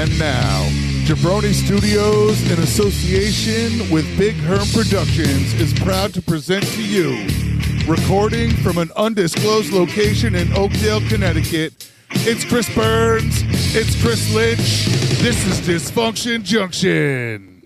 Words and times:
And 0.00 0.18
now, 0.18 0.64
Jabroni 1.04 1.52
Studios, 1.52 2.50
in 2.50 2.58
association 2.60 3.90
with 3.90 4.06
Big 4.16 4.34
Herm 4.34 4.66
Productions, 4.72 5.52
is 5.60 5.74
proud 5.74 6.14
to 6.14 6.22
present 6.22 6.64
to 6.68 6.82
you, 6.82 7.26
recording 7.86 8.50
from 8.62 8.78
an 8.78 8.90
undisclosed 8.96 9.74
location 9.74 10.34
in 10.34 10.50
Oakdale, 10.54 11.06
Connecticut. 11.06 11.92
It's 12.12 12.46
Chris 12.46 12.74
Burns. 12.74 13.42
It's 13.76 14.00
Chris 14.00 14.34
Lynch. 14.34 14.86
This 15.20 15.46
is 15.46 15.60
Dysfunction 15.60 16.44
Junction. 16.44 17.59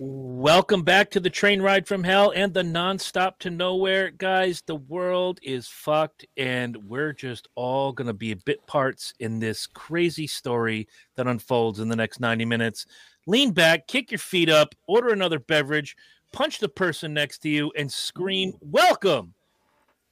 Welcome 0.45 0.83
back 0.83 1.09
to 1.09 1.19
the 1.19 1.31
train 1.31 1.59
ride 1.59 1.87
from 1.87 2.03
hell 2.03 2.31
and 2.35 2.53
the 2.53 2.61
nonstop 2.61 3.39
to 3.39 3.49
nowhere, 3.49 4.11
guys. 4.11 4.61
The 4.63 4.75
world 4.75 5.39
is 5.41 5.67
fucked, 5.67 6.23
and 6.37 6.77
we're 6.87 7.13
just 7.13 7.47
all 7.55 7.91
going 7.91 8.05
to 8.05 8.13
be 8.13 8.35
bit 8.35 8.67
parts 8.67 9.15
in 9.19 9.39
this 9.39 9.65
crazy 9.65 10.27
story 10.27 10.87
that 11.15 11.25
unfolds 11.25 11.79
in 11.79 11.89
the 11.89 11.95
next 11.95 12.19
90 12.19 12.45
minutes. 12.45 12.85
Lean 13.25 13.53
back, 13.53 13.87
kick 13.87 14.11
your 14.11 14.19
feet 14.19 14.47
up, 14.47 14.75
order 14.87 15.09
another 15.09 15.39
beverage, 15.39 15.97
punch 16.31 16.59
the 16.59 16.69
person 16.69 17.11
next 17.11 17.39
to 17.39 17.49
you, 17.49 17.71
and 17.75 17.91
scream, 17.91 18.53
Welcome 18.61 19.33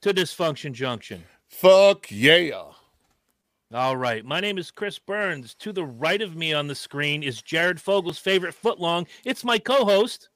to 0.00 0.12
Dysfunction 0.12 0.72
Junction. 0.72 1.22
Fuck 1.46 2.10
yeah. 2.10 2.72
All 3.74 3.96
right. 3.96 4.24
My 4.24 4.38
name 4.38 4.56
is 4.56 4.70
Chris 4.70 5.00
Burns. 5.00 5.54
To 5.56 5.72
the 5.72 5.84
right 5.84 6.22
of 6.22 6.36
me 6.36 6.52
on 6.52 6.68
the 6.68 6.76
screen 6.76 7.24
is 7.24 7.42
Jared 7.42 7.80
Fogle's 7.80 8.20
favorite 8.20 8.54
footlong. 8.54 9.08
It's 9.24 9.42
my 9.42 9.58
co 9.58 9.84
host. 9.84 10.28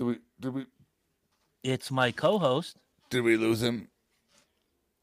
Did 0.00 0.06
we 0.06 0.18
did 0.40 0.54
we 0.54 0.66
It's 1.62 1.90
my 1.90 2.10
co 2.10 2.38
host. 2.38 2.78
did 3.10 3.20
we 3.20 3.36
lose 3.36 3.62
him? 3.62 3.88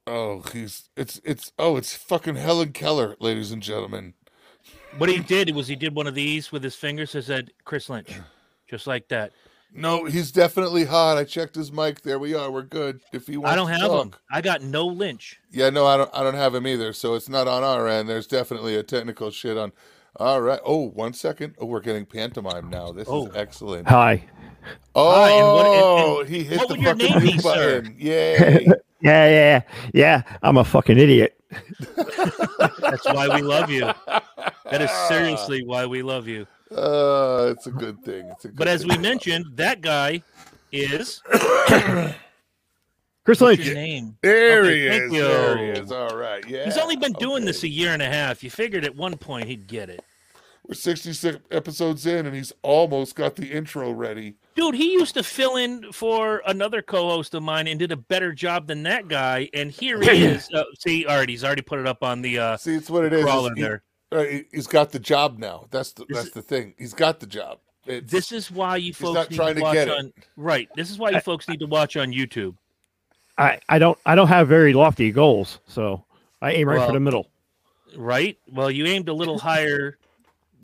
Oh, 0.07 0.41
he's 0.51 0.89
it's 0.97 1.21
it's 1.23 1.51
oh, 1.59 1.77
it's 1.77 1.93
fucking 1.93 2.33
Helen 2.35 2.71
Keller, 2.71 3.15
ladies 3.19 3.51
and 3.51 3.61
gentlemen. 3.61 4.15
What 4.97 5.09
he 5.09 5.19
did 5.19 5.53
was 5.53 5.67
he 5.67 5.75
did 5.75 5.93
one 5.95 6.07
of 6.07 6.15
these 6.15 6.51
with 6.51 6.63
his 6.63 6.73
fingers 6.75 7.13
and 7.13 7.23
said, 7.23 7.51
Chris 7.63 7.89
Lynch, 7.91 8.09
just 8.67 8.87
like 8.87 9.07
that. 9.09 9.33
No, 9.71 10.05
he's 10.05 10.31
definitely 10.31 10.85
hot. 10.85 11.17
I 11.17 11.25
checked 11.25 11.53
his 11.53 11.71
mic. 11.71 12.01
There 12.01 12.17
we 12.17 12.33
are. 12.33 12.49
We're 12.49 12.63
good. 12.63 13.01
If 13.13 13.27
he 13.27 13.37
wants 13.37 13.51
I 13.51 13.55
don't 13.55 13.67
have 13.69 13.91
talk. 13.91 14.05
him. 14.05 14.13
I 14.31 14.41
got 14.41 14.63
no 14.63 14.87
Lynch. 14.87 15.39
Yeah, 15.51 15.69
no, 15.69 15.85
I 15.85 15.97
don't. 15.97 16.09
I 16.11 16.23
don't 16.23 16.33
have 16.33 16.55
him 16.55 16.65
either. 16.65 16.91
So 16.91 17.13
it's 17.13 17.29
not 17.29 17.47
on 17.47 17.63
our 17.63 17.87
end. 17.87 18.09
There's 18.09 18.25
definitely 18.25 18.75
a 18.75 18.81
technical 18.81 19.29
shit 19.29 19.57
on. 19.59 19.73
All 20.19 20.41
right. 20.41 20.59
Oh, 20.65 20.89
one 20.89 21.13
second. 21.13 21.55
Oh, 21.59 21.65
we're 21.67 21.79
getting 21.81 22.05
pantomime 22.05 22.69
now. 22.69 22.91
This 22.91 23.07
Oh. 23.09 23.27
is 23.27 23.35
excellent. 23.35 23.87
Hi. 23.87 24.23
Oh, 24.95 25.11
Hi, 25.15 25.29
and 25.31 25.47
what- 25.47 26.19
and- 26.21 26.29
he 26.29 26.43
hit 26.43 26.57
what 26.57 26.69
the 26.69 26.75
fucking 26.83 26.97
name 27.11 27.19
be, 27.19 27.25
mute 27.33 27.43
button. 27.43 27.95
Yay! 27.99 28.65
Yeah, 28.99 29.29
yeah, 29.29 29.61
yeah. 29.93 30.21
I'm 30.41 30.57
a 30.57 30.63
fucking 30.63 30.97
idiot. 30.97 31.39
That's 31.95 33.05
why 33.05 33.29
we 33.33 33.41
love 33.41 33.69
you. 33.69 33.89
That 34.69 34.81
is 34.81 34.89
seriously 35.07 35.63
why 35.63 35.85
we 35.85 36.01
love 36.01 36.27
you. 36.27 36.47
Uh, 36.75 37.53
it's 37.55 37.67
a 37.67 37.71
good 37.71 38.03
thing. 38.03 38.27
It's 38.31 38.45
a 38.45 38.47
good 38.49 38.57
But 38.57 38.67
as 38.67 38.81
thing. 38.81 38.89
we 38.89 38.97
mentioned, 38.97 39.45
that 39.55 39.81
guy 39.81 40.23
is 40.71 41.21
Chris 43.27 43.41
what's 43.41 43.57
Lynch. 43.57 43.65
your 43.65 43.75
name? 43.75 44.17
there 44.21 44.61
Okay, 44.63 44.81
he 44.83 44.87
thank 44.87 45.03
is. 45.03 45.11
There 45.11 45.57
he 45.57 45.63
is. 45.81 45.91
All 45.91 46.15
right. 46.17 46.47
Yeah. 46.47 46.63
He's 46.63 46.77
only 46.77 46.95
been 46.95 47.11
doing 47.11 47.39
okay. 47.39 47.45
this 47.47 47.63
a 47.63 47.67
year 47.67 47.91
and 47.91 48.01
a 48.01 48.05
half. 48.07 48.41
You 48.41 48.49
figured 48.49 48.85
at 48.85 48.95
one 48.95 49.17
point 49.17 49.49
he'd 49.49 49.67
get 49.67 49.89
it. 49.89 50.01
We're 50.65 50.75
66 50.75 51.39
episodes 51.51 52.05
in, 52.05 52.25
and 52.25 52.33
he's 52.33 52.53
almost 52.61 53.15
got 53.15 53.35
the 53.35 53.51
intro 53.51 53.91
ready. 53.91 54.35
Dude, 54.55 54.75
he 54.75 54.93
used 54.93 55.13
to 55.15 55.23
fill 55.23 55.57
in 55.57 55.91
for 55.91 56.41
another 56.47 56.81
co-host 56.81 57.33
of 57.33 57.43
mine 57.43 57.67
and 57.67 57.77
did 57.77 57.91
a 57.91 57.97
better 57.97 58.31
job 58.31 58.67
than 58.67 58.83
that 58.83 59.09
guy. 59.09 59.49
And 59.53 59.71
here 59.71 59.99
he 60.01 60.09
is. 60.25 60.49
Uh, 60.53 60.63
see, 60.79 61.05
all 61.05 61.17
right, 61.17 61.27
he's 61.27 61.43
already 61.43 61.61
put 61.63 61.79
it 61.79 61.85
up 61.85 62.03
on 62.03 62.21
the 62.21 62.39
uh, 62.39 62.55
See, 62.55 62.75
it's 62.75 62.89
what 62.89 63.03
it 63.03 63.11
is. 63.11 63.25
crawler 63.25 63.51
He- 63.55 63.61
there. 63.61 63.83
uh, 64.13 64.23
he- 64.23 64.45
he's 64.53 64.67
got 64.67 64.91
the 64.93 64.99
job 64.99 65.37
now. 65.37 65.67
That's 65.69 65.91
the 65.91 66.05
that's 66.07 66.31
the 66.31 66.41
thing. 66.41 66.75
He's 66.77 66.93
got 66.93 67.19
the 67.19 67.27
job. 67.27 67.59
It's, 67.85 68.09
This 68.09 68.31
is 68.31 68.49
why 68.49 68.77
you 68.77 68.93
folks 68.93 69.15
not 69.15 69.29
need 69.31 69.35
trying 69.35 69.53
to 69.55 69.59
to 69.59 69.63
watch 69.63 69.73
get 69.73 69.87
it. 69.89 69.97
on 69.97 70.13
right. 70.37 70.69
This 70.77 70.89
is 70.89 70.97
why 70.97 71.09
you 71.09 71.19
folks 71.19 71.49
need 71.49 71.59
to 71.59 71.67
watch 71.67 71.97
on 71.97 72.13
YouTube. 72.13 72.55
I, 73.37 73.59
I 73.69 73.79
don't 73.79 73.97
I 74.05 74.15
don't 74.15 74.27
have 74.27 74.47
very 74.47 74.73
lofty 74.73 75.11
goals, 75.11 75.59
so 75.67 76.03
I 76.41 76.51
aim 76.53 76.67
right 76.67 76.77
Well- 76.77 76.87
for 76.87 76.93
the 76.93 76.99
middle. 76.99 77.29
Right? 77.95 78.37
Well, 78.51 78.69
you 78.69 78.85
aimed 78.85 79.07
a 79.09 79.13
little 79.13 79.39
higher. 79.39 79.97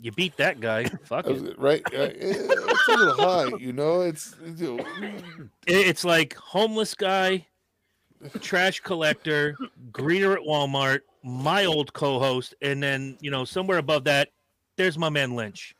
You 0.00 0.12
beat 0.12 0.36
that 0.36 0.60
guy. 0.60 0.84
Fuck 1.04 1.24
That 1.24 1.36
it. 1.46 1.58
right? 1.58 1.82
Uh, 1.86 2.10
it's 2.12 2.88
a 2.88 2.96
little 2.96 3.14
high, 3.14 3.56
you 3.58 3.72
know. 3.72 4.02
It's 4.02 4.34
you 4.56 4.76
know, 4.76 4.84
It- 5.66 5.86
It's 5.88 6.04
like 6.04 6.34
homeless 6.34 6.94
guy, 6.94 7.46
trash 8.40 8.80
collector, 8.80 9.56
greeter 9.90 10.34
at 10.34 10.42
Walmart, 10.42 11.00
my 11.22 11.64
old 11.64 11.92
co-host, 11.94 12.54
and 12.60 12.82
then 12.82 13.16
you 13.20 13.30
know 13.30 13.44
somewhere 13.44 13.78
above 13.78 14.04
that, 14.04 14.28
there's 14.76 14.98
my 14.98 15.08
man 15.08 15.34
Lynch. 15.34 15.74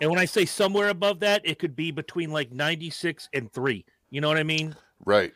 And 0.00 0.10
when 0.10 0.18
I 0.20 0.26
say 0.26 0.44
somewhere 0.44 0.90
above 0.90 1.20
that, 1.20 1.40
it 1.44 1.58
could 1.58 1.74
be 1.74 1.90
between 1.90 2.30
like 2.30 2.52
96 2.52 3.28
and 3.32 3.50
three. 3.52 3.84
You 4.10 4.20
know 4.20 4.28
what 4.28 4.36
I 4.38 4.44
mean? 4.44 4.76
right, 5.04 5.32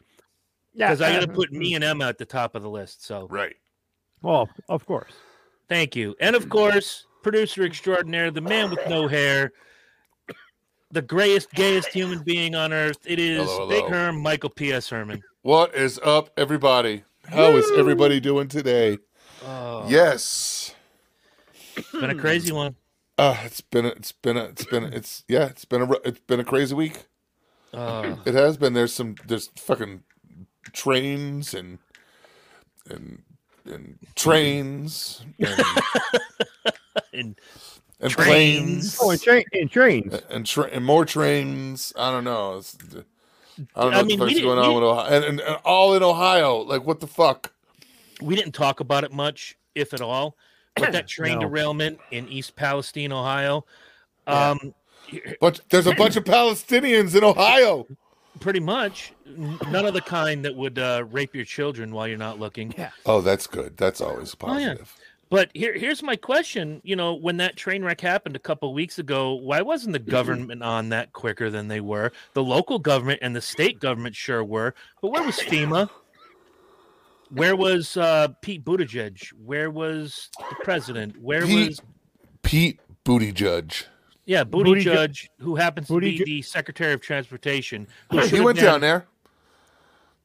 Yeah, 0.75 0.89
Because 0.89 1.01
I 1.03 1.13
got 1.13 1.27
to 1.27 1.31
uh, 1.33 1.35
put 1.35 1.53
me 1.53 1.75
and 1.75 1.85
Emma 1.85 2.07
at 2.09 2.19
the 2.19 2.25
top 2.25 2.55
of 2.55 2.63
the 2.63 2.71
list. 2.71 3.05
So 3.05 3.27
right. 3.31 3.57
Well, 4.23 4.49
of 4.69 4.87
course. 4.87 5.13
thank 5.69 5.97
you. 5.97 6.15
And 6.21 6.37
of 6.37 6.49
course, 6.49 7.07
producer 7.23 7.65
extraordinaire, 7.65 8.31
the 8.31 8.41
man 8.41 8.71
with 8.71 8.81
no 8.89 9.09
hair, 9.09 9.53
the 10.91 11.03
grayest, 11.03 11.51
gayest 11.53 11.89
human 11.89 12.23
being 12.23 12.55
on 12.55 12.73
earth. 12.73 12.99
It 13.05 13.19
is 13.19 13.49
Hello, 13.49 13.69
Big. 13.69 13.85
Herm, 13.87 14.21
Michael 14.21 14.51
P.S. 14.51 14.89
Herman. 14.89 15.23
What 15.43 15.75
is 15.75 15.99
up, 16.05 16.31
everybody? 16.37 17.05
How 17.27 17.57
is 17.57 17.71
everybody 17.77 18.21
doing 18.21 18.49
today? 18.49 18.99
Oh, 19.45 19.87
Yes. 19.89 20.75
it's 21.77 21.91
been 21.91 22.11
a 22.11 22.15
crazy 22.15 22.53
one. 22.53 22.77
Uh, 23.19 23.37
it's 23.45 23.61
been 23.61 23.85
a, 23.87 23.89
it's 23.89 24.13
been 24.13 24.37
a, 24.37 24.45
it's 24.45 24.65
been 24.65 24.85
a, 24.85 24.89
it's 24.89 25.25
yeah, 25.29 25.47
it's 25.47 25.65
been 25.65 25.83
a 25.83 25.91
it's 26.05 26.21
been 26.21 26.41
a 26.41 26.45
crazy 26.45 26.75
week. 26.75 27.07
Oh. 27.75 28.21
It 28.25 28.35
has 28.35 28.57
been. 28.57 28.73
There's 28.73 28.93
some 28.93 29.17
there's 29.27 29.49
fucking 29.59 30.03
trains 30.73 31.55
and 31.55 31.79
and 32.89 33.23
and 33.65 33.99
trains 34.15 35.25
and, 35.39 35.65
And 37.15 37.37
and 38.01 38.11
Trains. 38.11 38.97
planes 38.97 38.99
Oh, 39.01 39.11
and, 39.11 39.21
train, 39.23 39.45
and 39.53 39.71
trains. 39.71 40.15
and 40.31 40.45
tra- 40.47 40.69
and 40.73 40.85
more 40.85 41.05
trains. 41.05 41.93
I 41.97 42.11
don't 42.11 42.25
know. 42.25 42.57
It's, 42.59 42.77
I 43.77 43.83
don't 43.83 43.91
know 43.93 43.97
I 43.97 43.97
what 43.99 44.07
mean, 44.07 44.19
the 44.19 44.27
fuck's 44.27 44.41
going 44.41 44.59
on 44.59 44.75
with 44.75 44.83
Ohio, 44.85 45.15
and, 45.17 45.25
and, 45.25 45.41
and 45.41 45.57
all 45.65 45.95
in 45.95 46.03
Ohio. 46.03 46.57
Like 46.59 46.85
what 46.85 47.01
the 47.01 47.07
fuck? 47.07 47.53
we 48.21 48.35
didn't 48.37 48.53
talk 48.53 48.81
about 48.81 49.05
it 49.05 49.13
much, 49.13 49.57
if 49.75 49.93
at 49.95 50.01
all. 50.01 50.37
But 50.77 50.93
that 50.93 51.07
train 51.09 51.39
No. 51.39 51.49
derailment 51.49 51.99
in 52.11 52.27
East 52.29 52.57
Palestine, 52.57 53.13
Ohio, 53.13 53.65
Yeah. 54.27 54.51
um, 54.51 54.75
But 55.41 55.61
there's 55.71 55.87
a 55.87 55.95
bunch 55.95 56.17
of 56.17 56.25
Palestinians 56.25 57.15
in 57.15 57.23
Ohio. 57.25 57.87
Pretty 58.41 58.61
much 58.61 59.13
none 59.27 59.85
of 59.87 59.95
the 59.95 60.01
kind 60.01 60.45
that 60.45 60.55
would 60.57 60.79
uh, 60.79 61.05
rape 61.11 61.35
your 61.35 61.45
children 61.45 61.93
while 61.93 62.09
you're 62.09 62.19
not 62.19 62.39
looking. 62.39 62.75
Yeah. 62.77 62.91
Oh, 63.07 63.21
that's 63.21 63.47
good. 63.47 63.77
That's 63.77 64.01
always 64.01 64.35
Oh, 64.41 64.47
yeah. 64.59 64.69
positive. 64.69 64.97
But 65.31 65.51
here, 65.55 65.73
here's 65.73 66.03
my 66.03 66.15
question. 66.17 66.83
You 66.85 66.95
know, 66.95 67.15
when 67.15 67.39
that 67.39 67.57
train 67.57 67.83
wreck 67.83 68.03
happened 68.03 68.37
a 68.37 68.39
couple 68.39 68.73
weeks 68.75 68.99
ago, 68.99 69.33
why 69.33 69.63
wasn't 69.63 69.95
the 69.95 69.99
government 69.99 70.63
on 70.63 70.91
that 70.91 71.15
quicker 71.15 71.49
than 71.49 71.69
they 71.69 71.81
were? 71.81 72.13
The 72.35 72.43
local 72.43 72.79
government 72.79 73.21
and 73.23 73.35
the 73.35 73.41
state 73.41 73.81
government 73.81 74.15
sure 74.15 74.45
were. 74.45 74.75
But 75.01 75.09
where 75.13 75.23
was 75.23 75.39
FEMA? 75.39 75.89
Where 77.31 77.57
was 77.57 77.97
uh, 77.97 78.29
Pete 78.43 78.63
Buttigieg? 78.63 79.33
Where 79.43 79.71
was 79.71 80.29
the 80.39 80.57
president? 80.65 81.19
Where 81.19 81.47
Pete 81.47 81.69
was 81.69 81.81
Pete 82.43 82.81
Booty 84.27 84.41
Judge. 84.41 84.45
yeah 84.45 84.45
Buttigieg, 84.45 84.85
Buttigieg- 84.85 85.29
who 85.45 85.57
happens 85.57 85.89
to 85.89 85.99
be 86.01 86.19
Buttigieg- 86.19 86.25
the 86.25 86.43
Secretary 86.43 86.93
of 86.93 87.01
Transportation? 87.01 87.87
who 88.11 88.21
He 88.21 88.41
went 88.41 88.59
down 88.59 88.81
there. 88.81 89.07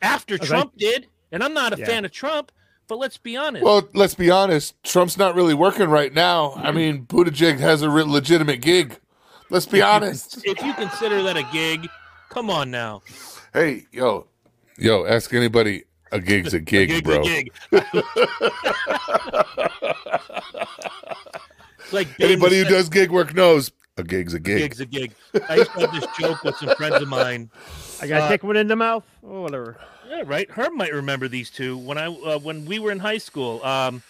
after 0.02 0.36
Okay. 0.36 0.46
Trump 0.46 0.78
did, 0.78 1.08
and 1.32 1.44
I'm 1.44 1.54
not 1.54 1.74
a 1.74 1.78
Yeah. 1.80 1.86
fan 1.86 2.06
of 2.06 2.12
Trump. 2.12 2.52
But 2.90 3.00
let's 3.00 3.18
be 3.18 3.36
honest. 3.36 3.66
Well, 3.66 3.90
let's 3.94 4.16
be 4.16 4.30
honest. 4.32 4.82
Trump's 4.82 5.18
not 5.18 5.36
really 5.36 5.54
working 5.54 5.90
right 5.90 6.14
now. 6.14 6.54
I 6.56 6.72
mean, 6.72 7.06
Buttigieg 7.06 7.60
has 7.60 7.82
a 7.82 7.90
re- 7.90 8.04
legitimate 8.04 8.62
gig. 8.62 8.98
Let's 9.50 9.66
be 9.66 9.82
honest. 9.82 10.38
if 10.46 10.62
you 10.64 10.74
consider 10.74 11.22
that 11.24 11.36
a 11.36 11.44
gig, 11.52 11.90
come 12.30 12.50
on 12.50 12.72
now. 12.72 13.02
Hey, 13.54 13.88
yo, 13.92 14.28
yo, 14.78 15.06
ask 15.06 15.34
anybody. 15.34 15.84
A 16.14 16.22
gig's 16.22 16.54
a 16.54 16.60
gig, 16.62 16.88
gig's 16.88 17.02
bro. 17.02 17.20
a 17.20 17.24
gig. 17.24 17.52
Like 21.92 22.08
Anybody 22.20 22.58
who 22.60 22.66
does 22.66 22.90
gig 22.90 23.12
work 23.12 23.34
knows 23.34 23.72
a 23.98 24.04
gig's 24.04 24.34
a 24.34 24.38
a 24.38 24.40
gig. 24.40 24.58
gig's 24.60 24.80
a 24.80 24.86
gig. 24.86 25.14
I 25.50 25.56
used 25.56 25.72
to 25.74 25.80
have 25.82 25.92
this 25.94 26.06
joke 26.20 26.44
with 26.44 26.56
some 26.58 26.76
friends 26.76 27.02
of 27.02 27.08
mine. 27.08 27.50
I 28.02 28.08
got 28.08 28.20
to 28.20 28.26
Uh, 28.26 28.30
take 28.30 28.44
one 28.44 28.56
in 28.58 28.68
the 28.68 28.76
mouth. 28.76 29.04
Oh, 29.24 29.42
whatever. 29.42 29.78
Yeah, 30.10 30.24
right. 30.26 30.50
Herb 30.50 30.74
might 30.74 30.94
remember 30.94 31.28
these 31.28 31.50
two 31.50 31.78
when 31.78 31.98
I 31.98 32.06
uh, 32.08 32.40
when 32.40 32.66
we 32.66 32.80
were 32.80 32.92
in 32.92 33.00
high 33.00 33.18
school. 33.18 33.64
Um, 33.64 34.02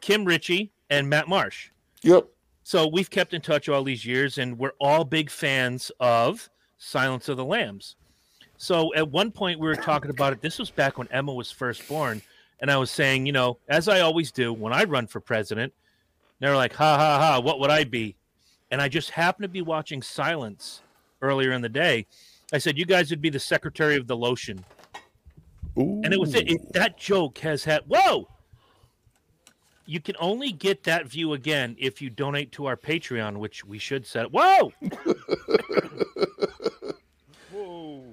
Kim 0.00 0.24
Ritchie 0.24 0.70
and 0.90 1.08
Matt 1.08 1.28
Marsh. 1.28 1.70
Yep. 2.02 2.26
So 2.62 2.86
we've 2.86 3.08
kept 3.08 3.32
in 3.32 3.40
touch 3.40 3.68
all 3.68 3.82
these 3.82 4.04
years, 4.04 4.38
and 4.38 4.58
we're 4.58 4.72
all 4.78 5.04
big 5.04 5.30
fans 5.30 5.90
of 6.00 6.50
Silence 6.76 7.28
of 7.28 7.36
the 7.36 7.44
Lambs. 7.44 7.96
So 8.58 8.92
at 8.94 9.08
one 9.10 9.30
point 9.30 9.58
we 9.58 9.66
were 9.66 9.76
talking 9.76 10.10
about 10.10 10.32
it. 10.32 10.42
This 10.42 10.58
was 10.58 10.70
back 10.70 10.98
when 10.98 11.08
Emma 11.08 11.32
was 11.32 11.50
first 11.50 11.86
born, 11.88 12.20
and 12.60 12.70
I 12.70 12.76
was 12.76 12.90
saying, 12.90 13.24
you 13.24 13.32
know, 13.32 13.58
as 13.68 13.88
I 13.88 14.00
always 14.00 14.32
do 14.32 14.52
when 14.52 14.72
I 14.72 14.84
run 14.84 15.06
for 15.06 15.20
president, 15.20 15.72
they're 16.40 16.56
like, 16.56 16.74
ha 16.74 16.96
ha 16.98 17.18
ha, 17.18 17.40
what 17.40 17.58
would 17.60 17.70
I 17.70 17.84
be? 17.84 18.16
And 18.70 18.82
I 18.82 18.88
just 18.88 19.10
happened 19.10 19.44
to 19.44 19.48
be 19.48 19.62
watching 19.62 20.02
Silence 20.02 20.82
earlier 21.22 21.52
in 21.52 21.62
the 21.62 21.68
day. 21.68 22.06
I 22.52 22.58
said, 22.58 22.78
you 22.78 22.84
guys 22.84 23.10
would 23.10 23.20
be 23.22 23.30
the 23.30 23.40
secretary 23.40 23.96
of 23.96 24.06
the 24.06 24.16
lotion. 24.16 24.64
Ooh. 25.78 26.00
And 26.04 26.12
it 26.12 26.20
was 26.20 26.34
it, 26.34 26.50
it- 26.50 26.72
that 26.72 26.98
joke 26.98 27.38
has 27.38 27.64
had, 27.64 27.82
whoa! 27.86 28.28
You 29.86 30.00
can 30.00 30.16
only 30.20 30.52
get 30.52 30.82
that 30.84 31.06
view 31.06 31.32
again 31.32 31.74
if 31.78 32.02
you 32.02 32.10
donate 32.10 32.52
to 32.52 32.66
our 32.66 32.76
Patreon, 32.76 33.38
which 33.38 33.64
we 33.64 33.78
should 33.78 34.06
set. 34.06 34.30
Whoa! 34.30 34.70
Whoa! 37.50 38.04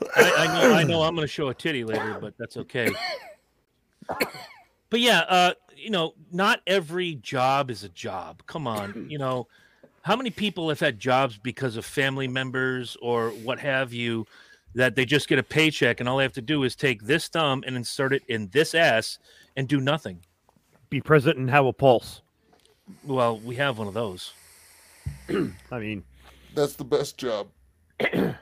I, 0.16 0.34
I 0.38 0.46
know, 0.46 0.74
I 0.74 0.82
know, 0.82 1.02
I'm 1.02 1.14
going 1.14 1.24
to 1.26 1.32
show 1.32 1.48
a 1.48 1.54
titty 1.54 1.84
later, 1.84 2.18
but 2.20 2.34
that's 2.36 2.56
okay. 2.56 2.90
But 4.90 4.98
yeah, 4.98 5.20
uh, 5.20 5.52
you 5.80 5.90
know, 5.90 6.14
not 6.30 6.60
every 6.66 7.14
job 7.16 7.70
is 7.70 7.84
a 7.84 7.88
job. 7.88 8.42
Come 8.46 8.66
on, 8.66 9.06
you 9.10 9.18
know, 9.18 9.46
how 10.02 10.16
many 10.16 10.30
people 10.30 10.68
have 10.68 10.80
had 10.80 10.98
jobs 10.98 11.38
because 11.38 11.76
of 11.76 11.84
family 11.84 12.28
members 12.28 12.96
or 13.02 13.30
what 13.30 13.58
have 13.58 13.92
you 13.92 14.26
that 14.74 14.94
they 14.94 15.04
just 15.04 15.28
get 15.28 15.38
a 15.38 15.42
paycheck 15.42 16.00
and 16.00 16.08
all 16.08 16.18
they 16.18 16.22
have 16.22 16.32
to 16.32 16.42
do 16.42 16.62
is 16.62 16.76
take 16.76 17.02
this 17.02 17.28
thumb 17.28 17.64
and 17.66 17.76
insert 17.76 18.12
it 18.12 18.22
in 18.28 18.48
this 18.52 18.74
ass 18.74 19.18
and 19.56 19.68
do 19.68 19.80
nothing? 19.80 20.20
Be 20.88 21.00
president 21.00 21.38
and 21.38 21.50
have 21.50 21.66
a 21.66 21.72
pulse. 21.72 22.22
Well, 23.04 23.38
we 23.38 23.56
have 23.56 23.78
one 23.78 23.88
of 23.88 23.94
those. 23.94 24.32
I 25.28 25.78
mean, 25.78 26.04
That's 26.54 26.74
the 26.74 26.84
best 26.84 27.16
job. 27.16 27.48
you 28.12 28.34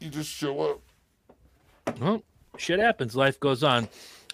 just 0.00 0.30
show 0.30 0.60
up. 0.60 0.80
Well, 2.00 2.22
shit 2.56 2.78
happens. 2.78 3.16
Life 3.16 3.40
goes 3.40 3.64
on. 3.64 3.88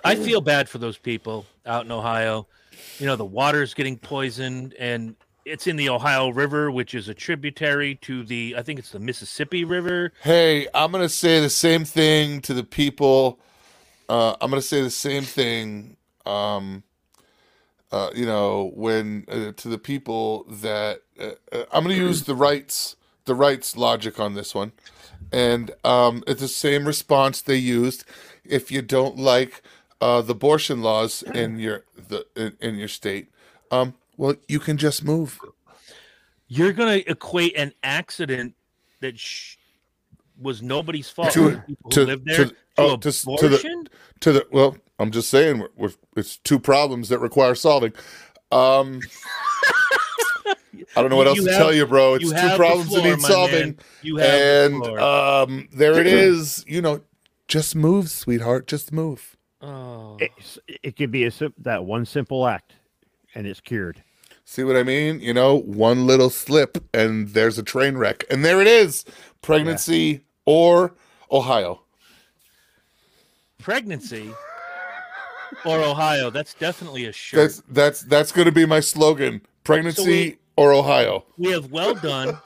I 0.05 0.15
feel 0.15 0.41
bad 0.41 0.69
for 0.69 0.79
those 0.79 0.99
people 0.99 1.47
out 1.65 1.85
in 1.85 1.93
Ohio. 1.93 2.47
You 2.99 3.07
know, 3.07 3.17
the 3.17 3.25
water's 3.25 3.75
getting 3.75 3.99
poisoned 3.99 4.75
and 4.79 5.17
it's 5.45 5.67
in 5.67 5.77
the 5.77 5.89
Ohio 5.89 6.29
River, 6.31 6.71
which 6.71 6.95
is 6.95 7.09
a 7.09 7.15
tributary 7.15 7.95
to 7.97 8.25
the, 8.25 8.55
I 8.59 8.63
think 8.63 8.79
it's 8.79 8.91
the 8.91 8.99
Mississippi 8.99 9.65
River. 9.65 10.13
Hey, 10.23 10.67
I'm 10.75 10.91
gonna 10.91 11.09
say 11.09 11.41
the 11.41 11.49
same 11.49 11.85
thing 11.85 12.41
to 12.43 12.53
the 12.53 12.65
people. 12.65 13.39
Uh, 14.09 14.35
I'm 14.41 14.51
gonna 14.51 14.61
say 14.61 14.83
the 14.83 14.91
same 14.91 15.23
thing. 15.23 15.97
Um, 16.27 16.83
uh, 17.93 18.11
you 18.15 18.27
know, 18.27 18.73
when 18.75 19.25
uh, 19.29 19.53
to 19.53 19.69
the 19.69 19.79
people 19.79 20.45
that 20.51 21.03
uh, 21.21 21.31
uh, 21.53 21.65
I'm 21.73 21.85
gonna 21.85 21.95
use 21.95 22.25
the 22.25 22.35
rights, 22.35 22.97
the 23.25 23.35
rights 23.35 23.77
logic 23.77 24.19
on 24.19 24.35
this 24.35 24.55
one, 24.55 24.73
and 25.31 25.71
um, 25.85 26.25
it's 26.27 26.41
the 26.41 26.49
same 26.49 26.85
response 26.87 27.41
they 27.41 27.57
used. 27.57 28.05
If 28.45 28.73
you 28.73 28.83
don't 28.83 29.17
like 29.17 29.63
uh, 30.01 30.21
the 30.23 30.33
abortion 30.33 30.83
laws 30.83 31.23
in 31.35 31.59
your 31.59 31.85
the 32.09 32.27
in, 32.37 32.57
in 32.61 32.75
your 32.77 32.89
state, 32.89 33.29
um, 33.71 33.95
well, 34.17 34.35
you 34.49 34.59
can 34.61 34.77
just 34.77 35.05
move. 35.05 35.39
You're 36.49 36.73
going 36.73 37.03
to 37.03 37.11
equate 37.11 37.57
an 37.57 37.73
accident 37.83 38.55
that 39.01 39.19
sh- 39.19 39.57
was 40.41 40.63
nobody's 40.63 41.09
fault 41.11 41.33
To- 41.33 41.51
to, 41.51 41.59
people 41.67 41.77
who 41.85 41.91
to- 41.91 42.07
to- 42.07 42.23
there 42.25 42.45
to, 42.47 42.55
oh, 42.79 42.97
to 42.97 43.11
to 43.11 43.11
the- 43.11 43.33
abortion? 43.57 43.89
to 44.21 44.33
the 44.33 44.47
well 44.53 44.77
i'm 44.99 45.11
just 45.11 45.29
saying 45.31 45.59
we're, 45.59 45.69
we're, 45.77 45.91
it's 46.17 46.37
two 46.39 46.59
problems 46.59 47.09
that 47.11 47.19
require 47.19 47.55
solving 47.55 47.93
um 48.53 49.01
i 50.47 51.01
don't 51.03 51.11
know 51.11 51.17
what 51.17 51.25
You- 51.25 51.29
else 51.31 51.39
you 51.39 51.45
to 51.47 51.51
have- 51.53 51.59
tell 51.61 51.75
you 51.75 51.87
bro 51.87 52.15
it's 52.15 52.25
you 52.25 52.31
two 52.31 52.57
problems 52.57 52.89
floor, 52.89 53.03
that 53.03 53.17
need 53.17 53.21
solving 53.23 53.53
man. 53.69 53.79
You 54.03 54.17
have 54.17 54.31
the 54.31 54.65
and 54.75 54.85
floor. 54.85 55.01
um 55.01 55.69
there 55.73 55.99
it 55.99 56.07
is 56.07 56.65
you 56.69 56.81
know 56.81 57.01
just 57.49 57.75
move 57.75 58.11
sweetheart 58.11 58.67
just 58.67 58.93
move 58.93 59.36
oh. 59.67 60.17
it's, 60.21 60.59
it 60.69 60.97
could 60.97 61.11
be 61.11 61.25
a 61.27 61.33
that 61.59 61.85
one 61.85 62.07
simple 62.07 62.47
act, 62.47 62.75
and 63.35 63.47
it's 63.47 63.61
cured. 63.61 64.03
see 64.45 64.65
what 64.65 64.77
i 64.77 64.83
mean 64.83 65.21
you 65.21 65.35
know 65.35 65.57
one 65.57 66.07
little 66.07 66.31
slip 66.31 66.79
and 66.95 67.29
there's 67.31 67.59
a 67.59 67.63
train 67.63 67.97
wreck 67.97 68.25
and 68.31 68.45
there 68.45 68.61
it 68.61 68.69
is 68.69 69.05
pregnancy 69.43 70.23
or 70.45 70.95
ohio 71.31 71.83
pregnancy 73.59 74.33
or 75.65 75.83
Ohio. 75.83 76.31
That's 76.31 76.55
definitely 76.55 77.07
a 77.07 77.13
shirt. 77.13 77.41
that's 77.41 77.63
that's 77.69 78.01
that's 78.03 78.33
going 78.33 78.47
to 78.47 78.53
be 78.53 78.67
my 78.67 78.81
slogan 78.81 79.43
pregnancy 79.65 80.05
we- 80.05 80.39
or 80.57 80.73
ohio 80.73 81.25
we 81.37 81.51
have 81.53 81.71
well 81.71 81.95
done. 81.95 82.39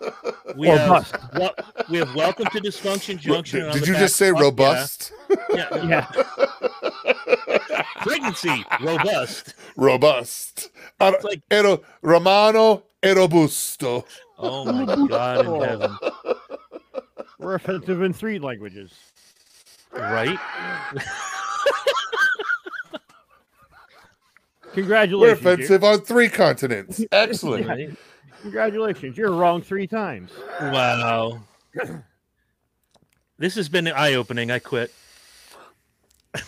We 0.56 0.68
Or 0.68 0.76
have 0.78 0.88
bust. 0.88 1.14
wel- 1.34 1.54
we 1.88 1.98
have 1.98 2.14
welcome 2.14 2.46
to 2.46 2.60
dysfunction 2.60 3.18
junction. 3.18 3.60
and 3.60 3.68
on 3.70 3.78
did 3.78 3.86
you 3.88 3.94
just 3.94 4.16
say 4.16 4.30
fuck 4.30 4.38
yeah. 4.40 4.44
robust 4.44 5.12
Yeah. 5.54 5.84
Yeah, 5.84 6.06
Pregnancy 8.02 8.64
robust. 8.82 9.54
robust. 9.76 10.70
Ar- 11.00 11.18
like- 11.22 11.42
ero, 11.50 11.82
Romano 12.02 12.84
e 13.04 13.10
robusto. 13.12 14.04
Oh 14.38 14.64
my 14.64 15.06
God 15.06 15.46
in 15.46 15.60
heaven! 15.62 15.98
we're 17.38 17.54
offensive 17.56 18.02
in 18.02 18.12
three 18.12 18.38
languages. 18.38 18.92
Right? 19.92 20.38
We're 24.70 24.74
Congratulations. 24.74 25.42
you- 25.42 25.50
offensive 25.50 25.84
on 25.84 26.00
three 26.00 26.28
continents. 26.28 27.04
Excellent. 27.12 27.66
Right? 27.66 27.90
Congratulations. 28.42 29.16
You're 29.18 29.32
wrong 29.32 29.62
three 29.62 29.86
times. 29.86 30.30
Wow. 30.60 31.40
This 33.38 33.54
has 33.54 33.70
been 33.70 33.88
eye 33.88 34.12
opening. 34.16 34.50
I 34.50 34.58
quit. 34.58 34.92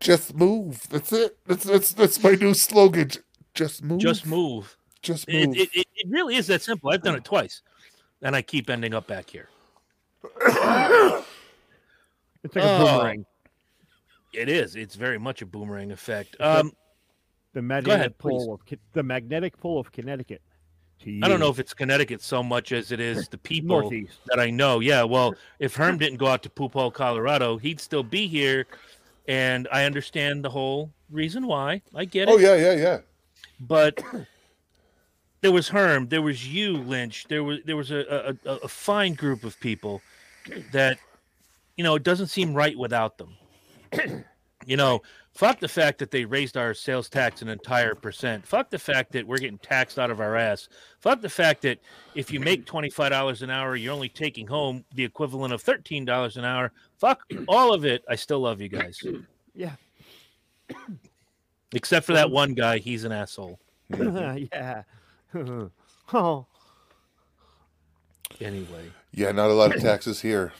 Just 0.00 0.34
move. 0.34 0.86
That's 0.90 1.12
it. 1.14 1.38
That's 1.46 1.64
that's 1.64 1.92
that's 1.94 2.22
my 2.22 2.32
new 2.32 2.52
slogan. 2.52 3.10
Just 3.54 3.82
move. 3.82 4.00
Just 4.00 4.26
move. 4.26 4.76
Just 5.00 5.26
move. 5.28 5.56
it, 5.56 5.70
it, 5.74 5.86
it 5.96 6.06
really 6.10 6.36
is 6.36 6.46
that 6.48 6.60
simple. 6.60 6.90
I've 6.90 7.02
done 7.02 7.14
it 7.14 7.24
twice, 7.24 7.62
and 8.20 8.36
I 8.36 8.42
keep 8.42 8.68
ending 8.68 8.92
up 8.92 9.06
back 9.06 9.30
here. 9.30 9.48
It's 10.44 10.54
like 12.54 12.56
a 12.56 12.60
Oh. 12.62 12.84
boomerang. 12.98 13.24
It 14.32 14.48
is. 14.48 14.76
It's 14.76 14.94
very 14.94 15.18
much 15.18 15.42
a 15.42 15.46
boomerang 15.46 15.90
effect. 15.92 16.36
Um, 16.40 16.72
The 17.52 17.62
magnetic 17.62 17.98
ahead, 18.00 18.18
please. 18.18 18.44
pull 18.44 18.54
of 18.54 18.60
the 18.92 19.02
magnetic 19.02 19.56
pull 19.58 19.78
of 19.78 19.90
Connecticut. 19.92 20.42
I 21.22 21.28
don't 21.28 21.40
know 21.40 21.48
if 21.48 21.58
it's 21.58 21.72
Connecticut 21.72 22.20
so 22.20 22.42
much 22.42 22.72
as 22.72 22.92
it 22.92 23.00
is 23.00 23.26
the 23.28 23.38
people 23.38 23.80
Northeast. 23.80 24.18
that 24.26 24.38
I 24.38 24.50
know. 24.50 24.80
Yeah, 24.80 25.02
well, 25.02 25.34
if 25.58 25.74
Herm 25.74 25.96
didn't 25.96 26.18
go 26.18 26.26
out 26.26 26.42
to 26.42 26.50
Poop 26.50 26.74
Hole, 26.74 26.90
Colorado, 26.90 27.56
he'd 27.56 27.80
still 27.80 28.02
be 28.02 28.26
here, 28.26 28.66
and 29.26 29.66
I 29.72 29.84
understand 29.86 30.44
the 30.44 30.50
whole 30.50 30.92
reason 31.10 31.46
why. 31.46 31.80
I 31.94 32.04
get 32.04 32.28
it. 32.28 32.32
oh 32.32 32.36
yeah, 32.36 32.54
yeah, 32.54 32.74
yeah. 32.74 32.98
But 33.60 34.02
there 35.40 35.52
was 35.52 35.68
Herm, 35.70 36.08
there 36.08 36.20
was 36.20 36.46
you, 36.46 36.76
Lynch. 36.76 37.24
There 37.28 37.42
was 37.44 37.60
there 37.64 37.76
was 37.78 37.90
a 37.90 38.36
a, 38.46 38.50
a 38.50 38.54
a 38.56 38.68
fine 38.68 39.14
group 39.14 39.42
of 39.42 39.58
people 39.58 40.02
that 40.72 40.98
you 41.78 41.82
know 41.84 41.94
it 41.94 42.02
doesn't 42.02 42.26
seem 42.26 42.52
right 42.52 42.76
without 42.76 43.16
them. 43.16 43.34
you 44.66 44.76
know, 44.76 45.00
fuck 45.34 45.60
the 45.60 45.68
fact 45.68 45.98
that 45.98 46.10
they 46.10 46.24
raised 46.24 46.56
our 46.56 46.74
sales 46.74 47.08
tax 47.08 47.42
an 47.42 47.48
entire 47.48 47.94
percent. 47.94 48.46
Fuck 48.46 48.70
the 48.70 48.78
fact 48.78 49.12
that 49.12 49.26
we're 49.26 49.38
getting 49.38 49.58
taxed 49.58 49.98
out 49.98 50.10
of 50.10 50.20
our 50.20 50.36
ass. 50.36 50.68
Fuck 51.00 51.20
the 51.20 51.28
fact 51.28 51.62
that 51.62 51.78
if 52.14 52.32
you 52.32 52.40
make 52.40 52.66
twenty 52.66 52.90
five 52.90 53.10
dollars 53.10 53.42
an 53.42 53.50
hour, 53.50 53.76
you're 53.76 53.94
only 53.94 54.08
taking 54.08 54.46
home 54.46 54.84
the 54.94 55.04
equivalent 55.04 55.52
of 55.52 55.62
thirteen 55.62 56.04
dollars 56.04 56.36
an 56.36 56.44
hour. 56.44 56.72
Fuck 56.98 57.22
all 57.48 57.72
of 57.72 57.84
it. 57.84 58.04
I 58.08 58.16
still 58.16 58.40
love 58.40 58.60
you 58.60 58.68
guys, 58.68 59.02
Yeah. 59.54 59.74
except 61.72 62.06
for 62.06 62.12
that 62.12 62.30
one 62.30 62.54
guy. 62.54 62.78
He's 62.78 63.04
an 63.04 63.12
asshole. 63.12 63.58
yeah. 63.98 64.82
oh, 66.12 66.46
Anyway. 68.40 68.90
Yeah, 69.12 69.32
not 69.32 69.50
a 69.50 69.54
lot 69.54 69.74
of 69.74 69.82
taxes 69.82 70.20
here. 70.20 70.52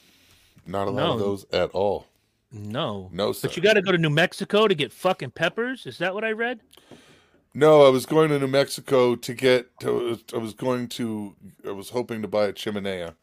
Not 0.67 0.89
a 0.89 0.91
lot 0.91 1.11
of 1.11 1.19
those 1.19 1.47
at 1.53 1.71
all. 1.71 2.07
No. 2.53 3.09
No, 3.13 3.33
sir. 3.33 3.49
But 3.49 3.57
you 3.57 3.63
got 3.63 3.75
to 3.75 3.83
go 3.83 3.93
to 3.93 3.99
New 3.99 4.11
Mexico 4.11 4.67
to 4.67 4.75
get 4.75 4.93
fucking 4.93 5.31
peppers. 5.31 5.87
Is 5.87 5.99
that 5.99 6.15
what 6.15 6.25
I 6.25 6.33
read? 6.33 6.61
No, 7.55 7.85
I 7.87 7.91
was 7.91 8.07
going 8.07 8.29
to 8.31 8.39
New 8.39 8.49
Mexico 8.49 9.17
to 9.17 9.35
get. 9.35 9.79
To, 9.81 10.19
I 10.35 10.39
was 10.39 10.55
going 10.55 10.89
to. 10.91 11.35
I 11.67 11.71
was 11.73 11.91
hoping 11.91 12.23
to 12.23 12.29
buy 12.29 12.47
a 12.47 12.53
chimenea. 12.53 13.15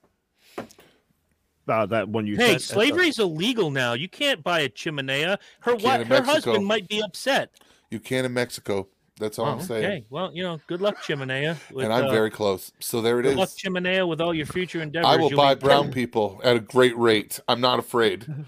uh, 1.67 1.85
that 1.87 2.07
one 2.09 2.25
you 2.27 2.35
Hey, 2.37 2.51
sent, 2.51 2.61
slavery's 2.61 3.19
illegal 3.19 3.71
now. 3.71 3.93
You 3.93 4.07
can't 4.09 4.43
buy 4.43 4.61
a 4.61 4.69
chimenea. 4.69 5.37
Her 5.61 5.75
what? 5.75 6.01
Her 6.01 6.05
Mexico. 6.05 6.31
husband 6.31 6.65
might 6.65 6.87
be 6.87 7.01
upset. 7.01 7.51
You 7.89 7.99
can 7.99 8.25
in 8.25 8.33
Mexico. 8.33 8.87
That's 9.19 9.39
all 9.39 9.47
Oh, 9.47 9.51
I'm 9.53 9.61
saying. 9.61 9.85
okay. 9.85 10.05
Well, 10.09 10.31
you 10.33 10.43
know, 10.43 10.59
good 10.67 10.79
luck, 10.81 10.97
chimenea. 11.01 11.57
With, 11.73 11.85
and 11.85 11.93
I'm 11.93 12.05
uh, 12.05 12.11
very 12.11 12.29
close. 12.29 12.71
So 12.79 13.01
there 13.01 13.19
it 13.19 13.23
good 13.23 13.35
luck, 13.37 13.49
is. 13.49 13.55
chimenea, 13.55 14.07
with 14.07 14.21
all 14.21 14.33
your 14.33 14.45
future 14.45 14.79
endeavors. 14.81 15.07
I 15.07 15.17
will 15.17 15.29
You'll 15.29 15.37
buy 15.37 15.55
be- 15.55 15.61
brown 15.61 15.91
people 15.91 16.39
at 16.43 16.55
a 16.55 16.59
great 16.59 16.95
rate. 16.97 17.39
I'm 17.47 17.59
not 17.61 17.79
afraid. 17.79 18.25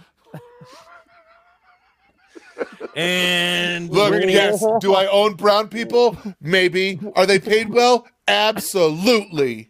And 2.96 3.90
Look, 3.90 4.12
we're 4.12 4.20
gonna 4.22 4.32
yes. 4.32 4.64
Do 4.82 4.94
I 4.94 5.06
own 5.08 5.36
brown 5.36 5.70
people? 5.70 6.18
Maybe. 6.42 7.00
Are 7.16 7.26
they 7.26 7.40
paid 7.40 7.70
well? 7.70 8.06
Absolutely. 8.28 9.70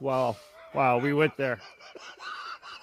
Wow. 0.00 0.36
Wow. 0.74 0.98
We 0.98 1.12
went 1.14 1.36
there. 1.36 1.60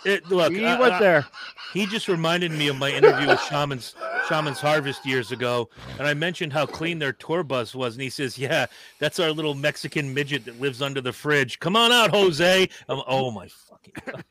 it, 0.05 0.25
look. 0.29 0.51
We 0.51 0.65
I- 0.65 0.79
went 0.79 0.93
I- 0.93 0.99
there. 0.99 1.25
he 1.73 1.85
just 1.85 2.07
reminded 2.09 2.51
me 2.51 2.67
of 2.67 2.77
my 2.77 2.89
interview 2.89 3.27
with 3.27 3.39
Shaman's 3.41 3.95
Shaman's 4.27 4.59
Harvest 4.59 5.05
years 5.05 5.31
ago, 5.31 5.69
and 5.97 6.07
I 6.07 6.13
mentioned 6.13 6.51
how 6.51 6.65
clean 6.65 6.99
their 6.99 7.13
tour 7.13 7.43
bus 7.43 7.73
was, 7.73 7.95
and 7.95 8.01
he 8.01 8.09
says, 8.09 8.37
"Yeah, 8.37 8.65
that's 8.99 9.19
our 9.19 9.31
little 9.31 9.55
Mexican 9.55 10.13
midget 10.13 10.45
that 10.45 10.59
lives 10.59 10.81
under 10.81 10.99
the 11.01 11.13
fridge. 11.13 11.59
Come 11.59 11.75
on 11.77 11.91
out, 11.91 12.11
Jose." 12.11 12.67
I'm, 12.89 13.01
oh 13.07 13.31
my 13.31 13.47
fucking 13.47 13.93
God. 14.05 14.23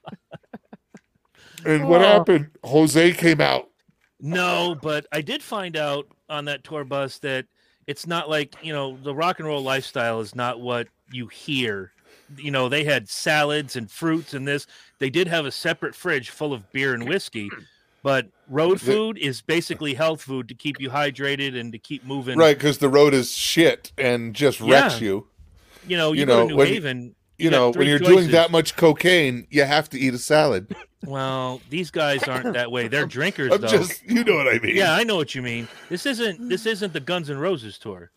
And 1.64 1.88
what 1.88 2.00
Oh. 2.00 2.04
happened? 2.04 2.50
Jose 2.64 3.12
came 3.12 3.40
out. 3.40 3.68
no, 4.20 4.76
but 4.82 5.06
I 5.12 5.20
did 5.20 5.42
find 5.42 5.76
out 5.76 6.06
on 6.28 6.44
that 6.46 6.64
tour 6.64 6.84
bus 6.84 7.18
that 7.18 7.46
it's 7.86 8.06
not 8.06 8.28
like 8.28 8.54
you 8.62 8.72
know 8.72 8.98
the 9.02 9.14
rock 9.14 9.38
and 9.38 9.46
roll 9.48 9.62
lifestyle 9.62 10.20
is 10.20 10.34
not 10.34 10.60
what 10.60 10.88
you 11.12 11.26
hear. 11.28 11.92
You 12.36 12.50
know, 12.50 12.68
they 12.68 12.84
had 12.84 13.08
salads 13.08 13.76
and 13.76 13.90
fruits 13.90 14.34
and 14.34 14.46
this. 14.46 14.66
They 14.98 15.08
did 15.08 15.28
have 15.28 15.46
a 15.46 15.50
separate 15.52 15.94
fridge 15.94 16.28
full 16.30 16.52
of 16.52 16.70
beer 16.72 16.92
and 16.94 17.08
whiskey, 17.08 17.48
but 18.02 18.26
road 18.48 18.80
The- 18.80 18.92
food 18.92 19.18
is 19.18 19.40
basically 19.40 19.94
health 19.94 20.20
food 20.22 20.48
to 20.48 20.54
keep 20.54 20.78
you 20.80 20.90
hydrated 20.90 21.58
and 21.58 21.72
to 21.72 21.78
keep 21.78 22.04
moving. 22.04 22.36
Right, 22.38 22.58
because 22.58 22.78
the 22.78 22.88
road 22.90 23.14
is 23.14 23.34
shit 23.34 23.92
and 23.96 24.34
just 24.34 24.60
wrecks 24.60 25.00
Yeah. 25.00 25.06
you. 25.06 25.26
You 25.86 25.96
know, 25.96 26.12
you, 26.12 26.20
You 26.20 26.26
go 26.26 26.32
know, 26.36 26.42
to 26.42 26.48
New 26.50 26.56
when- 26.56 26.66
Haven. 26.66 27.14
You 27.38 27.50
got 27.50 27.56
know, 27.56 27.70
when 27.70 27.86
you're 27.86 27.98
doing 28.00 28.30
that 28.32 28.50
much 28.50 28.74
cocaine, 28.76 29.46
you 29.50 29.62
have 29.64 29.88
to 29.90 29.98
eat 29.98 30.12
a 30.14 30.18
salad. 30.18 30.74
Well, 31.06 31.60
these 31.70 31.90
guys 31.92 32.22
aren't 32.24 32.52
that 32.54 32.72
way. 32.72 32.88
They're 32.88 33.06
drinkers, 33.06 33.52
I'm 33.54 33.60
though. 33.60 33.68
just, 33.68 34.02
you 34.04 34.24
know 34.24 34.34
what 34.34 34.48
I 34.48 34.58
mean. 34.58 34.74
Yeah, 34.74 34.92
I 34.94 35.04
know 35.04 35.14
what 35.16 35.34
you 35.36 35.42
mean. 35.42 35.68
This 35.88 36.04
isn't 36.06 36.48
this 36.48 36.66
isn't 36.66 36.92
the 36.92 36.98
Guns 37.00 37.30
N' 37.30 37.38
Roses 37.38 37.78
tour. 37.78 38.10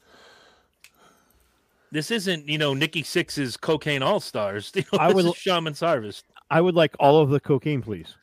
This 1.92 2.10
isn't, 2.10 2.48
you 2.48 2.58
know, 2.58 2.74
Nikki 2.74 3.04
Sixx's 3.04 3.58
Cocaine 3.58 4.02
All 4.02 4.20
Stars. 4.20 4.72
You 4.76 4.84
know, 4.94 5.00
I 5.00 5.12
would- 5.14 5.26
is 5.26 5.36
Shaman's 5.36 5.80
Harvest, 5.82 6.26
I 6.50 6.60
would 6.62 6.76
like 6.76 6.96
all 7.00 7.22
of 7.22 7.30
the 7.30 7.40
cocaine, 7.40 7.82
please. 7.82 8.16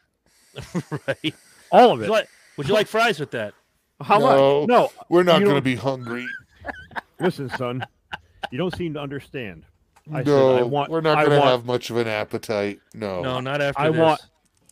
right? 1.06 1.34
All 1.70 1.92
of 1.92 1.98
Would 1.98 2.04
it. 2.04 2.06
you 2.06 2.12
like, 2.12 2.28
would 2.56 2.68
you 2.68 2.74
like 2.74 2.86
fries 2.88 3.20
with 3.20 3.30
that? 3.32 3.54
How 4.00 4.18
No. 4.18 4.60
much? 4.60 4.68
No. 4.68 4.90
We're 5.08 5.22
not 5.22 5.42
going 5.42 5.54
to 5.54 5.60
be 5.62 5.76
hungry. 5.76 6.26
Listen, 7.20 7.48
son. 7.50 7.86
You 8.50 8.58
don't 8.58 8.74
seem 8.76 8.94
to 8.94 9.00
understand. 9.00 9.64
I 10.12 10.18
said 10.18 10.26
no, 10.26 10.56
I 10.58 10.62
want- 10.62 10.90
we're 10.90 11.00
not 11.00 11.24
going 11.26 11.40
to 11.40 11.46
have 11.46 11.64
much 11.64 11.90
of 11.90 11.96
an 11.96 12.06
appetite. 12.08 12.80
No. 12.94 13.22
No, 13.22 13.40
not 13.40 13.60
after 13.60 13.80
I 13.80 13.90
this. 13.90 13.98
want 13.98 14.20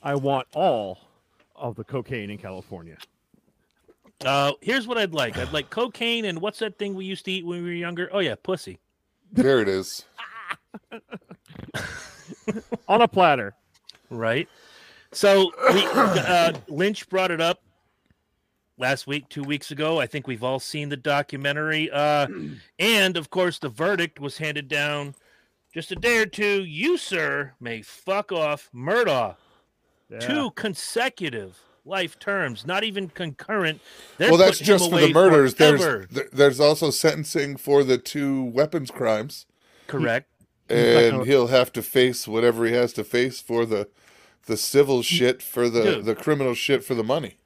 I 0.03 0.15
want 0.15 0.47
all 0.55 0.99
of 1.55 1.75
the 1.77 1.85
cocaine 1.85 2.31
in 2.31 2.39
California. 2.39 2.97
Uh, 4.25 4.53
here's 4.63 4.87
what 4.87 4.97
I'd 4.99 5.13
like. 5.13 5.37
I'd 5.37 5.53
like 5.53 5.69
cocaine 5.71 6.25
and 6.25 6.41
what's 6.41 6.59
that 6.61 6.79
thing 6.79 6.95
we 6.95 7.05
used 7.05 7.25
to 7.27 7.33
eat 7.33 7.45
when 7.45 7.63
we 7.63 7.69
were 7.69 7.75
younger? 7.75 8.09
Oh 8.13 8.21
yeah, 8.21 8.35
pussy. 8.43 8.79
There 9.33 9.61
it 9.61 9.69
is. 9.69 10.05
On 12.89 13.03
a 13.03 13.09
platter. 13.09 13.55
Right. 14.11 14.49
So 15.13 15.51
we, 15.73 15.85
uh, 15.87 16.53
Lynch 16.69 17.09
brought 17.09 17.31
it 17.31 17.41
up 17.41 17.63
last 18.79 19.07
week, 19.07 19.29
two 19.29 19.43
weeks 19.43 19.71
ago. 19.71 19.99
I 20.01 20.07
think 20.07 20.27
we've 20.27 20.45
all 20.45 20.61
seen 20.61 20.89
the 20.89 20.97
documentary. 20.97 21.91
Uh, 21.91 22.27
and 22.79 23.17
of 23.17 23.31
course, 23.31 23.59
the 23.59 23.69
verdict 23.69 24.21
was 24.21 24.39
handed 24.39 24.69
down 24.69 25.15
just 25.77 25.93
a 25.93 25.97
day 25.97 26.17
or 26.19 26.27
two. 26.27 26.65
You, 26.65 26.97
sir, 26.97 27.53
may 27.61 27.83
fuck 27.83 28.33
off 28.33 28.69
Murdaugh. 28.75 29.37
Yeah. 30.11 30.19
Two 30.21 30.51
consecutive 30.53 31.59
life 31.85 32.19
terms, 32.19 32.67
not 32.67 32.83
even 32.83 33.09
concurrent. 33.09 33.81
They're 34.19 34.31
well, 34.31 34.39
that's 34.39 34.59
just 34.59 34.91
for 34.91 35.01
the 35.01 35.13
murders. 35.13 35.55
There's 35.55 35.81
forever. 35.81 36.07
there- 36.11 36.29
there's 36.33 36.59
also 36.61 36.91
sentencing 36.91 37.57
for 37.59 37.85
the 37.85 37.99
two 37.99 38.43
weapons 38.45 38.91
crimes, 38.91 39.47
correct. 39.87 40.29
and 40.69 41.27
he'll 41.27 41.49
have 41.49 41.73
to 41.75 41.83
face 41.83 42.27
whatever 42.27 42.65
he 42.67 42.73
has 42.73 42.93
to 42.95 43.05
face 43.05 43.41
for 43.41 43.67
the 43.67 43.89
the 44.47 44.57
civil 44.57 45.03
shit 45.03 45.43
for 45.43 45.69
the 45.69 45.83
Dude. 45.83 46.05
the 46.07 46.15
criminal 46.15 46.55
shit 46.55 46.83
for 46.85 46.95
the 46.95 47.05
money. 47.05 47.37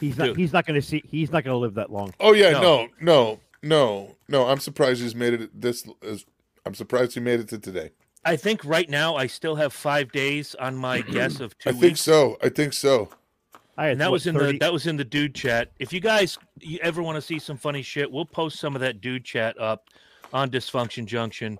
He's 0.00 0.16
not 0.18 0.26
Dude. 0.28 0.36
he's 0.38 0.52
not 0.52 0.66
gonna 0.66 0.82
see 0.82 1.02
he's 1.10 1.30
not 1.30 1.44
gonna 1.44 1.56
live 1.58 1.74
that 1.74 1.90
long. 1.92 2.12
Oh 2.20 2.32
yeah, 2.32 2.50
No. 2.52 2.60
no, 2.60 2.88
no, 3.00 3.40
no, 3.62 4.16
no. 4.28 4.46
I'm 4.48 4.60
surprised 4.60 5.00
he's 5.02 5.14
made 5.14 5.34
it 5.34 5.60
this. 5.60 5.86
Is, 6.02 6.24
I'm 6.68 6.74
surprised 6.74 7.16
you 7.16 7.22
made 7.22 7.40
it 7.40 7.48
to 7.48 7.58
today. 7.58 7.92
I 8.26 8.36
think 8.36 8.62
right 8.62 8.90
now 8.90 9.16
I 9.16 9.26
still 9.26 9.56
have 9.56 9.72
five 9.72 10.12
days 10.12 10.54
on 10.56 10.76
my 10.76 11.00
guess 11.12 11.40
of 11.40 11.56
two 11.56 11.70
I 11.70 11.72
think 11.72 11.96
so. 11.96 12.36
I 12.42 12.50
think 12.50 12.74
so. 12.74 13.08
I 13.78 13.88
and 13.88 13.98
that 14.02 14.08
what, 14.08 14.12
was 14.12 14.26
in 14.26 14.34
30 14.34 14.52
the 14.52 14.58
that 14.58 14.72
was 14.72 14.86
in 14.86 14.98
the 14.98 15.04
dude 15.04 15.34
chat. 15.34 15.70
If 15.78 15.94
you 15.94 16.00
guys 16.00 16.36
you 16.60 16.78
ever 16.82 17.02
want 17.02 17.16
to 17.16 17.22
see 17.22 17.38
some 17.38 17.56
funny 17.56 17.80
shit, 17.80 18.10
we'll 18.12 18.26
post 18.26 18.60
some 18.60 18.74
of 18.74 18.82
that 18.82 19.00
dude 19.00 19.24
chat 19.24 19.58
up 19.58 19.88
on 20.34 20.50
Dysfunction 20.50 21.06
Junction. 21.06 21.58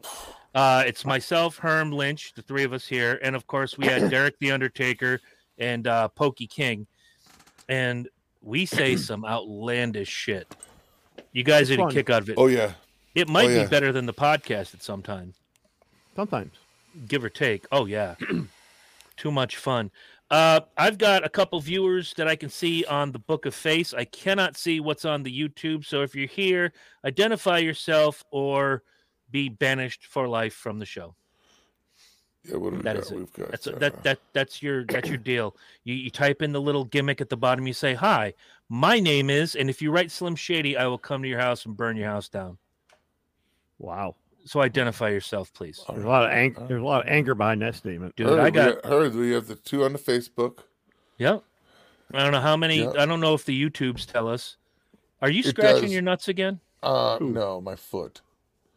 Uh, 0.54 0.84
it's 0.86 1.06
myself, 1.06 1.56
Herm 1.56 1.90
Lynch, 1.90 2.34
the 2.34 2.42
three 2.42 2.64
of 2.64 2.74
us 2.74 2.86
here, 2.86 3.18
and 3.22 3.34
of 3.34 3.46
course 3.46 3.78
we 3.78 3.86
had 3.86 4.10
Derek 4.10 4.38
the 4.40 4.50
Undertaker 4.50 5.20
and 5.56 5.86
uh, 5.86 6.08
Pokey 6.08 6.48
King, 6.48 6.86
and 7.70 8.10
we 8.42 8.66
say 8.66 8.94
some 8.96 9.24
outlandish 9.24 10.10
shit. 10.10 10.54
You 11.32 11.44
guys 11.44 11.70
It's 11.70 11.78
need 11.78 11.80
a 11.80 11.86
fun. 11.86 11.92
kick 11.94 12.10
out 12.10 12.22
of 12.22 12.28
it. 12.28 12.34
Oh 12.36 12.48
yeah. 12.48 12.72
It 13.18 13.28
might 13.28 13.46
oh, 13.46 13.48
yeah. 13.48 13.64
be 13.64 13.68
better 13.68 13.92
than 13.92 14.06
the 14.06 14.14
podcast 14.14 14.74
at 14.74 14.82
some 14.82 15.02
time 15.02 15.34
sometimes. 16.18 16.54
give 17.06 17.24
or 17.24 17.28
take. 17.30 17.64
Oh 17.70 17.86
yeah, 17.86 18.14
too 19.16 19.30
much 19.30 19.56
fun. 19.56 19.90
Uh, 20.30 20.60
I've 20.76 20.98
got 20.98 21.24
a 21.24 21.28
couple 21.28 21.58
viewers 21.60 22.12
that 22.14 22.28
I 22.28 22.36
can 22.36 22.50
see 22.50 22.84
on 22.84 23.12
the 23.12 23.18
Book 23.18 23.46
of 23.46 23.54
Face. 23.54 23.94
I 23.94 24.04
cannot 24.04 24.56
see 24.56 24.78
what's 24.78 25.04
on 25.06 25.22
the 25.22 25.32
YouTube. 25.32 25.86
So 25.86 26.02
if 26.02 26.14
you're 26.14 26.26
here, 26.28 26.72
identify 27.04 27.58
yourself 27.58 28.22
or 28.30 28.82
be 29.30 29.48
banished 29.48 30.04
for 30.06 30.28
life 30.28 30.52
from 30.54 30.78
the 30.80 30.84
show. 30.86 31.14
Yeah. 32.44 32.56
What 32.56 32.72
have 32.74 32.82
we 32.82 32.84
That 32.84 32.96
got? 32.96 33.04
is 33.04 33.10
it. 33.10 33.18
We've 33.18 33.32
got. 33.32 33.50
That's 33.50 33.66
uh, 33.66 33.78
that 33.78 34.02
that 34.02 34.18
that's 34.32 34.62
your 34.62 34.84
that's 34.84 35.08
your 35.08 35.18
deal. 35.18 35.56
You 35.84 35.94
you 35.94 36.10
type 36.10 36.42
in 36.42 36.52
the 36.52 36.60
little 36.60 36.84
gimmick 36.84 37.20
at 37.20 37.30
the 37.30 37.36
bottom. 37.36 37.66
You 37.66 37.72
say, 37.72 37.94
"Hi, 37.94 38.34
my 38.68 39.00
name 39.00 39.30
is," 39.30 39.54
and 39.54 39.70
if 39.70 39.80
you 39.80 39.90
write 39.90 40.10
Slim 40.10 40.36
Shady, 40.36 40.76
I 40.76 40.86
will 40.86 40.98
come 40.98 41.22
to 41.22 41.28
your 41.28 41.40
house 41.40 41.64
and 41.64 41.76
burn 41.76 41.96
your 41.96 42.08
house 42.08 42.28
down. 42.28 42.58
Wow. 43.78 44.14
So 44.44 44.60
identify 44.60 45.10
yourself, 45.10 45.52
please, 45.52 45.84
There's 45.88 46.04
a 46.04 46.08
lot 46.08 46.24
of 46.24 46.30
anger. 46.30 46.64
there's 46.66 46.80
a 46.80 46.84
lot 46.84 47.02
of 47.04 47.08
anger 47.12 47.34
behind 47.34 47.60
that 47.62 47.74
statement. 47.74 48.16
dude. 48.16 48.28
heard, 48.28 48.38
I 48.38 48.50
got 48.50 48.82
got- 48.82 48.90
heard 48.90 49.14
we 49.14 49.32
have 49.32 49.46
the 49.46 49.56
two 49.56 49.84
on 49.84 49.92
the 49.92 49.98
Facebook. 49.98 50.60
Yep. 51.18 51.42
I 52.14 52.22
don't 52.22 52.32
know 52.32 52.40
how 52.40 52.56
many. 52.56 52.78
Yep. 52.78 52.94
I 52.98 53.04
don't 53.04 53.20
know 53.20 53.34
if 53.34 53.44
the 53.44 53.68
YouTubes 53.70 54.06
tell 54.06 54.26
us. 54.28 54.56
Are 55.20 55.28
you 55.30 55.42
scratching 55.42 55.90
your 55.90 56.00
nuts 56.00 56.28
again? 56.28 56.60
Uh, 56.82 57.18
Ooh. 57.20 57.30
no, 57.30 57.60
my 57.60 57.76
foot. 57.76 58.22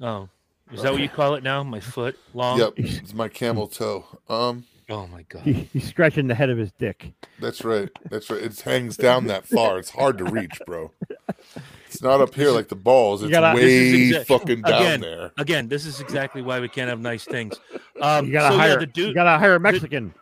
Oh, 0.02 0.28
is 0.74 0.82
that 0.82 0.92
what 0.92 1.02
you 1.02 1.08
call 1.08 1.36
it 1.36 1.44
now? 1.44 1.64
My 1.64 1.80
foot 1.80 2.18
long. 2.34 2.60
Yep, 2.60 2.74
it's 2.78 3.14
my 3.14 3.30
camel 3.30 3.68
toe. 3.68 4.06
Um, 4.28 4.66
Oh 4.90 5.08
my 5.08 5.22
god. 5.30 5.44
He, 5.44 5.54
he's 5.72 5.88
scratching 5.88 6.28
the 6.28 6.36
head 6.36 6.50
of 6.50 6.58
his 6.58 6.74
dick. 6.74 7.14
that's 7.40 7.64
right. 7.64 7.90
That's 8.10 8.30
right. 8.30 8.42
It 8.44 8.60
hangs 8.60 8.98
down 8.98 9.28
that 9.28 9.46
far. 9.48 9.78
It's 9.80 9.92
hard 9.92 10.18
to 10.18 10.26
reach, 10.26 10.60
bro. 10.66 10.92
It's 11.94 12.02
not 12.02 12.22
up 12.22 12.34
here 12.34 12.52
like 12.52 12.68
the 12.70 12.76
balls. 12.76 13.22
You 13.22 13.28
It's 13.28 13.34
gotta- 13.38 13.56
way 13.58 14.10
exa- 14.12 14.26
fucking 14.26 14.62
down 14.62 14.82
again, 14.82 15.02
there. 15.02 15.32
Again, 15.38 15.68
this 15.68 15.86
is 15.86 16.00
exactly 16.00 16.42
why 16.42 16.60
we 16.60 16.68
can't 16.70 16.90
have 16.90 17.00
nice 17.00 17.26
things. 17.26 17.60
Um, 18.02 18.26
You 18.28 18.32
gotta 18.34 18.54
so 18.54 18.60
hire 18.60 18.80
yeah, 18.80 18.86
the 18.86 19.02
you 19.02 19.14
gotta 19.14 19.38
hire 19.38 19.56
a 19.56 19.60
Mexican. 19.60 20.14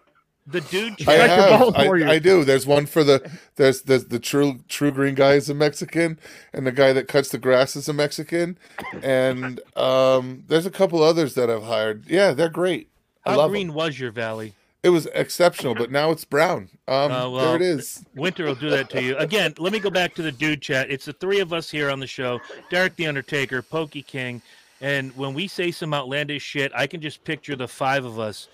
the 0.48 0.62
dude. 0.62 0.94
I 0.94 1.04
Scratch 1.04 1.18
your 1.18 1.28
have. 1.28 1.60
balls 1.60 1.76
I, 1.76 1.86
for 1.86 1.98
you. 1.98 2.08
I 2.10 2.18
do. 2.20 2.44
There's 2.44 2.66
one 2.66 2.88
for 2.88 3.04
the 3.04 3.30
there's 3.56 3.84
there's 3.84 4.06
the 4.06 4.18
true 4.20 4.60
true 4.68 4.90
green 4.92 5.14
guy 5.14 5.34
is 5.34 5.48
a 5.50 5.54
Mexican, 5.54 6.20
and 6.54 6.66
the 6.66 6.72
guy 6.72 6.92
that 6.94 7.08
cuts 7.08 7.30
the 7.30 7.38
grass 7.38 7.76
is 7.76 7.88
a 7.88 7.94
Mexican, 7.94 8.58
and 9.04 9.60
um, 9.76 10.44
there's 10.48 10.66
a 10.66 10.72
couple 10.72 11.04
others 11.04 11.36
that 11.36 11.50
I've 11.52 11.64
hired. 11.64 12.06
Yeah, 12.08 12.32
they're 12.34 12.50
great. 12.50 12.90
I 13.26 13.32
How 13.32 13.38
love 13.38 13.52
green 13.52 13.70
'em. 13.70 13.76
was 13.76 14.00
your 14.00 14.12
valley? 14.12 14.56
It 14.82 14.90
was 14.90 15.08
exceptional, 15.08 15.76
but 15.76 15.92
now 15.92 16.12
it's 16.12 16.24
brown. 16.24 16.70
Um, 16.88 17.12
Uh, 17.12 17.30
well, 17.30 17.32
there 17.32 17.56
it 17.58 17.62
is. 17.62 18.06
Winter 18.16 18.46
will 18.46 18.56
do 18.56 18.70
that 18.70 18.90
to 18.92 19.04
you. 19.04 19.18
Again, 19.18 19.54
let 19.58 19.74
me 19.74 19.80
go 19.80 19.90
back 19.90 20.16
to 20.16 20.22
the 20.22 20.32
dude 20.32 20.62
chat. 20.62 20.90
It's 20.90 21.06
the 21.06 21.14
three 21.14 21.42
of 21.42 21.52
us 21.52 21.70
here 21.70 21.90
on 21.90 22.00
the 22.00 22.08
show 22.08 22.40
Derek 22.70 22.96
the 22.96 23.08
Undertaker, 23.08 23.62
Pokey 23.62 24.04
King. 24.04 24.42
And 24.80 25.16
when 25.18 25.34
we 25.34 25.48
say 25.50 25.72
some 25.72 25.94
outlandish 25.94 26.44
shit, 26.44 26.72
I 26.74 26.88
can 26.88 27.02
just 27.02 27.26
picture 27.26 27.58
the 27.58 27.68
five 27.68 28.06
of 28.06 28.20
us 28.20 28.48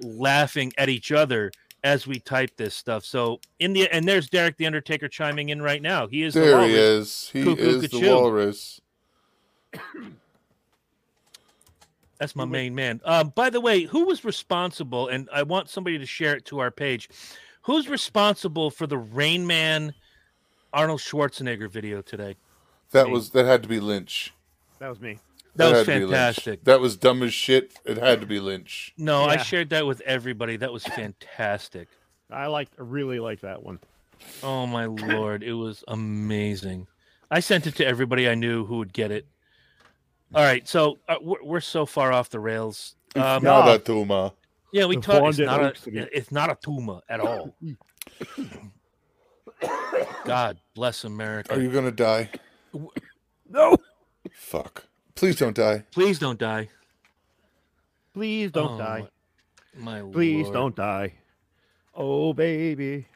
laughing 0.00 0.72
at 0.78 0.88
each 0.88 1.12
other 1.12 1.52
as 1.84 2.06
we 2.06 2.18
type 2.18 2.56
this 2.56 2.74
stuff. 2.74 3.04
So, 3.04 3.40
in 3.58 3.74
the 3.74 3.88
and 3.92 4.08
there's 4.08 4.30
Derek 4.30 4.56
the 4.56 4.64
Undertaker 4.66 5.08
chiming 5.08 5.50
in 5.50 5.60
right 5.60 5.82
now. 5.82 6.06
He 6.06 6.22
is 6.22 6.32
the 6.32 6.40
There 6.40 6.66
he 6.66 6.74
is. 6.74 7.28
He 7.32 7.44
Cuckoo 7.44 7.82
is 7.82 7.90
the 7.90 8.08
walrus. 8.10 8.80
That's 12.18 12.34
my 12.34 12.44
main 12.44 12.74
man. 12.74 13.00
Um, 13.04 13.32
by 13.34 13.50
the 13.50 13.60
way, 13.60 13.82
who 13.82 14.06
was 14.06 14.24
responsible? 14.24 15.08
And 15.08 15.28
I 15.32 15.42
want 15.42 15.68
somebody 15.68 15.98
to 15.98 16.06
share 16.06 16.34
it 16.34 16.44
to 16.46 16.60
our 16.60 16.70
page. 16.70 17.08
Who's 17.62 17.88
responsible 17.88 18.70
for 18.70 18.86
the 18.86 18.96
Rain 18.96 19.46
Man 19.46 19.92
Arnold 20.72 21.00
Schwarzenegger 21.00 21.70
video 21.70 22.00
today? 22.00 22.36
That 22.92 23.06
Me. 23.06 23.12
was 23.12 23.30
that 23.30 23.44
had 23.44 23.62
to 23.64 23.68
be 23.68 23.80
Lynch. 23.80 24.32
That 24.78 24.88
was 24.88 25.00
me. 25.00 25.18
That, 25.56 25.70
was 25.70 25.86
had 25.86 25.86
to 25.86 25.92
be 25.92 26.12
fantastic. 26.12 26.64
That 26.64 26.80
was 26.80 26.96
dumb 26.96 27.22
as 27.22 27.34
shit. 27.34 27.78
It 27.84 27.96
had 27.96 28.20
to 28.20 28.26
be 28.26 28.40
Lynch. 28.40 28.94
No, 28.96 29.24
I 29.24 29.38
shared 29.38 29.70
that 29.70 29.86
with 29.86 30.00
everybody. 30.02 30.56
That 30.56 30.72
was 30.72 30.84
fantastic. 30.84 31.88
I 32.30 32.46
like 32.46 32.68
I 32.78 32.82
really 32.82 33.20
like 33.20 33.40
that 33.40 33.62
one. 33.62 33.78
Oh 34.42 34.66
my 34.66 34.86
lord, 34.86 35.42
it 35.42 35.54
was 35.54 35.84
amazing. 35.88 36.86
I 37.30 37.40
sent 37.40 37.66
it 37.66 37.76
to 37.76 37.86
everybody 37.86 38.28
I 38.28 38.34
knew 38.34 38.64
who 38.64 38.78
would 38.78 38.92
get 38.92 39.10
it. 39.10 39.26
All 40.36 40.44
right, 40.44 40.68
so 40.68 40.98
uh, 41.08 41.16
we're, 41.22 41.42
we're 41.42 41.60
so 41.60 41.86
far 41.86 42.12
off 42.12 42.28
the 42.28 42.38
rails. 42.38 42.94
Um, 43.14 43.42
Not 43.42 43.68
a 43.74 43.78
tumor. 43.78 44.32
yeah, 44.70 44.84
we 44.84 44.98
talked. 44.98 45.26
It's 45.28 45.38
not 45.38 45.62
a. 45.62 45.72
again. 45.88 46.08
It's 46.12 46.30
not 46.30 46.50
a 46.50 46.58
tumor 46.62 47.00
at 47.08 47.20
all. 47.20 47.56
God 50.24 50.58
bless 50.74 51.04
America. 51.04 51.54
Are 51.54 51.60
you 51.60 51.70
gonna 51.70 51.90
die? 51.90 52.28
No, 53.48 53.76
Fuck. 54.34 54.84
Please 55.14 55.36
don't 55.36 55.56
die. 55.56 55.84
Please 55.92 56.18
don't 56.18 56.38
die. 56.38 56.68
please 58.12 58.50
don't 58.50 58.74
Oh, 58.74 58.78
die. 58.78 59.08
My 59.78 60.02
Please 60.02 60.44
Lord. 60.44 60.54
don't 60.54 60.76
die. 60.76 61.14
Oh 61.94 62.34
baby. 62.34 63.06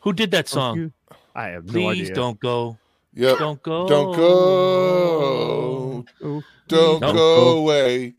Who 0.00 0.14
did 0.14 0.30
that 0.30 0.46
don't 0.46 0.52
song? 0.54 0.76
you- 0.78 0.92
I 1.34 1.48
have 1.48 1.66
no 1.66 1.70
idea. 1.72 1.88
Please 1.90 2.02
idea. 2.10 2.14
don't 2.14 2.40
go. 2.40 2.78
Yep. 3.14 3.38
Don't 3.38 3.62
go. 3.62 3.88
Don't 3.88 4.16
go. 4.16 6.04
Don't 6.20 6.44
Don't 6.68 7.00
go 7.00 7.12
go. 7.12 7.58
away. 7.58 8.14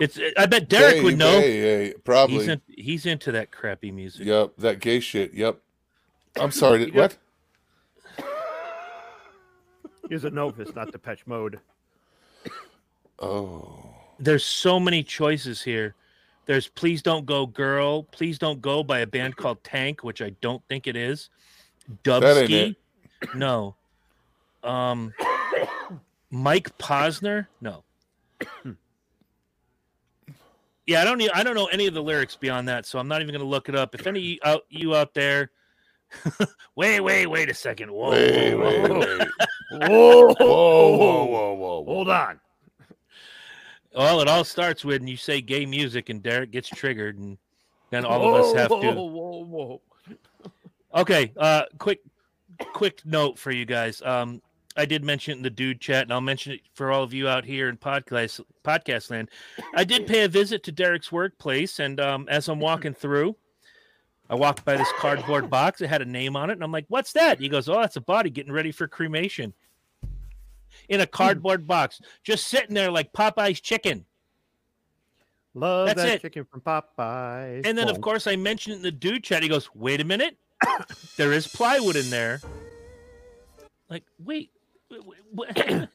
It's. 0.00 0.18
I 0.36 0.46
bet 0.46 0.68
Derek 0.68 0.96
Hey, 0.96 1.02
would 1.02 1.18
know. 1.18 1.40
hey, 1.40 1.60
hey, 1.60 1.94
Probably. 2.04 2.36
He's 2.38 2.48
in, 2.48 2.60
he's 2.68 3.06
into 3.06 3.30
that 3.32 3.50
crappy 3.50 3.90
music. 3.92 4.26
Yep. 4.26 4.54
That 4.58 4.80
gay 4.80 5.00
shit. 5.00 5.34
Yep. 5.34 5.60
I'm 6.40 6.50
sorry. 6.50 6.86
Did, 6.86 6.94
what? 6.96 7.16
Here's 10.08 10.24
a 10.24 10.30
note. 10.30 10.58
It's 10.58 10.74
not 10.74 10.90
Depeche 10.92 11.26
Mode. 11.26 11.60
Oh. 13.20 13.84
There's 14.20 14.44
so 14.44 14.78
many 14.78 15.02
choices 15.02 15.60
here. 15.60 15.96
There's 16.46 16.68
"Please 16.68 17.02
Don't 17.02 17.26
Go, 17.26 17.46
Girl." 17.46 18.04
"Please 18.04 18.38
Don't 18.38 18.60
Go" 18.62 18.84
by 18.84 19.00
a 19.00 19.06
band 19.08 19.34
called 19.36 19.62
Tank, 19.64 20.04
which 20.04 20.22
I 20.22 20.30
don't 20.40 20.62
think 20.68 20.86
it 20.86 20.94
is. 20.94 21.28
ain't 21.88 22.02
Dubsky, 22.04 22.76
no. 23.34 23.74
Um, 24.62 25.12
Mike 26.30 26.76
Posner, 26.78 27.46
no. 27.60 27.84
Yeah, 30.86 31.02
I 31.02 31.04
don't. 31.04 31.18
Need, 31.18 31.30
I 31.34 31.42
don't 31.42 31.54
know 31.54 31.66
any 31.66 31.86
of 31.86 31.92
the 31.92 32.02
lyrics 32.02 32.34
beyond 32.34 32.66
that, 32.68 32.86
so 32.86 32.98
I'm 32.98 33.08
not 33.08 33.20
even 33.20 33.32
going 33.32 33.44
to 33.44 33.48
look 33.48 33.68
it 33.68 33.74
up. 33.74 33.94
If 33.94 34.06
any 34.06 34.38
out 34.42 34.62
you 34.70 34.94
out 34.94 35.12
there, 35.12 35.50
wait, 36.76 37.00
wait, 37.00 37.26
wait 37.26 37.50
a 37.50 37.54
second. 37.54 37.92
Whoa, 37.92 38.10
Wait, 38.10 38.54
whoa, 38.54 38.62
wait, 38.64 38.90
whoa. 38.90 38.98
wait. 38.98 39.28
Whoa, 39.70 40.26
Whoa, 40.40 40.96
whoa, 40.96 41.24
whoa, 41.26 41.54
whoa. 41.54 41.84
Hold 41.84 42.08
on. 42.08 42.40
Well, 43.94 44.20
it 44.20 44.28
all 44.28 44.44
starts 44.44 44.84
when 44.84 45.06
you 45.06 45.16
say 45.16 45.42
gay 45.42 45.66
music 45.66 46.08
and 46.08 46.22
Derek 46.22 46.52
gets 46.52 46.68
triggered, 46.68 47.18
and 47.18 47.36
then 47.90 48.06
all 48.06 48.34
of 48.34 48.44
us 48.44 48.54
have 48.54 48.70
Whoa, 48.70 48.80
to. 48.80 48.92
Whoa, 48.92 49.44
whoa, 49.44 49.82
Okay, 50.94 51.32
uh, 51.36 51.64
quick, 51.76 52.00
quick 52.72 53.02
note 53.04 53.38
for 53.38 53.50
you 53.50 53.66
guys. 53.66 54.00
Um, 54.00 54.40
I 54.78 54.84
did 54.84 55.04
mention 55.04 55.32
it 55.32 55.36
in 55.38 55.42
the 55.42 55.50
dude 55.50 55.80
chat, 55.80 56.04
and 56.04 56.12
I'll 56.12 56.20
mention 56.20 56.52
it 56.52 56.60
for 56.72 56.92
all 56.92 57.02
of 57.02 57.12
you 57.12 57.26
out 57.26 57.44
here 57.44 57.68
in 57.68 57.76
podcast 57.76 58.40
podcast 58.64 59.10
land. 59.10 59.28
I 59.74 59.82
did 59.82 60.06
pay 60.06 60.22
a 60.22 60.28
visit 60.28 60.62
to 60.64 60.72
Derek's 60.72 61.10
workplace, 61.10 61.80
and 61.80 61.98
um, 61.98 62.28
as 62.30 62.48
I'm 62.48 62.60
walking 62.60 62.94
through, 62.94 63.34
I 64.30 64.36
walked 64.36 64.64
by 64.64 64.76
this 64.76 64.90
cardboard 64.98 65.50
box. 65.50 65.80
It 65.80 65.88
had 65.88 66.00
a 66.00 66.04
name 66.04 66.36
on 66.36 66.48
it, 66.50 66.52
and 66.52 66.62
I'm 66.62 66.70
like, 66.70 66.84
"What's 66.88 67.12
that?" 67.14 67.40
He 67.40 67.48
goes, 67.48 67.68
"Oh, 67.68 67.80
that's 67.80 67.96
a 67.96 68.00
body 68.00 68.30
getting 68.30 68.52
ready 68.52 68.70
for 68.70 68.86
cremation." 68.86 69.52
In 70.88 71.00
a 71.00 71.06
cardboard 71.06 71.66
box, 71.66 72.00
just 72.22 72.46
sitting 72.46 72.74
there 72.74 72.90
like 72.90 73.12
Popeye's 73.12 73.60
chicken. 73.60 74.04
Love 75.54 75.88
That's 75.88 76.02
that 76.02 76.08
it. 76.08 76.22
chicken 76.22 76.44
from 76.44 76.60
Popeyes. 76.60 77.66
And 77.66 77.76
then, 77.76 77.88
of 77.88 78.00
course, 78.00 78.28
I 78.28 78.36
mentioned 78.36 78.74
it 78.74 78.76
in 78.76 78.82
the 78.82 78.92
dude 78.92 79.24
chat. 79.24 79.42
He 79.42 79.48
goes, 79.48 79.68
"Wait 79.74 80.00
a 80.00 80.04
minute, 80.04 80.36
there 81.16 81.32
is 81.32 81.48
plywood 81.48 81.96
in 81.96 82.10
there." 82.10 82.40
Like, 83.90 84.04
wait, 84.18 84.28
wait, 84.28 84.44
wait, 84.44 84.50
what? 84.50 84.57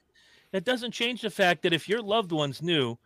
that 0.52 0.64
doesn't 0.64 0.92
change 0.92 1.22
the 1.22 1.30
fact 1.30 1.64
that 1.64 1.74
if 1.74 1.88
your 1.90 2.02
loved 2.02 2.32
ones 2.32 2.62
knew 2.62 2.98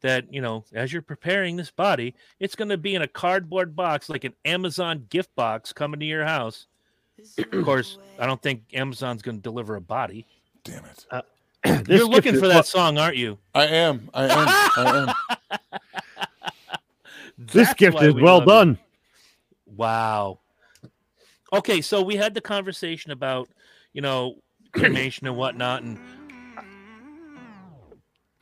that 0.00 0.32
you 0.32 0.40
know, 0.42 0.64
as 0.74 0.92
you're 0.92 1.02
preparing 1.02 1.56
this 1.56 1.70
body, 1.70 2.14
it's 2.38 2.54
going 2.54 2.68
to 2.68 2.76
be 2.76 2.94
in 2.94 3.02
a 3.02 3.08
cardboard 3.08 3.74
box, 3.74 4.08
like 4.08 4.24
an 4.24 4.34
Amazon 4.44 5.06
gift 5.08 5.34
box, 5.34 5.72
coming 5.72 5.98
to 6.00 6.06
your 6.06 6.24
house. 6.24 6.66
Of 7.38 7.64
course, 7.64 7.98
I 8.18 8.26
don't 8.26 8.42
think 8.42 8.62
Amazon's 8.74 9.22
going 9.22 9.36
to 9.38 9.42
deliver 9.42 9.76
a 9.76 9.80
body. 9.80 10.26
Damn 10.64 10.84
it. 10.84 11.06
Uh, 11.10 11.22
this 11.64 12.00
you're 12.00 12.08
looking 12.08 12.34
for 12.34 12.42
what- 12.42 12.48
that 12.48 12.66
song, 12.66 12.98
aren't 12.98 13.16
you? 13.16 13.38
I 13.54 13.66
am. 13.66 14.10
I 14.12 14.24
am. 14.24 14.48
I 14.76 15.14
am. 15.50 15.58
This 17.38 17.72
gift 17.74 18.00
is 18.02 18.14
we 18.14 18.22
well 18.22 18.38
love 18.38 18.42
it. 18.42 18.46
done. 18.46 18.78
Wow. 19.76 20.38
Okay, 21.52 21.80
so 21.80 22.02
we 22.02 22.16
had 22.16 22.34
the 22.34 22.40
conversation 22.40 23.10
about, 23.12 23.48
you 23.92 24.02
know, 24.02 24.36
cremation 24.74 25.26
and 25.26 25.36
whatnot, 25.36 25.82
and 25.82 25.98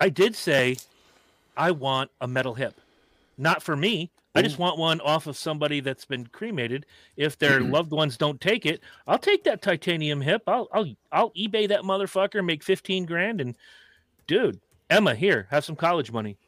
I 0.01 0.09
did 0.09 0.35
say 0.35 0.77
I 1.57 1.71
want 1.71 2.11
a 2.21 2.27
metal 2.27 2.55
hip. 2.55 2.81
Not 3.39 3.63
for 3.63 3.77
me. 3.77 4.11
I 4.35 4.41
just 4.41 4.59
want 4.59 4.79
one 4.79 5.01
off 5.03 5.27
of 5.27 5.37
somebody 5.37 5.81
that's 5.81 6.07
been 6.07 6.27
cremated. 6.27 6.87
If 7.17 7.39
their 7.39 7.61
mm-hmm. 7.61 7.71
loved 7.71 7.93
ones 7.93 8.17
don't 8.17 8.41
take 8.41 8.65
it, 8.65 8.81
I'll 9.07 9.19
take 9.19 9.45
that 9.45 9.61
titanium 9.61 10.23
hip. 10.23 10.43
I'll 10.47 10.69
I'll 10.73 10.95
I'll 11.11 11.31
eBay 11.33 11.69
that 11.69 11.83
motherfucker, 11.83 12.43
make 12.45 12.63
15 12.63 13.05
grand 13.05 13.43
and 13.43 13.55
dude, 14.27 14.61
Emma, 14.89 15.15
here, 15.15 15.49
have 15.51 15.65
some 15.65 15.77
college 15.77 16.11
money. 16.11 16.39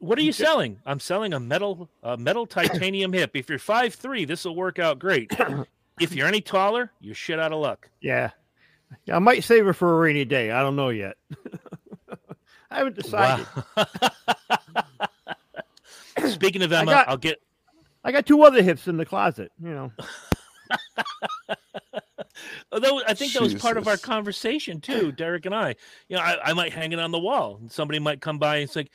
What 0.00 0.18
are 0.18 0.22
you 0.22 0.32
selling? 0.32 0.78
I'm 0.86 1.00
selling 1.00 1.32
a 1.32 1.40
metal 1.40 1.88
a 2.02 2.16
metal 2.16 2.46
titanium 2.46 3.12
hip. 3.12 3.30
If 3.34 3.48
you're 3.48 3.58
five 3.58 3.94
three, 3.94 4.24
this 4.24 4.44
will 4.44 4.54
work 4.54 4.78
out 4.78 4.98
great. 4.98 5.32
If 6.00 6.14
you're 6.14 6.26
any 6.28 6.40
taller, 6.40 6.90
you're 7.00 7.14
shit 7.14 7.38
out 7.38 7.52
of 7.52 7.60
luck. 7.60 7.88
Yeah. 8.00 8.30
Yeah, 9.04 9.16
I 9.16 9.18
might 9.18 9.44
save 9.44 9.66
it 9.66 9.74
for 9.74 9.94
a 9.94 9.98
rainy 9.98 10.24
day. 10.24 10.50
I 10.50 10.62
don't 10.62 10.76
know 10.76 10.88
yet. 10.88 11.16
I 12.70 12.78
haven't 12.78 12.96
decided. 12.96 13.46
Wow. 13.76 13.86
Speaking 16.28 16.62
of 16.62 16.72
I 16.72 16.80
Emma, 16.80 16.90
got- 16.90 17.08
I'll 17.08 17.16
get 17.16 17.38
I 18.04 18.12
got 18.12 18.26
two 18.26 18.42
other 18.42 18.62
hips 18.62 18.86
in 18.88 18.96
the 18.96 19.04
closet. 19.06 19.50
You 19.62 19.70
know, 19.70 19.92
Although 22.72 23.00
I 23.06 23.14
think 23.14 23.32
that 23.32 23.42
was 23.42 23.54
part 23.54 23.76
of 23.76 23.88
our 23.88 23.96
conversation 23.96 24.80
too, 24.80 25.12
Derek 25.12 25.46
and 25.46 25.54
I. 25.54 25.74
You 26.08 26.16
know, 26.16 26.22
I, 26.22 26.50
I 26.50 26.52
might 26.52 26.72
hang 26.72 26.92
it 26.92 26.98
on 26.98 27.10
the 27.10 27.18
wall, 27.18 27.58
and 27.60 27.70
somebody 27.70 27.98
might 27.98 28.20
come 28.20 28.38
by 28.38 28.56
and 28.56 28.64
it's 28.64 28.76
like, 28.76 28.90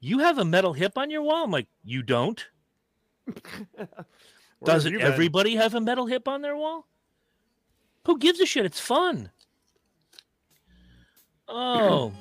"You 0.00 0.18
have 0.20 0.38
a 0.38 0.44
metal 0.44 0.72
hip 0.72 0.92
on 0.96 1.10
your 1.10 1.22
wall." 1.22 1.44
I'm 1.44 1.50
like, 1.50 1.68
"You 1.84 2.02
don't." 2.02 2.44
Where 4.60 4.74
Doesn't 4.74 4.92
you 4.92 4.98
been? 4.98 5.06
everybody 5.06 5.56
have 5.56 5.74
a 5.74 5.80
metal 5.80 6.06
hip 6.06 6.28
on 6.28 6.42
their 6.42 6.56
wall? 6.56 6.86
Who 8.06 8.18
gives 8.18 8.40
a 8.40 8.46
shit? 8.46 8.64
It's 8.66 8.80
fun. 8.80 9.30
Oh. 11.48 12.12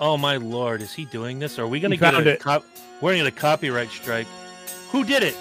Oh 0.00 0.16
my 0.16 0.36
lord, 0.36 0.82
is 0.82 0.92
he 0.92 1.04
doing 1.04 1.38
this? 1.38 1.58
Are 1.58 1.66
we 1.66 1.78
gonna 1.78 1.94
He 1.94 1.98
get 2.00 2.14
a 2.14 2.28
it. 2.30 2.40
cop- 2.40 2.64
we're 3.00 3.12
gonna 3.12 3.24
get 3.30 3.38
a 3.38 3.40
copyright 3.40 3.90
strike? 3.90 4.26
Who 4.90 5.04
did 5.04 5.22
it? 5.22 5.36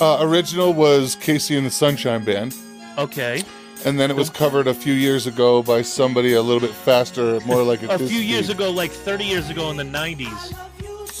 Uh, 0.00 0.18
original 0.20 0.74
was 0.74 1.16
KC 1.16 1.56
and 1.56 1.64
the 1.66 1.70
Sunshine 1.70 2.24
Band, 2.24 2.54
Okay. 2.98 3.42
and 3.86 3.98
then 3.98 4.10
it 4.10 4.16
was 4.16 4.28
covered 4.28 4.66
a 4.66 4.74
few 4.74 4.92
years 4.92 5.26
ago 5.26 5.62
by 5.62 5.80
somebody 5.82 6.34
a 6.34 6.42
little 6.42 6.60
bit 6.60 6.74
faster, 6.74 7.40
more 7.46 7.62
like 7.62 7.82
A 7.84 7.98
few 8.06 8.18
years 8.20 8.50
ago, 8.50 8.70
like 8.70 8.90
30 8.90 9.24
years 9.24 9.48
ago 9.48 9.70
in 9.70 9.76
the 9.76 9.84
90s. 9.84 10.54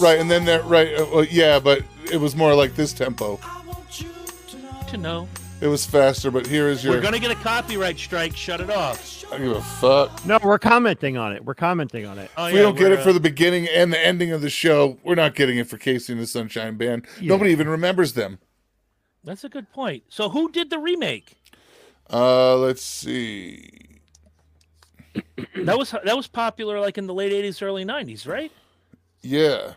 Right, 0.00 0.18
and 0.18 0.30
then 0.30 0.44
that 0.46 0.64
right, 0.64 0.94
uh, 0.98 1.06
well, 1.12 1.24
yeah, 1.24 1.58
but 1.58 1.82
it 2.10 2.16
was 2.18 2.34
more 2.34 2.54
like 2.54 2.74
this 2.74 2.92
tempo. 2.92 3.38
To 4.88 4.96
know. 4.96 5.28
It 5.60 5.68
was 5.68 5.86
faster, 5.86 6.30
but 6.30 6.46
here 6.46 6.68
is 6.68 6.84
your. 6.84 6.94
We're 6.94 7.00
gonna 7.00 7.18
get 7.18 7.30
a 7.30 7.36
copyright 7.36 7.98
strike. 7.98 8.36
Shut 8.36 8.60
it 8.60 8.70
off. 8.70 9.24
I 9.32 9.38
give 9.38 9.52
a 9.52 9.62
fuck. 9.62 10.24
No, 10.26 10.38
we're 10.42 10.58
commenting 10.58 11.16
on 11.16 11.32
it. 11.32 11.44
We're 11.44 11.54
commenting 11.54 12.06
on 12.06 12.18
it. 12.18 12.30
Oh, 12.36 12.46
If 12.46 12.52
we 12.52 12.58
yeah, 12.58 12.64
don't 12.64 12.76
get 12.76 12.90
we're, 12.90 12.98
it 12.98 13.02
for 13.02 13.10
uh, 13.10 13.14
the 13.14 13.20
beginning 13.20 13.68
and 13.68 13.92
the 13.92 13.98
ending 13.98 14.32
of 14.32 14.42
the 14.42 14.50
show, 14.50 14.98
we're 15.02 15.14
not 15.14 15.34
getting 15.34 15.58
it 15.58 15.66
for 15.66 15.78
KC 15.78 16.10
and 16.10 16.20
the 16.20 16.26
Sunshine 16.26 16.76
Band. 16.76 17.06
Yeah. 17.20 17.28
Nobody 17.28 17.52
even 17.52 17.68
remembers 17.68 18.12
them. 18.12 18.38
That's 19.22 19.44
a 19.44 19.48
good 19.48 19.70
point. 19.72 20.04
So 20.08 20.28
who 20.28 20.50
did 20.50 20.70
the 20.70 20.78
remake? 20.78 21.40
Uh, 22.12 22.56
let's 22.56 22.82
see. 22.82 24.00
That 25.56 25.78
was 25.78 25.92
that 25.92 26.16
was 26.16 26.26
popular 26.26 26.78
like 26.80 26.98
in 26.98 27.06
the 27.06 27.14
late 27.14 27.32
80s, 27.32 27.62
early 27.62 27.84
90s, 27.84 28.28
right? 28.28 28.52
Yeah. 29.22 29.74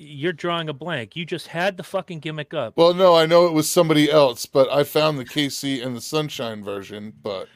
You're 0.00 0.32
drawing 0.32 0.68
a 0.68 0.72
blank. 0.72 1.16
You 1.16 1.24
just 1.24 1.48
had 1.48 1.76
the 1.76 1.82
fucking 1.82 2.20
gimmick 2.20 2.54
up. 2.54 2.76
Well, 2.76 2.94
no, 2.94 3.16
I 3.16 3.26
know 3.26 3.46
it 3.46 3.52
was 3.52 3.68
somebody 3.68 4.10
else, 4.10 4.46
but 4.46 4.70
I 4.72 4.84
found 4.84 5.18
the 5.18 5.24
KC 5.24 5.84
and 5.84 5.96
the 5.96 6.00
Sunshine 6.00 6.62
version. 6.62 7.12
But 7.20 7.48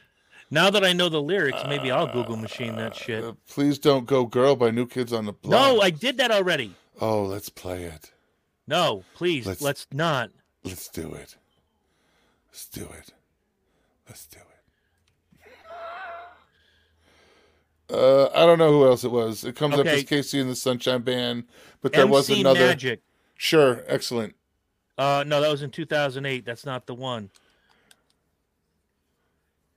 Now 0.51 0.69
that 0.69 0.83
I 0.83 0.91
know 0.91 1.07
the 1.07 1.21
lyrics, 1.21 1.61
maybe 1.69 1.89
I'll 1.89 2.11
Google 2.11 2.35
machine 2.35 2.75
that 2.75 2.95
shit. 2.95 3.23
uh, 3.23 3.33
please 3.47 3.79
don't 3.79 4.05
go, 4.05 4.25
girl, 4.25 4.57
by 4.57 4.71
New 4.71 4.85
Kids 4.85 5.13
on 5.13 5.25
the 5.25 5.31
Block. 5.33 5.51
No, 5.75 5.81
I 5.81 5.89
did 5.89 6.17
that 6.17 6.31
already. 6.31 6.75
Oh, 6.99 7.23
let's 7.23 7.47
play 7.49 7.83
it. 7.83 8.11
No, 8.67 9.03
please, 9.15 9.45
Let's- 9.47 9.61
let's, 9.61 9.87
not. 9.91 10.29
Let's 10.63 10.87
do 10.89 11.13
it. 11.13 11.37
Let's 12.49 12.67
do 12.67 12.83
it. 12.83 13.13
Let's 14.07 14.25
do 14.27 14.39
it. 14.39 14.45
Uh, 17.93 18.29
I 18.33 18.45
don't 18.47 18.57
know 18.57 18.71
who 18.71 18.85
else 18.87 19.03
it 19.03 19.11
was. 19.11 19.43
It 19.43 19.55
comes 19.55 19.75
up 19.75 19.81
Okay. 19.81 19.97
as 19.97 20.03
KC 20.03 20.41
and 20.41 20.49
the 20.49 20.55
Sunshine 20.55 21.01
Band, 21.03 21.43
but 21.81 21.93
there 21.93 22.07
was 22.07 22.29
another. 22.29 22.59
Magic. 22.59 23.01
Sure, 23.37 23.83
excellent. 23.87 24.35
Uh, 24.97 25.23
no, 25.27 25.41
that 25.41 25.49
was 25.51 25.61
in 25.61 25.69
2008. 25.69 26.43
That's 26.45 26.65
not 26.65 26.87
the 26.87 26.95
one. 26.95 27.29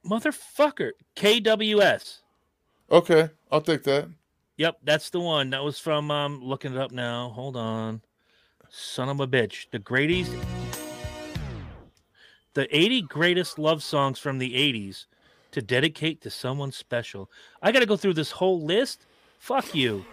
Motherfucker. 0.04 0.92
KWS. 1.16 2.18
Okay, 2.90 3.30
I'll 3.50 3.60
take 3.60 3.82
that. 3.84 4.08
Yep, 4.56 4.78
that's 4.84 5.10
the 5.10 5.20
one. 5.20 5.50
That 5.50 5.62
was 5.62 5.78
from 5.78 6.10
um 6.10 6.42
looking 6.42 6.72
it 6.72 6.78
up 6.78 6.92
now. 6.92 7.30
Hold 7.30 7.56
on. 7.56 8.00
Son 8.70 9.08
of 9.08 9.20
a 9.20 9.26
bitch. 9.26 9.66
The 9.70 9.78
Grady's 9.78 10.30
the 12.54 12.74
80 12.74 13.02
greatest 13.02 13.58
love 13.58 13.82
songs 13.82 14.18
from 14.18 14.38
the 14.38 14.54
80s 14.54 15.04
to 15.56 15.62
dedicate 15.62 16.20
to 16.20 16.28
someone 16.30 16.70
special. 16.70 17.30
I 17.62 17.72
got 17.72 17.80
to 17.80 17.86
go 17.86 17.96
through 17.96 18.12
this 18.12 18.30
whole 18.30 18.60
list. 18.62 19.06
Fuck 19.38 19.74
you. 19.74 20.04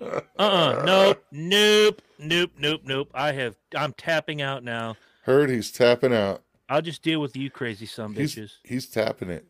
Uh-uh. 0.00 0.82
Nope. 0.84 1.24
Nope. 1.32 2.02
Nope. 2.18 2.50
Nope. 2.58 2.80
Nope. 2.84 3.10
I 3.14 3.32
have 3.32 3.56
I'm 3.74 3.92
tapping 3.94 4.42
out 4.42 4.62
now. 4.62 4.96
Heard 5.22 5.50
he's 5.50 5.70
tapping 5.72 6.14
out. 6.14 6.42
I'll 6.68 6.82
just 6.82 7.02
deal 7.02 7.20
with 7.20 7.36
you 7.36 7.50
crazy 7.50 7.86
some 7.86 8.14
He's 8.14 8.34
bitches. 8.34 8.52
he's 8.64 8.86
tapping 8.86 9.30
it. 9.30 9.46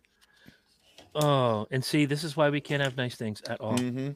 Oh, 1.15 1.67
and 1.73 1.85
see, 1.85 2.05
this 2.05 2.23
is 2.23 2.37
why 2.37 2.49
we 2.51 2.61
can't 2.61 2.81
have 2.83 2.97
nice 2.97 3.17
things 3.17 3.43
at 3.49 3.61
all. 3.61 3.77
hmm 3.77 4.11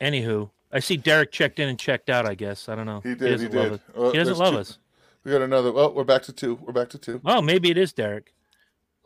Anywho, 0.00 0.50
I 0.72 0.80
see 0.80 0.96
Derek 0.98 1.32
checked 1.32 1.58
in 1.58 1.68
and 1.68 1.78
checked 1.78 2.10
out. 2.10 2.26
I 2.26 2.34
guess 2.34 2.68
I 2.68 2.74
don't 2.74 2.86
know. 2.86 3.00
He 3.00 3.14
did. 3.14 3.40
He, 3.40 3.48
doesn't 3.48 3.54
love 3.54 3.64
did. 3.64 3.72
us. 3.72 3.80
Oh, 3.96 4.10
He 4.12 4.18
doesn't 4.18 4.36
love 4.38 4.54
two- 4.54 4.60
us. 4.60 4.78
We 5.24 5.32
got 5.32 5.42
another. 5.42 5.70
Oh, 5.74 5.90
we're 5.90 6.04
back 6.04 6.22
to 6.24 6.32
two. 6.32 6.54
We're 6.62 6.72
back 6.72 6.88
to 6.90 6.98
two. 6.98 7.20
Oh, 7.26 7.42
maybe 7.42 7.70
it 7.70 7.76
is 7.78 7.92
Derek. 7.92 8.32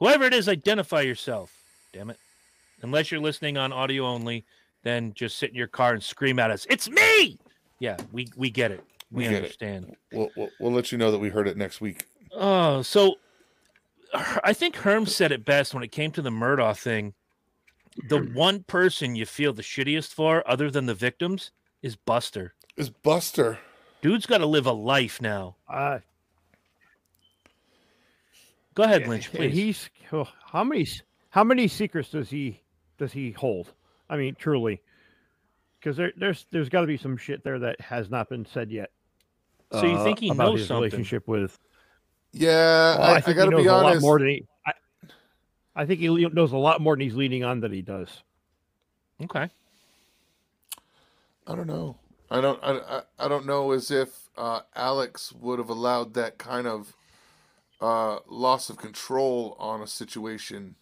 Whoever 0.04 0.24
it 0.24 0.34
is, 0.34 0.50
identify 0.50 1.00
yourself. 1.00 1.50
Damn 1.94 2.10
it! 2.10 2.18
Unless 2.82 3.10
you're 3.10 3.22
listening 3.22 3.56
on 3.56 3.72
audio 3.72 4.04
only, 4.04 4.44
then 4.82 5.14
just 5.14 5.38
sit 5.38 5.48
in 5.48 5.56
your 5.56 5.66
car 5.66 5.94
and 5.94 6.02
scream 6.02 6.38
at 6.38 6.50
us. 6.50 6.66
It's 6.68 6.90
me. 6.90 7.38
Yeah, 7.78 7.96
we 8.12 8.28
we 8.36 8.50
get 8.50 8.70
it. 8.70 8.84
We, 9.10 9.22
We 9.22 9.24
get 9.24 9.32
it. 9.32 9.36
understand. 9.36 9.96
We'll, 10.12 10.30
we'll 10.36 10.50
we'll 10.60 10.72
let 10.72 10.92
you 10.92 10.98
know 10.98 11.10
that 11.10 11.20
we 11.20 11.30
heard 11.30 11.48
it 11.48 11.56
next 11.56 11.80
week. 11.80 12.04
Oh, 12.32 12.82
so 12.82 13.14
I 14.12 14.52
think 14.52 14.76
Herm 14.76 15.06
said 15.06 15.32
it 15.32 15.42
best 15.42 15.72
when 15.72 15.82
it 15.82 15.90
came 15.90 16.10
to 16.12 16.20
the 16.22 16.28
Murdaugh 16.30 16.76
thing. 16.78 17.14
The 18.10 18.18
one 18.18 18.64
person 18.64 19.16
you 19.16 19.24
feel 19.24 19.54
the 19.54 19.62
shittiest 19.62 20.12
for, 20.12 20.46
other 20.46 20.70
than 20.70 20.84
the 20.84 20.94
victims, 20.94 21.50
is 21.80 21.96
Buster. 21.96 22.52
Is 22.76 22.90
Buster? 22.90 23.58
Dude's 24.02 24.26
got 24.26 24.38
to 24.38 24.46
live 24.46 24.66
a 24.66 24.72
life 24.72 25.22
now. 25.22 25.56
Uh, 25.66 26.00
Go 28.74 28.82
ahead, 28.82 29.02
yeah, 29.02 29.08
Lynch, 29.08 29.28
and 29.34 29.36
please. 29.38 29.52
He's 29.52 29.90
oh, 30.12 30.28
how 30.46 30.64
many 30.64 30.86
how 31.30 31.44
many 31.44 31.68
secrets 31.68 32.10
does 32.10 32.30
he 32.30 32.60
does 32.98 33.12
he 33.12 33.32
hold? 33.32 33.72
I 34.08 34.16
mean, 34.16 34.34
truly, 34.38 34.80
because 35.78 35.96
there, 35.96 36.12
there's 36.16 36.46
there's 36.50 36.68
got 36.68 36.82
to 36.82 36.86
be 36.86 36.96
some 36.96 37.16
shit 37.16 37.42
there 37.44 37.58
that 37.60 37.80
has 37.80 38.10
not 38.10 38.28
been 38.28 38.44
said 38.46 38.70
yet. 38.70 38.90
So 39.72 39.86
you 39.86 40.02
think 40.04 40.20
he 40.20 40.30
about 40.30 40.50
knows 40.50 40.58
his 40.60 40.68
something? 40.68 40.82
relationship 40.84 41.26
with? 41.26 41.58
Yeah, 42.32 42.96
Well, 42.98 43.02
I, 43.02 43.14
I, 43.16 43.20
think 43.20 43.36
gotta 43.36 43.50
he 43.50 43.56
knows 43.56 43.62
be 43.64 43.68
a 43.68 43.72
lot 43.72 43.84
honest. 43.86 44.02
more 44.02 44.18
than 44.18 44.28
he. 44.28 44.44
I, 44.66 44.72
I 45.74 45.86
think 45.86 46.00
he 46.00 46.08
knows 46.08 46.52
a 46.52 46.56
lot 46.56 46.80
more 46.80 46.94
than 46.94 47.00
he's 47.00 47.14
leading 47.16 47.42
on 47.42 47.60
that 47.60 47.72
he 47.72 47.82
does. 47.82 48.22
okay. 49.24 49.48
I 51.46 51.54
don't 51.54 51.66
know. 51.66 51.96
I 52.30 52.40
don't. 52.40 52.58
I, 52.62 52.78
I, 52.78 53.02
I 53.18 53.28
don't 53.28 53.46
know 53.46 53.72
as 53.72 53.90
if 53.90 54.28
uh, 54.36 54.60
Alex 54.74 55.32
would 55.32 55.58
have 55.58 55.68
allowed 55.70 56.14
that 56.14 56.38
kind 56.38 56.66
of 56.66 56.94
uh, 57.80 58.18
loss 58.28 58.70
of 58.70 58.76
control 58.76 59.56
on 59.58 59.80
a 59.80 59.86
situation. 59.86 60.76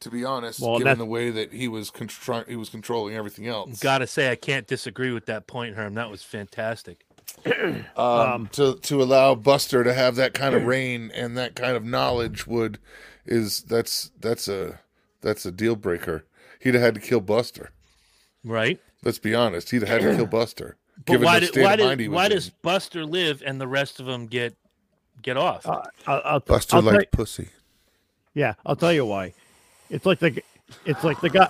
To 0.00 0.10
be 0.10 0.26
honest, 0.26 0.60
Well, 0.60 0.76
given 0.76 0.98
the 0.98 1.06
way 1.06 1.30
that 1.30 1.54
he 1.54 1.68
was 1.68 1.90
contr- 1.90 2.46
he 2.46 2.54
was 2.54 2.68
controlling 2.68 3.14
everything 3.16 3.46
else, 3.46 3.80
Gotta 3.80 4.06
say, 4.06 4.30
I 4.30 4.36
can't 4.36 4.66
disagree 4.66 5.10
with 5.10 5.24
that 5.26 5.46
point, 5.46 5.74
Herm. 5.74 5.94
That 5.94 6.10
was 6.10 6.22
fantastic. 6.22 7.06
um, 7.46 7.84
um, 7.96 8.48
to 8.52 8.74
to 8.74 9.02
allow 9.02 9.34
Buster 9.34 9.82
to 9.84 9.94
have 9.94 10.16
that 10.16 10.34
kind 10.34 10.54
of 10.54 10.64
reign 10.64 11.10
and 11.14 11.36
that 11.38 11.54
kind 11.54 11.76
of 11.76 11.84
knowledge 11.84 12.46
would 12.46 12.78
is 13.24 13.62
that's 13.62 14.10
that's 14.20 14.48
a 14.48 14.80
that's 15.22 15.46
a 15.46 15.50
deal 15.50 15.76
breaker. 15.76 16.24
He'd 16.60 16.74
have 16.74 16.82
had 16.82 16.94
to 16.94 17.00
kill 17.00 17.20
Buster. 17.20 17.70
Right? 18.44 18.80
Let's 19.02 19.18
be 19.18 19.34
honest. 19.34 19.70
He'd 19.70 19.82
have 19.82 19.88
had 19.88 20.02
to 20.02 20.16
kill 20.16 20.26
Buster. 20.26 20.76
But 21.04 21.20
why, 21.20 21.40
did, 21.40 21.54
why, 21.56 21.76
did, 21.76 22.10
why 22.10 22.28
does 22.28 22.48
Buster 22.48 23.04
live 23.04 23.42
and 23.44 23.60
the 23.60 23.68
rest 23.68 24.00
of 24.00 24.06
them 24.06 24.26
get 24.26 24.56
get 25.26 25.36
off? 25.36 25.66
Uh, 25.66 25.82
I'll, 26.06 26.22
I'll, 26.24 26.40
Buster 26.40 26.76
I'll 26.76 26.82
tell 26.82 26.92
liked 26.92 27.08
you- 27.12 27.16
pussy? 27.18 27.48
yeah, 28.34 28.54
I'll 28.64 28.76
tell 28.76 28.92
you 28.92 29.04
why. 29.04 29.34
It's 29.90 30.06
like 30.06 30.18
the 30.20 30.42
it's 30.86 31.04
like 31.04 31.20
the 31.20 31.28
guy. 31.28 31.48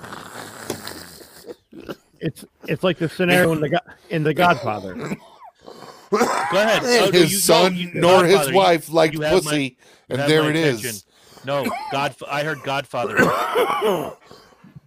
It's 2.21 2.45
it's 2.67 2.83
like 2.83 2.99
the 2.99 3.09
scenario 3.09 3.53
in 3.53 3.61
the 3.61 3.83
in 4.11 4.23
the 4.25 4.35
Godfather. 4.35 4.95
Go 4.95 6.19
ahead. 6.19 6.83
Oh, 6.85 7.11
his 7.13 7.33
you- 7.33 7.37
no, 7.39 7.41
son 7.65 7.77
you- 7.77 7.91
nor 7.95 8.25
his 8.25 8.35
Godfather, 8.35 8.51
you- 8.53 8.57
wife 8.57 8.91
liked 8.91 9.15
you 9.15 9.21
have 9.21 9.45
my- 9.45 9.51
pussy, 9.51 9.79
and 10.09 10.19
there 10.21 10.43
my 10.43 10.49
it 10.51 10.57
attention. 10.57 10.91
is. 10.91 11.05
No, 11.45 11.67
God. 11.93 12.15
I 12.29 12.43
heard 12.43 12.63
Godfather. 12.65 13.17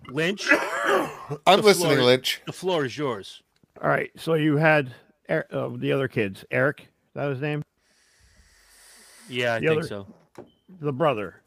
Lynch, 0.10 0.50
I'm 1.46 1.62
listening, 1.62 1.94
floor- 1.98 2.04
Lynch. 2.04 2.42
the 2.48 2.52
floor 2.52 2.84
is 2.86 2.98
yours. 2.98 3.44
All 3.82 3.90
right, 3.90 4.10
so 4.18 4.34
you 4.34 4.58
had 4.58 4.92
Er- 5.30 5.46
uh, 5.52 5.70
the 5.76 5.92
other 5.92 6.08
kids, 6.08 6.44
Eric, 6.50 6.82
is 6.82 6.88
that 7.14 7.30
his 7.30 7.40
name, 7.40 7.64
Yeah, 9.30 9.54
I 9.56 9.60
The 9.60 9.68
think 9.68 9.80
other- 9.80 9.88
so. 9.88 10.08
the 10.82 10.92
brother. 10.94 11.42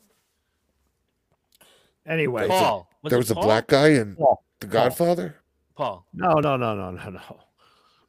Anyway, 2.07 2.49
Paul. 2.49 2.89
Was 3.03 3.11
there 3.11 3.19
it 3.19 3.23
was 3.23 3.31
a 3.31 3.35
Paul? 3.35 3.45
black 3.45 3.67
guy 3.69 3.89
in 3.89 4.17
Paul. 4.17 4.43
The 4.61 4.67
Godfather. 4.67 5.37
Paul. 5.77 6.07
No, 6.13 6.35
no, 6.35 6.57
no, 6.57 6.75
no, 6.75 6.91
no, 6.91 7.11
no. 7.11 7.21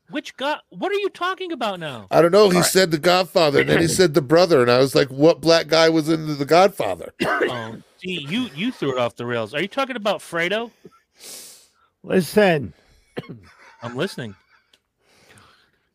Which 0.09 0.35
God? 0.37 0.59
What 0.69 0.91
are 0.91 0.95
you 0.95 1.09
talking 1.09 1.51
about 1.51 1.79
now? 1.79 2.07
I 2.11 2.21
don't 2.21 2.31
know. 2.31 2.49
He 2.49 2.61
said 2.61 2.91
The 2.91 2.99
Godfather, 2.99 3.61
and 3.61 3.69
then 3.69 3.79
he 3.81 3.87
said 3.87 4.13
the 4.13 4.21
brother, 4.21 4.61
and 4.61 4.69
I 4.69 4.77
was 4.79 4.93
like, 4.93 5.07
"What 5.09 5.41
black 5.41 5.67
guy 5.67 5.89
was 5.89 6.09
in 6.09 6.37
The 6.37 6.45
Godfather?" 6.45 7.13
Oh, 7.23 7.77
see, 7.97 8.19
you 8.29 8.49
you 8.55 8.71
threw 8.71 8.91
it 8.91 8.99
off 8.99 9.15
the 9.15 9.25
rails. 9.25 9.53
Are 9.53 9.61
you 9.61 9.67
talking 9.67 9.95
about 9.95 10.19
Fredo? 10.19 10.71
Listen, 12.03 12.73
I'm 13.81 13.95
listening. 13.95 14.35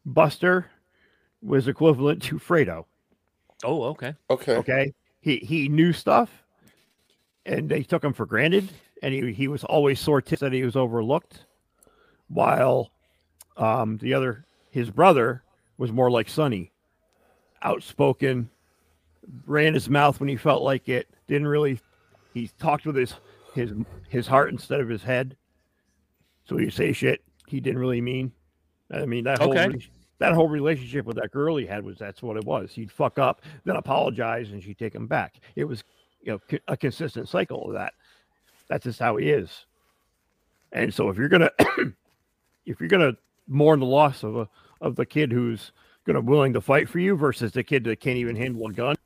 Buster 0.06 0.70
was 1.42 1.68
equivalent 1.68 2.22
to 2.24 2.38
Fredo. 2.38 2.86
Oh, 3.64 3.82
okay. 3.84 4.14
Okay. 4.30 4.56
Okay, 4.56 4.92
he 5.20 5.36
he 5.38 5.68
knew 5.68 5.92
stuff, 5.92 6.30
and 7.46 7.68
they 7.68 7.82
took 7.82 8.04
him 8.04 8.12
for 8.12 8.26
granted, 8.26 8.68
and 9.02 9.12
he 9.12 9.32
he 9.32 9.48
was 9.48 9.64
always 9.64 9.98
sore 10.00 10.22
tips 10.22 10.40
that 10.40 10.52
he 10.52 10.62
was 10.62 10.76
overlooked, 10.76 11.44
while 12.28 12.90
um 13.56 13.98
the 13.98 14.14
other 14.14 14.44
his 14.70 14.90
brother 14.90 15.42
was 15.76 15.92
more 15.92 16.10
like 16.10 16.28
Sonny, 16.28 16.72
outspoken, 17.62 18.50
ran 19.46 19.74
his 19.74 19.88
mouth 19.88 20.20
when 20.20 20.28
he 20.28 20.36
felt 20.36 20.62
like 20.62 20.88
it, 20.88 21.08
didn't 21.26 21.48
really 21.48 21.80
he 22.34 22.48
talked 22.58 22.86
with 22.86 22.96
his 22.96 23.14
his 23.54 23.72
his 24.08 24.26
heart 24.26 24.50
instead 24.50 24.80
of 24.80 24.88
his 24.88 25.02
head. 25.02 25.36
So 26.48 26.56
he 26.56 26.70
say 26.70 26.92
shit 26.92 27.22
he 27.46 27.60
didn't 27.60 27.80
really 27.80 28.00
mean. 28.00 28.32
I 28.92 29.04
mean 29.06 29.24
that 29.24 29.40
whole 29.40 29.50
Okay. 29.50 29.66
rela- 29.66 29.88
that 30.18 30.32
whole 30.32 30.48
relationship 30.48 31.06
with 31.06 31.16
that 31.16 31.30
girl 31.30 31.56
he 31.56 31.66
had 31.66 31.84
was 31.84 31.98
that's 31.98 32.22
what 32.22 32.36
it 32.36 32.44
was. 32.44 32.72
He'd 32.72 32.90
fuck 32.90 33.18
up, 33.18 33.42
then 33.64 33.76
apologize, 33.76 34.50
and 34.50 34.62
she'd 34.62 34.78
take 34.78 34.94
him 34.94 35.06
back. 35.06 35.36
It 35.56 35.64
was 35.64 35.84
you 36.20 36.32
know 36.32 36.58
a 36.66 36.76
consistent 36.76 37.28
cycle 37.28 37.66
of 37.66 37.74
that. 37.74 37.94
That's 38.68 38.84
just 38.84 38.98
how 38.98 39.16
he 39.16 39.30
is. 39.30 39.66
And 40.72 40.92
so 40.92 41.08
if 41.08 41.16
you're 41.16 41.28
gonna 41.28 41.50
if 42.66 42.80
you're 42.80 42.88
gonna 42.88 43.16
mourn 43.46 43.80
the 43.80 43.86
loss 43.86 44.22
of 44.22 44.36
a 44.36 44.48
of 44.80 44.96
the 44.96 45.06
kid 45.06 45.32
who's 45.32 45.72
gonna 46.04 46.20
willing 46.20 46.52
to 46.52 46.60
fight 46.60 46.88
for 46.88 46.98
you 46.98 47.16
versus 47.16 47.52
the 47.52 47.62
kid 47.62 47.84
that 47.84 48.00
can't 48.00 48.18
even 48.18 48.36
handle 48.36 48.66
a 48.66 48.72
gun, 48.72 48.96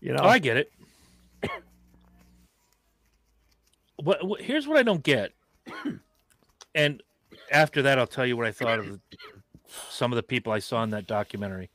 you 0.00 0.12
know, 0.12 0.22
I 0.22 0.38
get 0.38 0.56
it. 0.56 0.72
what, 3.96 4.26
what? 4.26 4.40
Here's 4.40 4.66
what 4.66 4.78
I 4.78 4.82
don't 4.82 5.02
get, 5.02 5.32
and 6.74 7.02
after 7.50 7.82
that, 7.82 7.98
I'll 7.98 8.06
tell 8.06 8.26
you 8.26 8.36
what 8.36 8.46
I 8.46 8.52
thought 8.52 8.78
of 8.78 9.00
some 9.90 10.12
of 10.12 10.16
the 10.16 10.22
people 10.22 10.52
I 10.52 10.58
saw 10.58 10.82
in 10.82 10.90
that 10.90 11.06
documentary. 11.06 11.70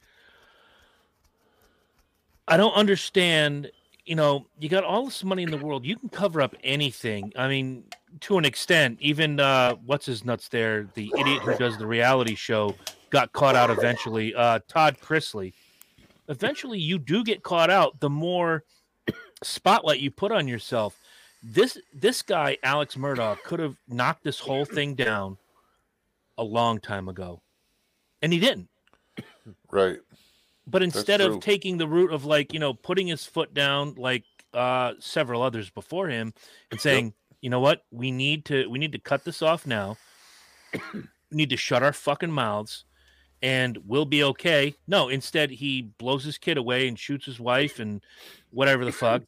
I 2.47 2.57
don't 2.57 2.73
understand. 2.73 3.71
You 4.05 4.15
know, 4.15 4.47
you 4.59 4.67
got 4.67 4.83
all 4.83 5.05
this 5.05 5.23
money 5.23 5.43
in 5.43 5.51
the 5.51 5.57
world. 5.57 5.85
You 5.85 5.95
can 5.95 6.09
cover 6.09 6.41
up 6.41 6.55
anything. 6.63 7.31
I 7.37 7.47
mean, 7.47 7.85
to 8.21 8.37
an 8.37 8.45
extent. 8.45 8.97
Even 8.99 9.39
uh, 9.39 9.75
what's 9.85 10.05
his 10.05 10.25
nuts 10.25 10.49
there? 10.49 10.89
The 10.93 11.11
idiot 11.17 11.41
who 11.41 11.55
does 11.57 11.77
the 11.77 11.87
reality 11.87 12.35
show 12.35 12.75
got 13.09 13.31
caught 13.31 13.55
out 13.55 13.69
eventually. 13.69 14.35
Uh, 14.35 14.59
Todd 14.67 14.97
Chrisley. 15.01 15.53
Eventually, 16.27 16.79
you 16.79 16.99
do 16.99 17.23
get 17.23 17.43
caught 17.43 17.69
out. 17.69 17.99
The 17.99 18.09
more 18.09 18.63
spotlight 19.43 19.99
you 19.99 20.11
put 20.11 20.31
on 20.31 20.47
yourself. 20.47 20.99
This 21.41 21.77
this 21.93 22.21
guy, 22.21 22.57
Alex 22.63 22.95
Murdaugh, 22.95 23.41
could 23.43 23.59
have 23.59 23.75
knocked 23.87 24.23
this 24.23 24.39
whole 24.39 24.65
thing 24.65 24.95
down 24.95 25.37
a 26.37 26.43
long 26.43 26.79
time 26.79 27.07
ago, 27.09 27.41
and 28.21 28.33
he 28.33 28.39
didn't. 28.39 28.69
Right. 29.71 29.97
But 30.67 30.83
instead 30.83 31.19
of 31.19 31.39
taking 31.41 31.77
the 31.77 31.87
route 31.87 32.13
of 32.13 32.23
like 32.25 32.53
you 32.53 32.59
know 32.59 32.73
putting 32.73 33.07
his 33.07 33.25
foot 33.25 33.53
down 33.53 33.95
like 33.97 34.23
uh, 34.53 34.93
several 34.99 35.41
others 35.41 35.69
before 35.69 36.07
him 36.07 36.33
and 36.71 36.79
saying, 36.79 37.13
you 37.41 37.49
know 37.49 37.59
what, 37.59 37.83
we 37.91 38.11
need 38.11 38.45
to 38.45 38.69
we 38.69 38.79
need 38.79 38.93
to 38.93 38.99
cut 38.99 39.25
this 39.25 39.41
off 39.41 39.67
now. 39.67 39.97
we 40.93 41.01
need 41.31 41.49
to 41.49 41.57
shut 41.57 41.83
our 41.83 41.91
fucking 41.91 42.31
mouths, 42.31 42.85
and 43.41 43.77
we'll 43.85 44.05
be 44.05 44.23
okay. 44.23 44.75
No, 44.87 45.09
instead 45.09 45.49
he 45.51 45.81
blows 45.97 46.23
his 46.23 46.37
kid 46.37 46.57
away 46.57 46.87
and 46.87 46.97
shoots 46.97 47.25
his 47.25 47.39
wife 47.39 47.79
and 47.79 48.01
whatever 48.51 48.85
the 48.85 48.91
fuck. 48.91 49.23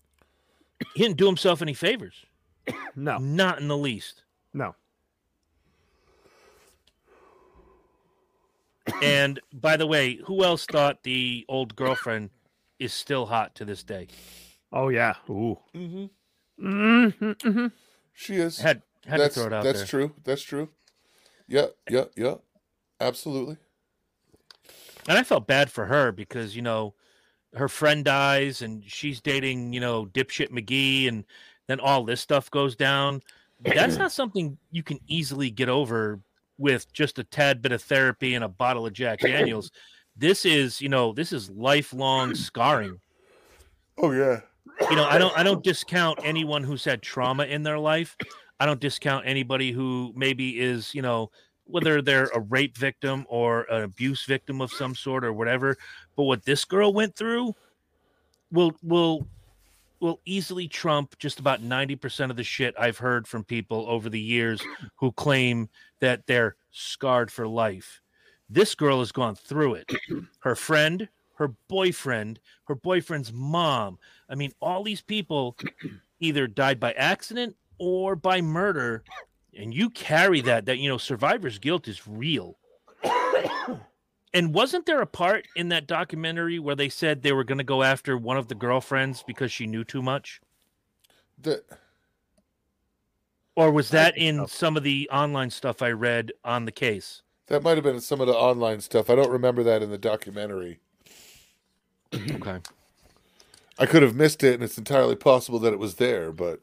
he 0.94 1.02
didn't 1.02 1.18
do 1.18 1.26
himself 1.26 1.62
any 1.62 1.74
favors. 1.74 2.24
No, 2.96 3.18
Not 3.18 3.60
in 3.60 3.68
the 3.68 3.76
least. 3.76 4.22
no. 4.52 4.74
And 9.02 9.40
by 9.52 9.76
the 9.76 9.86
way, 9.86 10.16
who 10.24 10.44
else 10.44 10.66
thought 10.66 11.02
the 11.02 11.44
old 11.48 11.74
girlfriend 11.76 12.30
is 12.78 12.92
still 12.92 13.26
hot 13.26 13.54
to 13.56 13.64
this 13.64 13.82
day? 13.82 14.08
Oh 14.72 14.88
yeah. 14.88 15.14
Ooh. 15.30 15.58
hmm 15.72 16.06
Mm-hmm. 16.60 17.66
She 18.12 18.36
is. 18.36 18.58
Had 18.58 18.82
had 19.06 19.20
that's 19.20 19.34
to 19.34 19.40
throw 19.40 19.46
it 19.48 19.52
out 19.52 19.64
that's 19.64 19.80
there. 19.80 19.86
true. 19.86 20.14
That's 20.22 20.42
true. 20.42 20.68
Yeah, 21.48 21.66
yeah, 21.90 22.04
yeah. 22.16 22.36
Absolutely. 23.00 23.58
And 25.08 25.18
I 25.18 25.22
felt 25.22 25.46
bad 25.46 25.70
for 25.70 25.84
her 25.86 26.12
because, 26.12 26.56
you 26.56 26.62
know, 26.62 26.94
her 27.54 27.68
friend 27.68 28.04
dies 28.04 28.62
and 28.62 28.82
she's 28.86 29.20
dating, 29.20 29.72
you 29.72 29.80
know, 29.80 30.06
dipshit 30.06 30.50
McGee 30.50 31.08
and 31.08 31.24
then 31.68 31.80
all 31.80 32.04
this 32.04 32.20
stuff 32.20 32.50
goes 32.50 32.76
down. 32.76 33.22
That's 33.60 33.96
not 33.96 34.12
something 34.12 34.58
you 34.70 34.82
can 34.82 35.00
easily 35.06 35.50
get 35.50 35.68
over 35.68 36.20
with 36.58 36.92
just 36.92 37.18
a 37.18 37.24
tad 37.24 37.62
bit 37.62 37.72
of 37.72 37.82
therapy 37.82 38.34
and 38.34 38.44
a 38.44 38.48
bottle 38.48 38.86
of 38.86 38.92
Jack 38.92 39.20
Daniels. 39.20 39.70
This 40.16 40.44
is, 40.44 40.80
you 40.80 40.88
know, 40.88 41.12
this 41.12 41.32
is 41.32 41.50
lifelong 41.50 42.34
scarring. 42.34 43.00
Oh 43.98 44.12
yeah. 44.12 44.40
You 44.90 44.96
know, 44.96 45.04
I 45.04 45.18
don't 45.18 45.36
I 45.36 45.42
don't 45.42 45.62
discount 45.64 46.20
anyone 46.22 46.62
who's 46.62 46.84
had 46.84 47.02
trauma 47.02 47.44
in 47.44 47.62
their 47.62 47.78
life. 47.78 48.16
I 48.60 48.66
don't 48.66 48.80
discount 48.80 49.26
anybody 49.26 49.72
who 49.72 50.12
maybe 50.16 50.60
is, 50.60 50.94
you 50.94 51.02
know, 51.02 51.30
whether 51.64 52.02
they're 52.02 52.30
a 52.34 52.40
rape 52.40 52.76
victim 52.76 53.26
or 53.28 53.62
an 53.70 53.82
abuse 53.82 54.24
victim 54.24 54.60
of 54.60 54.70
some 54.70 54.94
sort 54.94 55.24
or 55.24 55.32
whatever. 55.32 55.76
But 56.16 56.24
what 56.24 56.44
this 56.44 56.64
girl 56.64 56.92
went 56.92 57.16
through 57.16 57.54
will 58.52 58.72
will 58.82 59.26
will 60.04 60.20
easily 60.26 60.68
trump 60.68 61.18
just 61.18 61.40
about 61.40 61.62
90% 61.62 62.28
of 62.28 62.36
the 62.36 62.44
shit 62.44 62.74
I've 62.78 62.98
heard 62.98 63.26
from 63.26 63.42
people 63.42 63.86
over 63.88 64.10
the 64.10 64.20
years 64.20 64.60
who 64.96 65.10
claim 65.12 65.70
that 66.00 66.26
they're 66.26 66.56
scarred 66.70 67.30
for 67.30 67.48
life. 67.48 68.02
This 68.50 68.74
girl 68.74 68.98
has 68.98 69.12
gone 69.12 69.34
through 69.34 69.76
it. 69.76 69.90
Her 70.40 70.54
friend, 70.54 71.08
her 71.36 71.48
boyfriend, 71.68 72.38
her 72.66 72.74
boyfriend's 72.74 73.32
mom. 73.32 73.98
I 74.28 74.34
mean, 74.34 74.52
all 74.60 74.82
these 74.82 75.00
people 75.00 75.56
either 76.20 76.46
died 76.46 76.78
by 76.78 76.92
accident 76.92 77.56
or 77.78 78.14
by 78.14 78.42
murder 78.42 79.04
and 79.56 79.72
you 79.72 79.88
carry 79.88 80.42
that 80.42 80.66
that 80.66 80.78
you 80.78 80.88
know 80.88 80.98
survivor's 80.98 81.58
guilt 81.58 81.88
is 81.88 82.06
real 82.06 82.56
and 84.34 84.52
wasn't 84.52 84.84
there 84.84 85.00
a 85.00 85.06
part 85.06 85.46
in 85.56 85.68
that 85.70 85.86
documentary 85.86 86.58
where 86.58 86.74
they 86.74 86.88
said 86.88 87.22
they 87.22 87.32
were 87.32 87.44
going 87.44 87.58
to 87.58 87.64
go 87.64 87.82
after 87.82 88.18
one 88.18 88.36
of 88.36 88.48
the 88.48 88.54
girlfriends 88.54 89.22
because 89.22 89.50
she 89.52 89.66
knew 89.66 89.84
too 89.84 90.02
much 90.02 90.40
The, 91.40 91.62
or 93.56 93.70
was 93.70 93.88
that 93.90 94.18
in 94.18 94.38
so. 94.38 94.46
some 94.46 94.76
of 94.76 94.82
the 94.82 95.08
online 95.10 95.50
stuff 95.50 95.80
i 95.80 95.90
read 95.90 96.32
on 96.44 96.64
the 96.64 96.72
case 96.72 97.22
that 97.46 97.62
might 97.62 97.76
have 97.76 97.84
been 97.84 98.00
some 98.00 98.20
of 98.22 98.26
the 98.26 98.32
online 98.34 98.80
stuff. 98.80 99.10
I 99.10 99.14
don't 99.14 99.30
remember 99.30 99.62
that 99.64 99.82
in 99.82 99.90
the 99.90 99.98
documentary. 99.98 100.80
okay 102.14 102.58
I 103.78 103.86
could 103.86 104.02
have 104.02 104.14
missed 104.14 104.44
it, 104.44 104.54
and 104.54 104.62
it's 104.62 104.78
entirely 104.78 105.16
possible 105.16 105.58
that 105.58 105.72
it 105.72 105.78
was 105.78 105.96
there, 105.96 106.32
but 106.32 106.60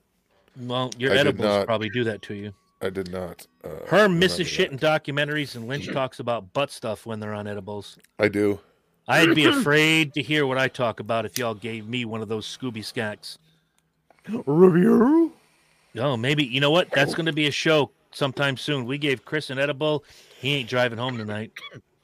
well 0.58 0.92
your 0.98 1.14
I 1.14 1.18
edibles 1.18 1.66
probably 1.66 1.90
do 1.90 2.04
that 2.06 2.22
to 2.24 2.34
you 2.34 2.54
I 2.82 2.89
did 2.89 3.12
not. 3.12 3.46
Uh, 3.63 3.70
her 3.88 4.10
misses 4.10 4.48
shit 4.48 4.72
in 4.72 4.80
documentaries 4.80 5.56
and 5.56 5.67
lynch 5.67 5.88
talks 5.91 6.20
about 6.20 6.52
butt 6.54 6.72
stuff 6.72 7.06
when 7.06 7.20
they're 7.20 7.34
on 7.34 7.48
edibles 7.48 7.98
I 8.17 8.28
do. 8.28 8.60
i'd 9.08 9.36
be 9.36 9.46
afraid 9.60 10.13
to 10.15 10.22
hear 10.22 10.48
what 10.48 10.58
i 10.58 10.67
talk 10.67 11.00
about 11.00 11.26
if 11.26 11.38
y'all 11.38 11.54
gave 11.54 11.88
me 11.88 12.06
one 12.06 12.22
of 12.22 12.28
those 12.28 12.46
scooby 12.46 12.84
skacks 12.84 13.38
Review. 14.46 15.34
No, 15.94 16.15
maybe 16.15 16.44
you 16.46 16.60
know 16.62 16.72
what? 16.72 16.89
That's 16.91 17.15
going 17.15 17.26
to 17.26 17.34
be 17.34 17.48
a 17.48 17.52
show 17.52 17.91
sometime 18.12 18.56
soon. 18.56 18.86
We 18.86 18.98
gave 18.98 19.26
Chris 19.26 19.50
an 19.50 19.60
edible. 19.60 20.06
He 20.39 20.56
ain't 20.56 20.70
driving 20.70 21.00
home 21.00 21.17
tonight. 21.17 21.52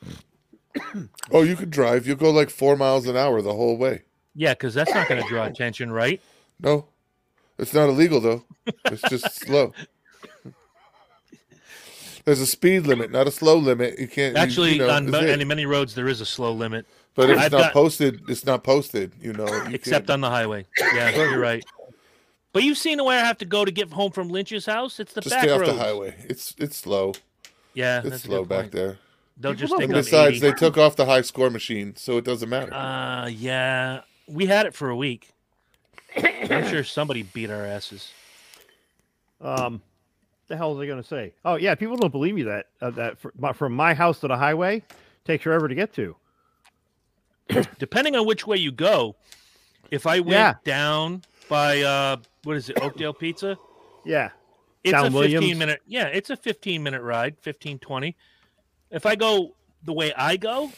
Oh, 1.32 1.42
you 1.42 1.56
could 1.56 1.72
drive. 1.72 2.06
You'll 2.06 2.18
go 2.18 2.30
like 2.30 2.52
four 2.52 2.76
miles 2.78 3.08
an 3.08 3.18
hour 3.18 3.42
the 3.42 3.54
whole 3.54 3.78
way. 3.78 4.04
Yeah, 4.36 4.54
because 4.54 4.76
that's 4.76 4.94
not 4.94 5.10
going 5.10 5.24
to 5.24 5.28
draw 5.28 5.46
attention, 5.46 5.92
right? 5.92 6.22
No, 6.60 6.86
it's 7.58 7.74
not 7.74 7.90
illegal 7.90 8.20
though. 8.22 8.44
It's 8.86 9.02
just 9.10 9.34
slow. 9.42 9.74
There's 12.28 12.42
a 12.42 12.46
speed 12.46 12.86
limit, 12.86 13.10
not 13.10 13.26
a 13.26 13.32
slow 13.32 13.56
limit. 13.58 13.98
You 13.98 14.06
can't 14.10 14.36
Actually, 14.36 14.74
you 14.74 14.80
know, 14.80 14.90
on 14.90 15.06
is 15.06 15.12
many 15.14 15.46
many 15.46 15.66
roads 15.66 15.96
there 15.96 16.10
is 16.10 16.20
a 16.20 16.26
slow 16.26 16.52
limit, 16.52 16.86
but 17.16 17.30
if 17.30 17.38
it's 17.38 17.46
I've 17.46 17.52
not 17.54 17.62
got- 17.62 17.74
posted, 17.74 18.22
it's 18.30 18.46
not 18.46 18.66
posted. 18.66 19.14
You 19.22 19.32
know, 19.32 19.48
you 19.48 19.74
except 19.74 20.08
can't- 20.08 20.10
on 20.10 20.20
the 20.22 20.30
highway. 20.30 20.66
Yeah, 20.78 21.10
you're 21.16 21.40
right. 21.40 21.64
But 22.52 22.64
you've 22.64 22.78
seen 22.78 23.02
where 23.02 23.18
I 23.18 23.26
have 23.26 23.38
to 23.38 23.46
go 23.46 23.64
to 23.64 23.72
get 23.72 23.90
home 23.94 24.12
from 24.12 24.28
Lynch's 24.28 24.66
house. 24.66 25.00
It's 25.00 25.14
the 25.14 25.22
just 25.22 25.34
back 25.34 25.44
stay 25.46 25.52
off 25.54 25.62
roads. 25.62 25.72
the 25.72 25.80
highway. 25.80 26.16
It's 26.28 26.54
it's 26.58 26.76
slow. 26.76 27.14
Yeah, 27.74 28.00
It's 28.00 28.10
that's 28.10 28.24
a 28.26 28.28
slow 28.28 28.40
good 28.42 28.50
back 28.50 28.60
point. 28.64 28.72
there. 28.74 28.98
They'll 29.38 29.54
People 29.54 29.68
just 29.68 29.74
take 29.80 29.84
And 29.86 29.94
besides, 29.94 30.38
80. 30.38 30.40
they 30.40 30.52
took 30.52 30.78
off 30.78 30.98
the 30.98 31.06
high 31.06 31.22
score 31.22 31.50
machine, 31.50 31.96
so 31.96 32.18
it 32.18 32.26
doesn't 32.26 32.50
matter. 32.50 32.74
Uh, 32.74 33.28
yeah, 33.28 34.02
we 34.28 34.48
had 34.48 34.66
it 34.66 34.74
for 34.74 34.90
a 34.90 34.98
week. 34.98 35.30
I'm 36.18 36.68
sure 36.68 36.84
somebody 36.84 37.24
beat 37.24 37.50
our 37.50 37.64
asses. 37.64 38.12
Um, 39.40 39.82
the 40.48 40.56
hell 40.58 40.74
was 40.76 40.82
I 40.84 40.88
going 40.88 41.02
to 41.02 41.08
say? 41.08 41.34
Oh 41.46 41.56
yeah, 41.56 41.76
people 41.76 41.96
don't 41.98 42.12
believe 42.12 42.36
me 42.36 42.44
that 42.44 42.68
uh, 42.82 42.92
that 42.92 43.18
my- 43.38 43.54
from 43.54 43.74
my 43.74 43.94
house 43.94 44.20
to 44.22 44.28
the 44.28 44.38
highway 44.38 44.84
takes 45.26 45.44
forever 45.44 45.68
to 45.68 45.76
get 45.76 45.94
to. 45.94 46.16
depending 47.80 48.16
on 48.16 48.26
which 48.26 48.46
way 48.46 48.58
you 48.58 48.72
go, 48.72 49.16
if 49.92 50.06
I 50.06 50.20
went 50.20 50.32
Yeah. 50.32 50.54
down 50.64 51.24
by 51.50 51.82
uh 51.82 52.18
what 52.44 52.58
is 52.58 52.70
it, 52.70 52.80
Oakdale 52.82 53.14
Pizza? 53.14 53.58
Yeah, 54.06 54.30
It's 54.84 54.92
Down 54.94 55.08
a 55.08 55.12
15 55.12 55.14
Williams? 55.14 55.60
minute 55.60 55.82
yeah, 55.86 56.06
it's 56.08 56.30
a 56.30 56.36
15 56.38 56.82
minute 56.84 57.02
ride, 57.02 57.38
15 57.40 57.80
20. 57.80 58.16
If 58.92 59.06
I 59.06 59.16
go 59.16 59.54
the 59.84 59.94
way 59.94 60.14
I 60.14 60.38
go, 60.38 60.72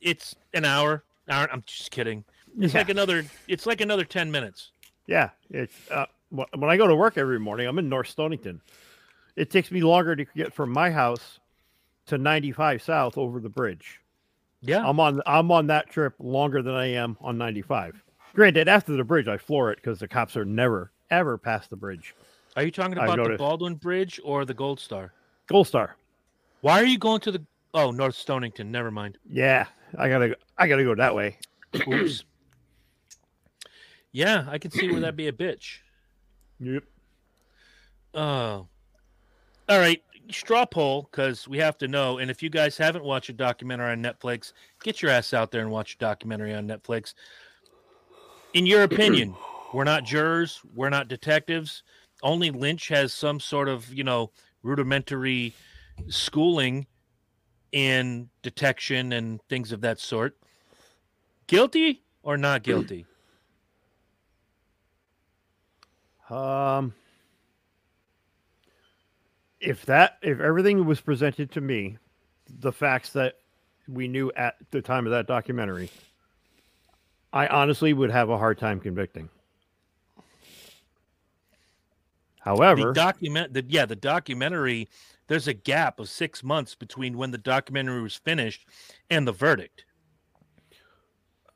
it's 0.00 0.34
an 0.54 0.64
hour. 0.64 1.02
hour 1.28 1.48
I'm 1.52 1.62
just 1.66 1.90
kidding. 1.90 2.24
It's 2.58 2.74
yeah, 2.74 2.80
like 2.80 2.88
another 2.90 3.24
it's 3.46 3.66
like 3.66 3.80
another 3.80 4.04
10 4.04 4.30
minutes. 4.30 4.72
yeah. 5.06 5.30
It's 5.50 5.74
uh, 5.90 6.06
when 6.30 6.68
I 6.70 6.76
go 6.76 6.86
to 6.86 6.94
work 6.94 7.16
every 7.16 7.38
morning. 7.40 7.66
I'm 7.66 7.78
in 7.78 7.88
North 7.88 8.08
Stonington. 8.08 8.60
It 9.38 9.50
takes 9.50 9.70
me 9.70 9.82
longer 9.82 10.16
to 10.16 10.24
get 10.24 10.52
from 10.52 10.70
my 10.70 10.90
house 10.90 11.38
to 12.06 12.18
95 12.18 12.82
South 12.82 13.16
over 13.16 13.38
the 13.38 13.48
bridge. 13.48 14.00
Yeah. 14.60 14.84
I'm 14.84 14.98
on 14.98 15.22
I'm 15.26 15.52
on 15.52 15.68
that 15.68 15.88
trip 15.88 16.14
longer 16.18 16.60
than 16.60 16.74
I 16.74 16.86
am 16.86 17.16
on 17.20 17.38
95. 17.38 18.02
Granted, 18.34 18.66
after 18.66 18.96
the 18.96 19.04
bridge, 19.04 19.28
I 19.28 19.38
floor 19.38 19.70
it 19.70 19.76
because 19.76 20.00
the 20.00 20.08
cops 20.08 20.36
are 20.36 20.44
never 20.44 20.90
ever 21.10 21.38
past 21.38 21.70
the 21.70 21.76
bridge. 21.76 22.16
Are 22.56 22.64
you 22.64 22.72
talking 22.72 22.94
about 22.94 23.16
the. 23.16 23.36
Baldwin 23.36 23.76
Bridge 23.76 24.20
or 24.24 24.44
the 24.44 24.54
Gold 24.54 24.80
Star? 24.80 25.12
Gold 25.46 25.68
Star. 25.68 25.94
Why 26.60 26.80
are 26.80 26.86
you 26.86 26.98
going 26.98 27.20
to 27.20 27.30
the 27.30 27.44
Oh, 27.74 27.92
North 27.92 28.16
Stonington, 28.16 28.72
never 28.72 28.90
mind. 28.90 29.18
Yeah, 29.30 29.66
I 29.96 30.08
gotta 30.08 30.36
I 30.56 30.66
gotta 30.66 30.82
go 30.82 30.96
that 30.96 31.14
way. 31.14 31.38
Oops. 31.86 32.24
yeah, 34.10 34.46
I 34.48 34.58
can 34.58 34.72
see 34.72 34.90
where 34.90 35.00
that'd 35.00 35.16
be 35.16 35.28
a 35.28 35.32
bitch. 35.32 35.78
Yep. 36.58 36.82
Oh. 38.14 38.66
All 39.68 39.78
right. 39.78 40.02
Straw 40.30 40.66
poll, 40.66 41.08
because 41.10 41.48
we 41.48 41.58
have 41.58 41.78
to 41.78 41.88
know. 41.88 42.18
And 42.18 42.30
if 42.30 42.42
you 42.42 42.50
guys 42.50 42.76
haven't 42.76 43.04
watched 43.04 43.30
a 43.30 43.32
documentary 43.32 43.92
on 43.92 44.02
Netflix, 44.02 44.52
get 44.82 45.00
your 45.00 45.10
ass 45.10 45.32
out 45.32 45.50
there 45.50 45.62
and 45.62 45.70
watch 45.70 45.94
a 45.94 45.98
documentary 45.98 46.54
on 46.54 46.66
Netflix. 46.66 47.14
In 48.52 48.66
your 48.66 48.82
opinion, 48.82 49.34
we're 49.72 49.84
not 49.84 50.04
jurors, 50.04 50.60
we're 50.74 50.90
not 50.90 51.08
detectives. 51.08 51.82
Only 52.22 52.50
Lynch 52.50 52.88
has 52.88 53.14
some 53.14 53.40
sort 53.40 53.68
of, 53.68 53.92
you 53.92 54.04
know, 54.04 54.30
rudimentary 54.62 55.54
schooling 56.08 56.86
in 57.72 58.28
detection 58.42 59.12
and 59.12 59.40
things 59.48 59.72
of 59.72 59.80
that 59.82 59.98
sort. 59.98 60.36
Guilty 61.46 62.02
or 62.22 62.36
not 62.36 62.62
guilty? 62.64 63.06
Um, 66.28 66.92
if 69.60 69.84
that 69.86 70.18
if 70.22 70.40
everything 70.40 70.84
was 70.86 71.00
presented 71.00 71.50
to 71.52 71.60
me, 71.60 71.98
the 72.60 72.72
facts 72.72 73.10
that 73.10 73.34
we 73.88 74.08
knew 74.08 74.30
at 74.36 74.56
the 74.70 74.82
time 74.82 75.06
of 75.06 75.12
that 75.12 75.26
documentary, 75.26 75.90
I 77.32 77.46
honestly 77.46 77.92
would 77.92 78.10
have 78.10 78.30
a 78.30 78.38
hard 78.38 78.58
time 78.58 78.80
convicting. 78.80 79.28
However, 82.40 82.88
the 82.88 82.92
document 82.92 83.52
the 83.52 83.64
yeah 83.68 83.86
the 83.86 83.96
documentary 83.96 84.88
there's 85.26 85.48
a 85.48 85.54
gap 85.54 86.00
of 86.00 86.08
six 86.08 86.42
months 86.42 86.74
between 86.74 87.18
when 87.18 87.30
the 87.30 87.38
documentary 87.38 88.00
was 88.00 88.14
finished 88.14 88.66
and 89.10 89.26
the 89.26 89.32
verdict 89.32 89.84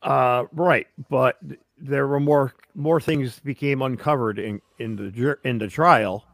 uh, 0.03 0.47
right, 0.53 0.87
but 1.09 1.39
there 1.79 2.07
were 2.07 2.21
more 2.21 2.55
more 2.75 3.01
things 3.01 3.39
became 3.41 3.83
uncovered 3.83 4.39
in 4.39 4.61
in 4.79 4.97
the 4.97 5.39
in 5.45 5.59
the 5.59 5.69
trial, 5.69 6.25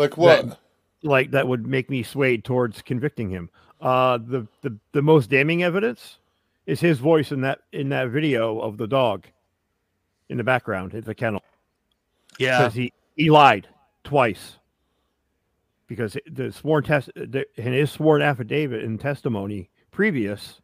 Like 0.00 0.16
what? 0.16 0.58
like 1.02 1.30
that 1.32 1.46
would 1.46 1.66
make 1.66 1.90
me 1.90 2.02
swayed 2.02 2.42
towards 2.42 2.80
convicting 2.80 3.28
him. 3.28 3.50
Uh, 3.82 4.16
the 4.16 4.46
the 4.62 4.78
the 4.92 5.02
most 5.02 5.28
damning 5.28 5.62
evidence 5.62 6.16
is 6.64 6.80
his 6.80 6.98
voice 6.98 7.32
in 7.32 7.42
that 7.42 7.60
in 7.70 7.90
that 7.90 8.08
video 8.08 8.60
of 8.60 8.78
the 8.78 8.86
dog 8.86 9.26
in 10.30 10.38
the 10.38 10.44
background 10.44 10.94
at 10.94 11.04
the 11.04 11.14
kennel. 11.14 11.42
Yeah. 12.38 12.58
because 12.58 12.74
he 12.74 12.94
he 13.14 13.28
lied 13.28 13.68
twice. 14.02 14.56
Because 15.86 16.16
the 16.30 16.50
sworn 16.50 16.82
test 16.82 17.10
the, 17.14 17.44
in 17.56 17.74
his 17.74 17.90
sworn 17.90 18.22
affidavit 18.22 18.82
and 18.82 18.98
testimony 18.98 19.68
previous, 19.90 20.62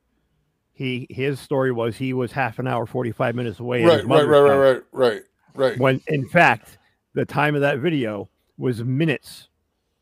he 0.73 1.07
his 1.11 1.41
story 1.41 1.73
was 1.73 1.99
he 1.99 2.15
was 2.15 2.33
half 2.33 2.59
an 2.59 2.67
hour, 2.67 2.87
forty 2.87 3.13
five 3.13 3.35
minutes 3.35 3.61
away. 3.61 3.85
Right, 3.85 4.07
right, 4.07 4.27
right, 4.27 4.41
right, 4.41 4.57
right, 4.57 4.83
right, 4.93 5.23
right. 5.55 5.79
When 5.79 6.01
in 6.07 6.27
fact, 6.27 6.79
the 7.13 7.27
time 7.27 7.55
of 7.55 7.61
that 7.61 7.81
video 7.81 8.31
was 8.59 8.83
minutes, 8.85 9.49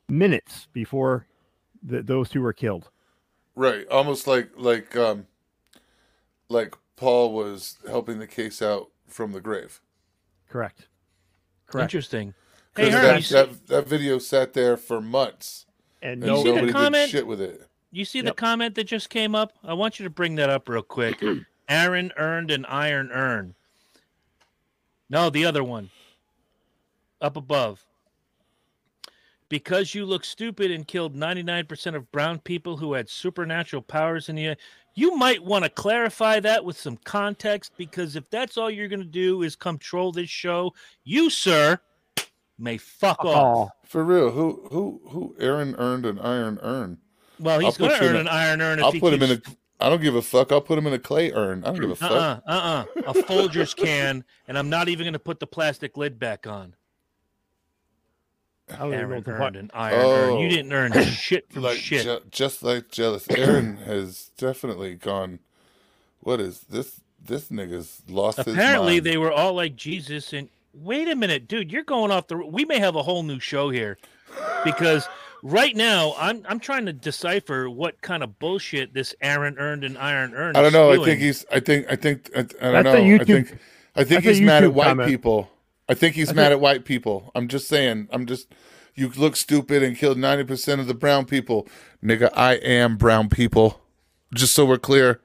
minutes 0.09 0.69
before 0.73 1.27
the, 1.83 2.03
those 2.03 2.29
two 2.29 2.41
were 2.43 2.53
killed. 2.53 2.91
Right, 3.57 3.87
almost 3.89 4.27
like 4.27 4.51
like 4.57 4.97
um 4.97 5.27
like 6.49 6.75
Paul 6.97 7.33
was 7.33 7.79
helping 7.89 8.19
the 8.19 8.27
case 8.27 8.61
out 8.63 8.91
from 9.07 9.33
the 9.33 9.41
grave. 9.41 9.81
Correct. 10.49 10.87
Correct. 11.67 11.85
Interesting. 11.93 12.35
Hey, 12.77 12.91
'Cause 12.91 12.93
Herm, 12.95 13.03
that, 13.03 13.29
that 13.29 13.67
that 13.69 13.89
video 13.89 14.19
sat 14.19 14.53
there 14.55 14.77
for 14.77 15.01
months 15.01 15.67
And 16.03 16.23
and 16.23 16.23
You 16.23 16.29
no, 16.29 16.37
see 16.39 16.43
the 16.45 16.55
nobody 16.57 16.73
comment? 16.73 16.95
did 17.07 17.11
shit 17.11 17.27
with 17.27 17.41
it. 17.41 17.63
you 17.93 18.05
see 18.05 18.21
the 18.21 18.33
comment 18.33 18.75
that 18.75 18.85
just 18.85 19.09
came 19.11 19.35
up? 19.35 19.53
I 19.63 19.75
want 19.75 19.99
you 20.01 20.05
to 20.05 20.11
bring 20.11 20.35
that 20.37 20.51
up 20.51 20.69
real 20.69 20.83
quick. 20.83 21.23
Aaron 21.69 22.13
earned 22.17 22.51
an 22.51 22.65
iron 22.67 23.11
urn. 23.13 23.55
No, 25.09 25.31
the 25.31 25.45
other 25.45 25.63
one. 25.63 25.91
Up 27.21 27.37
above. 27.37 27.87
Because 29.49 29.95
you 29.95 30.05
look 30.07 30.25
stupid 30.25 30.71
and 30.71 30.87
killed 30.87 31.15
99% 31.15 31.95
of 31.95 32.11
brown 32.11 32.39
people 32.41 32.77
who 32.77 32.95
had 32.95 33.09
supernatural 33.09 33.83
powers 33.83 34.29
in 34.29 34.37
you, 34.37 34.55
you 34.95 35.17
might 35.17 35.43
want 35.45 35.65
to 35.65 35.71
clarify 35.71 36.41
that 36.41 36.65
with 36.65 36.79
some 36.79 36.97
context 37.05 37.73
because 37.77 38.17
if 38.17 38.29
that's 38.31 38.57
all 38.57 38.71
you're 38.71 38.89
going 38.89 39.01
to 39.01 39.05
do 39.07 39.43
is 39.43 39.55
control 39.57 40.13
this 40.13 40.31
show, 40.31 40.73
you, 41.05 41.29
sir, 41.31 41.79
may 42.59 42.79
fuck 42.79 43.25
off. 43.25 43.71
oh, 43.71 43.71
For 43.85 44.05
real, 44.05 44.31
who 44.31 44.67
who 44.71 45.01
who 45.09 45.37
Aaron 45.39 45.75
earned 45.79 46.07
an 46.07 46.19
iron 46.21 46.59
urn? 46.63 46.99
Well, 47.41 47.59
he's 47.59 47.67
I'll 47.67 47.73
put 47.73 47.79
going 47.89 47.99
to 47.99 48.05
you 48.05 48.11
in 48.11 48.17
earn 48.17 48.17
a- 48.17 48.21
an 48.21 48.29
iron 48.29 48.61
urn 48.63 48.79
if 48.79 48.85
I'll 48.85 48.93
he 48.93 49.01
put 49.01 49.13
him 49.13 49.23
in 49.23 49.31
a 49.33 49.41
I 49.81 49.91
don't 49.91 50.01
give 50.01 50.15
a 50.15 50.23
fuck. 50.23 50.53
I'll 50.53 50.61
put 50.61 50.79
him 50.79 50.87
in 50.87 50.93
a 50.93 50.99
clay 50.99 51.33
urn. 51.33 51.65
I 51.65 51.73
don't 51.73 51.81
give 51.81 51.91
a 51.91 51.97
fuck. 51.97 52.11
Uh 52.13 52.41
uh 52.47 52.85
uh 52.97 53.01
uh. 53.07 53.11
A 53.11 53.15
Folgers 53.25 53.77
can, 53.77 54.25
and 54.47 54.57
I'm 54.57 54.71
not 54.71 54.89
even 54.89 55.05
going 55.05 55.13
to 55.15 55.19
put 55.19 55.41
the 55.41 55.47
plastic 55.49 55.97
lid 55.97 56.19
back 56.19 56.47
on. 56.47 56.55
I 56.55 56.61
don't 56.61 56.69
even 56.69 56.73
know 58.15 58.54
Aaron 58.71 58.95
earned 59.13 59.25
fuck. 59.27 59.55
an 59.57 59.71
iron 59.75 60.01
urn. 60.01 60.39
You 60.39 60.47
Oh. 60.47 60.51
didn't 60.51 60.73
earn 60.73 60.93
shit 61.05 61.51
from 61.53 61.63
Like 61.63 61.79
shit. 61.79 62.03
ju- 62.05 62.21
just 62.31 62.63
like 62.63 62.91
jealous. 62.91 63.27
Aaron 63.31 63.77
has 63.79 64.31
definitely 64.39 64.95
gone. 64.95 65.39
What 66.21 66.41
is 66.41 66.61
this? 66.71 67.01
This 67.23 67.49
nigga's 67.49 68.03
lost 68.09 68.39
his 68.39 68.49
Apparently, 68.55 68.95
mind. 68.95 69.07
they 69.07 69.17
were 69.17 69.33
all 69.33 69.55
like 69.55 69.77
Jesus. 69.77 70.33
And 70.33 70.49
wait 70.75 71.09
a 71.09 71.17
minute, 71.17 71.49
dude, 71.49 71.71
you're 71.73 71.83
going 71.83 72.11
off 72.11 72.27
the. 72.29 72.37
We 72.37 72.65
may 72.65 72.79
have 72.79 72.97
a 72.97 73.03
whole 73.03 73.23
new 73.23 73.41
show 73.41 73.71
here, 73.71 73.97
because 74.65 75.09
right 75.43 75.75
now 75.77 76.15
I'm 76.19 76.45
I'm 76.49 76.61
trying 76.61 76.87
to 76.87 76.93
decipher 76.93 77.69
what 77.71 78.01
kind 78.03 78.23
of 78.23 78.39
bullshit 78.39 78.93
this 78.95 79.15
Aaron 79.21 79.59
earned 79.59 79.85
an 79.85 79.97
iron 79.97 80.35
urn. 80.35 80.57
I 80.57 80.61
don't 80.61 80.69
is 80.69 80.73
know. 80.75 80.93
I 80.93 81.05
think 81.05 81.21
he's. 81.21 81.45
I 81.53 81.61
think. 81.61 81.87
I 81.91 81.97
think. 81.97 82.31
I, 82.37 82.41
I 82.41 82.43
don't 82.43 82.59
That's 82.85 82.99
a 82.99 83.05
know. 83.09 83.15
I 83.15 83.25
think. 83.25 83.59
I 83.97 84.05
think 84.05 84.25
that's 84.25 84.39
he's 84.39 84.41
mad 84.47 84.65
at 84.65 84.75
white 84.75 84.87
comment. 84.89 85.09
people. 85.09 85.51
I 85.89 85.95
think 85.95 86.15
he's 86.15 86.29
That's 86.29 86.37
mad 86.37 86.53
a- 86.53 86.55
at 86.57 86.61
white 86.61 86.85
people. 86.85 87.31
I'm 87.35 87.49
just 87.49 87.69
saying. 87.69 88.09
I'm 88.13 88.27
just. 88.27 88.53
You 88.97 89.09
look 89.17 89.35
stupid 89.35 89.83
and 89.83 89.97
killed 89.99 90.19
ninety 90.19 90.45
percent 90.45 90.81
of 90.81 90.87
the 90.87 90.95
brown 90.95 91.25
people, 91.25 91.67
nigga. 92.03 92.31
I 92.35 92.55
am 92.55 92.97
brown 92.97 93.29
people. 93.29 93.81
Just 94.33 94.55
so 94.55 94.65
we're 94.65 94.79
clear, 94.79 95.21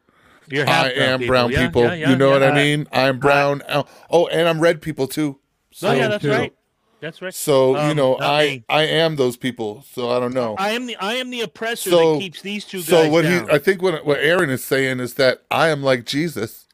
You're 0.48 0.68
I 0.68 0.90
am 0.90 1.20
people. 1.20 1.32
brown 1.32 1.52
Yeah, 1.52 1.66
people. 1.68 1.84
yeah, 1.84 1.94
yeah, 1.94 2.10
you 2.10 2.16
know 2.16 2.30
what 2.32 2.42
I 2.44 2.52
mean? 2.54 2.88
I'm 2.92 3.20
brown. 3.20 3.62
Oh, 4.10 4.26
and 4.28 4.48
I'm 4.48 4.60
red 4.60 4.82
people 4.82 5.08
too. 5.08 5.40
Oh 5.84 5.92
yeah, 5.94 6.08
that's 6.08 6.24
too. 6.24 6.32
right. 6.32 6.54
That's 7.00 7.22
right. 7.22 7.34
So 7.34 7.72
you 7.74 7.92
Um, 7.92 7.96
know, 7.98 8.18
I 8.20 8.44
me. 8.46 8.64
I 8.70 8.84
am 8.86 9.16
those 9.18 9.38
people. 9.38 9.86
So 9.94 10.10
I 10.10 10.20
don't 10.20 10.34
know. 10.34 10.56
I 10.58 10.72
am 10.72 10.86
the 10.88 10.98
I 10.98 11.14
am 11.14 11.30
the 11.30 11.42
oppressor 11.42 11.92
So- 11.92 12.14
that 12.16 12.20
keeps 12.22 12.42
these 12.42 12.66
two 12.66 12.80
guys 12.80 12.88
So 12.88 13.10
what 13.10 13.22
down. 13.22 13.48
he, 13.48 13.54
I 13.54 13.60
think 13.60 13.82
what 13.84 14.04
what 14.06 14.20
Aaron 14.20 14.50
is 14.50 14.64
saying 14.64 15.00
is 15.00 15.14
that 15.14 15.44
I 15.52 15.70
am 15.70 15.82
like 15.84 16.06
Jesus, 16.06 16.66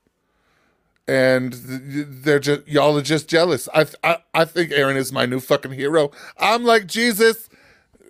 and 1.08 1.54
they're 1.54 2.40
just 2.40 2.68
y'all 2.68 2.98
are 2.98 3.02
just 3.02 3.28
jealous. 3.28 3.70
I 3.74 3.86
I 4.04 4.18
I 4.34 4.46
think 4.46 4.72
Aaron 4.72 4.98
is 4.98 5.12
my 5.12 5.26
new 5.26 5.40
fucking 5.40 5.72
hero. 5.72 6.12
I'm 6.38 6.64
like 6.64 6.88
Jesus, 6.88 7.50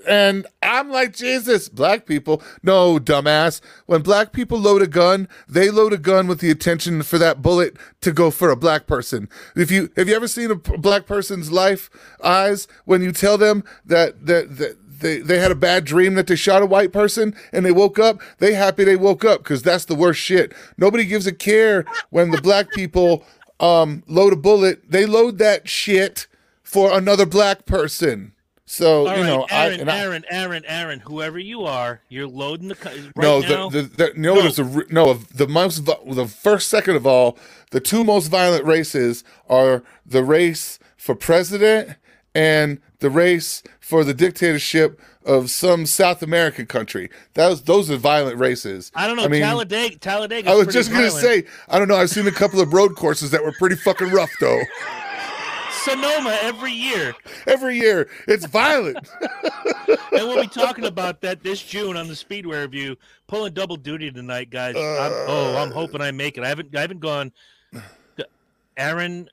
and 0.08 0.48
I'm 0.62 0.90
like 0.92 1.14
Jesus. 1.14 1.68
Black 1.70 2.06
people, 2.06 2.42
no 2.64 2.98
dumbass. 3.00 3.62
When 3.86 4.02
black 4.02 4.32
people 4.32 4.60
load 4.60 4.82
a 4.82 4.88
gun, 4.88 5.28
they 5.48 5.70
load 5.70 5.94
a 5.94 5.98
gun 5.98 6.28
with 6.28 6.40
the 6.40 6.50
intention 6.52 7.04
for 7.04 7.18
that 7.18 7.42
bullet 7.42 7.76
to 8.02 8.12
go 8.12 8.32
for 8.32 8.50
a 8.50 8.56
black 8.56 8.88
person. 8.88 9.30
If 9.56 9.72
you 9.72 9.90
have 9.96 10.08
you 10.08 10.16
ever 10.16 10.28
seen 10.28 10.52
a 10.52 10.56
black 10.56 11.06
person's 11.06 11.52
life 11.52 11.90
eyes 12.24 12.68
when 12.86 13.02
you 13.02 13.12
tell 13.12 13.38
them 13.38 13.64
that 13.86 14.26
that 14.26 14.58
that 14.58 14.78
they, 15.00 15.20
they 15.20 15.40
had 15.40 15.52
a 15.52 15.56
bad 15.56 15.86
dream 15.86 16.16
that 16.16 16.28
they 16.28 16.36
shot 16.36 16.62
a 16.62 16.66
white 16.66 16.92
person 16.92 17.36
and 17.52 17.66
they 17.66 17.72
woke 17.72 18.00
up 18.00 18.20
they 18.40 18.54
happy 18.54 18.84
they 18.84 18.96
woke 18.96 19.26
up 19.26 19.44
because 19.44 19.62
that's 19.62 19.86
the 19.86 19.96
worst 19.96 20.20
shit 20.20 20.54
nobody 20.78 21.06
gives 21.06 21.28
a 21.28 21.32
care 21.32 21.86
when 22.10 22.32
the 22.32 22.42
black 22.42 22.72
people 22.72 23.24
um 23.60 24.04
load 24.08 24.34
a 24.34 24.36
bullet 24.36 24.90
they 24.90 25.06
load 25.06 25.38
that 25.38 25.68
shit 25.68 26.28
for 26.64 26.98
another 26.98 27.26
black 27.26 27.66
person 27.66 28.34
so 28.68 29.16
you 29.16 29.24
know 29.24 29.46
Aaron, 29.52 29.78
I, 29.78 29.82
and 29.82 29.92
I 29.92 30.00
Aaron, 30.00 30.26
Aaron, 30.30 30.64
Aaron, 30.66 31.00
whoever 31.02 31.38
you 31.38 31.66
are, 31.66 32.02
you're 32.10 32.28
loading 32.28 32.70
the. 32.70 32.76
Right 32.84 33.14
no, 33.16 33.40
now, 33.42 33.70
the, 33.70 33.84
the, 33.84 33.88
the, 33.88 34.14
no, 34.16 34.40
a 34.40 34.92
no. 34.92 35.14
The 35.14 35.48
most, 35.48 35.86
the 35.86 36.26
first, 36.26 36.68
second 36.68 36.96
of 36.96 37.06
all, 37.06 37.38
the 37.70 37.80
two 37.80 38.04
most 38.04 38.30
violent 38.30 38.66
races 38.66 39.24
are 39.48 39.84
the 40.04 40.24
race 40.24 40.80
for 40.98 41.14
president 41.14 41.96
and 42.34 42.80
the 43.00 43.10
race 43.10 43.64
for 43.80 44.04
the 44.04 44.14
dictatorship 44.14 45.00
of 45.26 45.50
some 45.50 45.86
South 45.86 46.22
American 46.22 46.66
country. 46.66 47.10
That 47.34 47.50
was, 47.50 47.64
those 47.64 47.90
are 47.90 47.98
violent 47.98 48.38
races. 48.38 48.92
I 48.96 49.08
don't 49.08 49.16
know. 49.16 49.26
I 49.26 49.28
mean, 49.28 49.42
Talladega, 49.42 49.98
Talladega. 49.98 50.50
I 50.50 50.56
was 50.56 50.68
just 50.68 50.92
gonna 50.92 51.12
say, 51.12 51.46
I 51.68 51.80
don't 51.80 51.88
know. 51.88 51.96
I've 51.96 52.10
seen 52.10 52.28
a 52.28 52.32
couple 52.32 52.62
of 52.62 52.74
road 52.74 52.96
courses 52.96 53.32
that 53.32 53.44
were 53.44 53.54
pretty 53.54 53.76
fucking 53.76 54.10
rough, 54.10 54.32
though. 54.40 54.62
Sonoma 55.84 56.36
every 56.42 56.72
year, 56.72 57.14
Every 57.46 57.78
year, 57.78 58.10
it's 58.28 58.46
violent. 58.48 58.98
and 59.88 59.98
we'll 60.12 60.42
be 60.42 60.48
talking 60.48 60.86
about 60.86 61.22
that 61.22 61.44
this 61.44 61.62
June 61.62 61.96
on 61.96 62.08
the 62.08 62.16
Speedway 62.16 62.62
Review. 62.62 62.96
Pulling 63.28 63.54
double 63.54 63.76
duty 63.76 64.12
tonight, 64.12 64.50
guys. 64.50 64.76
I'm, 64.76 65.12
oh, 65.28 65.58
I'm 65.58 65.72
hoping 65.72 66.02
I 66.02 66.10
make 66.12 66.38
it. 66.40 66.44
I 66.44 66.48
haven't. 66.48 66.76
I 66.76 66.82
haven't 66.82 67.02
gone. 67.02 67.32
Aaron 68.78 69.30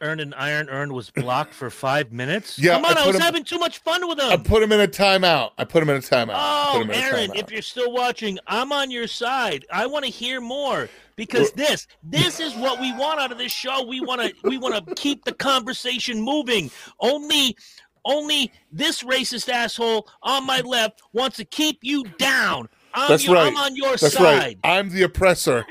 earned 0.00 0.20
an 0.20 0.34
iron 0.34 0.68
urn 0.68 0.92
was 0.92 1.10
blocked 1.10 1.54
for 1.54 1.70
five 1.70 2.12
minutes. 2.12 2.58
Yeah, 2.58 2.74
come 2.74 2.84
on! 2.86 2.96
I 2.96 3.02
I, 3.02 3.06
was 3.06 3.16
him- 3.16 3.22
having 3.22 3.44
too 3.44 3.58
much 3.58 3.78
fun 3.78 4.06
with 4.08 4.18
him. 4.18 4.30
I 4.30 4.36
put 4.36 4.62
him 4.62 4.72
in 4.72 4.80
a 4.80 4.88
timeout. 4.88 5.52
I 5.58 5.64
put 5.64 5.82
him 5.82 5.90
in 5.90 5.96
a 5.96 6.00
timeout. 6.00 6.34
Oh, 6.34 6.80
him 6.80 6.90
in 6.90 6.96
a 6.96 7.02
Aaron, 7.02 7.30
timeout. 7.30 7.36
if 7.36 7.50
you're 7.50 7.62
still 7.62 7.92
watching, 7.92 8.38
I'm 8.46 8.72
on 8.72 8.90
your 8.90 9.06
side. 9.06 9.64
I 9.72 9.86
want 9.86 10.04
to 10.04 10.10
hear 10.10 10.40
more 10.40 10.88
because 11.16 11.52
this 11.52 11.86
this 12.02 12.40
is 12.40 12.54
what 12.54 12.80
we 12.80 12.92
want 12.94 13.20
out 13.20 13.32
of 13.32 13.38
this 13.38 13.52
show. 13.52 13.84
We 13.86 14.00
want 14.00 14.20
to 14.22 14.34
we 14.48 14.58
want 14.58 14.86
to 14.86 14.94
keep 14.94 15.24
the 15.24 15.32
conversation 15.34 16.20
moving. 16.20 16.70
Only 17.00 17.56
only 18.04 18.50
this 18.72 19.02
racist 19.02 19.48
asshole 19.48 20.08
on 20.22 20.46
my 20.46 20.60
left 20.60 21.02
wants 21.12 21.36
to 21.36 21.44
keep 21.44 21.78
you 21.82 22.04
down. 22.18 22.68
I'm, 22.94 23.08
That's 23.08 23.24
your, 23.24 23.36
right. 23.36 23.46
I'm 23.46 23.56
on 23.56 23.76
your 23.76 23.90
That's 23.96 24.14
side. 24.14 24.22
right. 24.22 24.58
I'm 24.64 24.88
the 24.90 25.02
oppressor. 25.02 25.64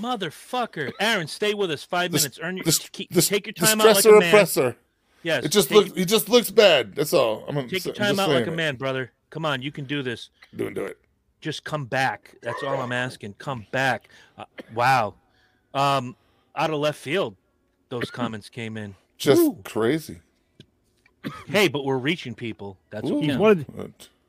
Motherfucker. 0.00 0.92
Aaron, 1.00 1.26
stay 1.28 1.54
with 1.54 1.70
us. 1.70 1.84
Five 1.84 2.12
The- 2.12 2.18
minutes. 2.18 2.38
Earn 2.42 2.56
your, 2.56 2.64
The, 2.64 2.88
keep, 2.92 3.10
the, 3.12 3.22
take 3.22 3.46
your 3.46 3.54
the 3.58 3.66
time 3.66 3.80
out 3.80 3.86
like 3.88 3.96
stressor 3.96 4.16
a 4.16 4.20
man. 4.20 4.28
oppressor. 4.28 4.76
Yes. 5.22 5.44
It 5.44 5.48
just 5.48 5.70
looks. 5.70 5.92
He 5.92 6.04
just 6.04 6.28
looks 6.28 6.50
bad. 6.50 6.94
That's 6.94 7.12
all. 7.12 7.44
I'm 7.48 7.54
gonna 7.56 7.68
take 7.68 7.84
your 7.84 7.94
time 7.94 8.18
out 8.20 8.28
like 8.28 8.44
saying 8.44 8.48
a 8.48 8.56
man, 8.56 8.76
brother. 8.76 9.12
Come 9.30 9.44
on, 9.44 9.60
you 9.62 9.72
can 9.72 9.84
do 9.84 10.02
this. 10.02 10.30
Doing 10.56 10.74
do 10.74 10.84
it. 10.84 10.96
just 11.40 11.64
come 11.64 11.84
back. 11.86 12.34
That's 12.42 12.62
all 12.62 12.80
I'm 12.80 12.92
asking. 12.92 13.34
Come 13.34 13.66
back. 13.72 14.08
Uh, 14.38 14.44
wow. 14.74 15.14
Um, 15.74 16.16
out 16.56 16.70
of 16.70 16.78
left 16.78 16.98
field, 16.98 17.36
those 17.90 18.10
comments 18.10 18.48
came 18.48 18.76
in. 18.76 18.94
Just 19.18 19.42
Woo. 19.42 19.58
crazy. 19.64 20.20
Hey, 21.48 21.68
but 21.68 21.84
we're 21.84 21.98
reaching 21.98 22.34
people. 22.34 22.78
That's 22.90 23.10
what 23.10 23.22
He's 23.22 23.36
one 23.36 23.50
of 23.50 23.66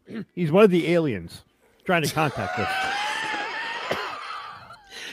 the, 0.08 0.26
he's 0.34 0.52
one 0.52 0.64
of 0.66 0.72
the 0.72 0.92
aliens 0.92 1.44
trying 1.86 2.02
to 2.04 2.12
contact 2.14 2.58
us. 2.60 2.96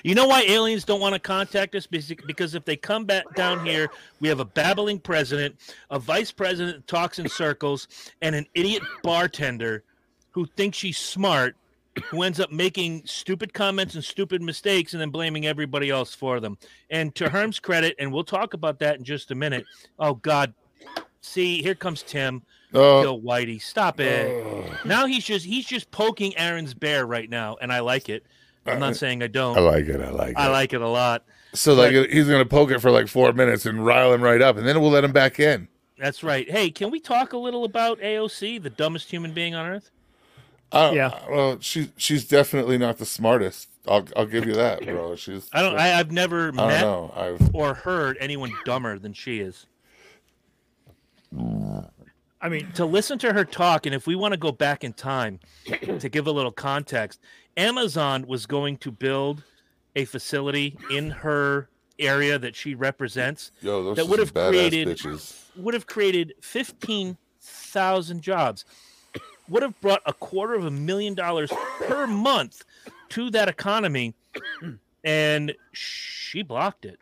You 0.06 0.14
know 0.14 0.28
why 0.28 0.42
aliens 0.42 0.84
don't 0.84 1.00
want 1.00 1.14
to 1.14 1.18
contact 1.18 1.74
us? 1.74 1.88
Because 1.88 2.54
if 2.54 2.64
they 2.64 2.76
come 2.76 3.06
back 3.06 3.24
down 3.34 3.66
here, 3.66 3.90
we 4.20 4.28
have 4.28 4.38
a 4.38 4.44
babbling 4.44 5.00
president, 5.00 5.56
a 5.90 5.98
vice 5.98 6.30
president 6.30 6.76
that 6.76 6.86
talks 6.86 7.18
in 7.18 7.28
circles, 7.28 7.88
and 8.22 8.32
an 8.36 8.46
idiot 8.54 8.84
bartender 9.02 9.82
who 10.30 10.46
thinks 10.46 10.78
she's 10.78 10.96
smart, 10.96 11.56
who 12.04 12.22
ends 12.22 12.38
up 12.38 12.52
making 12.52 13.02
stupid 13.04 13.52
comments 13.52 13.96
and 13.96 14.04
stupid 14.04 14.42
mistakes 14.42 14.92
and 14.92 15.00
then 15.00 15.10
blaming 15.10 15.44
everybody 15.44 15.90
else 15.90 16.14
for 16.14 16.38
them. 16.38 16.56
And 16.88 17.12
to 17.16 17.28
Herm's 17.28 17.58
credit, 17.58 17.96
and 17.98 18.12
we'll 18.12 18.22
talk 18.22 18.54
about 18.54 18.78
that 18.78 18.98
in 18.98 19.04
just 19.04 19.32
a 19.32 19.34
minute. 19.34 19.64
Oh, 19.98 20.14
God. 20.14 20.54
See, 21.20 21.62
here 21.62 21.74
comes 21.74 22.04
Tim. 22.04 22.42
Uh, 22.72 23.02
Kill 23.02 23.20
Whitey. 23.20 23.60
Stop 23.60 23.98
it. 23.98 24.84
Now 24.84 25.06
he's 25.06 25.24
just 25.24 25.44
he's 25.44 25.66
just 25.66 25.90
poking 25.90 26.36
Aaron's 26.36 26.74
bear 26.74 27.06
right 27.06 27.28
now, 27.28 27.56
and 27.60 27.72
I 27.72 27.80
like 27.80 28.08
it. 28.08 28.24
I'm 28.66 28.76
Uh, 28.82 28.86
not 28.86 28.96
saying 28.96 29.22
I 29.22 29.26
don't. 29.28 29.56
I 29.56 29.60
like 29.60 29.86
it. 29.86 30.00
I 30.00 30.10
like 30.10 30.30
it. 30.30 30.38
I 30.38 30.48
like 30.48 30.72
it 30.72 30.80
a 30.80 30.88
lot. 30.88 31.24
So 31.54 31.74
like 31.74 31.92
he's 32.10 32.28
gonna 32.28 32.44
poke 32.44 32.70
it 32.70 32.80
for 32.80 32.90
like 32.90 33.08
four 33.08 33.32
minutes 33.32 33.64
and 33.66 33.84
rile 33.84 34.12
him 34.12 34.22
right 34.22 34.42
up, 34.42 34.56
and 34.56 34.66
then 34.66 34.80
we'll 34.80 34.90
let 34.90 35.04
him 35.04 35.12
back 35.12 35.40
in. 35.40 35.68
That's 35.98 36.22
right. 36.22 36.50
Hey, 36.50 36.70
can 36.70 36.90
we 36.90 37.00
talk 37.00 37.32
a 37.32 37.38
little 37.38 37.64
about 37.64 37.98
AOC, 38.00 38.62
the 38.62 38.68
dumbest 38.70 39.10
human 39.10 39.32
being 39.32 39.54
on 39.54 39.66
earth? 39.66 39.90
Uh, 40.72 40.90
Yeah. 40.94 41.18
Well, 41.30 41.58
she 41.60 41.90
she's 41.96 42.26
definitely 42.26 42.76
not 42.76 42.98
the 42.98 43.06
smartest. 43.06 43.68
I'll 43.88 44.06
I'll 44.16 44.26
give 44.26 44.44
you 44.46 44.52
that, 44.54 44.84
bro. 44.84 45.14
She's. 45.16 45.48
I 45.52 45.62
don't. 45.62 45.78
I, 45.78 45.98
I've 45.98 46.10
never 46.10 46.48
I 46.48 46.66
met 46.66 46.80
know. 46.82 47.12
I've 47.16 47.54
or 47.54 47.72
heard 47.74 48.16
anyone 48.20 48.52
dumber 48.64 48.98
than 48.98 49.12
she 49.14 49.40
is. 49.40 49.66
I 52.40 52.48
mean, 52.48 52.70
to 52.72 52.84
listen 52.84 53.18
to 53.20 53.32
her 53.32 53.44
talk, 53.44 53.86
and 53.86 53.94
if 53.94 54.06
we 54.06 54.14
want 54.14 54.32
to 54.32 54.38
go 54.38 54.52
back 54.52 54.84
in 54.84 54.92
time 54.92 55.40
to 55.98 56.08
give 56.08 56.26
a 56.26 56.30
little 56.30 56.52
context, 56.52 57.20
Amazon 57.56 58.26
was 58.26 58.46
going 58.46 58.76
to 58.78 58.90
build 58.90 59.42
a 59.94 60.04
facility 60.04 60.76
in 60.90 61.10
her 61.10 61.68
area 61.98 62.38
that 62.38 62.54
she 62.54 62.74
represents 62.74 63.52
yo. 63.62 63.82
Those 63.82 63.96
that 63.96 64.06
would 64.08 64.18
have 64.18 64.34
created- 64.34 64.86
bitches. 64.88 65.44
would 65.56 65.72
have 65.72 65.86
created 65.86 66.34
15,000 66.42 68.20
jobs, 68.20 68.66
would 69.48 69.62
have 69.62 69.80
brought 69.80 70.02
a 70.04 70.12
quarter 70.12 70.54
of 70.54 70.66
a 70.66 70.70
million 70.70 71.14
dollars 71.14 71.50
per 71.80 72.06
month 72.06 72.64
to 73.10 73.30
that 73.30 73.48
economy, 73.48 74.14
and 75.02 75.54
she 75.72 76.42
blocked 76.42 76.84
it 76.84 76.98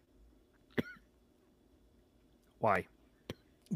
why? 2.65 2.87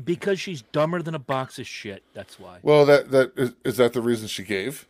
Because 0.05 0.41
she's 0.41 0.63
dumber 0.63 1.03
than 1.03 1.15
a 1.15 1.19
box 1.19 1.59
of 1.59 1.67
shit. 1.67 2.03
That's 2.15 2.39
why. 2.39 2.59
Well, 2.63 2.85
that 2.87 3.11
that 3.11 3.33
is, 3.37 3.55
is 3.65 3.77
that 3.79 3.93
the 3.93 4.01
reason 4.01 4.29
she 4.29 4.45
gave? 4.45 4.87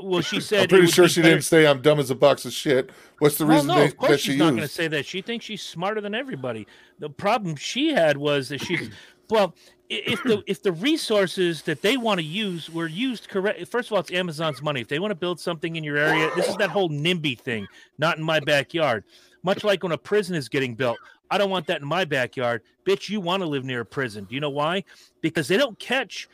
Well, 0.00 0.20
she 0.22 0.40
said 0.40 0.62
I'm 0.62 0.68
pretty 0.68 0.86
sure 0.88 1.08
she 1.08 1.20
better- 1.22 1.34
didn't 1.34 1.44
say 1.44 1.66
I'm 1.66 1.82
dumb 1.82 1.98
as 1.98 2.10
a 2.10 2.14
box 2.14 2.44
of 2.44 2.52
shit. 2.52 2.90
What's 3.18 3.38
the 3.38 3.46
Well, 3.46 3.56
reason 3.56 3.68
no, 3.68 3.74
they, 3.76 3.86
of 3.86 3.96
course 3.96 4.10
that 4.12 4.20
she's 4.20 4.34
she 4.34 4.38
not 4.38 4.50
going 4.50 4.62
to 4.62 4.68
say 4.68 4.88
that. 4.88 5.06
She 5.06 5.22
thinks 5.22 5.44
she's 5.44 5.62
smarter 5.62 6.00
than 6.00 6.14
everybody. 6.14 6.66
The 6.98 7.10
problem 7.10 7.56
she 7.56 7.92
had 7.92 8.16
was 8.16 8.48
that 8.50 8.60
she's 8.60 8.90
well. 9.30 9.54
If 9.92 10.22
the 10.22 10.40
if 10.46 10.62
the 10.62 10.70
resources 10.70 11.62
that 11.62 11.82
they 11.82 11.96
want 11.96 12.20
to 12.20 12.24
use 12.24 12.70
were 12.70 12.86
used 12.86 13.28
correct, 13.28 13.66
first 13.66 13.88
of 13.88 13.94
all, 13.94 13.98
it's 13.98 14.12
Amazon's 14.12 14.62
money. 14.62 14.80
If 14.80 14.86
they 14.86 15.00
want 15.00 15.10
to 15.10 15.16
build 15.16 15.40
something 15.40 15.74
in 15.74 15.82
your 15.82 15.96
area, 15.96 16.30
this 16.36 16.46
is 16.46 16.54
that 16.58 16.70
whole 16.70 16.88
NIMBY 16.90 17.36
thing, 17.40 17.66
not 17.98 18.16
in 18.16 18.22
my 18.22 18.38
backyard. 18.38 19.02
Much 19.42 19.64
like 19.64 19.82
when 19.82 19.90
a 19.90 19.98
prison 19.98 20.36
is 20.36 20.48
getting 20.48 20.76
built, 20.76 20.96
I 21.30 21.38
don't 21.38 21.50
want 21.50 21.66
that 21.68 21.80
in 21.80 21.88
my 21.88 22.04
backyard. 22.04 22.62
Bitch, 22.84 23.08
you 23.08 23.20
want 23.20 23.42
to 23.42 23.48
live 23.48 23.64
near 23.64 23.82
a 23.82 23.86
prison. 23.86 24.24
Do 24.24 24.34
you 24.34 24.40
know 24.40 24.50
why? 24.50 24.84
Because 25.20 25.48
they 25.48 25.56
don't 25.56 25.78
catch 25.78 26.28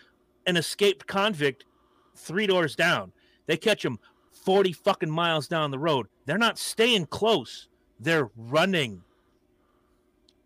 an 0.47 0.57
escaped 0.57 1.07
convict 1.07 1.65
three 2.15 2.47
doors 2.47 2.75
down. 2.75 3.13
They 3.47 3.57
catch 3.57 3.83
them 3.83 3.99
40 4.33 4.73
fucking 4.73 5.11
miles 5.11 5.49
down 5.49 5.71
the 5.71 5.79
road. 5.79 6.07
They're 6.25 6.39
not 6.39 6.59
staying 6.59 7.07
close, 7.07 7.69
they're 8.01 8.31
running. 8.37 9.03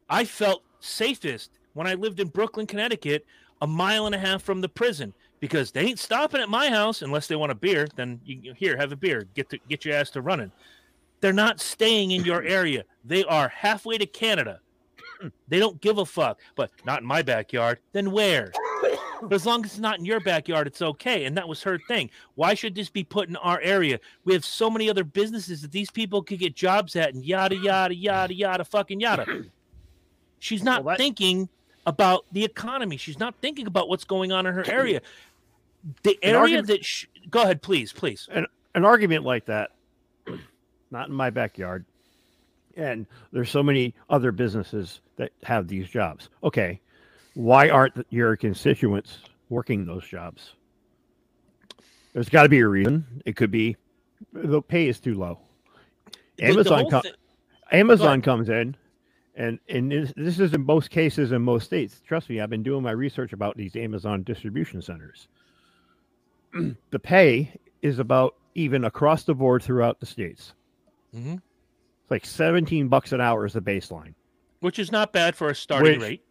I 0.08 0.24
felt 0.24 0.62
safest 0.80 1.50
when 1.74 1.86
I 1.86 1.94
lived 1.94 2.18
in 2.18 2.28
Brooklyn, 2.28 2.66
Connecticut, 2.66 3.24
a 3.62 3.66
mile 3.66 4.06
and 4.06 4.14
a 4.14 4.18
half 4.18 4.42
from 4.42 4.60
the 4.60 4.68
prison 4.68 5.14
because 5.38 5.70
they 5.70 5.82
ain't 5.82 5.98
stopping 5.98 6.40
at 6.40 6.48
my 6.48 6.68
house 6.68 7.02
unless 7.02 7.26
they 7.26 7.36
want 7.36 7.52
a 7.52 7.54
beer. 7.54 7.86
Then 7.94 8.20
you 8.24 8.54
here 8.54 8.76
have 8.76 8.92
a 8.92 8.96
beer, 8.96 9.26
get 9.34 9.48
to 9.50 9.58
get 9.68 9.84
your 9.84 9.94
ass 9.94 10.10
to 10.10 10.22
running. 10.22 10.50
They're 11.20 11.32
not 11.32 11.60
staying 11.60 12.10
in 12.12 12.24
your 12.24 12.42
area. 12.58 12.84
They 13.04 13.24
are 13.24 13.48
halfway 13.48 13.98
to 13.98 14.06
Canada. 14.06 14.60
They 15.48 15.58
don't 15.58 15.78
give 15.82 15.98
a 15.98 16.06
fuck. 16.06 16.40
But 16.56 16.70
not 16.86 17.02
in 17.02 17.06
my 17.06 17.20
backyard. 17.22 17.78
Then 17.92 18.10
where? 18.10 18.52
But 19.22 19.34
as 19.34 19.44
long 19.44 19.62
as 19.66 19.72
it's 19.72 19.78
not 19.80 19.98
in 19.98 20.06
your 20.06 20.20
backyard, 20.20 20.66
it's 20.66 20.80
okay. 20.80 21.26
And 21.26 21.36
that 21.36 21.46
was 21.46 21.62
her 21.62 21.78
thing. 21.88 22.08
Why 22.36 22.54
should 22.54 22.74
this 22.74 22.88
be 22.88 23.04
put 23.04 23.28
in 23.28 23.36
our 23.36 23.60
area? 23.60 24.00
We 24.24 24.32
have 24.32 24.46
so 24.46 24.70
many 24.70 24.88
other 24.88 25.04
businesses 25.04 25.60
that 25.60 25.72
these 25.72 25.90
people 25.90 26.22
could 26.22 26.38
get 26.38 26.54
jobs 26.56 26.96
at 26.96 27.12
and 27.12 27.22
yada, 27.22 27.54
yada, 27.56 27.94
yada, 27.94 28.32
yada, 28.32 28.64
fucking 28.64 29.00
yada. 29.00 29.26
She's 30.38 30.62
not 30.62 30.84
Well, 30.84 30.94
that- 30.94 30.98
thinking 30.98 31.50
about 31.86 32.24
the 32.32 32.42
economy. 32.44 32.96
She's 32.96 33.18
not 33.18 33.34
thinking 33.42 33.66
about 33.66 33.90
what's 33.90 34.04
going 34.04 34.32
on 34.32 34.46
in 34.46 34.54
her 34.54 34.64
area. 34.70 35.02
The 36.02 36.18
area 36.22 36.38
argument- 36.38 36.66
that, 36.68 36.84
sh- 36.84 37.06
go 37.30 37.42
ahead, 37.42 37.60
please, 37.60 37.92
please. 37.92 38.26
An 38.74 38.84
argument 38.86 39.24
like 39.24 39.44
that, 39.46 39.72
not 40.90 41.08
in 41.08 41.14
my 41.14 41.30
backyard, 41.30 41.84
and 42.76 43.06
there's 43.32 43.50
so 43.50 43.62
many 43.62 43.94
other 44.08 44.32
businesses 44.32 45.00
that 45.16 45.32
have 45.42 45.68
these 45.68 45.88
jobs. 45.88 46.28
Okay, 46.42 46.80
why 47.34 47.68
aren't 47.68 48.06
your 48.10 48.36
constituents 48.36 49.18
working 49.48 49.84
those 49.84 50.06
jobs? 50.06 50.54
There's 52.12 52.28
got 52.28 52.44
to 52.44 52.48
be 52.48 52.60
a 52.60 52.68
reason. 52.68 53.22
It 53.24 53.36
could 53.36 53.50
be 53.50 53.76
the 54.32 54.62
pay 54.62 54.88
is 54.88 55.00
too 55.00 55.14
low. 55.14 55.38
Amazon 56.40 56.80
whole 56.80 56.90
co- 56.90 57.00
thi- 57.00 57.12
Amazon 57.72 58.22
comes 58.22 58.48
in, 58.48 58.76
and 59.34 59.58
and 59.68 59.92
this, 59.92 60.12
this 60.16 60.40
is 60.40 60.52
in 60.54 60.64
most 60.64 60.90
cases 60.90 61.32
in 61.32 61.42
most 61.42 61.66
states. 61.66 62.00
Trust 62.06 62.28
me, 62.28 62.40
I've 62.40 62.50
been 62.50 62.62
doing 62.62 62.82
my 62.82 62.90
research 62.90 63.32
about 63.32 63.56
these 63.56 63.76
Amazon 63.76 64.22
distribution 64.22 64.82
centers. 64.82 65.28
the 66.90 66.98
pay 66.98 67.52
is 67.82 67.98
about 67.98 68.34
even 68.54 68.84
across 68.84 69.24
the 69.24 69.34
board 69.34 69.62
throughout 69.62 70.00
the 70.00 70.06
states. 70.06 70.52
Mhm. 71.14 71.34
It's 72.02 72.10
like 72.10 72.24
17 72.26 72.88
bucks 72.88 73.12
an 73.12 73.20
hour 73.20 73.46
is 73.46 73.52
the 73.54 73.60
baseline. 73.62 74.14
which 74.60 74.78
is 74.78 74.92
not 74.92 75.10
bad 75.12 75.34
for 75.34 75.48
a 75.48 75.54
starting 75.54 75.92
Which- 75.98 76.02
rate. 76.08 76.22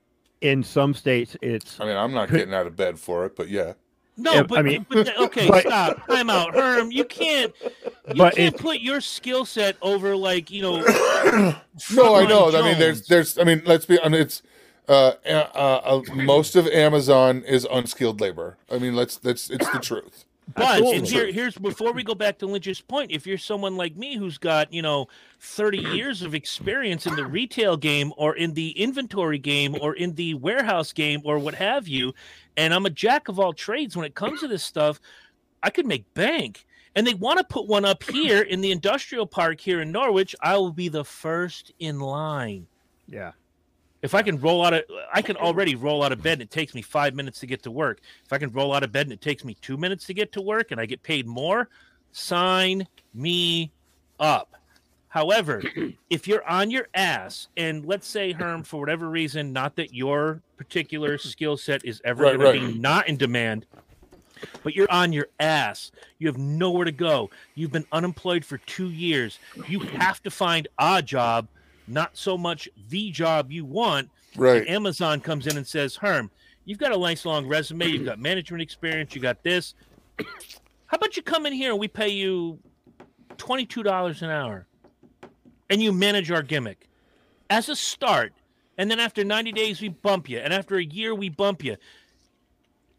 In 0.41 0.63
some 0.63 0.93
states, 0.93 1.35
it's 1.41 1.79
I 1.81 1.85
mean, 1.85 1.97
I'm 1.97 2.13
not 2.13 2.29
getting 2.29 2.53
out 2.53 2.65
of 2.67 2.75
bed 2.77 2.97
for 2.99 3.25
it, 3.25 3.35
but 3.35 3.49
yeah. 3.49 3.73
No, 4.15 4.33
Yeah, 4.33 4.43
but, 4.43 4.59
I 4.59 4.61
mean- 4.61 4.85
but- 4.89 5.17
okay, 5.17 5.47
but- 5.49 5.61
stop. 5.65 6.05
Time 6.07 6.29
out, 6.29 6.53
Herm. 6.53 6.91
You 6.91 7.03
can't. 7.05 7.53
You 7.63 8.15
But 8.15 8.35
can't 8.35 8.55
put 8.57 8.79
your 8.81 9.01
skill 9.01 9.45
set 9.45 9.75
over 9.81 10.15
like 10.15 10.49
you 10.51 10.61
know. 10.61 10.77
No, 10.83 10.85
I 12.15 12.25
Frontline 12.25 12.29
know. 12.29 12.57
I 12.57 12.61
mean, 12.61 12.77
there's, 12.79 13.07
there's. 13.07 13.37
I 13.37 13.43
mean, 13.43 13.61
let's 13.65 13.85
be. 13.85 13.99
I 14.01 14.07
mean, 14.09 14.21
it's. 14.21 14.41
Uh, 14.87 15.13
uh, 15.25 15.29
uh, 15.53 16.01
most 16.13 16.55
of 16.55 16.67
Amazon 16.67 17.43
is 17.45 17.65
unskilled 17.71 18.19
labor. 18.21 18.57
I 18.71 18.77
mean, 18.79 18.95
let's. 18.95 19.17
That's. 19.17 19.49
It's 19.49 19.69
the 19.69 19.79
truth. 19.79 20.25
But 20.55 20.81
and 20.81 21.05
here, 21.05 21.31
here's 21.31 21.57
before 21.57 21.91
we 21.91 22.03
go 22.03 22.15
back 22.15 22.39
to 22.39 22.47
Lynch's 22.47 22.81
point. 22.81 23.11
If 23.11 23.27
you're 23.27 23.37
someone 23.37 23.75
like 23.75 23.95
me 23.95 24.17
who's 24.17 24.37
got 24.37 24.73
you 24.73 24.81
know 24.81 25.07
30 25.41 25.77
years 25.77 26.21
of 26.21 26.33
experience 26.33 27.05
in 27.05 27.15
the 27.15 27.25
retail 27.25 27.77
game 27.77 28.11
or 28.17 28.35
in 28.35 28.53
the 28.53 28.71
inventory 28.71 29.37
game 29.37 29.75
or 29.79 29.93
in 29.93 30.15
the 30.15 30.33
warehouse 30.35 30.91
game 30.91 31.21
or 31.23 31.37
what 31.37 31.55
have 31.55 31.87
you, 31.87 32.13
and 32.57 32.73
I'm 32.73 32.85
a 32.85 32.89
jack 32.89 33.27
of 33.27 33.39
all 33.39 33.53
trades 33.53 33.95
when 33.95 34.05
it 34.05 34.15
comes 34.15 34.39
to 34.39 34.47
this 34.47 34.63
stuff, 34.63 34.99
I 35.61 35.69
could 35.69 35.85
make 35.85 36.11
bank. 36.13 36.65
And 36.95 37.05
they 37.05 37.13
want 37.13 37.37
to 37.37 37.43
put 37.43 37.67
one 37.67 37.85
up 37.85 38.03
here 38.03 38.41
in 38.41 38.61
the 38.61 38.71
industrial 38.71 39.27
park 39.27 39.61
here 39.61 39.79
in 39.81 39.91
Norwich. 39.91 40.35
I 40.41 40.57
will 40.57 40.73
be 40.73 40.89
the 40.89 41.05
first 41.05 41.71
in 41.79 41.99
line. 41.99 42.65
yeah. 43.07 43.31
If 44.01 44.15
I 44.15 44.21
can 44.21 44.39
roll 44.39 44.63
out 44.65 44.73
of, 44.73 44.83
I 45.13 45.21
can 45.21 45.35
already 45.35 45.75
roll 45.75 46.03
out 46.03 46.11
of 46.11 46.23
bed 46.23 46.33
and 46.33 46.41
it 46.43 46.51
takes 46.51 46.73
me 46.73 46.81
five 46.81 47.13
minutes 47.15 47.39
to 47.41 47.47
get 47.47 47.63
to 47.63 47.71
work. 47.71 47.99
If 48.25 48.31
I 48.31 48.37
can 48.37 48.49
roll 48.51 48.73
out 48.73 48.83
of 48.83 48.91
bed 48.91 49.05
and 49.07 49.13
it 49.13 49.21
takes 49.21 49.43
me 49.43 49.57
two 49.61 49.77
minutes 49.77 50.05
to 50.05 50.13
get 50.13 50.31
to 50.33 50.41
work 50.41 50.71
and 50.71 50.79
I 50.79 50.85
get 50.85 51.03
paid 51.03 51.27
more, 51.27 51.69
sign 52.11 52.87
me 53.13 53.71
up. 54.19 54.55
However, 55.09 55.61
if 56.09 56.27
you're 56.27 56.47
on 56.47 56.71
your 56.71 56.87
ass, 56.93 57.47
and 57.57 57.85
let's 57.85 58.07
say, 58.07 58.31
Herm, 58.31 58.63
for 58.63 58.79
whatever 58.79 59.09
reason, 59.09 59.51
not 59.51 59.75
that 59.75 59.93
your 59.93 60.41
particular 60.55 61.17
skill 61.17 61.57
set 61.57 61.83
is 61.83 62.01
ever 62.05 62.23
Right, 62.23 62.37
going 62.37 62.59
to 62.59 62.65
right. 62.65 62.73
be 62.73 62.79
not 62.79 63.07
in 63.09 63.17
demand, 63.17 63.65
but 64.63 64.75
you're 64.75 64.91
on 64.91 65.11
your 65.11 65.27
ass. 65.39 65.91
You 66.19 66.27
have 66.27 66.37
nowhere 66.37 66.85
to 66.85 66.91
go. 66.91 67.29
You've 67.55 67.71
been 67.71 67.87
unemployed 67.91 68.45
for 68.45 68.59
two 68.59 68.89
years. 68.91 69.39
You 69.67 69.79
have 69.79 70.21
to 70.23 70.31
find 70.31 70.67
a 70.77 71.01
job, 71.01 71.47
not 71.89 72.17
so 72.17 72.37
much 72.37 72.69
the 72.89 73.11
job 73.11 73.51
you 73.51 73.65
want. 73.65 74.09
Right. 74.35 74.61
And 74.61 74.69
Amazon 74.69 75.19
comes 75.19 75.47
in 75.47 75.57
and 75.57 75.65
says, 75.65 75.95
Herm, 75.95 76.31
you've 76.65 76.77
got 76.77 76.93
a 76.93 76.97
nice 76.97 77.25
long 77.25 77.47
resume. 77.47 77.87
You've 77.87 78.05
got 78.05 78.19
management 78.19 78.61
experience. 78.61 79.15
You 79.15 79.21
got 79.21 79.43
this. 79.43 79.73
How 80.85 80.95
about 80.95 81.17
you 81.17 81.23
come 81.23 81.45
in 81.45 81.53
here 81.53 81.71
and 81.71 81.79
we 81.79 81.87
pay 81.87 82.09
you 82.09 82.59
$22 83.37 84.21
an 84.21 84.29
hour 84.29 84.67
and 85.69 85.81
you 85.81 85.91
manage 85.91 86.31
our 86.31 86.41
gimmick 86.41 86.89
as 87.49 87.69
a 87.69 87.75
start. 87.75 88.33
And 88.77 88.89
then 88.89 88.99
after 88.99 89.23
90 89.23 89.51
days, 89.51 89.81
we 89.81 89.89
bump 89.89 90.29
you. 90.29 90.39
And 90.39 90.53
after 90.53 90.77
a 90.77 90.83
year, 90.83 91.13
we 91.13 91.29
bump 91.29 91.63
you. 91.63 91.75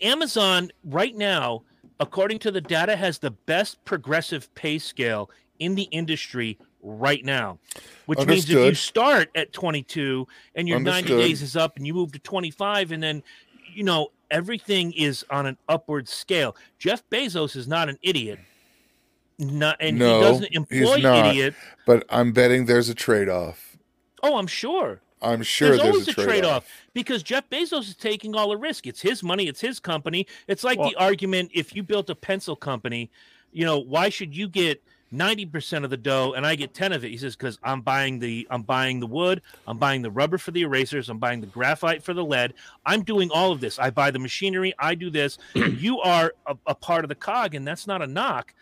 Amazon, 0.01 0.70
right 0.84 1.16
now, 1.16 1.62
according 1.99 2.38
to 2.41 2.51
the 2.51 2.61
data, 2.61 2.97
has 2.97 3.18
the 3.18 3.30
best 3.30 3.84
progressive 3.84 4.53
pay 4.55 4.78
scale 4.78 5.30
in 5.59 5.74
the 5.74 5.84
industry 5.84 6.59
right 6.83 7.24
now. 7.24 7.59
Which 8.07 8.24
means 8.26 8.49
if 8.51 8.57
you 8.57 8.74
start 8.74 9.31
at 9.35 9.53
22 9.53 10.26
and 10.55 10.68
your 10.68 10.81
90 10.81 11.09
days 11.09 11.43
is 11.43 11.57
up 11.57 11.76
and 11.76 11.87
you 11.87 11.95
move 11.95 12.12
to 12.12 12.18
25, 12.18 12.93
and 12.93 13.03
then, 13.03 13.22
you 13.72 13.85
know, 13.85 14.09
everything 14.31 14.93
is 14.93 15.24
on 15.31 15.47
an 15.47 15.57
upward 15.68 16.09
scale. 16.09 16.57
Jeff 16.78 17.03
Bezos 17.11 17.57
is 17.57 17.68
not 17.68 17.89
an 17.89 17.99
idiot. 18.03 18.39
Not, 19.39 19.76
and 19.81 19.99
No, 19.99 20.18
he 20.18 20.24
doesn't 20.24 20.49
he's 20.70 20.81
employ 20.81 20.97
not. 20.99 21.26
idiot. 21.26 21.55
But 21.87 22.05
I'm 22.11 22.33
betting 22.33 22.66
there's 22.66 22.89
a 22.89 22.95
trade 22.95 23.28
off. 23.28 23.76
Oh, 24.22 24.37
I'm 24.37 24.47
sure. 24.47 25.01
I'm 25.22 25.43
sure 25.43 25.68
there's, 25.68 25.81
there's, 25.83 25.93
always 25.95 26.09
a 26.09 26.11
a 26.11 26.14
trade 26.14 26.24
trade 26.26 26.45
off. 26.45 26.64
off 26.64 26.70
because 26.95 27.22
Jeff 27.22 27.49
Bezos 27.51 27.89
is 27.89 27.97
taking 27.97 28.35
all 28.35 28.51
the 28.51 28.57
risk. 28.57 28.87
It's 28.87 29.01
his 29.01 29.22
money, 29.22 29.49
it's 29.49 29.61
his 29.61 29.78
company. 29.78 30.26
It's 30.47 30.64
like 30.64 30.78
Well- 30.78 30.91
the 30.91 30.97
argument 30.97 31.51
if 31.55 31.74
you 31.74 31.83
built 31.83 32.11
a 32.11 32.14
pencil 32.14 32.57
company, 32.57 33.11
you 33.53 33.64
know, 33.64 33.78
why 33.78 34.09
should 34.09 34.35
you 34.37 34.49
get 34.49 34.83
90% 35.13 35.85
of 35.85 35.91
the 35.91 35.97
dough 35.97 36.35
and 36.37 36.47
I 36.47 36.55
get 36.55 36.73
10 36.73 36.93
of 36.93 37.05
it. 37.05 37.11
He 37.11 37.17
says, 37.17 37.35
because 37.35 37.59
I'm 37.63 37.81
buying 37.81 38.19
the 38.19 38.47
I'm 38.51 38.63
buying 38.63 39.01
the 39.01 39.07
wood, 39.07 39.43
I'm 39.67 39.79
buying 39.79 40.03
the 40.03 40.11
rubber 40.11 40.39
for 40.39 40.53
the 40.53 40.63
erasers, 40.63 41.09
I'm 41.09 41.19
buying 41.19 41.41
the 41.41 41.47
graphite 41.47 42.03
for 42.03 42.15
the 42.15 42.25
lead. 42.25 42.55
I'm 42.87 43.03
doing 43.03 43.31
all 43.31 43.51
of 43.51 43.61
this. 43.61 43.79
I 43.79 43.91
buy 43.91 44.11
the 44.11 44.19
machinery, 44.19 44.73
I 44.79 44.95
do 44.95 45.11
this. 45.11 45.39
you 45.55 46.01
are 46.01 46.33
a, 46.47 46.57
a 46.67 46.75
part 46.75 47.05
of 47.05 47.09
the 47.09 47.15
cog, 47.15 47.55
and 47.55 47.67
that's 47.67 47.87
not 47.87 48.03
a 48.03 48.07
knock. 48.07 48.55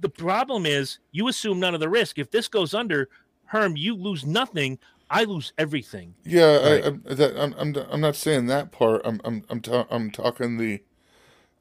The 0.00 0.08
problem 0.08 0.64
is 0.64 0.98
you 1.10 1.28
assume 1.28 1.58
none 1.58 1.74
of 1.74 1.80
the 1.80 1.88
risk. 1.88 2.18
If 2.18 2.30
this 2.30 2.48
goes 2.48 2.72
under, 2.72 3.08
Herm, 3.46 3.76
you 3.76 3.96
lose 3.96 4.24
nothing. 4.24 4.78
I 5.10 5.24
lose 5.24 5.52
everything. 5.58 6.14
Yeah, 6.24 6.56
Right. 6.56 6.84
I, 6.84 6.86
I'm, 6.86 7.02
that, 7.02 7.36
I'm, 7.36 7.54
I'm, 7.58 7.76
I'm 7.90 8.00
not 8.00 8.14
saying 8.14 8.46
that 8.46 8.70
part. 8.70 9.02
I'm, 9.04 9.20
I'm, 9.24 9.44
I'm, 9.50 9.60
ta- 9.60 9.88
I'm 9.90 10.12
talking 10.12 10.56
the, 10.56 10.82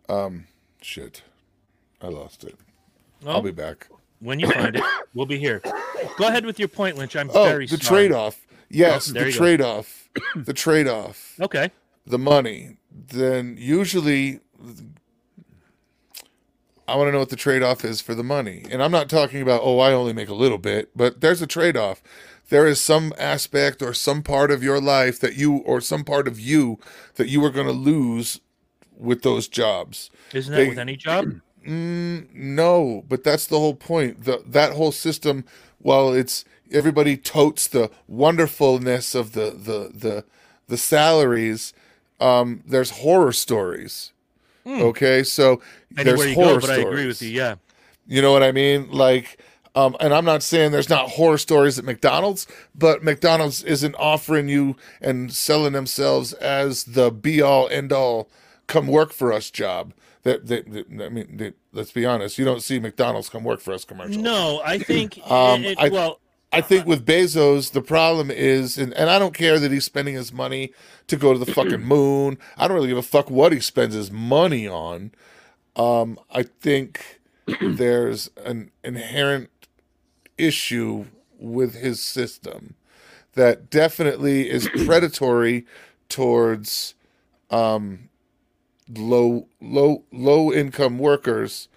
um, 0.08 0.46
shit. 0.82 1.24
I 2.00 2.08
lost 2.08 2.44
it. 2.44 2.56
I'll 3.26 3.42
be 3.42 3.52
back. 3.52 3.90
When 4.20 4.40
you 4.40 4.50
find 4.52 4.76
it, 4.76 4.84
we'll 5.14 5.26
be 5.26 5.38
here. 5.40 5.62
Go 6.18 6.28
ahead 6.28 6.46
with 6.46 6.60
your 6.60 6.68
point, 6.68 6.98
Lynch. 6.98 7.16
I'm 7.16 7.30
Oh, 7.34 7.44
very 7.46 7.66
the 7.68 7.78
trade 7.78 8.12
off. 8.12 8.46
Yes, 8.70 9.10
Oh, 9.10 9.14
the 9.14 9.32
trade 9.32 9.62
off. 9.62 10.10
the 10.36 10.54
trade 10.54 10.88
off. 10.88 11.36
Okay. 11.42 11.72
The 12.06 12.20
money. 12.20 12.78
Then 12.92 13.56
usually, 13.60 14.40
I 16.88 16.96
want 16.96 17.08
to 17.08 17.12
know 17.12 17.20
what 17.20 17.30
the 17.30 17.36
trade 17.36 17.62
off 17.62 17.86
is 17.86 18.02
for 18.02 18.16
the 18.16 18.24
money. 18.24 18.66
And 18.72 18.82
I'm 18.82 18.92
not 18.92 19.10
talking 19.10 19.42
about, 19.42 19.62
oh, 19.64 19.80
I 19.80 19.92
only 19.92 20.14
make 20.14 20.30
a 20.30 20.34
little 20.34 20.58
bit, 20.58 20.90
but 20.96 21.22
there's 21.22 21.42
a 21.42 21.48
trade 21.48 21.78
off. 21.78 22.02
There 22.50 22.66
is 22.66 22.82
some 22.82 23.14
aspect 23.20 23.84
or 23.84 23.94
some 23.94 24.24
part 24.24 24.50
of 24.50 24.64
your 24.64 24.82
life 24.82 25.20
that 25.20 25.36
you, 25.36 25.58
or 25.58 25.82
some 25.82 26.04
part 26.04 26.28
of 26.28 26.40
you 26.40 26.80
that 27.16 27.28
you 27.30 27.44
are 27.46 27.52
going 27.52 27.68
to 27.68 27.74
lose 27.74 28.40
with 28.98 29.22
those 29.22 29.48
jobs. 29.48 30.10
Isn't 30.34 30.52
that 30.52 30.58
They- 30.58 30.70
with 30.70 30.80
any 30.80 30.96
job? 30.96 31.42
Mm, 31.66 32.34
no, 32.34 33.04
but 33.08 33.24
that's 33.24 33.48
the 33.48 33.60
whole 33.60 33.76
point. 33.76 34.24
The 34.24 34.44
that 34.46 34.74
whole 34.74 34.92
system, 34.92 35.46
while 35.80 36.14
it's 36.14 36.46
everybody 36.72 37.18
totes 37.18 37.68
the 37.68 37.92
wonderfulness 38.08 39.16
of 39.16 39.34
the 39.34 39.52
the 39.52 39.92
the 39.94 40.26
the 40.68 40.78
salaries, 40.78 41.74
um, 42.20 42.64
there's 42.66 42.92
horror 42.92 43.34
stories. 43.34 44.12
Okay, 44.68 45.24
so 45.24 45.62
Anywhere 45.98 46.18
there's 46.18 46.36
horror 46.36 46.60
go, 46.60 46.68
but 46.68 46.70
I 46.70 46.78
agree 46.78 47.08
with 47.08 47.22
you. 47.22 47.30
Yeah. 47.30 47.56
You 48.08 48.22
know 48.22 48.32
what 48.32 48.44
I 48.44 48.52
mean? 48.52 48.92
Like, 48.92 49.40
um, 49.76 49.96
and 50.00 50.14
I'm 50.14 50.26
not 50.26 50.44
saying 50.44 50.72
there's 50.72 50.90
not 50.90 51.10
horror 51.10 51.38
stories 51.38 51.80
at 51.80 51.86
McDonald's, 51.86 52.46
but 52.76 53.04
McDonald's 53.04 53.64
isn't 53.64 53.96
offering 53.96 54.48
you 54.48 54.76
and 55.02 55.34
selling 55.34 55.74
themselves 55.74 56.34
as 56.34 56.84
the 56.84 57.12
be 57.12 57.42
all 57.42 57.68
end 57.70 57.92
all, 57.92 58.30
come 58.68 58.88
work 58.88 59.12
for 59.12 59.34
us 59.34 59.50
job. 59.50 59.94
That, 60.24 60.48
that, 60.48 60.72
that- 60.72 61.06
I 61.06 61.10
mean, 61.10 61.38
that, 61.38 61.56
let's 61.72 61.92
be 61.92 62.06
honest, 62.06 62.38
you 62.38 62.46
don't 62.46 62.62
see 62.62 62.80
McDonald's 62.80 63.30
come 63.30 63.44
work 63.44 63.62
for 63.62 63.74
us 63.74 63.86
commercial. 63.86 64.22
No, 64.22 64.62
I 64.64 64.80
think. 64.80 65.20
Um, 65.32 65.64
it, 65.64 65.78
I- 65.80 65.90
well, 65.90 66.20
I 66.52 66.62
think 66.62 66.88
with 66.88 67.06
Bezos, 67.06 67.74
the 67.74 67.82
problem 67.82 68.32
is, 68.32 68.78
and, 68.80 68.92
and 68.96 69.08
I 69.10 69.20
don't 69.20 69.36
care 69.36 69.60
that 69.60 69.72
he's 69.72 69.86
spending 69.86 70.16
his 70.16 70.34
money 70.34 70.74
to 71.08 71.16
go 71.16 71.32
to 71.32 71.38
the 71.40 71.52
fucking 71.54 71.82
moon. 71.86 72.40
I 72.58 72.68
don't 72.68 72.76
really 72.76 72.88
give 72.90 72.98
a 72.98 73.04
fuck 73.04 73.30
what 73.30 73.52
he 73.52 73.60
spends 73.60 73.94
his 73.94 74.10
money 74.12 74.68
on. 74.68 75.12
Um, 75.76 76.20
I 76.32 76.42
think 76.44 77.20
there's 77.62 78.32
an 78.44 78.72
inherent 78.84 79.50
issue 80.40 81.06
with 81.38 81.76
his 81.76 82.02
system 82.02 82.74
that 83.34 83.70
definitely 83.70 84.50
is 84.50 84.68
predatory 84.86 85.66
towards 86.10 86.96
um, 87.52 88.09
low 88.96 89.48
low 89.62 90.04
low 90.12 90.52
income 90.52 90.98
workers 90.98 91.68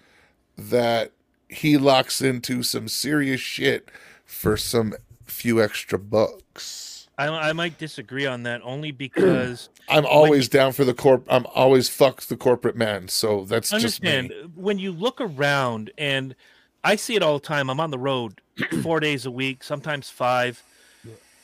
that 0.57 1.11
he 1.47 1.77
locks 1.77 2.21
into 2.21 2.63
some 2.63 2.87
serious 2.87 3.41
shit 3.41 3.89
for 4.25 4.57
some 4.57 4.93
few 5.25 5.61
extra 5.61 5.99
bucks. 5.99 7.07
I, 7.17 7.27
I 7.27 7.53
might 7.53 7.77
disagree 7.77 8.25
on 8.25 8.43
that 8.43 8.61
only 8.63 8.91
because 8.91 9.69
I'm 9.89 10.05
always 10.05 10.49
down 10.49 10.71
for 10.71 10.83
the 10.83 10.93
corp. 10.93 11.25
I'm 11.29 11.45
always 11.53 11.89
fuck 11.89 12.21
the 12.23 12.37
corporate 12.37 12.75
man. 12.75 13.07
So 13.07 13.45
that's 13.45 13.69
just 13.69 13.73
understand 13.73 14.29
me. 14.29 14.35
when 14.55 14.79
you 14.79 14.91
look 14.91 15.21
around, 15.21 15.91
and 15.97 16.35
I 16.83 16.95
see 16.95 17.15
it 17.15 17.21
all 17.21 17.39
the 17.39 17.45
time. 17.45 17.69
I'm 17.69 17.79
on 17.79 17.91
the 17.91 17.99
road 17.99 18.41
four 18.81 18.99
days 18.99 19.25
a 19.25 19.31
week, 19.31 19.63
sometimes 19.63 20.09
five, 20.09 20.63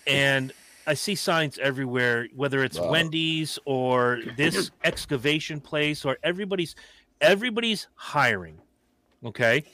and 0.07 0.51
I 0.89 0.95
see 0.95 1.13
signs 1.13 1.59
everywhere, 1.59 2.27
whether 2.35 2.63
it's 2.63 2.79
Wow. 2.79 2.89
Wendy's 2.89 3.59
or 3.65 4.21
this 4.37 4.71
excavation 4.83 5.61
place 5.61 6.03
or 6.03 6.17
everybody's 6.23 6.75
everybody's 7.21 7.85
hiring. 7.93 8.57
Okay. 9.23 9.65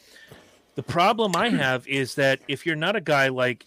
The 0.76 0.84
problem 0.84 1.34
I 1.38 1.48
have 1.64 1.88
is 1.88 2.16
that 2.16 2.42
if 2.50 2.66
you're 2.66 2.76
not 2.76 2.98
a 2.98 3.02
guy 3.02 3.30
like 3.30 3.64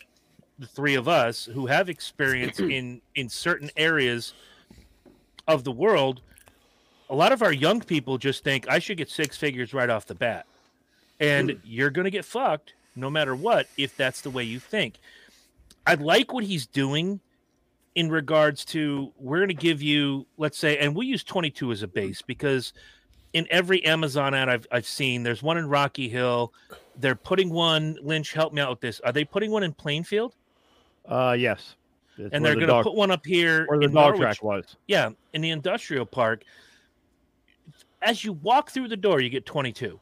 the 0.59 0.67
three 0.67 0.95
of 0.95 1.09
us 1.09 1.47
who 1.47 1.65
have 1.65 1.89
experience 1.89 2.61
in 2.61 3.01
in 3.15 3.31
certain 3.31 3.71
areas 3.79 4.35
of 5.47 5.65
the 5.65 5.73
world, 5.73 6.21
a 7.09 7.15
lot 7.15 7.33
of 7.33 7.41
our 7.41 7.53
young 7.53 7.81
people 7.81 8.19
just 8.19 8.45
think 8.45 8.69
I 8.69 8.79
should 8.79 8.99
get 8.99 9.09
six 9.09 9.39
figures 9.39 9.73
right 9.73 9.89
off 9.89 10.05
the 10.05 10.15
bat. 10.15 10.45
And 11.19 11.53
hmm. 11.53 11.59
you're 11.65 11.89
going 11.89 12.05
to 12.05 12.11
get 12.11 12.27
fucked 12.27 12.75
no 12.95 13.09
matter 13.09 13.35
what 13.35 13.69
if 13.79 13.97
that's 13.97 14.21
the 14.21 14.29
way 14.29 14.45
you 14.45 14.61
think. 14.61 14.97
I 15.87 15.95
like 15.95 16.35
what 16.35 16.45
he's 16.45 16.67
doing 16.67 17.21
in 17.99 18.09
regards 18.09 18.65
to 18.65 19.13
we're 19.19 19.39
going 19.39 19.49
to 19.49 19.55
give 19.55 19.83
you 19.83 20.25
let's 20.37 20.57
say 20.57 20.79
and 20.79 20.95
we 20.95 21.05
use 21.05 21.25
22 21.25 21.73
as 21.73 21.83
a 21.83 21.89
base 21.89 22.23
because 22.23 22.73
in 23.33 23.45
every 23.51 23.85
Amazon 23.85 24.35
ad 24.35 24.49
I've 24.49 24.69
I've 24.71 24.87
seen 24.87 25.25
there's 25.25 25.43
one 25.43 25.59
in 25.59 25.69
Rocky 25.69 26.09
Hill 26.09 26.53
they're 27.01 27.17
putting 27.17 27.51
one 27.51 27.99
Lynch 28.01 28.33
help 28.35 28.53
me 28.53 28.63
out 28.63 28.71
with 28.71 28.81
this 28.81 29.01
are 29.01 29.11
they 29.11 29.25
putting 29.25 29.51
one 29.51 29.65
in 29.65 29.73
Plainfield 29.73 30.37
Uh, 31.09 31.35
yes. 31.37 31.75
It's 32.17 32.33
and 32.33 32.45
they're 32.45 32.55
the 32.55 32.67
going 32.67 32.79
to 32.79 32.83
put 32.85 32.95
one 32.95 33.11
up 33.11 33.27
here 33.27 33.67
where 33.67 33.81
the 33.81 33.87
dog 33.87 33.95
Norwich. 33.95 34.21
track 34.21 34.43
was. 34.43 34.77
Yeah, 34.87 35.11
in 35.33 35.41
the 35.41 35.51
industrial 35.51 36.07
park. 36.07 36.45
As 38.03 38.25
you 38.25 38.33
walk 38.33 38.71
through 38.71 38.89
the 38.89 38.97
door, 38.97 39.21
you 39.21 39.31
get 39.31 39.47
22. 39.47 40.01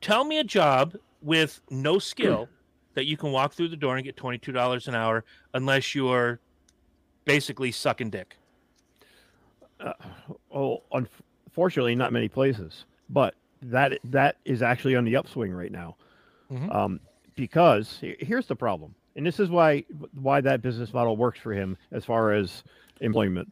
Tell 0.00 0.24
me 0.24 0.38
a 0.38 0.44
job 0.44 0.94
with 1.22 1.60
no 1.70 1.98
skill 1.98 2.48
that 2.94 3.06
you 3.06 3.16
can 3.16 3.32
walk 3.32 3.54
through 3.54 3.68
the 3.68 3.76
door 3.76 3.96
and 3.96 4.04
get 4.04 4.16
$22 4.16 4.88
an 4.88 4.94
hour 4.94 5.24
unless 5.54 5.94
you're 5.94 6.40
basically 7.24 7.72
sucking 7.72 8.10
dick. 8.10 8.36
Oh, 10.54 10.82
unfortunately, 10.92 11.94
not 11.94 12.12
many 12.12 12.28
places, 12.28 12.84
but 13.10 13.34
that 13.62 13.98
that 14.04 14.36
is 14.44 14.62
actually 14.62 14.94
on 14.96 15.04
the 15.04 15.16
upswing 15.16 15.52
right 15.52 15.72
now. 15.72 15.96
Mhm. 16.50 16.72
Um, 16.74 17.00
because 17.34 17.98
here's 18.00 18.46
the 18.46 18.54
problem, 18.54 18.94
and 19.16 19.26
this 19.26 19.40
is 19.40 19.50
why 19.50 19.84
why 20.14 20.40
that 20.40 20.62
business 20.62 20.92
model 20.92 21.16
works 21.16 21.40
for 21.40 21.52
him 21.52 21.76
as 21.90 22.04
far 22.04 22.32
as 22.32 22.62
employment. 23.00 23.50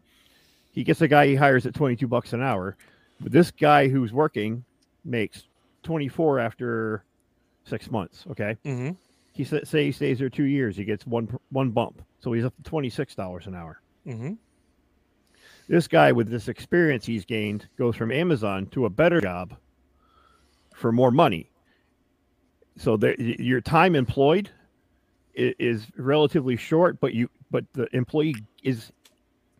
He 0.73 0.85
gets 0.85 1.01
a 1.01 1.09
guy 1.09 1.27
he 1.27 1.35
hires 1.35 1.66
at 1.66 1.75
22 1.75 2.07
bucks 2.07 2.33
an 2.33 2.43
hour, 2.43 2.77
but 3.21 3.33
this 3.33 3.51
guy 3.51 3.89
who's 3.89 4.12
working 4.12 4.64
makes 5.05 5.45
24 5.83 6.39
after 6.39 7.03
six 7.64 7.91
months. 7.91 8.25
Okay, 8.31 8.57
Mm-hmm. 8.64 8.91
He 9.33 9.45
sa- 9.45 9.64
say 9.64 9.87
he 9.87 9.93
stays 9.93 10.18
there 10.18 10.28
two 10.31 10.45
years, 10.45 10.76
he 10.76 10.85
gets 10.85 11.07
one 11.07 11.39
one 11.51 11.70
bump, 11.70 12.03
so 12.20 12.33
he's 12.33 12.45
up 12.45 12.55
to 12.57 12.62
26 12.62 13.14
dollars 13.14 13.47
an 13.47 13.55
hour. 13.55 13.81
Mm-hmm. 14.07 14.33
this 15.68 15.87
guy 15.87 16.11
with 16.12 16.28
this 16.28 16.49
experience 16.49 17.05
he's 17.05 17.24
gained 17.24 17.68
goes 17.76 17.95
from 17.97 18.11
Amazon 18.11 18.66
to 18.68 18.87
a 18.87 18.91
better 18.91 19.20
job 19.20 19.55
for 20.74 20.91
more 20.91 21.11
money. 21.11 21.51
So 22.78 22.97
there, 22.97 23.14
your 23.20 23.61
time 23.61 23.95
employed 23.95 24.51
is 25.35 25.87
relatively 25.97 26.57
short, 26.57 26.99
but 27.01 27.14
you 27.14 27.28
but 27.51 27.64
the 27.74 27.95
employee 27.95 28.35
is 28.62 28.91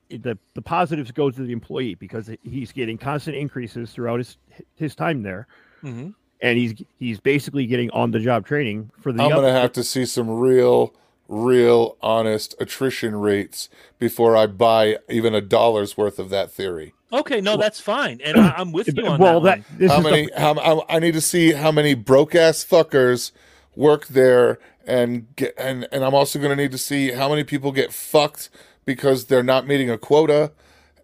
the 0.09 0.37
the 0.55 0.63
positives 0.63 1.13
go 1.13 1.31
to 1.31 1.43
the 1.43 1.53
employee 1.53 1.95
because 1.95 2.31
he's 2.43 2.73
getting 2.73 2.99
constant 2.99 3.37
increases 3.37 3.93
throughout 3.93 4.19
his 4.19 4.37
his 4.75 4.95
time 4.95 5.23
there, 5.23 5.47
Mm-hmm. 5.85 6.11
And 6.43 6.59
he's 6.59 6.75
he's 6.99 7.21
basically 7.21 7.67
getting 7.67 7.91
on 7.91 8.11
the 8.11 8.19
job 8.21 8.47
training 8.47 8.91
for 9.01 9.13
the 9.13 9.23
I'm 9.23 9.31
gonna 9.31 9.53
have 9.53 9.73
to 9.73 9.85
see 9.85 10.05
some 10.07 10.29
real, 10.31 10.95
real 11.29 11.97
honest 12.03 12.55
attrition 12.61 13.17
rates 13.17 13.69
before 13.99 14.37
I 14.37 14.47
buy 14.47 14.99
even 15.09 15.35
a 15.35 15.41
dollar's 15.41 15.97
worth 15.97 16.19
of 16.19 16.31
that 16.31 16.51
theory. 16.51 16.95
Okay, 17.13 17.41
no, 17.41 17.57
that's 17.57 17.81
fine, 17.81 18.21
and 18.25 18.39
I, 18.39 18.51
I'm 18.57 18.71
with 18.73 18.97
you 18.97 19.07
on 19.07 19.19
well 19.19 19.41
that. 19.41 19.65
that 19.65 19.69
one. 19.71 19.79
this 19.79 19.91
how 19.91 19.99
is 19.99 20.05
the- 20.05 20.11
many? 20.11 20.29
how, 20.37 20.55
how- 20.55 20.87
I 20.89 20.99
need 20.99 21.15
to 21.15 21.21
see 21.21 21.53
how 21.53 21.73
many 21.73 21.95
broke 21.95 22.35
ass 22.35 22.65
fuckers 22.65 23.33
work 23.77 24.07
there, 24.09 24.59
and 24.87 25.27
get 25.37 25.55
and 25.59 25.87
and 25.93 26.05
I'm 26.05 26.15
also 26.15 26.39
gonna 26.39 26.57
need 26.57 26.73
to 26.73 26.79
see 26.79 27.13
how 27.13 27.29
many 27.29 27.43
people 27.45 27.73
get 27.73 27.93
fucked 27.93 28.49
because 28.85 29.27
they're 29.27 29.43
not 29.43 29.67
meeting 29.67 29.91
a 29.91 29.99
quota, 29.99 30.53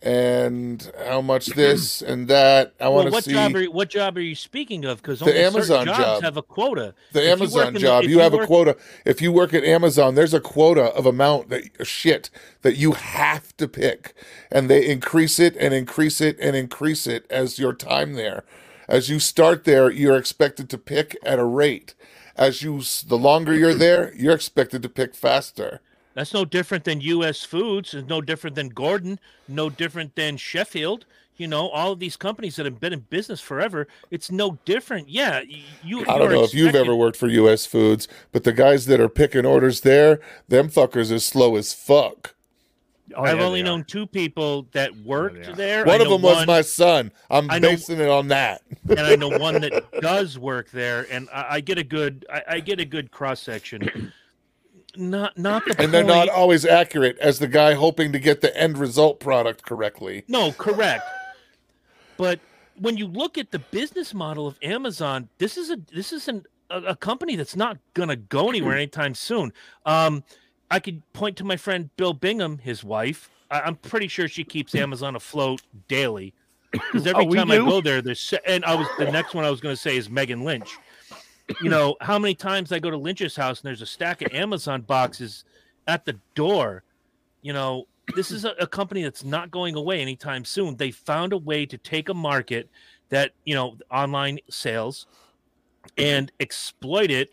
and 0.03 0.91
how 1.07 1.21
much 1.21 1.47
this 1.47 2.01
and 2.07 2.29
that. 2.29 2.75
I 2.81 2.85
Well, 2.85 2.95
want 2.97 3.07
to 3.09 3.13
what 3.13 3.25
see 3.25 3.33
job 3.33 3.55
are 3.57 3.65
what 3.65 3.89
job 3.91 4.17
are 4.17 4.21
you 4.21 4.35
speaking 4.35 4.85
of? 4.85 5.03
Because 5.03 5.21
The 5.21 5.39
Amazon 5.39 5.87
jobs 5.87 5.99
job. 5.99 6.23
have 6.23 6.37
a 6.37 6.43
quota. 6.43 6.95
the 7.13 7.21
If 7.21 7.25
you 7.25 7.31
work 7.31 7.41
Amazon 7.41 7.73
the- 7.75 7.81
job. 7.81 8.05
if 8.05 8.11
you 8.11 8.19
have 8.21 8.35
a 8.35 8.47
quota. 8.47 8.77
If 9.05 9.21
you 9.23 9.33
work 9.33 9.53
at 9.55 9.65
Amazon, 9.65 10.15
there's 10.15 10.35
a 10.35 10.41
quota 10.41 10.85
of 10.95 11.07
amount 11.07 11.49
that 11.51 11.87
shit 11.87 12.31
that 12.63 12.77
you 12.77 12.93
have 12.93 13.57
to 13.57 13.69
pick, 13.69 14.15
and 14.51 14.69
they 14.71 14.87
increase 14.87 15.39
it 15.39 15.57
and 15.59 15.73
increase 15.75 16.21
it 16.21 16.37
and 16.41 16.55
increase 16.57 17.07
it 17.07 17.27
as 17.31 17.59
your 17.59 17.73
time 17.73 18.15
there. 18.15 18.45
As 18.89 19.09
you 19.09 19.19
start 19.19 19.65
there, 19.65 19.91
you're 19.91 20.17
expected 20.17 20.71
to 20.71 20.79
pick 20.79 21.17
at 21.25 21.39
a 21.41 21.45
rate, 21.45 21.95
as 22.37 22.63
you 22.63 22.81
the 23.09 23.19
longer 23.19 23.53
you're 23.55 23.75
there, 23.75 24.13
you're 24.15 24.35
expected 24.35 24.83
to 24.83 24.89
pick 24.89 25.15
faster. 25.15 25.81
That's 26.17 26.33
no 26.33 26.47
different 26.47 26.85
than 26.85 27.03
U.S. 27.03 27.43
Foods. 27.45 27.93
It's 27.93 28.09
no 28.09 28.23
different 28.23 28.57
than 28.57 28.71
Gordon. 28.71 29.21
No 29.49 29.69
different 29.69 30.15
than 30.17 30.39
Sheffield. 30.39 31.05
You 31.37 31.47
know, 31.47 31.69
all 31.69 31.93
of 31.93 31.99
these 31.99 32.17
companies 32.17 32.57
that 32.57 32.65
have 32.65 32.81
been 32.81 32.95
in 32.95 33.01
business 33.11 33.43
forever. 33.43 33.87
It's 34.11 34.31
no 34.31 34.59
different. 34.65 35.11
Yeah, 35.11 35.41
y- 35.41 35.63
you. 35.85 36.01
I 36.01 36.05
don't 36.17 36.23
you're 36.23 36.31
know 36.31 36.45
if 36.45 36.55
you've 36.55 36.75
ever 36.75 36.97
worked 36.97 37.19
for 37.19 37.29
U.S. 37.29 37.67
Foods, 37.67 38.09
but 38.33 38.45
the 38.45 38.55
guys 38.55 38.87
that 38.87 38.99
are 38.99 39.11
picking 39.11 39.45
orders 39.45 39.83
there, 39.83 40.19
them 40.49 40.71
fuckers 40.71 41.13
is 41.13 41.27
slow 41.27 41.57
as 41.57 41.75
fuck. 41.75 42.35
Oh, 43.15 43.23
I've 43.23 43.39
yeah, 43.39 43.45
only 43.45 43.61
they 43.61 43.69
are. 43.69 43.73
known 43.73 43.85
two 43.85 44.07
people 44.07 44.67
that 44.73 44.97
worked 44.97 45.45
they 45.45 45.53
there. 45.53 45.85
One 45.85 46.01
of 46.01 46.09
them 46.09 46.23
was 46.23 46.37
one- 46.39 46.47
my 46.47 46.63
son. 46.63 47.13
I'm 47.31 47.47
know- 47.47 47.61
basing 47.61 48.01
it 48.01 48.09
on 48.09 48.29
that. 48.29 48.63
and 48.89 49.01
I 49.01 49.17
know 49.17 49.29
one 49.39 49.61
that 49.61 49.85
does 50.01 50.39
work 50.39 50.71
there, 50.71 51.07
and 51.11 51.29
I, 51.31 51.57
I 51.57 51.61
get 51.61 51.77
a 51.77 51.85
good, 51.85 52.25
I, 52.33 52.43
I 52.49 52.61
get 52.61 52.81
a 52.81 52.87
good 52.87 53.11
cross 53.11 53.41
section. 53.43 54.11
Not, 54.99 55.37
not 55.39 55.65
the 55.65 55.81
And 55.81 55.93
they're 55.93 56.05
not 56.05 56.29
always 56.29 56.65
accurate 56.65 57.19
as 57.19 57.39
the 57.39 57.49
guy 57.49 57.75
hoping 57.75 58.13
to 58.13 58.19
get 58.19 58.41
the 58.41 58.57
end 58.57 58.79
result 58.79 59.21
product 59.21 59.63
correctly. 59.65 60.25
No, 60.29 60.53
correct. 60.53 61.05
But 62.17 62.41
when 62.79 62.97
you 62.97 63.07
look 63.07 63.39
at 63.39 63.51
the 63.51 63.59
business 63.59 64.15
model 64.15 64.47
of 64.47 64.59
Amazon, 64.63 65.29
this 65.39 65.57
is 65.57 65.71
a 65.71 65.79
this 65.93 66.13
is 66.13 66.29
an, 66.29 66.45
a, 66.71 66.83
a 66.83 66.97
company 66.97 67.37
that's 67.37 67.57
not 67.57 67.79
going 67.95 68.09
to 68.09 68.17
go 68.17 68.49
anywhere 68.49 68.75
anytime 68.77 69.15
soon. 69.15 69.53
Um, 69.85 70.25
I 70.71 70.81
could 70.81 71.03
point 71.13 71.37
to 71.39 71.45
my 71.45 71.57
friend 71.57 71.91
Bill 71.97 72.13
Bingham, 72.13 72.59
his 72.59 72.83
wife. 72.83 73.31
I, 73.51 73.61
I'm 73.61 73.77
pretty 73.77 74.09
sure 74.09 74.29
she 74.29 74.45
keeps 74.45 74.75
Amazon 74.75 75.17
afloat 75.17 75.63
daily. 75.89 76.35
Because 76.73 77.07
every 77.07 77.25
Oh, 77.25 77.29
we 77.29 77.37
time 77.37 77.51
I 77.51 77.57
go 77.57 77.81
there, 77.81 78.03
there's 78.03 78.35
and 78.47 78.65
I 78.65 78.75
was 78.75 78.87
the 78.99 79.11
next 79.11 79.35
one 79.35 79.45
I 79.45 79.51
was 79.51 79.61
going 79.61 79.75
to 79.75 79.81
say 79.81 79.97
is 79.97 80.11
Megan 80.11 80.43
Lynch. 80.43 80.77
You 81.61 81.71
know 81.71 81.97
how 82.01 82.19
many 82.19 82.35
times 82.35 82.73
I 82.73 82.79
go 82.79 82.91
to 82.91 82.97
Lynch's 82.97 83.37
house 83.37 83.61
and 83.61 83.69
there's 83.69 83.83
a 83.83 83.87
stack 83.87 84.23
of 84.23 84.33
Amazon 84.33 84.83
boxes 84.83 85.45
at 85.87 86.05
the 86.05 86.19
door. 86.35 86.83
You 87.43 87.53
know, 87.53 87.87
this 88.15 88.31
is 88.31 88.45
a, 88.45 88.51
a 88.61 88.67
company 88.67 89.03
that's 89.03 89.25
not 89.25 89.51
going 89.51 89.75
away 89.77 90.01
anytime 90.01 90.45
soon. 90.45 90.77
They 90.77 90.91
found 90.91 91.33
a 91.33 91.39
way 91.39 91.67
to 91.67 91.79
take 91.79 92.09
a 92.09 92.15
market 92.15 92.69
that 93.11 93.33
you 93.45 93.55
know 93.55 93.77
online 93.91 94.39
sales 94.51 95.07
and 95.97 96.33
exploit 96.41 97.11
it 97.11 97.31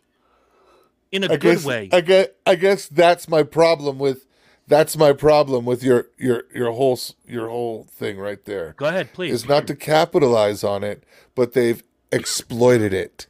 in 1.12 1.24
a 1.24 1.28
I 1.28 1.38
good 1.38 1.40
guess, 1.40 1.66
way. 1.66 1.90
I 1.92 2.02
guess 2.02 2.28
I 2.46 2.56
guess 2.56 2.88
that's 2.88 3.28
my 3.28 3.44
problem 3.44 4.00
with 4.00 4.26
that's 4.68 4.96
my 4.96 5.14
problem 5.14 5.66
with 5.66 5.84
your 5.84 6.08
your 6.18 6.44
your 6.54 6.72
whole 6.72 6.94
s- 6.94 7.16
your 7.28 7.50
whole 7.50 7.86
thing 7.90 8.18
right 8.18 8.44
there. 8.46 8.74
Go 8.78 8.86
ahead, 8.86 9.14
please. 9.14 9.34
Is 9.34 9.48
not 9.48 9.68
to 9.68 9.76
capitalize 9.76 10.64
on 10.64 10.84
it, 10.84 11.04
but 11.36 11.54
they've 11.54 11.84
exploited 12.12 12.94
it. 12.94 13.28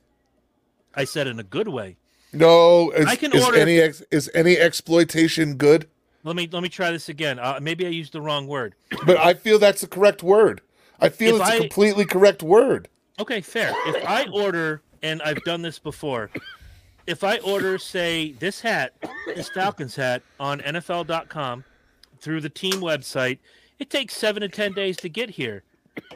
I 0.95 1.03
said 1.05 1.27
in 1.27 1.39
a 1.39 1.43
good 1.43 1.67
way. 1.67 1.97
No, 2.31 2.91
is, 2.91 3.05
I 3.05 3.15
can 3.15 3.31
is 3.33 3.43
order- 3.45 3.57
any 3.59 3.79
ex, 3.79 4.01
is 4.11 4.29
any 4.33 4.57
exploitation 4.57 5.55
good? 5.55 5.87
Let 6.23 6.35
me 6.35 6.47
let 6.51 6.63
me 6.63 6.69
try 6.69 6.89
this 6.91 7.09
again. 7.09 7.37
Uh, 7.37 7.59
maybe 7.61 7.85
I 7.85 7.89
used 7.89 8.13
the 8.13 8.21
wrong 8.21 8.47
word. 8.47 8.75
But 9.05 9.17
I 9.17 9.33
feel 9.33 9.59
that's 9.59 9.81
the 9.81 9.87
correct 9.87 10.23
word. 10.23 10.61
I 10.99 11.09
feel 11.09 11.35
If 11.35 11.41
it's 11.41 11.49
a 11.49 11.53
I- 11.53 11.59
completely 11.59 12.05
correct 12.05 12.41
word. 12.41 12.87
Okay, 13.19 13.41
fair. 13.41 13.73
If 13.87 14.07
I 14.07 14.25
order, 14.33 14.81
and 15.03 15.21
I've 15.21 15.43
done 15.43 15.61
this 15.61 15.77
before, 15.77 16.31
if 17.05 17.23
I 17.23 17.37
order, 17.39 17.77
say, 17.77 18.31
this 18.39 18.61
hat, 18.61 18.93
this 19.27 19.49
Falcons 19.49 19.95
hat 19.95 20.23
on 20.39 20.61
NFL.com 20.61 21.63
through 22.21 22.41
the 22.41 22.49
team 22.49 22.75
website, 22.75 23.37
it 23.77 23.89
takes 23.91 24.15
seven 24.15 24.41
to 24.41 24.49
10 24.49 24.73
days 24.73 24.97
to 24.97 25.09
get 25.09 25.29
here. 25.31 25.61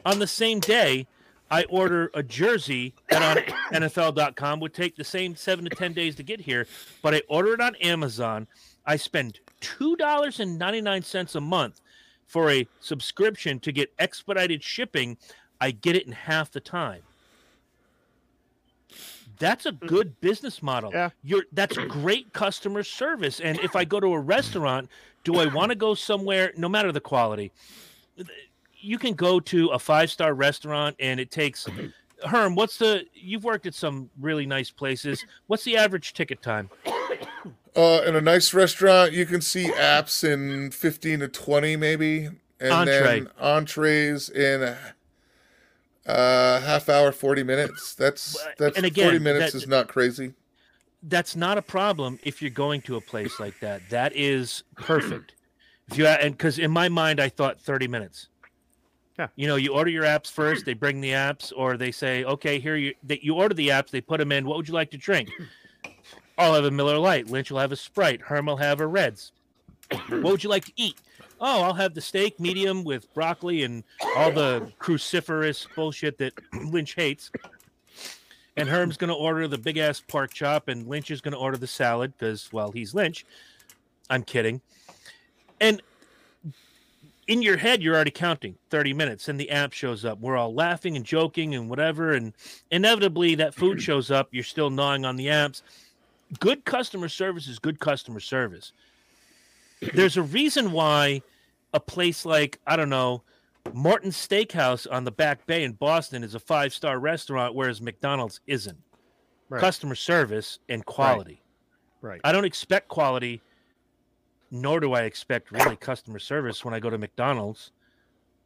On 0.05 0.17
the 0.17 0.25
same 0.25 0.59
day, 0.59 1.05
I 1.49 1.63
order 1.65 2.11
a 2.13 2.23
jersey 2.23 2.93
that 3.09 3.21
on 3.21 3.81
NFL.com 3.81 4.59
would 4.59 4.73
take 4.73 4.95
the 4.95 5.03
same 5.03 5.35
seven 5.35 5.65
to 5.65 5.69
10 5.69 5.93
days 5.93 6.15
to 6.15 6.23
get 6.23 6.41
here, 6.41 6.67
but 7.01 7.13
I 7.13 7.21
order 7.27 7.53
it 7.53 7.61
on 7.61 7.75
Amazon. 7.75 8.47
I 8.85 8.97
spend 8.97 9.39
$2.99 9.61 11.35
a 11.35 11.41
month 11.41 11.81
for 12.25 12.51
a 12.51 12.67
subscription 12.79 13.59
to 13.61 13.71
get 13.71 13.93
expedited 13.99 14.63
shipping. 14.63 15.17
I 15.59 15.71
get 15.71 15.95
it 15.95 16.05
in 16.05 16.11
half 16.11 16.51
the 16.51 16.59
time. 16.59 17.01
That's 19.39 19.65
a 19.65 19.71
good 19.71 20.19
business 20.19 20.63
model. 20.63 20.91
Yeah. 20.91 21.09
You're 21.23 21.43
that's 21.51 21.77
great 21.77 22.33
customer 22.33 22.83
service. 22.83 23.39
And 23.39 23.59
if 23.59 23.75
I 23.75 23.85
go 23.85 23.99
to 23.99 24.13
a 24.13 24.19
restaurant, 24.19 24.89
do 25.23 25.35
I 25.35 25.45
want 25.53 25.71
to 25.71 25.75
go 25.75 25.93
somewhere 25.93 26.53
no 26.57 26.67
matter 26.67 26.91
the 26.91 27.01
quality? 27.01 27.51
You 28.79 28.97
can 28.97 29.13
go 29.13 29.39
to 29.39 29.69
a 29.69 29.79
five-star 29.79 30.33
restaurant 30.33 30.95
and 30.99 31.19
it 31.19 31.31
takes 31.31 31.67
Herm, 32.25 32.55
what's 32.55 32.77
the 32.77 33.05
you've 33.13 33.43
worked 33.43 33.65
at 33.65 33.75
some 33.75 34.09
really 34.19 34.45
nice 34.45 34.71
places. 34.71 35.25
What's 35.47 35.63
the 35.63 35.77
average 35.77 36.13
ticket 36.13 36.41
time? 36.41 36.69
Uh, 37.75 38.01
in 38.07 38.15
a 38.15 38.21
nice 38.21 38.55
restaurant, 38.55 39.11
you 39.11 39.23
can 39.23 39.39
see 39.39 39.65
apps 39.65 40.23
in 40.23 40.71
fifteen 40.71 41.19
to 41.19 41.27
twenty, 41.27 41.75
maybe, 41.75 42.25
and 42.59 42.71
Entree. 42.71 43.19
then 43.19 43.29
entrees 43.39 44.29
in 44.29 44.63
a 44.63 44.77
uh, 46.07 46.59
half 46.61 46.89
hour, 46.89 47.11
forty 47.11 47.43
minutes. 47.43 47.93
That's 47.93 48.35
that's 48.57 48.77
and 48.77 48.85
again, 48.85 49.05
forty 49.05 49.19
minutes 49.19 49.51
that- 49.51 49.57
is 49.59 49.67
not 49.67 49.87
crazy. 49.87 50.33
that's 51.03 51.35
not 51.35 51.59
a 51.59 51.61
problem 51.61 52.17
if 52.23 52.41
you're 52.41 52.49
going 52.49 52.81
to 52.81 52.95
a 52.95 53.01
place 53.01 53.39
like 53.39 53.59
that. 53.59 53.87
That 53.91 54.11
is 54.15 54.63
perfect. 54.75 55.35
If 55.91 55.99
you 55.99 56.07
and 56.07 56.35
because 56.35 56.57
in 56.57 56.71
my 56.71 56.89
mind 56.89 57.19
I 57.19 57.29
thought 57.29 57.61
30 57.61 57.87
minutes. 57.87 58.27
Yeah. 59.17 59.27
You 59.35 59.47
know, 59.47 59.55
you 59.55 59.73
order 59.73 59.89
your 59.89 60.03
apps 60.03 60.31
first. 60.31 60.65
They 60.65 60.73
bring 60.73 61.01
the 61.01 61.11
apps, 61.11 61.51
or 61.55 61.75
they 61.75 61.91
say, 61.91 62.23
"Okay, 62.23 62.59
here 62.59 62.75
you." 62.75 62.93
They, 63.03 63.19
you 63.21 63.35
order 63.35 63.55
the 63.55 63.69
apps. 63.69 63.89
They 63.89 64.01
put 64.01 64.19
them 64.19 64.31
in. 64.31 64.45
What 64.45 64.57
would 64.57 64.67
you 64.67 64.73
like 64.73 64.91
to 64.91 64.97
drink? 64.97 65.29
Oh, 66.39 66.43
I'll 66.43 66.53
have 66.53 66.65
a 66.65 66.69
Miller 66.69 66.99
Lite. 66.99 67.31
Lynch 67.31 67.49
will 67.49 67.57
have 67.57 67.71
a 67.71 67.75
Sprite. 67.75 68.21
Herm 68.21 68.45
will 68.45 68.57
have 68.57 68.79
a 68.79 68.85
Reds. 68.85 69.31
what 70.09 70.23
would 70.23 70.43
you 70.43 70.51
like 70.51 70.65
to 70.65 70.71
eat? 70.75 70.95
Oh, 71.41 71.63
I'll 71.63 71.73
have 71.73 71.95
the 71.95 72.01
steak 72.01 72.39
medium 72.39 72.83
with 72.83 73.11
broccoli 73.15 73.63
and 73.63 73.83
all 74.15 74.31
the 74.31 74.71
cruciferous 74.79 75.65
bullshit 75.75 76.19
that 76.19 76.33
Lynch 76.53 76.93
hates. 76.93 77.31
And 78.55 78.69
Herm's 78.69 78.97
going 78.97 79.09
to 79.09 79.15
order 79.15 79.47
the 79.47 79.57
big 79.57 79.77
ass 79.77 79.99
pork 79.99 80.31
chop, 80.33 80.67
and 80.67 80.87
Lynch 80.87 81.09
is 81.09 81.21
going 81.21 81.33
to 81.33 81.39
order 81.39 81.57
the 81.57 81.65
salad 81.65 82.13
because, 82.17 82.53
well, 82.53 82.71
he's 82.71 82.93
Lynch. 82.93 83.25
I'm 84.09 84.23
kidding. 84.23 84.61
And 85.59 85.81
in 87.27 87.41
your 87.41 87.57
head, 87.57 87.83
you're 87.83 87.95
already 87.95 88.11
counting 88.11 88.55
30 88.69 88.93
minutes, 88.93 89.27
and 89.27 89.39
the 89.39 89.49
app 89.49 89.73
shows 89.73 90.05
up. 90.05 90.19
We're 90.19 90.37
all 90.37 90.53
laughing 90.53 90.95
and 90.95 91.05
joking 91.05 91.55
and 91.55 91.69
whatever. 91.69 92.13
And 92.13 92.33
inevitably, 92.71 93.35
that 93.35 93.53
food 93.53 93.81
shows 93.81 94.09
up. 94.09 94.29
You're 94.31 94.43
still 94.43 94.69
gnawing 94.69 95.05
on 95.05 95.17
the 95.17 95.27
apps. 95.27 95.61
Good 96.39 96.65
customer 96.65 97.09
service 97.09 97.47
is 97.47 97.59
good 97.59 97.79
customer 97.79 98.19
service. 98.19 98.71
There's 99.93 100.17
a 100.17 100.23
reason 100.23 100.71
why 100.71 101.21
a 101.73 101.79
place 101.79 102.25
like, 102.25 102.59
I 102.65 102.75
don't 102.77 102.89
know, 102.89 103.23
Morton's 103.73 104.15
Steakhouse 104.15 104.87
on 104.89 105.03
the 105.03 105.11
Back 105.11 105.45
Bay 105.45 105.63
in 105.65 105.73
Boston 105.73 106.23
is 106.23 106.33
a 106.33 106.39
five 106.39 106.73
star 106.73 106.99
restaurant, 106.99 107.53
whereas 107.53 107.81
McDonald's 107.81 108.39
isn't. 108.47 108.77
Right. 109.49 109.59
Customer 109.59 109.95
service 109.95 110.59
and 110.69 110.85
quality. 110.85 111.41
Right. 112.01 112.21
I 112.23 112.31
don't 112.31 112.45
expect 112.45 112.87
quality, 112.87 113.41
nor 114.51 114.79
do 114.79 114.93
I 114.93 115.03
expect 115.03 115.51
really 115.51 115.75
customer 115.75 116.19
service 116.19 116.63
when 116.63 116.73
I 116.73 116.79
go 116.79 116.89
to 116.89 116.97
McDonald's, 116.97 117.71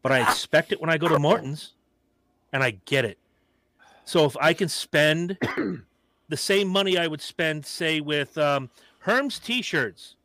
but 0.02 0.12
I 0.12 0.22
expect 0.22 0.72
it 0.72 0.82
when 0.82 0.90
I 0.90 0.98
go 0.98 1.08
to 1.08 1.20
Morton's, 1.20 1.74
and 2.54 2.64
I 2.64 2.72
get 2.86 3.06
it. 3.06 3.18
So 4.06 4.26
if 4.26 4.36
I 4.38 4.54
can 4.54 4.68
spend 4.68 5.38
the 6.30 6.38
same 6.38 6.68
money 6.68 6.98
I 6.98 7.08
would 7.08 7.22
spend, 7.22 7.66
say, 7.66 8.02
with 8.02 8.38
um, 8.38 8.70
Herm's 9.00 9.40
T-shirts, 9.40 10.16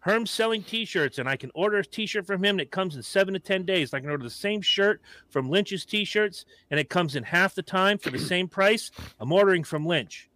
Herm's 0.00 0.30
selling 0.30 0.62
T-shirts, 0.62 1.18
and 1.18 1.26
I 1.26 1.36
can 1.36 1.50
order 1.54 1.78
a 1.78 1.84
T-shirt 1.84 2.26
from 2.26 2.44
him, 2.44 2.56
and 2.56 2.60
it 2.60 2.70
comes 2.70 2.94
in 2.94 3.02
seven 3.02 3.32
to 3.32 3.40
ten 3.40 3.64
days. 3.64 3.94
I 3.94 4.00
can 4.00 4.10
order 4.10 4.24
the 4.24 4.30
same 4.30 4.60
shirt 4.60 5.00
from 5.30 5.48
Lynch's 5.48 5.86
T-shirts, 5.86 6.44
and 6.70 6.78
it 6.78 6.90
comes 6.90 7.16
in 7.16 7.22
half 7.22 7.54
the 7.54 7.62
time 7.62 7.96
for 7.96 8.10
the 8.10 8.18
same 8.32 8.46
price. 8.46 8.90
I'm 9.18 9.32
ordering 9.32 9.64
from 9.64 9.86
Lynch. 9.86 10.28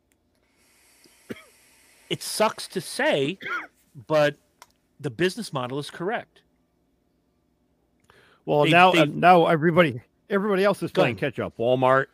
It 2.09 2.22
sucks 2.22 2.66
to 2.68 2.80
say, 2.80 3.39
but 4.07 4.36
the 5.01 5.11
business 5.11 5.53
model 5.53 5.78
is 5.78 5.90
correct. 5.90 6.40
Well, 8.44 8.64
They- 8.64 8.70
now 8.70 8.92
they- 8.92 9.01
uh, 9.01 9.07
now 9.07 9.46
everybody 9.46 10.01
everybody 10.30 10.64
else 10.64 10.82
is 10.82 10.90
playing 10.92 11.16
catch 11.16 11.38
up. 11.38 11.57
Walmart, 11.59 12.07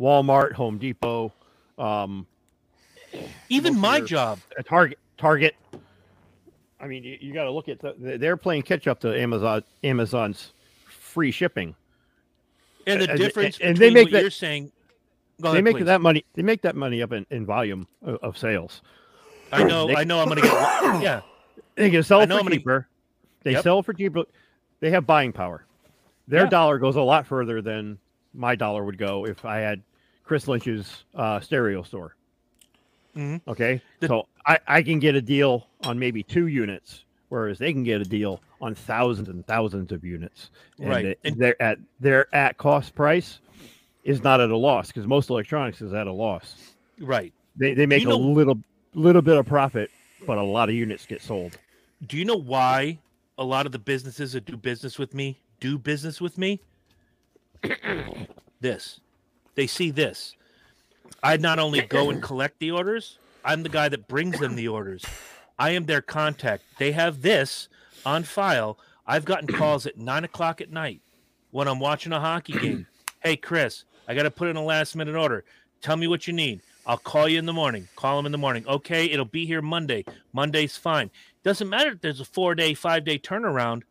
Walmart, 0.00 0.52
Home 0.52 0.78
Depot, 0.78 1.32
um, 1.78 2.26
Even 3.48 3.78
my 3.78 3.98
your- 3.98 4.06
job, 4.06 4.38
uh, 4.58 4.62
Target. 4.62 4.98
Target. 5.16 5.54
I 6.80 6.86
mean, 6.86 7.04
you, 7.04 7.16
you 7.20 7.32
got 7.32 7.44
to 7.44 7.50
look 7.50 7.68
at 7.68 7.78
the, 7.80 8.18
they're 8.18 8.36
playing 8.36 8.62
catch 8.62 8.86
up 8.86 9.00
to 9.00 9.18
Amazon. 9.18 9.62
Amazon's 9.82 10.52
free 10.86 11.30
shipping. 11.30 11.74
and 12.86 13.00
the 13.00 13.06
difference 13.16 13.58
and 13.60 13.74
between 13.78 13.94
they 13.94 13.94
make 13.94 14.06
what 14.06 14.12
that- 14.12 14.20
you're 14.22 14.30
saying. 14.30 14.70
Go 15.40 15.52
they 15.52 15.62
make 15.62 15.76
please. 15.76 15.86
that 15.86 16.00
money. 16.00 16.24
They 16.34 16.42
make 16.42 16.62
that 16.62 16.76
money 16.76 17.02
up 17.02 17.12
in, 17.12 17.26
in 17.30 17.44
volume 17.46 17.88
of, 18.02 18.16
of 18.22 18.38
sales. 18.38 18.82
I 19.50 19.64
know. 19.64 19.86
they- 19.88 19.96
I 19.96 20.04
know. 20.04 20.20
I'm 20.20 20.28
gonna 20.28 20.42
get. 20.42 20.52
Yeah. 21.02 21.20
They 21.76 21.90
can 21.90 22.02
sell 22.02 22.20
it 22.20 22.30
for 22.30 22.50
cheaper. 22.50 22.88
They 23.42 23.52
Yep. 23.52 23.62
sell 23.62 23.82
for 23.82 23.92
cheaper. 23.92 24.24
They 24.80 24.90
have 24.90 25.06
buying 25.06 25.32
power. 25.32 25.64
Their 26.28 26.44
Yeah. 26.44 26.48
dollar 26.50 26.78
goes 26.78 26.96
a 26.96 27.02
lot 27.02 27.26
further 27.26 27.60
than 27.60 27.98
my 28.32 28.54
dollar 28.54 28.84
would 28.84 28.98
go 28.98 29.26
if 29.26 29.44
I 29.44 29.58
had 29.58 29.82
Chris 30.24 30.48
Lynch's 30.48 31.04
uh, 31.14 31.40
stereo 31.40 31.82
store. 31.82 32.14
Mhm. 33.16 33.40
Okay, 33.46 33.80
The- 34.00 34.08
so 34.08 34.26
I, 34.46 34.58
I 34.66 34.82
can 34.82 34.98
get 34.98 35.14
a 35.14 35.22
deal 35.22 35.68
on 35.84 35.98
maybe 35.98 36.22
two 36.22 36.46
units, 36.48 37.04
whereas 37.28 37.58
they 37.58 37.72
can 37.72 37.84
get 37.84 38.00
a 38.00 38.04
deal 38.04 38.40
on 38.60 38.74
thousands 38.74 39.28
and 39.28 39.46
thousands 39.46 39.92
of 39.92 40.04
units. 40.04 40.50
And 40.78 40.88
Right, 40.88 41.02
they- 41.22 41.28
and- 41.28 41.36
they're 41.38 41.60
at 41.62 41.78
their 42.00 42.34
at 42.34 42.56
cost 42.56 42.94
price 42.94 43.40
is 44.02 44.22
not 44.22 44.40
at 44.40 44.50
a 44.50 44.56
loss 44.56 44.88
because 44.88 45.06
most 45.06 45.30
electronics 45.30 45.80
is 45.80 45.92
at 45.92 46.06
a 46.06 46.12
loss. 46.12 46.74
Right. 46.98 47.32
They 47.56 47.74
they 47.74 47.86
make 47.86 48.02
You 48.02 48.08
know- 48.08 48.16
a 48.16 48.16
little 48.16 48.58
little 48.94 49.22
bit 49.22 49.36
of 49.36 49.46
profit, 49.46 49.90
but 50.26 50.38
a 50.38 50.42
lot 50.42 50.68
of 50.68 50.74
units 50.74 51.06
get 51.06 51.20
sold. 51.22 51.56
Do 52.06 52.16
you 52.16 52.24
know 52.24 52.36
why 52.36 52.98
a 53.38 53.44
lot 53.44 53.66
of 53.66 53.72
the 53.72 53.78
businesses 53.78 54.32
that 54.32 54.44
do 54.44 54.56
business 54.56 54.98
with 54.98 55.14
me 55.14 55.38
do 55.60 55.78
business 55.78 56.20
with 56.20 56.36
me? 56.38 56.60
this. 58.60 59.00
They 59.54 59.66
see 59.66 59.90
this. 59.90 60.34
I 61.22 61.36
not 61.36 61.58
only 61.58 61.82
go 61.82 62.10
and 62.10 62.22
collect 62.22 62.58
the 62.58 62.70
orders, 62.70 63.18
I'm 63.44 63.62
the 63.62 63.68
guy 63.68 63.88
that 63.88 64.08
brings 64.08 64.38
them 64.38 64.56
the 64.56 64.68
orders. 64.68 65.04
I 65.58 65.70
am 65.70 65.86
their 65.86 66.02
contact. 66.02 66.64
They 66.78 66.92
have 66.92 67.22
this 67.22 67.68
on 68.04 68.24
file. 68.24 68.78
I've 69.06 69.24
gotten 69.24 69.48
calls 69.48 69.86
at 69.86 69.96
nine 69.96 70.24
o'clock 70.24 70.60
at 70.60 70.70
night 70.70 71.00
when 71.50 71.68
I'm 71.68 71.78
watching 71.78 72.12
a 72.12 72.20
hockey 72.20 72.54
game. 72.54 72.86
Hey, 73.22 73.38
Chris, 73.38 73.86
I 74.06 74.14
got 74.14 74.24
to 74.24 74.30
put 74.30 74.48
in 74.48 74.56
a 74.56 74.62
last 74.62 74.94
minute 74.94 75.16
order. 75.16 75.44
Tell 75.80 75.96
me 75.96 76.06
what 76.06 76.26
you 76.26 76.34
need. 76.34 76.60
I'll 76.86 76.98
call 76.98 77.26
you 77.26 77.38
in 77.38 77.46
the 77.46 77.54
morning. 77.54 77.88
Call 77.96 78.18
them 78.18 78.26
in 78.26 78.32
the 78.32 78.38
morning. 78.38 78.66
Okay, 78.68 79.06
it'll 79.06 79.24
be 79.24 79.46
here 79.46 79.62
Monday. 79.62 80.04
Monday's 80.34 80.76
fine. 80.76 81.10
Doesn't 81.44 81.68
matter 81.68 81.90
if 81.92 82.00
there's 82.00 82.20
a 82.20 82.24
four 82.24 82.54
day, 82.54 82.74
five 82.74 83.04
day 83.04 83.18
turnaround. 83.18 83.82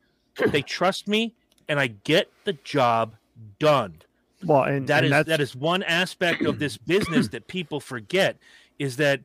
They 0.47 0.61
trust 0.77 1.07
me 1.07 1.33
and 1.69 1.79
I 1.79 1.87
get 1.87 2.29
the 2.43 2.53
job 2.53 3.15
done. 3.59 4.01
Well, 4.43 4.63
and 4.63 4.87
That 4.87 4.97
and 4.97 5.05
is 5.05 5.11
that's, 5.11 5.29
that 5.29 5.39
is 5.41 5.55
one 5.55 5.83
aspect 5.83 6.41
of 6.43 6.59
this 6.59 6.75
business 6.87 7.29
that 7.29 7.47
people 7.47 7.79
forget 7.79 8.37
is 8.79 8.97
that 8.97 9.21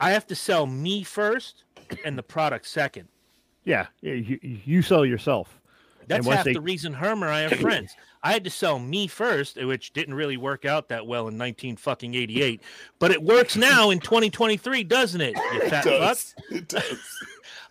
I 0.00 0.10
have 0.10 0.26
to 0.28 0.34
sell 0.34 0.66
me 0.66 1.04
first 1.04 1.62
and 2.04 2.18
the 2.18 2.22
product 2.22 2.66
second. 2.66 3.08
yeah. 3.64 3.86
You, 4.00 4.38
you 4.42 4.82
sell 4.82 5.04
yourself. 5.06 5.60
That's 6.06 6.26
half 6.26 6.44
they- 6.44 6.52
the 6.54 6.60
reason 6.60 6.92
Herm 6.94 7.22
and 7.22 7.30
I 7.32 7.44
are 7.44 7.50
friends. 7.50 7.94
I 8.22 8.32
had 8.32 8.44
to 8.44 8.50
sell 8.50 8.78
me 8.78 9.06
first, 9.06 9.62
which 9.62 9.92
didn't 9.92 10.14
really 10.14 10.36
work 10.38 10.64
out 10.64 10.88
that 10.88 11.06
well 11.06 11.28
in 11.28 11.36
19 11.38 11.76
fucking 11.76 12.14
88, 12.14 12.60
but 12.98 13.10
it 13.10 13.22
works 13.22 13.54
now 13.56 13.90
in 13.90 14.00
2023, 14.00 14.82
doesn't 14.84 15.20
it? 15.20 15.34
You 15.36 15.60
fat 15.68 15.86
It 15.86 15.90
fuck. 15.90 16.00
does. 16.00 16.34
It 16.50 16.68
does. 16.68 16.98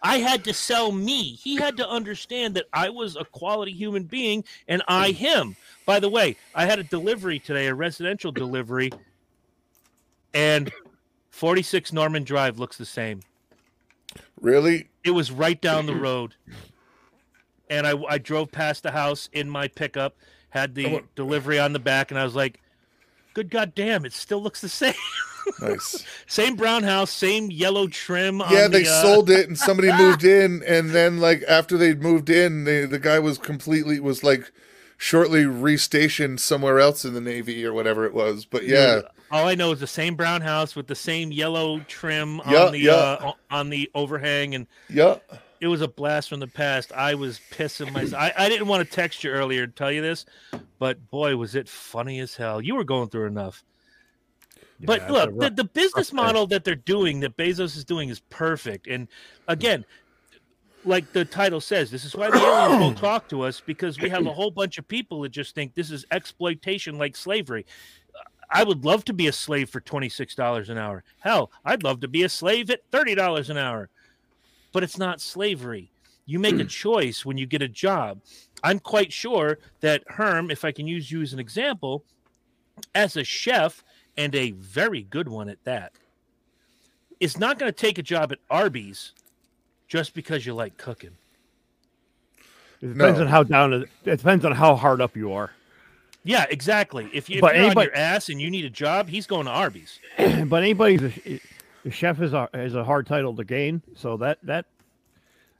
I 0.03 0.17
had 0.17 0.43
to 0.43 0.53
sell 0.53 0.91
me. 0.91 1.35
He 1.35 1.55
had 1.55 1.77
to 1.77 1.89
understand 1.89 2.55
that 2.55 2.65
I 2.73 2.89
was 2.89 3.15
a 3.15 3.23
quality 3.23 3.71
human 3.71 4.03
being 4.03 4.43
and 4.67 4.83
I 4.87 5.11
him. 5.11 5.55
By 5.85 6.01
the 6.01 6.09
way, 6.09 6.35
I 6.53 6.65
had 6.65 6.77
a 6.79 6.83
delivery 6.83 7.39
today, 7.39 7.67
a 7.67 7.73
residential 7.73 8.31
delivery, 8.31 8.91
and 10.33 10.71
46 11.29 11.93
Norman 11.93 12.23
Drive 12.25 12.59
looks 12.59 12.77
the 12.77 12.85
same. 12.85 13.21
Really? 14.41 14.89
It 15.05 15.11
was 15.11 15.31
right 15.31 15.59
down 15.59 15.85
the 15.85 15.95
road. 15.99 16.35
And 17.69 17.87
I, 17.87 17.93
I 18.09 18.17
drove 18.17 18.51
past 18.51 18.83
the 18.83 18.91
house 18.91 19.29
in 19.31 19.49
my 19.49 19.69
pickup, 19.69 20.17
had 20.49 20.75
the 20.75 21.01
delivery 21.15 21.59
on 21.59 21.71
the 21.71 21.79
back, 21.79 22.11
and 22.11 22.19
I 22.19 22.25
was 22.25 22.35
like, 22.35 22.59
good 23.33 23.49
goddamn, 23.49 24.05
it 24.05 24.13
still 24.13 24.43
looks 24.43 24.59
the 24.59 24.69
same. 24.69 24.93
Nice. 25.61 26.03
same 26.27 26.55
brown 26.55 26.83
house, 26.83 27.11
same 27.11 27.51
yellow 27.51 27.87
trim. 27.87 28.39
Yeah, 28.49 28.65
on 28.65 28.71
they 28.71 28.83
the, 28.83 28.89
uh, 28.89 29.01
sold 29.01 29.29
it, 29.29 29.47
and 29.47 29.57
somebody 29.57 29.91
moved 29.91 30.23
in, 30.25 30.63
and 30.63 30.91
then 30.91 31.19
like 31.19 31.43
after 31.47 31.77
they'd 31.77 32.01
moved 32.01 32.29
in, 32.29 32.63
they, 32.63 32.85
the 32.85 32.99
guy 32.99 33.19
was 33.19 33.37
completely 33.37 33.99
was 33.99 34.23
like 34.23 34.51
shortly 34.97 35.43
restationed 35.43 36.39
somewhere 36.39 36.79
else 36.79 37.03
in 37.03 37.13
the 37.13 37.21
navy 37.21 37.65
or 37.65 37.73
whatever 37.73 38.05
it 38.05 38.13
was. 38.13 38.45
But 38.45 38.65
yeah, 38.65 39.01
All 39.31 39.47
I 39.47 39.55
know 39.55 39.71
is 39.71 39.79
the 39.79 39.87
same 39.87 40.15
brown 40.15 40.41
house 40.41 40.75
with 40.75 40.87
the 40.87 40.95
same 40.95 41.31
yellow 41.31 41.79
trim 41.87 42.39
Yeah, 42.47 42.65
on 42.65 42.71
the 42.71 42.79
yeah. 42.79 42.91
uh, 42.93 43.33
on 43.51 43.69
the 43.69 43.89
overhang, 43.95 44.55
and 44.55 44.67
yeah. 44.89 45.17
it 45.59 45.67
was 45.67 45.81
a 45.81 45.87
blast 45.87 46.29
from 46.29 46.39
the 46.39 46.47
past. 46.47 46.91
I 46.93 47.15
was 47.15 47.41
pissing 47.51 47.91
myself. 47.91 48.21
I, 48.21 48.33
I 48.37 48.49
didn't 48.49 48.67
want 48.67 48.87
to 48.87 48.95
text 48.95 49.23
you 49.23 49.31
earlier 49.31 49.67
to 49.67 49.73
tell 49.73 49.91
you 49.91 50.01
this, 50.01 50.25
but 50.79 51.09
boy, 51.09 51.35
was 51.35 51.55
it 51.55 51.67
funny 51.67 52.19
as 52.19 52.35
hell. 52.35 52.61
You 52.61 52.75
were 52.75 52.83
going 52.85 53.09
through 53.09 53.27
enough. 53.27 53.63
But 54.85 55.01
Yeah, 55.01 55.11
look, 55.11 55.29
the, 55.29 55.35
rough- 55.35 55.55
the 55.55 55.63
business 55.63 56.11
model 56.13 56.47
that 56.47 56.63
they're 56.63 56.75
doing, 56.75 57.19
that 57.21 57.37
Bezos 57.37 57.77
is 57.77 57.85
doing, 57.85 58.09
is 58.09 58.19
perfect. 58.29 58.87
And 58.87 59.07
again, 59.47 59.85
like 60.85 61.11
the 61.13 61.23
title 61.23 61.61
says, 61.61 61.89
this 61.89 62.03
is 62.03 62.15
why 62.15 62.29
the 62.29 62.37
aliens 62.37 62.81
won't 62.81 62.97
talk 62.99 63.29
to 63.29 63.41
us 63.41 63.61
because 63.65 63.99
we 63.99 64.09
have 64.09 64.25
a 64.25 64.33
whole 64.33 64.51
bunch 64.51 64.77
of 64.77 64.87
people 64.87 65.21
that 65.21 65.29
just 65.29 65.55
think 65.55 65.73
this 65.73 65.91
is 65.91 66.05
exploitation 66.11 66.97
like 66.97 67.15
slavery. 67.15 67.65
I 68.51 68.63
would 68.63 68.85
love 68.85 69.05
to 69.05 69.13
be 69.13 69.27
a 69.27 69.31
slave 69.31 69.69
for 69.69 69.81
$26 69.81 70.69
an 70.69 70.77
hour. 70.77 71.03
Hell, 71.19 71.51
I'd 71.65 71.83
love 71.83 72.01
to 72.01 72.07
be 72.07 72.23
a 72.23 72.29
slave 72.29 72.69
at 72.69 72.89
$30 72.91 73.49
an 73.49 73.57
hour. 73.57 73.89
But 74.73 74.83
it's 74.83 74.97
not 74.97 75.21
slavery. 75.21 75.91
You 76.25 76.39
make 76.39 76.59
a 76.59 76.63
choice 76.83 77.25
when 77.25 77.37
you 77.37 77.45
get 77.45 77.61
a 77.61 77.67
job. 77.69 78.19
I'm 78.63 78.79
quite 78.79 79.11
sure 79.13 79.59
that 79.79 80.03
Herm, 80.07 80.51
if 80.51 80.65
I 80.65 80.71
can 80.71 80.87
use 80.87 81.11
you 81.11 81.21
as 81.21 81.33
an 81.33 81.39
example, 81.39 82.03
as 82.93 83.17
a 83.17 83.23
chef, 83.23 83.83
and 84.17 84.33
a 84.35 84.51
very 84.51 85.01
good 85.03 85.27
one 85.27 85.49
at 85.49 85.63
that, 85.63 85.93
is 87.19 87.37
not 87.39 87.57
going 87.59 87.71
to 87.71 87.75
take 87.77 87.97
a 87.97 88.03
job 88.03 88.31
at 88.31 88.39
Arby's 88.49 89.11
just 89.87 90.13
because 90.13 90.45
you 90.45 90.53
like 90.53 90.77
cooking. 90.77 91.11
It 92.81 92.93
depends 92.93 93.17
No. 93.19 93.25
on 93.25 93.27
how 93.29 93.43
down 93.43 93.73
it, 93.73 93.89
it 94.05 94.17
depends 94.17 94.43
on 94.45 94.51
how 94.51 94.75
hard 94.75 95.01
up 95.01 95.15
you 95.15 95.31
are. 95.31 95.51
Yeah, 96.25 96.45
exactly. 96.49 97.09
If, 97.13 97.29
you, 97.29 97.35
if 97.37 97.41
But 97.41 97.55
you're 97.55 97.65
anybody- 97.65 97.89
on 97.91 97.95
your 97.95 97.97
ass 97.97 98.29
and 98.29 98.41
you 98.41 98.49
need 98.49 98.65
a 98.65 98.69
job, 98.69 99.09
he's 99.09 99.27
going 99.27 99.45
to 99.45 99.51
Arby's. 99.51 99.99
but 100.17 100.63
anybody 100.63 100.95
who's 100.97 101.17
a, 101.25 101.41
a 101.85 101.91
chef 101.91 102.21
is 102.21 102.33
a 102.33 102.49
is 102.53 102.75
a 102.75 102.83
hard 102.83 103.07
title 103.07 103.35
to 103.35 103.43
gain. 103.43 103.81
So 103.95 104.17
that 104.17 104.39
that 104.43 104.65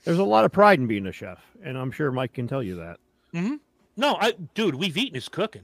there's 0.05 0.19
a 0.19 0.23
lot 0.23 0.45
of 0.45 0.51
pride 0.51 0.79
in 0.79 0.87
being 0.87 1.05
a 1.05 1.11
chef, 1.11 1.39
and 1.63 1.77
I'm 1.77 1.91
sure 1.91 2.11
Mike 2.11 2.33
can 2.33 2.47
tell 2.47 2.63
you 2.63 2.75
that. 2.75 2.97
Mm-hmm. 3.33 3.55
No, 3.97 4.15
I, 4.19 4.33
dude, 4.53 4.75
we've 4.75 4.95
eaten 4.97 5.15
his 5.15 5.27
cooking. 5.29 5.63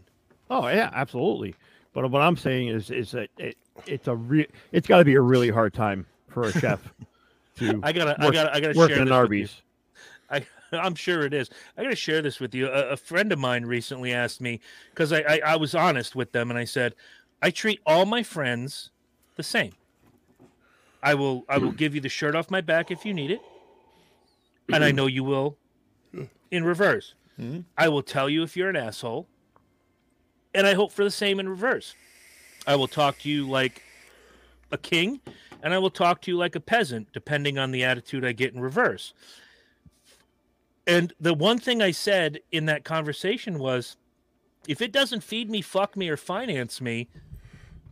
Oh 0.50 0.68
yeah, 0.68 0.90
absolutely. 0.94 1.56
But 2.02 2.12
what 2.12 2.22
I'm 2.22 2.38
saying 2.38 2.70
is 2.70 2.92
is 2.92 3.12
that 3.12 3.30
it, 3.38 3.58
it's 3.86 4.08
a 4.08 4.16
re- 4.16 4.48
it's 4.72 4.88
got 4.88 5.00
to 5.00 5.06
be 5.06 5.16
a 5.16 5.22
really 5.22 5.50
hard 5.50 5.74
time 5.74 6.06
for 6.30 6.44
a 6.44 6.52
chef 6.54 6.94
to 7.58 7.82
I 7.84 7.92
gotta, 7.92 8.16
I 8.22 8.32
gotta, 8.32 8.56
I 8.56 8.60
gotta 8.62 8.78
work 8.78 8.90
share 8.92 9.02
in 9.02 9.08
an. 9.10 9.14
Arby's. 9.14 9.62
I, 10.30 10.46
I'm 10.72 10.96
sure 10.96 11.26
it 11.26 11.34
is. 11.34 11.50
I 11.78 11.84
got 11.84 11.90
to 11.90 11.98
share 11.98 12.22
this 12.22 12.40
with 12.40 12.56
you. 12.56 12.68
A, 12.68 12.92
a 12.92 12.98
friend 12.98 13.34
of 13.34 13.40
mine 13.40 13.66
recently 13.66 14.14
asked 14.14 14.40
me 14.40 14.62
because 14.92 15.12
I, 15.12 15.20
I, 15.28 15.42
I 15.46 15.56
was 15.58 15.76
honest 15.76 16.16
with 16.16 16.32
them, 16.32 16.50
and 16.50 16.58
I 16.58 16.64
said, 16.64 16.96
I 17.42 17.50
treat 17.52 17.82
all 17.86 18.06
my 18.06 18.24
friends 18.24 18.92
the 19.36 19.44
same. 19.44 19.74
I 21.04 21.16
will, 21.16 21.44
I 21.50 21.58
will 21.58 21.72
give 21.72 21.96
you 21.96 22.00
the 22.02 22.08
shirt 22.08 22.34
off 22.34 22.50
my 22.50 22.62
back 22.62 22.92
if 22.92 23.04
you 23.04 23.14
need 23.14 23.32
it, 23.32 23.42
and 24.72 24.86
I 24.86 24.92
know 24.94 25.08
you 25.08 25.26
will. 25.26 25.58
In 26.50 26.64
reverse, 26.64 27.16
Mhm. 27.38 27.66
I 27.78 27.90
will 27.90 28.04
tell 28.04 28.30
you 28.30 28.42
if 28.44 28.56
you're 28.56 28.70
an 28.70 28.76
asshole, 28.78 29.28
and 30.54 30.66
I 30.68 30.74
hope 30.74 30.92
for 30.92 31.04
the 31.04 31.12
same 31.12 31.40
in 31.40 31.48
reverse. 31.48 31.96
I 32.68 32.76
will 32.76 32.88
talk 32.88 33.20
to 33.20 33.30
you 33.30 33.48
like 33.48 33.84
a 34.72 34.78
king, 34.78 35.22
and 35.64 35.74
I 35.74 35.78
will 35.78 35.90
talk 35.90 36.22
to 36.22 36.32
you 36.32 36.38
like 36.38 36.56
a 36.56 36.60
peasant, 36.60 37.08
depending 37.14 37.58
on 37.58 37.72
the 37.72 37.84
attitude 37.84 38.26
I 38.26 38.32
get 38.32 38.54
in 38.54 38.62
reverse. 38.62 39.14
And 40.88 41.14
the 41.20 41.34
one 41.34 41.60
thing 41.60 41.82
I 41.82 41.92
said 41.92 42.40
in 42.52 42.66
that 42.66 42.84
conversation 42.84 43.60
was 43.60 43.98
if 44.68 44.82
it 44.82 44.92
doesn't 44.92 45.24
feed 45.24 45.50
me, 45.50 45.62
fuck 45.62 45.96
me, 45.96 46.10
or 46.10 46.18
finance 46.18 46.82
me, 46.82 47.08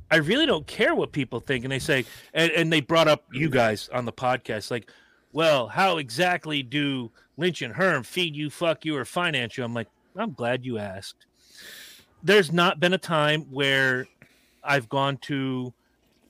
I 0.09 0.17
really 0.17 0.45
don't 0.45 0.67
care 0.67 0.95
what 0.95 1.11
people 1.11 1.39
think. 1.39 1.63
And 1.63 1.71
they 1.71 1.79
say, 1.79 2.05
and, 2.33 2.51
and 2.51 2.71
they 2.71 2.81
brought 2.81 3.07
up 3.07 3.25
you 3.31 3.49
guys 3.49 3.89
on 3.93 4.05
the 4.05 4.13
podcast, 4.13 4.71
like, 4.71 4.91
well, 5.31 5.67
how 5.67 5.97
exactly 5.97 6.63
do 6.63 7.11
Lynch 7.35 7.61
and 7.61 7.75
Herm 7.75 8.03
feed 8.03 8.35
you, 8.35 8.49
fuck 8.49 8.85
you, 8.85 8.95
or 8.95 9.05
finance 9.05 9.57
you? 9.57 9.63
I'm 9.63 9.73
like, 9.73 9.87
I'm 10.15 10.33
glad 10.33 10.65
you 10.65 10.77
asked. 10.77 11.25
There's 12.23 12.51
not 12.51 12.79
been 12.79 12.93
a 12.93 12.97
time 12.97 13.41
where 13.51 14.07
I've 14.63 14.89
gone 14.89 15.17
to 15.23 15.73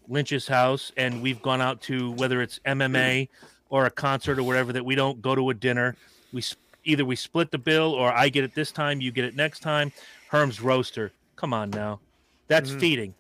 Lynch's 0.08 0.48
house 0.48 0.92
and 0.98 1.22
we've 1.22 1.42
gone 1.42 1.62
out 1.62 1.82
to 1.84 2.12
whether 2.12 2.42
it's 2.42 2.60
MMA 2.66 3.30
or 3.70 3.86
a 3.86 3.90
concert 3.92 4.38
or 4.40 4.44
whatever 4.44 4.72
that 4.74 4.86
we 4.86 4.96
don't 4.96 5.22
go 5.22 5.36
to 5.36 5.50
a 5.50 5.54
dinner. 5.54 5.96
We 6.32 6.44
either 6.84 7.04
we 7.04 7.16
split 7.16 7.52
the 7.52 7.58
bill 7.58 7.94
or 7.94 8.12
I 8.14 8.30
get 8.30 8.44
it 8.44 8.54
this 8.56 8.72
time, 8.72 9.02
you 9.02 9.12
get 9.12 9.26
it 9.26 9.36
next 9.36 9.60
time. 9.62 9.92
Herm's 10.30 10.62
roaster. 10.62 11.12
Come 11.36 11.54
on 11.54 11.70
now. 11.70 12.00
That's 12.48 12.72
Mhm. 12.72 12.80
feeding. 12.80 13.14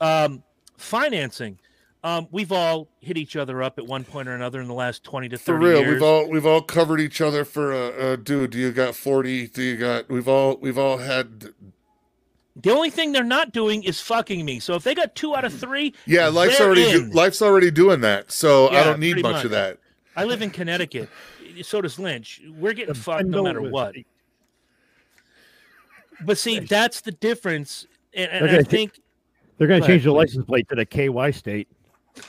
Um, 0.00 0.42
financing. 0.76 1.58
Um, 2.04 2.28
we've 2.30 2.52
all 2.52 2.86
hit 3.00 3.16
each 3.16 3.34
other 3.34 3.60
up 3.60 3.76
at 3.78 3.86
one 3.86 4.04
point 4.04 4.28
or 4.28 4.34
another 4.36 4.60
in 4.60 4.68
the 4.68 4.74
last 4.74 5.02
20 5.02 5.28
to 5.30 5.36
30 5.36 5.44
For 5.44 5.58
real, 5.58 5.80
years. 5.80 5.94
we've 5.94 6.02
all 6.02 6.28
we've 6.28 6.46
all 6.46 6.62
covered 6.62 7.00
each 7.00 7.20
other 7.20 7.44
for 7.44 7.72
a, 7.72 8.12
uh 8.12 8.16
dude. 8.16 8.50
Do 8.50 8.58
you 8.58 8.70
got 8.70 8.94
forty? 8.94 9.48
Do 9.48 9.62
you 9.62 9.76
got? 9.76 10.08
We've 10.08 10.28
all 10.28 10.56
we've 10.60 10.78
all 10.78 10.98
had. 10.98 11.52
The 12.62 12.70
only 12.70 12.90
thing 12.90 13.12
they're 13.12 13.22
not 13.24 13.52
doing 13.52 13.82
is 13.84 14.00
fucking 14.00 14.44
me. 14.44 14.58
So 14.60 14.74
if 14.74 14.82
they 14.84 14.94
got 14.94 15.14
two 15.14 15.34
out 15.36 15.44
of 15.44 15.52
three, 15.52 15.94
Yeah, 16.06 16.28
life's 16.28 16.60
already 16.60 16.90
do, 16.90 17.04
in. 17.04 17.10
life's 17.10 17.40
already 17.42 17.70
doing 17.70 18.00
that. 18.02 18.32
So 18.32 18.68
I 18.70 18.82
don't 18.84 18.98
need 19.00 19.16
much, 19.22 19.32
much. 19.32 19.44
of 19.44 19.50
that. 19.52 19.78
I 20.16 20.24
live 20.24 20.42
in 20.42 20.50
Connecticut. 20.50 21.08
So 21.62 21.80
does 21.80 21.98
Lynch. 21.98 22.40
We're 22.56 22.72
getting 22.72 22.94
The 22.94 23.00
fucked 23.00 23.26
no 23.26 23.42
matter 23.42 23.62
what. 23.62 23.94
But 26.24 26.36
see, 26.38 26.58
that's 26.60 27.00
the 27.00 27.12
difference. 27.12 27.86
And, 28.14 28.30
and 28.30 28.44
Okay, 28.46 28.54
I 28.54 28.56
th- 28.58 28.66
think 28.68 29.00
They're 29.56 29.68
going 29.68 29.80
to 29.80 29.86
change 29.86 30.02
the 30.04 30.10
please. 30.10 30.16
license 30.16 30.44
plate 30.46 30.68
to 30.68 30.74
the 30.74 30.84
KY 30.86 31.30
state. 31.32 31.68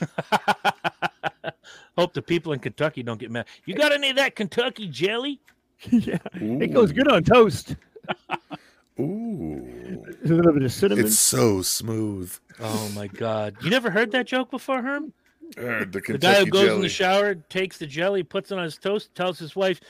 Hope 1.98 2.12
the 2.14 2.22
people 2.22 2.52
in 2.52 2.60
Kentucky 2.60 3.02
don't 3.02 3.18
get 3.18 3.30
mad. 3.32 3.46
You 3.64 3.74
got 3.74 3.90
any 3.92 4.10
of 4.10 4.16
that 4.16 4.36
Kentucky 4.36 4.86
jelly? 4.86 5.40
yeah, 5.90 6.18
it 6.34 6.72
goes 6.72 6.92
good 6.92 7.08
on 7.08 7.24
toast. 7.24 7.74
Ooh, 9.00 10.04
A 10.24 10.28
little 10.28 10.52
bit 10.52 10.62
of 10.62 10.72
cinnamon. 10.72 11.06
it's 11.06 11.18
so 11.18 11.62
smooth. 11.62 12.32
Oh 12.60 12.90
my 12.94 13.06
god! 13.06 13.56
You 13.62 13.70
never 13.70 13.90
heard 13.90 14.12
that 14.12 14.26
joke 14.26 14.50
before, 14.50 14.82
Herm? 14.82 15.12
Uh, 15.58 15.84
the 15.90 16.02
The 16.06 16.18
guy 16.18 16.44
who 16.44 16.46
goes 16.46 16.70
in 16.72 16.80
the 16.80 16.88
shower, 16.88 17.34
takes 17.34 17.78
the 17.78 17.86
jelly, 17.86 18.22
puts 18.22 18.52
it 18.52 18.58
on 18.58 18.64
his 18.64 18.76
toast, 18.78 19.14
tells 19.14 19.38
his 19.38 19.56
wife, 19.56 19.80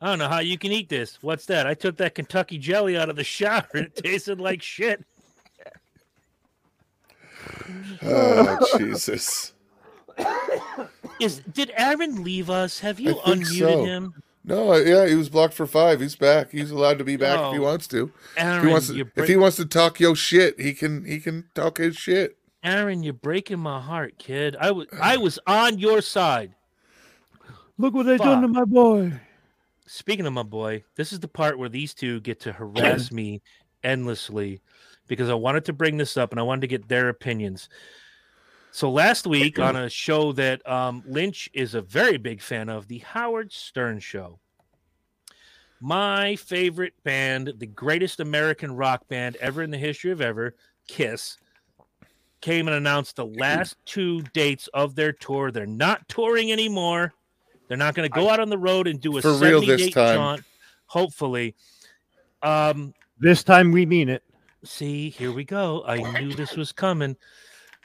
"I 0.00 0.06
don't 0.06 0.18
know 0.18 0.28
how 0.28 0.38
you 0.38 0.56
can 0.56 0.72
eat 0.72 0.88
this. 0.88 1.18
What's 1.22 1.44
that? 1.46 1.66
I 1.66 1.74
took 1.74 1.96
that 1.98 2.14
Kentucky 2.14 2.56
jelly 2.58 2.96
out 2.96 3.08
of 3.10 3.16
the 3.16 3.24
shower 3.24 3.66
and 3.74 3.86
it 3.94 3.96
tasted 3.96 4.40
like 4.40 4.62
shit." 4.62 5.04
oh 8.02 8.78
Jesus! 8.78 9.52
Is 11.20 11.40
did 11.52 11.72
Aaron 11.76 12.22
leave 12.22 12.48
us? 12.50 12.80
Have 12.80 13.00
you 13.00 13.18
I 13.24 13.30
unmuted 13.34 13.58
so. 13.58 13.84
him? 13.84 14.14
No, 14.42 14.74
yeah, 14.76 15.06
he 15.06 15.14
was 15.14 15.28
blocked 15.28 15.54
for 15.54 15.66
five. 15.66 16.00
He's 16.00 16.16
back. 16.16 16.50
He's 16.50 16.70
allowed 16.70 16.98
to 16.98 17.04
be 17.04 17.16
back 17.16 17.38
if 17.40 17.52
he 17.52 17.58
Oh. 17.58 17.62
wants 17.62 17.86
to. 17.88 18.10
If 18.36 18.42
Aaron, 18.42 18.66
he 18.66 18.72
wants 18.72 18.86
to, 18.88 18.94
you're 18.94 19.12
if 19.16 19.28
he 19.28 19.36
wants 19.36 19.56
to 19.58 19.66
talk 19.66 20.00
yo 20.00 20.14
shit, 20.14 20.58
he 20.58 20.72
can. 20.72 21.04
He 21.04 21.20
can 21.20 21.44
talk 21.54 21.78
his 21.78 21.96
shit. 21.96 22.36
Aaron, 22.64 23.02
you're 23.02 23.12
breaking 23.14 23.58
my 23.58 23.80
heart, 23.80 24.18
kid. 24.18 24.56
I 24.58 24.70
was 24.70 24.86
I 25.00 25.16
was 25.18 25.38
on 25.46 25.78
your 25.78 26.00
side. 26.00 26.54
Look 27.78 27.94
what 27.94 28.06
they 28.06 28.16
done 28.18 28.42
to 28.42 28.48
my 28.48 28.64
boy. 28.64 29.12
Speaking 29.86 30.26
of 30.26 30.32
my 30.32 30.42
boy, 30.42 30.84
this 30.96 31.12
is 31.12 31.20
the 31.20 31.28
part 31.28 31.58
where 31.58 31.68
these 31.68 31.94
two 31.94 32.20
get 32.20 32.40
to 32.40 32.52
harass 32.52 33.10
me 33.12 33.42
endlessly 33.82 34.60
because 35.08 35.28
I 35.28 35.34
wanted 35.34 35.64
to 35.66 35.72
bring 35.72 35.96
this 35.96 36.16
up 36.16 36.30
and 36.30 36.38
I 36.38 36.42
wanted 36.44 36.60
to 36.62 36.66
get 36.68 36.88
their 36.88 37.08
opinions. 37.08 37.68
So 38.72 38.90
last 38.90 39.26
week 39.26 39.58
on 39.58 39.74
a 39.76 39.90
show 39.90 40.32
that 40.32 40.66
um, 40.68 41.02
Lynch 41.06 41.50
is 41.52 41.74
a 41.74 41.82
very 41.82 42.16
big 42.18 42.40
fan 42.40 42.68
of, 42.68 42.86
the 42.86 42.98
Howard 42.98 43.52
Stern 43.52 43.98
Show. 43.98 44.38
My 45.80 46.36
favorite 46.36 46.92
band, 47.02 47.54
the 47.58 47.66
greatest 47.66 48.20
American 48.20 48.76
rock 48.76 49.08
band 49.08 49.36
ever 49.36 49.62
in 49.62 49.70
the 49.70 49.78
history 49.78 50.10
of 50.12 50.20
ever, 50.20 50.54
Kiss, 50.86 51.36
came 52.40 52.68
and 52.68 52.76
announced 52.76 53.16
the 53.16 53.26
last 53.26 53.76
two 53.86 54.22
dates 54.34 54.68
of 54.68 54.94
their 54.94 55.12
tour. 55.12 55.50
They're 55.50 55.66
not 55.66 56.08
touring 56.08 56.52
anymore. 56.52 57.12
They're 57.68 57.76
not 57.76 57.94
going 57.94 58.08
to 58.08 58.14
go 58.14 58.28
out 58.28 58.40
on 58.40 58.50
the 58.50 58.58
road 58.58 58.86
and 58.88 59.00
do 59.00 59.16
a 59.18 59.22
For 59.22 59.34
real 59.34 59.60
this 59.60 59.80
date 59.80 59.94
time. 59.94 60.16
jaunt, 60.16 60.42
hopefully. 60.86 61.54
Um, 62.42 62.94
This 63.18 63.42
time 63.42 63.70
we 63.72 63.84
mean 63.86 64.08
it. 64.08 64.22
see, 64.64 65.10
here 65.10 65.32
we 65.32 65.44
go. 65.44 65.82
I 65.86 65.98
knew 66.20 66.32
this 66.34 66.56
was 66.56 66.72
coming. 66.72 67.16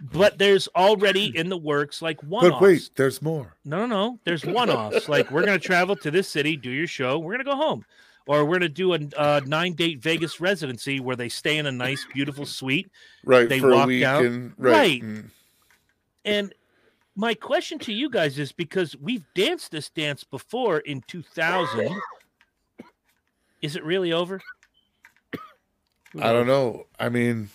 But 0.01 0.37
there's 0.37 0.67
already 0.75 1.35
in 1.37 1.47
the 1.49 1.57
works 1.57 2.01
like 2.01 2.21
one 2.21 2.49
But 2.49 2.61
wait, 2.61 2.89
there's 2.95 3.21
more. 3.21 3.55
no, 3.63 3.79
no, 3.79 3.85
no. 3.85 4.19
There's 4.25 4.45
one 4.45 4.69
offs. 4.69 5.07
like 5.07 5.31
we're 5.31 5.45
gonna 5.45 5.57
travel 5.59 5.95
to 5.97 6.11
this 6.11 6.27
city, 6.27 6.57
do 6.57 6.69
your 6.69 6.87
show. 6.87 7.17
We're 7.17 7.31
gonna 7.33 7.45
go 7.45 7.55
home, 7.55 7.85
or 8.27 8.43
we're 8.43 8.55
gonna 8.55 8.69
do 8.69 8.93
a 8.93 8.99
uh, 9.15 9.41
nine 9.45 9.73
date 9.73 10.01
Vegas 10.01 10.41
residency 10.41 10.99
where 10.99 11.15
they 11.15 11.29
stay 11.29 11.57
in 11.57 11.65
a 11.65 11.71
nice, 11.71 12.05
beautiful 12.13 12.45
suite. 12.45 12.91
Right 13.23 13.47
They 13.47 13.59
a 13.59 13.67
walk 13.67 13.89
out. 14.03 14.25
and 14.25 14.53
right. 14.57 14.71
Right. 14.73 15.01
mm. 15.01 15.29
And 16.25 16.53
my 17.15 17.33
question 17.33 17.79
to 17.79 17.93
you 17.93 18.09
guys 18.09 18.37
is 18.37 18.51
because 18.51 18.97
we've 18.97 19.23
danced 19.33 19.71
this 19.71 19.89
dance 19.89 20.25
before 20.25 20.79
in 20.79 21.03
2000. 21.07 21.89
Is 23.61 23.77
it 23.77 23.83
really 23.85 24.11
over? 24.11 24.41
I 26.21 26.31
don't 26.33 26.47
know. 26.47 26.85
I 26.99 27.09
mean, 27.09 27.49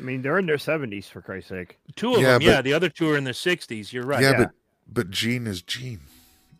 I 0.00 0.02
mean, 0.02 0.22
they're 0.22 0.38
in 0.38 0.46
their 0.46 0.58
seventies 0.58 1.08
for 1.08 1.20
Christ's 1.20 1.50
sake. 1.50 1.78
Two 1.94 2.14
of 2.14 2.22
Yeah, 2.22 2.32
them, 2.32 2.42
yeah. 2.42 2.62
The 2.62 2.72
other 2.72 2.88
two 2.88 3.10
are 3.10 3.16
in 3.16 3.24
their 3.24 3.34
60s. 3.34 3.92
You're 3.92 4.04
right. 4.04 4.22
yeah, 4.22 4.30
yeah. 4.30 4.36
but 4.38 4.50
but 4.92 5.10
Gene 5.10 5.46
is 5.46 5.62
Gene. 5.62 6.00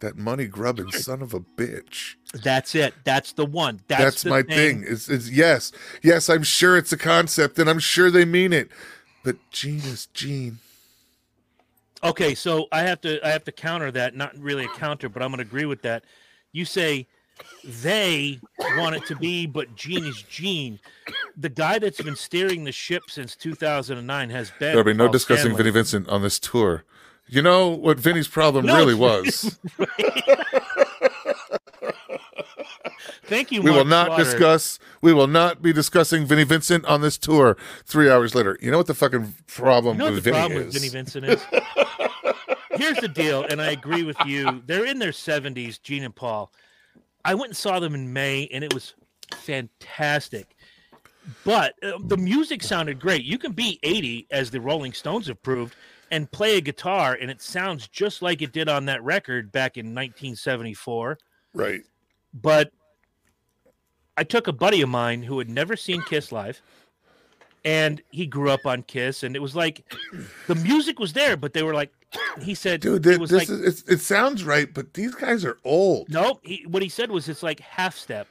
That 0.01 0.17
money 0.17 0.47
grubbing 0.47 0.93
son 0.93 1.21
of 1.21 1.35
a 1.35 1.41
bitch. 1.41 2.15
That's 2.33 2.75
it. 2.75 2.95
That's 3.05 3.33
the 3.33 3.45
one. 3.45 3.81
That's, 3.87 4.03
That's, 4.03 4.23
the 4.23 4.31
my 4.31 4.43
thing. 4.43 4.85
It's, 4.87 5.09
it's 5.11 5.31
yes, 5.31 5.73
yes. 6.03 6.31
I'm 6.31 6.43
sure 6.43 6.79
it's 6.79 6.93
a 6.93 6.97
concept, 6.97 7.59
and 7.59 7.69
I'm 7.69 7.79
sure 7.79 8.11
they 8.11 8.25
mean 8.25 8.53
it. 8.53 8.71
But 9.25 9.37
Gene 9.51 9.81
is 9.81 10.07
Gene. 10.07 10.59
Okay, 12.03 12.35
so 12.35 12.67
I 12.73 12.81
have 12.81 13.01
to 13.03 13.25
I 13.27 13.31
have 13.31 13.45
to 13.45 13.53
counter 13.53 13.91
that. 13.91 14.15
Not 14.15 14.39
really 14.39 14.65
a 14.65 14.69
counter, 14.69 15.09
but 15.11 15.23
I'm 15.23 15.31
going 15.31 15.39
to 15.39 15.43
agree 15.43 15.67
with 15.67 15.83
that. 15.83 16.05
You 16.53 16.65
say 16.65 17.07
they 17.65 18.41
want 18.77 18.97
it 18.97 19.07
to 19.07 19.17
be, 19.17 19.47
but 19.47 19.75
Gene 19.77 20.05
is 20.05 20.23
Gene. 20.23 20.79
The 21.37 21.49
guy 21.49 21.79
that's 21.79 22.01
been 22.03 22.17
steering 22.17 22.65
the 22.65 22.73
ship 22.73 23.05
since 23.09 23.37
2009 23.37 24.31
has 24.31 24.51
been. 24.59 24.69
There'll 24.73 24.85
be 24.85 24.93
no 24.95 25.05
Paul 25.07 25.13
discussing 25.13 25.43
Stanley. 25.53 25.59
Vinnie 25.59 25.71
Vincent 25.71 26.09
on 26.09 26.23
this 26.23 26.39
tour. 26.39 26.85
You 27.27 27.43
know 27.43 27.69
what 27.69 27.99
Vinnie's 27.99 28.27
problem 28.29 28.67
No. 28.67 28.77
really 28.77 28.95
was. 28.95 29.59
Thank 33.25 33.53
you. 33.53 33.63
we 33.63 33.71
will 33.71 33.85
not 33.85 34.07
Slaughter. 34.09 34.25
discuss. 34.25 34.79
We 35.01 35.13
will 35.13 35.29
not 35.29 35.63
be 35.63 35.73
discussing 35.73 36.27
Vinnie 36.27 36.43
Vincent 36.45 36.85
on 36.87 37.01
this 37.01 37.17
tour. 37.17 37.57
Three 37.85 38.11
hours 38.11 38.35
later, 38.35 38.59
you 38.61 38.71
know 38.73 38.77
what 38.79 38.89
the 38.89 38.95
fucking 38.95 39.35
problem 39.47 39.97
You 39.97 40.05
know 40.07 40.13
with 40.13 40.25
the 40.25 40.33
Vinny 40.33 40.37
problem 40.39 40.59
is? 40.63 40.67
with 40.67 40.75
Vinnie 40.75 40.89
Vincent 40.89 41.25
is? 41.27 41.43
Here's 42.73 42.97
the 42.99 43.09
deal, 43.09 43.45
and 43.45 43.61
I 43.61 43.71
agree 43.71 44.03
with 44.03 44.17
you. 44.27 44.63
They're 44.67 44.87
in 44.87 44.99
their 44.99 45.13
70s, 45.13 45.81
Gene 45.81 46.03
and 46.05 46.15
Paul. 46.15 46.53
I 47.25 47.35
went 47.35 47.51
and 47.51 47.57
saw 47.57 47.81
them 47.81 47.95
in 47.95 48.13
May, 48.13 48.49
and 48.53 48.65
it 48.65 48.73
was 48.73 48.95
fantastic. 49.35 50.57
But 51.45 51.75
uh, 51.83 51.99
the 52.05 52.17
music 52.17 52.63
sounded 52.63 52.99
great. 52.99 53.25
You 53.25 53.39
can 53.39 53.53
be 53.53 53.79
80, 53.83 54.27
as 54.31 54.51
the 54.51 54.61
Rolling 54.61 54.93
Stones 54.93 55.27
have 55.27 55.43
proved, 55.43 55.77
and 56.11 56.31
play 56.31 56.57
a 56.57 56.61
guitar, 56.61 57.17
and 57.21 57.31
it 57.31 57.41
sounds 57.41 57.89
just 57.89 58.23
like 58.23 58.43
it 58.43 58.53
did 58.53 58.69
on 58.69 58.87
that 58.87 59.03
record 59.03 59.53
back 59.53 59.77
in 59.77 59.87
1974 59.87 61.19
right. 61.55 61.83
but 62.35 62.73
I 64.17 64.25
took 64.25 64.49
a 64.49 64.53
buddy 64.53 64.83
of 64.83 64.89
mine 64.89 65.23
who 65.23 65.39
had 65.39 65.49
never 65.49 65.77
seen 65.77 66.03
Kiss 66.03 66.33
live, 66.33 66.61
and 67.65 68.03
he 68.11 68.27
grew 68.27 68.51
up 68.51 68.67
on 68.67 68.83
Kiss, 68.83 69.23
and 69.23 69.37
it 69.37 69.39
was 69.41 69.55
like 69.57 69.85
the 70.47 70.55
music 70.57 70.99
was 70.99 71.13
there, 71.13 71.37
but 71.37 71.53
they 71.53 71.63
were 71.63 71.75
like, 71.75 71.91
he 72.43 72.55
said, 72.55 72.81
Dude, 72.81 72.97
it 72.97 73.03
this, 73.03 73.19
was 73.19 73.31
this 73.31 73.49
like, 73.49 73.59
is, 73.61 73.61
it's, 73.81 73.83
it 73.91 74.01
sounds 74.01 74.45
right, 74.45 74.73
but 74.73 74.95
these 74.95 75.15
guys 75.15 75.45
are 75.45 75.59
old. 75.65 76.09
no, 76.09 76.41
he, 76.43 76.65
what 76.69 76.83
he 76.83 76.89
said 76.89 77.11
was 77.11 77.29
it's 77.29 77.43
like 77.43 77.61
half 77.61 77.97
step. 77.97 78.27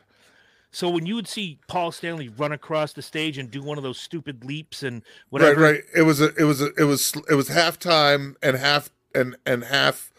So 0.71 0.89
when 0.89 1.05
you 1.07 1.15
would 1.15 1.27
see 1.27 1.57
Paul 1.67 1.91
Stanley 1.91 2.29
run 2.29 2.51
across 2.51 2.93
the 2.93 3.01
stage 3.01 3.37
and 3.39 3.49
do 3.49 3.63
one 3.63 3.77
of 3.77 3.83
those 3.83 3.99
stupid 3.99 4.43
leaps 4.45 4.83
and 4.83 5.01
whatever, 5.29 5.59
Right, 5.61 5.71
right. 5.71 5.83
It 5.95 6.03
was 6.03 6.21
a, 6.21 6.33
it 6.35 6.43
was 6.43 6.61
a, 6.61 6.71
it 6.77 6.83
was, 6.83 7.13
it 7.29 7.33
was 7.33 7.47
half 7.47 7.79
time 7.79 8.35
and 8.43 8.55
half 8.55 8.89
and 9.15 9.35
and 9.47 9.63
half, 9.63 10.11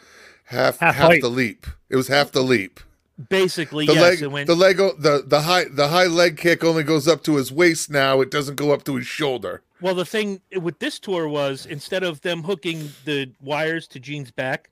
half, 0.46 0.78
Half 0.80 0.96
half, 0.96 1.20
the 1.20 1.28
leap. 1.28 1.66
It 1.88 1.94
was 1.96 2.08
half 2.08 2.32
the 2.32 2.42
leap. 2.42 2.80
basically, 3.28 3.86
The 3.86 3.94
yes, 3.94 4.20
leg, 4.20 4.32
went, 4.32 4.46
the 4.48 4.56
leg, 4.56 4.78
the 4.78 5.22
the 5.24 5.42
high, 5.42 5.64
the 5.70 5.88
high 5.88 6.06
leg 6.06 6.36
kick 6.36 6.64
only 6.64 6.82
goes 6.82 7.06
up 7.06 7.22
to 7.24 7.36
his 7.36 7.52
waist 7.52 7.88
now. 7.88 8.20
It 8.20 8.30
doesn't 8.32 8.56
go 8.56 8.72
up 8.72 8.82
to 8.84 8.96
his 8.96 9.06
shoulder. 9.06 9.62
Well, 9.80 9.94
the 9.94 10.04
thing 10.04 10.40
with 10.60 10.78
this 10.78 10.98
tour 10.98 11.28
was 11.28 11.66
instead 11.66 12.02
of 12.02 12.20
them 12.20 12.42
hooking 12.42 12.90
the 13.04 13.30
wires 13.40 13.86
to 13.88 14.00
Gene's 14.00 14.30
back 14.30 14.70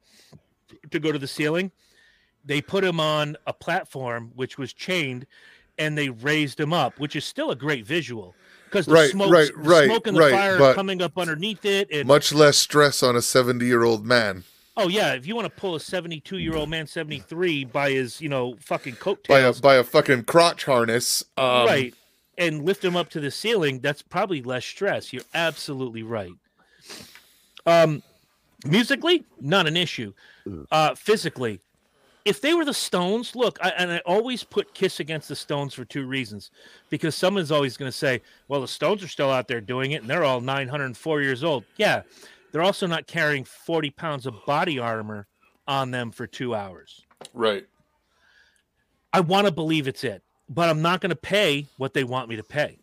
to 0.90 0.98
go 0.98 1.12
to 1.12 1.18
the 1.18 1.26
ceiling, 1.26 1.70
they 2.44 2.60
put 2.60 2.84
him 2.84 3.00
on 3.00 3.36
a 3.46 3.52
platform 3.52 4.32
which 4.34 4.58
was 4.58 4.72
chained, 4.72 5.26
and 5.78 5.96
they 5.96 6.10
raised 6.10 6.60
him 6.60 6.72
up, 6.72 6.98
which 7.00 7.16
is 7.16 7.24
still 7.24 7.50
a 7.50 7.56
great 7.56 7.86
visual 7.86 8.34
because 8.64 8.86
the 8.86 8.92
Right, 8.92 9.10
smoke, 9.10 9.32
right, 9.32 9.50
right, 9.56 9.86
smoke 9.86 10.06
and 10.06 10.16
the 10.16 10.20
right, 10.20 10.32
fire 10.32 10.74
coming 10.74 11.00
up 11.00 11.16
underneath 11.16 11.64
it, 11.64 11.88
and 11.90 12.06
Much 12.06 12.32
less 12.32 12.58
stress 12.58 13.02
on 13.02 13.16
a 13.16 13.22
seventy-year-old 13.22 14.04
man 14.04 14.44
oh 14.78 14.88
yeah, 14.88 15.12
if 15.12 15.26
you 15.26 15.34
want 15.34 15.44
to 15.44 15.60
pull 15.60 15.74
a 15.74 15.80
seventy-two-year-old 15.80 16.70
man, 16.70 16.86
seventy-three 16.86 17.64
by 17.64 17.90
his 17.90 18.20
you 18.20 18.28
know 18.28 18.56
fucking 18.60 18.96
coat 18.96 19.26
by 19.28 19.40
a 19.40 19.52
by 19.52 19.74
a 19.74 19.84
fucking 19.84 20.24
crotch 20.24 20.64
harness. 20.64 21.24
Um, 21.36 21.66
right, 21.66 21.94
and 22.38 22.64
lift 22.64 22.82
them 22.82 22.96
up 22.96 23.10
to 23.10 23.20
the 23.20 23.30
ceiling, 23.30 23.80
that's 23.80 24.00
probably 24.00 24.42
less 24.42 24.64
stress. 24.64 25.12
You're 25.12 25.24
absolutely 25.34 26.02
right. 26.02 26.32
Um, 27.66 28.02
musically, 28.64 29.24
not 29.40 29.66
an 29.66 29.76
issue. 29.76 30.14
Uh, 30.70 30.94
physically, 30.94 31.60
if 32.24 32.40
they 32.40 32.54
were 32.54 32.64
the 32.64 32.74
Stones, 32.74 33.34
look, 33.36 33.58
I, 33.62 33.70
and 33.70 33.90
I 33.92 33.98
always 34.06 34.44
put 34.44 34.72
Kiss 34.74 35.00
against 35.00 35.28
the 35.28 35.36
Stones 35.36 35.74
for 35.74 35.84
two 35.84 36.06
reasons, 36.06 36.50
because 36.90 37.14
someone's 37.14 37.50
always 37.50 37.76
going 37.76 37.90
to 37.90 37.96
say, 37.96 38.22
"Well, 38.48 38.60
the 38.60 38.68
Stones 38.68 39.02
are 39.02 39.08
still 39.08 39.30
out 39.30 39.48
there 39.48 39.60
doing 39.60 39.92
it, 39.92 40.02
and 40.02 40.10
they're 40.10 40.24
all 40.24 40.40
904 40.40 41.22
years 41.22 41.44
old." 41.44 41.64
Yeah, 41.76 42.02
they're 42.52 42.62
also 42.62 42.86
not 42.86 43.06
carrying 43.06 43.44
40 43.44 43.90
pounds 43.90 44.26
of 44.26 44.34
body 44.46 44.78
armor 44.78 45.26
on 45.66 45.90
them 45.90 46.10
for 46.10 46.26
two 46.26 46.54
hours. 46.54 47.04
Right. 47.34 47.66
I 49.12 49.20
want 49.20 49.46
to 49.46 49.52
believe 49.52 49.88
it's 49.88 50.04
it, 50.04 50.22
but 50.48 50.68
I'm 50.68 50.82
not 50.82 51.00
going 51.00 51.10
to 51.10 51.16
pay 51.16 51.66
what 51.76 51.94
they 51.94 52.04
want 52.04 52.28
me 52.28 52.36
to 52.36 52.42
pay. 52.42 52.78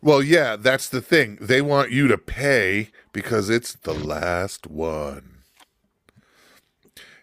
Well, 0.00 0.22
yeah, 0.22 0.56
that's 0.56 0.88
the 0.88 1.00
thing. 1.00 1.38
They 1.40 1.60
want 1.60 1.90
you 1.90 2.06
to 2.08 2.18
pay 2.18 2.90
because 3.12 3.50
it's 3.50 3.74
the 3.74 3.92
last 3.94 4.66
one. 4.66 5.38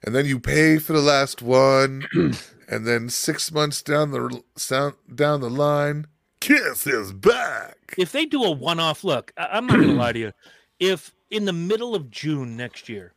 And 0.04 0.14
then 0.14 0.26
you 0.26 0.40
pay 0.40 0.78
for 0.78 0.94
the 0.94 1.02
last 1.02 1.42
one, 1.42 2.06
and 2.70 2.86
then 2.86 3.10
six 3.10 3.52
months 3.52 3.82
down 3.82 4.12
the 4.12 4.44
sound 4.56 4.96
down 5.14 5.42
the 5.42 5.50
line, 5.50 6.06
Kiss 6.42 6.86
is 6.86 7.12
back. 7.12 7.96
if 7.98 8.12
they 8.12 8.26
do 8.26 8.44
a 8.44 8.52
one-off 8.52 9.04
look, 9.04 9.32
I- 9.36 9.48
I'm 9.54 9.66
not 9.66 9.80
gonna 9.80 9.94
lie 9.94 10.12
to 10.12 10.20
you. 10.20 10.32
if 10.80 11.12
in 11.32 11.46
the 11.46 11.54
middle 11.54 11.96
of 11.96 12.12
June 12.12 12.56
next 12.56 12.88
year, 12.88 13.14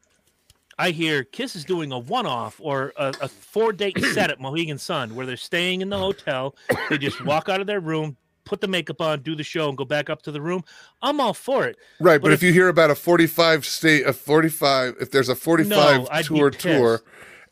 I 0.78 0.90
hear 0.90 1.24
Kiss 1.24 1.56
is 1.56 1.64
doing 1.64 1.90
a 1.90 1.98
one-off 1.98 2.60
or 2.62 2.92
a, 2.96 3.12
a 3.20 3.28
four-date 3.28 4.00
set 4.12 4.30
at 4.30 4.40
Mohegan 4.40 4.78
Sun 4.78 5.14
where 5.14 5.26
they're 5.26 5.36
staying 5.36 5.80
in 5.80 5.88
the 5.88 5.98
hotel, 5.98 6.54
they 6.88 6.98
just 6.98 7.24
walk 7.24 7.48
out 7.48 7.60
of 7.60 7.66
their 7.66 7.80
room, 7.80 8.16
put 8.44 8.60
the 8.60 8.68
makeup 8.68 9.00
on, 9.00 9.20
do 9.22 9.34
the 9.34 9.42
show, 9.42 9.68
and 9.68 9.76
go 9.76 9.84
back 9.84 10.08
up 10.08 10.22
to 10.22 10.30
the 10.30 10.40
room. 10.40 10.62
I'm 11.02 11.20
all 11.20 11.34
for 11.34 11.66
it. 11.66 11.76
Right, 12.00 12.20
but, 12.20 12.28
But 12.28 12.32
if, 12.32 12.42
you 12.42 12.52
hear 12.52 12.68
about 12.68 12.90
a 12.90 12.94
45 12.94 13.66
state, 13.66 14.06
a 14.06 14.12
45, 14.12 14.96
if 15.00 15.10
there's 15.10 15.28
a 15.28 15.34
45 15.34 15.68
No, 15.68 16.22
tour 16.22 16.50
tour, 16.50 17.02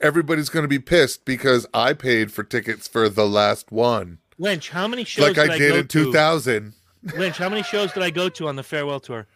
everybody's 0.01 0.49
going 0.49 0.65
to 0.65 0.69
be 0.69 0.79
pissed 0.79 1.25
because 1.25 1.67
I 1.75 1.95
paid 1.95 2.31
for 2.33 2.45
tickets 2.45 2.87
for 2.87 3.09
the 3.09 3.27
last 3.27 3.73
one, 3.73 4.19
Lynch, 4.39 4.71
how 4.71 4.87
many 4.87 5.05
shows 5.05 5.29
like 5.29 5.35
did 5.37 5.51
I 5.51 5.55
I 5.55 5.59
did 5.59 5.71
go 5.71 5.77
in 5.79 5.89
to? 5.89 6.05
2000. 6.05 6.75
Lynch, 7.17 7.39
how 7.39 7.49
many 7.49 7.63
shows 7.63 7.93
did 7.93 8.03
I 8.03 8.11
go 8.11 8.29
to 8.29 8.49
on 8.49 8.57
the 8.57 8.63
farewell 8.63 9.01
tour? 9.01 9.27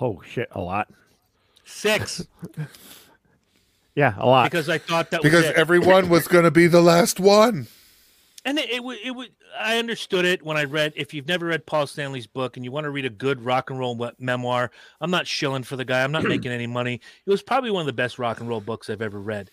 Oh 0.00 0.20
shit, 0.28 0.48
a 0.52 0.60
lot. 0.60 0.88
Six, 1.72 2.26
Yeah, 3.94 4.14
a 4.18 4.26
lot. 4.26 4.50
because 4.50 4.68
I 4.68 4.78
thought 4.78 5.10
that 5.10 5.22
Because 5.22 5.42
was 5.42 5.50
it. 5.50 5.56
everyone 5.56 6.08
was 6.08 6.26
going 6.28 6.44
to 6.44 6.50
be 6.50 6.66
the 6.66 6.80
last 6.80 7.20
one. 7.20 7.66
and 8.44 8.58
it, 8.58 8.70
it 8.70 8.84
would 8.84 8.98
it 9.04 9.10
would 9.10 9.30
I 9.58 9.78
understood 9.78 10.24
it 10.24 10.42
when 10.42 10.56
I 10.56 10.64
read 10.64 10.92
if 10.96 11.12
you've 11.12 11.28
never 11.28 11.46
read 11.46 11.66
Paul 11.66 11.86
Stanley's 11.86 12.26
book 12.26 12.56
and 12.56 12.64
you 12.64 12.72
want 12.72 12.84
to 12.84 12.90
read 12.90 13.04
a 13.04 13.10
good 13.10 13.44
rock 13.44 13.68
and 13.70 13.78
roll 13.78 14.10
memoir 14.18 14.70
I'm 15.00 15.10
not 15.10 15.26
shilling 15.26 15.62
for 15.62 15.76
the 15.76 15.84
guy 15.84 16.02
I'm 16.02 16.12
not 16.12 16.24
making 16.34 16.52
any 16.52 16.66
money 16.66 17.00
it 17.26 17.30
was 17.30 17.42
probably 17.42 17.70
one 17.70 17.80
of 17.80 17.86
the 17.86 17.92
best 17.92 18.18
rock 18.18 18.40
and 18.40 18.48
roll 18.48 18.60
books 18.60 18.88
I've 18.88 19.02
ever 19.02 19.20
read 19.20 19.50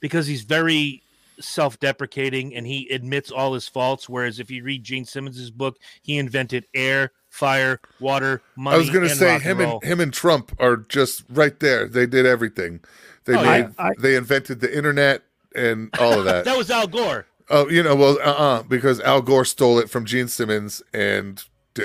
because 0.00 0.26
he's 0.26 0.42
very 0.42 1.02
self-deprecating 1.40 2.54
and 2.54 2.66
he 2.66 2.88
admits 2.90 3.30
all 3.30 3.54
his 3.54 3.66
faults 3.68 4.08
whereas 4.08 4.38
if 4.40 4.50
you 4.50 4.62
read 4.64 4.84
Gene 4.84 5.04
Simmons's 5.04 5.50
book 5.50 5.78
he 6.02 6.18
invented 6.18 6.66
air 6.74 7.12
fire 7.38 7.80
water 8.00 8.42
money 8.56 8.74
I 8.74 8.78
was 8.78 8.90
going 8.90 9.08
to 9.08 9.14
say 9.14 9.34
rock 9.34 9.42
him 9.42 9.60
and 9.60 9.68
roll. 9.70 9.80
and 9.82 9.90
him 9.92 10.00
and 10.00 10.12
Trump 10.12 10.54
are 10.58 10.76
just 10.76 11.24
right 11.30 11.58
there. 11.60 11.86
They 11.86 12.06
did 12.06 12.26
everything. 12.26 12.80
They 13.24 13.34
Oh, 13.36 13.42
made 13.42 13.58
yeah. 13.60 13.70
I- 13.78 13.92
they 13.98 14.16
invented 14.16 14.60
the 14.60 14.76
internet 14.76 15.22
and 15.54 15.90
all 16.00 16.14
of 16.18 16.24
that. 16.24 16.44
that 16.46 16.56
was 16.58 16.70
Al 16.70 16.86
Gore 16.88 17.26
Oh, 17.50 17.68
you 17.68 17.82
know, 17.82 17.94
well, 17.96 18.18
uh, 18.18 18.24
uh 18.58 18.62
because 18.64 19.00
Al 19.00 19.22
Gore 19.22 19.44
stole 19.44 19.78
it 19.78 19.88
from 19.88 20.04
Gene 20.04 20.28
Simmons 20.28 20.82
and 20.92 21.42
D- 21.74 21.84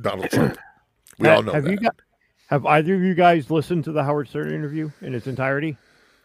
Donald 0.00 0.30
Trump. 0.30 0.58
We 1.18 1.28
all 1.28 1.42
know 1.42 1.52
have 1.52 1.64
that. 1.64 1.70
you 1.70 1.76
got? 1.78 1.94
Have 2.48 2.64
either 2.66 2.94
of 2.94 3.02
you 3.02 3.14
guys 3.14 3.50
listened 3.50 3.84
to 3.84 3.92
the 3.92 4.02
Howard 4.02 4.28
Stern 4.28 4.52
interview 4.52 4.90
in 5.02 5.14
its 5.14 5.26
entirety? 5.26 5.76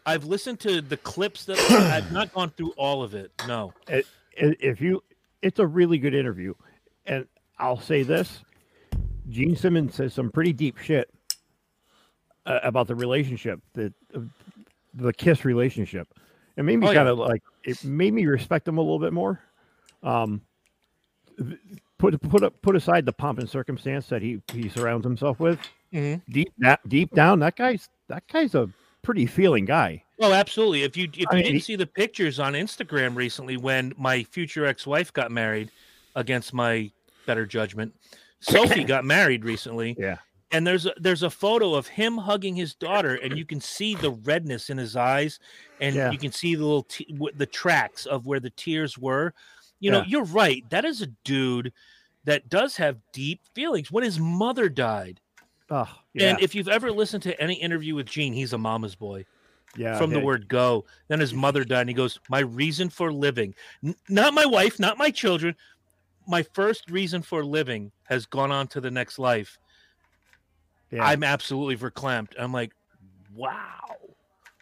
I've 0.06 0.24
listened 0.24 0.58
to 0.60 0.80
the 0.80 0.96
clips 0.96 1.44
that 1.44 1.58
I've 1.70 2.10
not 2.10 2.32
gone 2.32 2.50
through 2.50 2.72
all 2.76 3.02
of 3.04 3.14
it 3.14 3.30
no 3.46 3.72
I- 3.88 4.02
If 4.36 4.80
you, 4.80 5.02
it's 5.42 5.58
a 5.60 5.66
really 5.66 5.98
good 5.98 6.14
interview, 6.14 6.54
and 7.06 7.26
I'll 7.58 7.78
say 7.80 8.02
this: 8.02 8.40
Gene 9.32 9.56
Simmons 9.56 9.94
says 9.94 10.12
some 10.14 10.30
pretty 10.30 10.52
deep 10.52 10.78
shit 10.78 11.10
uh, 12.46 12.60
about 12.62 12.86
the 12.86 12.94
relationship, 12.94 13.60
the 13.74 13.92
the 14.94 15.12
Kiss 15.12 15.44
relationship. 15.44 16.08
It 16.56 16.64
made 16.64 16.76
me 16.76 16.86
Oh, 16.88 16.92
kind 16.92 17.08
of 17.08 17.18
like 17.18 17.42
it 17.64 17.82
made 17.84 18.12
me 18.12 18.26
respect 18.26 18.68
him 18.68 18.78
a 18.78 18.80
little 18.80 18.98
bit 18.98 19.12
more. 19.12 19.40
Um, 20.02 20.42
put 21.98 22.20
put 22.22 22.42
up 22.42 22.60
put 22.62 22.76
aside 22.76 23.06
the 23.06 23.12
pomp 23.12 23.38
and 23.38 23.48
circumstance 23.48 24.06
that 24.08 24.22
he 24.22 24.40
he 24.52 24.68
surrounds 24.68 25.04
himself 25.04 25.40
with. 25.40 25.58
Mhm. 25.92 26.20
Deep 26.28 26.52
that 26.58 26.86
deep 26.88 27.10
down, 27.14 27.38
that 27.40 27.56
guy's 27.56 27.88
that 28.08 28.26
guy's 28.30 28.54
a 28.54 28.68
pretty 29.02 29.26
feeling 29.26 29.64
guy. 29.64 30.02
Oh, 30.20 30.32
absolutely. 30.32 30.82
If 30.82 30.96
you 30.96 31.04
if 31.04 31.16
you 31.18 31.26
I 31.30 31.34
mean, 31.36 31.44
didn't 31.44 31.54
he- 31.56 31.60
see 31.62 31.76
the 31.76 31.86
pictures 31.86 32.38
on 32.38 32.52
Instagram 32.52 33.16
recently 33.16 33.56
when 33.56 33.92
my 33.96 34.24
future 34.24 34.66
ex-wife 34.66 35.12
got 35.12 35.30
married 35.30 35.70
against 36.14 36.52
my 36.52 36.90
better 37.26 37.46
judgment, 37.46 37.94
Sophie 38.42 38.84
got 38.94 39.04
married 39.04 39.44
recently. 39.44 39.96
Yeah. 39.98 40.18
And 40.50 40.66
there's 40.66 40.84
a 40.84 40.92
there's 40.98 41.22
a 41.22 41.30
photo 41.30 41.74
of 41.74 41.86
him 41.86 42.18
hugging 42.18 42.54
his 42.54 42.74
daughter, 42.74 43.14
and 43.14 43.38
you 43.38 43.46
can 43.46 43.60
see 43.60 43.94
the 43.94 44.10
redness 44.10 44.68
in 44.68 44.76
his 44.76 44.96
eyes, 44.96 45.38
and 45.80 45.94
Yeah. 45.96 46.10
you 46.10 46.18
can 46.18 46.30
see 46.30 46.54
the 46.54 46.62
little 46.62 46.82
t- 46.82 47.06
w- 47.10 47.34
the 47.34 47.46
tracks 47.46 48.04
of 48.04 48.26
where 48.26 48.40
the 48.40 48.50
tears 48.50 48.98
were. 48.98 49.32
You 49.80 49.90
know, 49.90 50.00
Yeah. 50.00 50.06
you're 50.08 50.24
right. 50.24 50.62
That 50.68 50.84
is 50.84 51.00
a 51.00 51.06
dude 51.24 51.72
that 52.24 52.50
does 52.50 52.76
have 52.76 52.98
deep 53.12 53.40
feelings. 53.54 53.90
When 53.90 54.04
his 54.04 54.20
mother 54.20 54.68
died, 54.68 55.20
Oh, 55.70 55.88
yeah, 56.12 56.30
and 56.32 56.40
if 56.42 56.54
you've 56.54 56.68
ever 56.68 56.92
listened 56.92 57.22
to 57.22 57.40
any 57.40 57.54
interview 57.54 57.94
with 57.94 58.06
Gene, 58.06 58.34
he's 58.34 58.52
a 58.52 58.58
mama's 58.58 58.94
boy 58.94 59.24
yeah. 59.74 59.96
from 59.96 60.10
the 60.10 60.20
word 60.20 60.46
go. 60.48 60.84
Then 61.08 61.18
his 61.18 61.32
mother 61.32 61.64
died, 61.64 61.80
and 61.80 61.88
he 61.88 61.94
goes, 61.94 62.20
"My 62.28 62.40
reason 62.40 62.90
for 62.90 63.10
living, 63.10 63.54
N- 63.82 63.94
not 64.10 64.34
my 64.34 64.44
wife, 64.44 64.78
not 64.78 64.98
my 64.98 65.10
children, 65.10 65.56
my 66.26 66.42
first 66.42 66.90
reason 66.90 67.22
for 67.22 67.44
living 67.44 67.92
has 68.04 68.26
gone 68.26 68.50
on 68.50 68.66
to 68.68 68.80
the 68.80 68.90
next 68.90 69.18
life." 69.18 69.58
Yeah. 70.90 71.04
I'm 71.04 71.24
absolutely 71.24 71.76
verklempt. 71.76 72.34
I'm 72.38 72.52
like, 72.52 72.72
wow. 73.34 73.96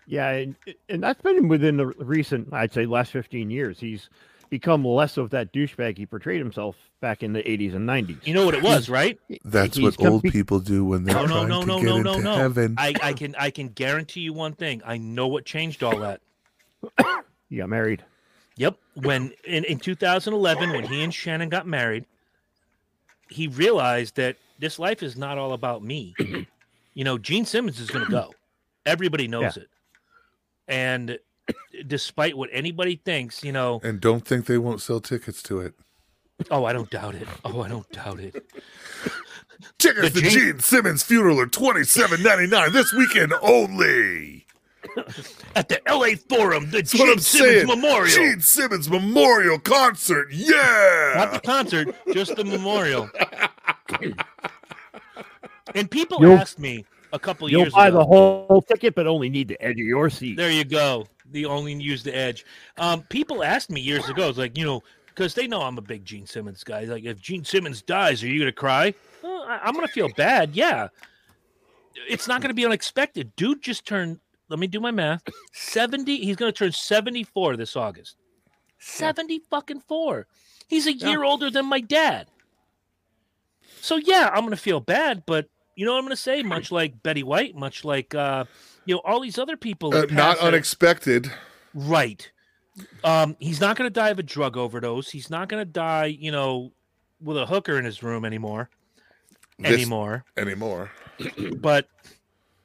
Yeah, 0.06 0.30
and, 0.30 0.54
and 0.88 1.02
that's 1.02 1.20
been 1.22 1.48
within 1.48 1.76
the 1.76 1.86
recent, 1.86 2.52
I'd 2.52 2.72
say, 2.72 2.86
last 2.86 3.11
15 3.11 3.50
years. 3.50 3.80
He's 3.80 4.08
become 4.48 4.84
less 4.84 5.16
of 5.16 5.30
that 5.30 5.52
douchebag 5.52 5.98
he 5.98 6.06
portrayed 6.06 6.38
himself 6.40 6.76
back 7.00 7.22
in 7.24 7.32
the 7.32 7.42
80s 7.42 7.74
and 7.74 7.88
90s. 7.88 8.24
You 8.26 8.34
know 8.34 8.44
what 8.44 8.54
it 8.54 8.62
was, 8.62 8.88
right? 8.88 9.18
That's 9.44 9.76
He's 9.76 9.84
what 9.84 9.98
come- 9.98 10.06
old 10.14 10.22
people 10.24 10.61
do 10.61 10.84
when 10.84 11.02
they're 11.04 11.14
No, 11.16 11.22
no, 11.22 11.26
trying 11.34 11.48
no, 11.48 11.61
to 11.62 11.66
no, 11.66 11.76
get 11.78 11.84
no, 11.86 11.96
into 11.96 12.11
no, 12.12 12.18
no. 12.20 12.34
heaven. 12.36 12.74
I, 12.78 12.94
I 13.02 13.12
can 13.14 13.34
I 13.36 13.50
can 13.50 13.68
guarantee 13.68 14.20
you 14.20 14.32
one 14.32 14.52
thing. 14.54 14.82
I 14.84 14.98
know 14.98 15.26
what 15.28 15.44
changed 15.44 15.82
all 15.82 15.98
that. 15.98 16.20
He 17.48 17.56
got 17.56 17.68
married. 17.68 18.04
Yep. 18.61 18.76
When 18.94 19.32
in, 19.46 19.64
in 19.64 19.78
2011, 19.78 20.70
when 20.72 20.84
he 20.84 21.02
and 21.02 21.14
Shannon 21.14 21.48
got 21.48 21.66
married, 21.66 22.04
he 23.30 23.48
realized 23.48 24.16
that 24.16 24.36
this 24.58 24.78
life 24.78 25.02
is 25.02 25.16
not 25.16 25.38
all 25.38 25.54
about 25.54 25.82
me. 25.82 26.14
you 26.94 27.04
know, 27.04 27.16
Gene 27.16 27.46
Simmons 27.46 27.80
is 27.80 27.88
going 27.90 28.04
to 28.04 28.11
go. 28.11 28.34
Everybody 28.84 29.28
knows 29.28 29.56
it. 29.56 29.68
And 30.68 31.18
despite 31.86 32.36
what 32.36 32.50
anybody 32.52 33.00
thinks, 33.02 33.42
you 33.42 33.50
know, 33.50 33.80
and 33.82 33.98
don't 33.98 34.26
think 34.26 34.44
they 34.44 34.58
won't 34.58 34.82
sell 34.82 35.00
tickets 35.00 35.42
to 35.44 35.61
it. 35.61 35.72
oh, 36.50 36.66
I 36.66 36.74
don't 36.74 36.90
doubt 36.90 37.14
it. 37.14 37.26
Oh, 37.46 37.62
I 37.62 37.68
don't 37.68 37.90
doubt 37.92 38.20
it. 38.20 38.44
Tickets 39.78 40.12
to 40.12 40.20
Gene- 40.20 40.30
Gene 40.30 40.58
Simmons 40.61 41.02
funeral 41.02 41.40
are 41.40 41.46
twenty 41.46 41.84
seven 41.84 42.22
ninety 42.22 42.46
nine 42.46 42.74
this 42.74 42.92
weekend 42.92 43.32
only. 43.40 44.44
At 45.54 45.68
the 45.68 45.80
LA 45.88 46.16
Forum, 46.28 46.70
the 46.70 46.78
That's 46.78 46.94
what 46.94 47.00
Gene 47.04 47.10
I'm 47.12 47.18
Simmons 47.18 47.52
saying. 47.54 47.66
Memorial. 47.66 48.06
Gene 48.06 48.40
Simmons 48.40 48.88
Memorial 48.90 49.58
Concert. 49.58 50.28
Yeah. 50.32 51.12
Not 51.16 51.32
the 51.32 51.40
concert, 51.40 51.94
just 52.14 52.34
the 52.36 52.44
memorial. 52.44 53.10
and 55.74 55.90
people 55.90 56.18
You'll- 56.20 56.32
asked 56.38 56.58
me 56.58 56.84
a 57.12 57.18
couple 57.18 57.48
years. 57.48 57.52
You'll 57.52 57.60
years 57.62 57.74
buy 57.74 57.88
ago. 57.88 57.98
the 57.98 58.04
whole 58.04 58.62
ticket, 58.62 58.94
but 58.94 59.06
only 59.06 59.28
need 59.28 59.48
the 59.48 59.60
edge 59.62 59.72
of 59.80 59.86
your 59.86 60.08
seat. 60.10 60.36
There 60.36 60.50
you 60.50 60.64
go. 60.64 61.06
The 61.32 61.44
only 61.46 61.74
use 61.74 62.02
the 62.02 62.14
edge. 62.16 62.44
Um, 62.78 63.02
people 63.02 63.44
asked 63.44 63.70
me 63.70 63.80
years 63.80 64.08
ago, 64.08 64.28
it's 64.28 64.38
like, 64.38 64.56
you 64.58 64.64
know, 64.64 64.82
because 65.06 65.34
they 65.34 65.46
know 65.46 65.60
I'm 65.62 65.76
a 65.78 65.82
big 65.82 66.04
Gene 66.04 66.26
Simmons 66.26 66.64
guy. 66.64 66.84
Like, 66.84 67.04
if 67.04 67.20
Gene 67.20 67.44
Simmons 67.44 67.82
dies, 67.82 68.22
are 68.22 68.28
you 68.28 68.38
gonna 68.40 68.52
cry? 68.52 68.94
Well, 69.22 69.44
I, 69.46 69.58
I'm 69.62 69.74
gonna 69.74 69.88
feel 69.88 70.08
bad. 70.16 70.54
Yeah. 70.56 70.88
It's 72.08 72.26
not 72.26 72.40
gonna 72.40 72.54
be 72.54 72.64
unexpected. 72.64 73.34
Dude 73.36 73.62
just 73.62 73.84
turned. 73.86 74.20
Let 74.51 74.59
me 74.59 74.66
do 74.66 74.80
my 74.80 74.90
math. 74.90 75.22
Seventy. 75.53 76.18
He's 76.18 76.36
gonna 76.36 76.53
turn 76.53 76.72
seventy-four 76.72 77.57
this 77.57 77.76
August. 77.76 78.16
Seventy 78.78 79.40
fucking 79.51 79.80
four. 79.80 80.26
He's 80.68 80.86
a 80.86 80.92
year 80.92 81.24
older 81.24 81.51
than 81.51 81.66
my 81.66 81.80
dad. 81.80 82.26
So 83.80 83.96
yeah, 83.96 84.30
I'm 84.32 84.44
gonna 84.44 84.57
feel 84.57 84.80
bad, 84.80 85.22
but 85.26 85.48
you 85.76 85.86
know 85.86 85.92
what 85.92 85.98
I'm 85.98 86.05
gonna 86.05 86.16
say? 86.16 86.42
Much 86.42 86.70
like 86.72 87.03
Betty 87.03 87.22
White, 87.22 87.55
much 87.55 87.84
like 87.84 88.14
uh, 88.14 88.44
you 88.84 88.94
know 88.96 89.01
all 89.05 89.20
these 89.20 89.38
other 89.38 89.57
people. 89.57 89.94
Uh, 89.94 90.07
not 90.11 90.38
unexpected. 90.38 91.30
Right. 91.72 92.30
Um, 93.05 93.36
he's 93.38 93.61
not 93.61 93.76
going 93.76 93.86
to 93.86 93.92
die 93.92 94.11
of 94.11 94.18
a 94.18 94.22
drug 94.22 94.57
overdose. 94.57 95.11
He's 95.11 95.30
not 95.30 95.48
going 95.48 95.61
to 95.61 95.70
die, 95.70 96.07
you 96.07 96.32
know, 96.32 96.72
with 97.20 97.36
a 97.36 97.46
hooker 97.46 97.78
in 97.78 97.84
his 97.84 98.03
room 98.03 98.24
anymore. 98.24 98.70
This- 99.59 99.72
anymore. 99.72 100.24
anymore. 100.36 100.90
But 101.59 101.88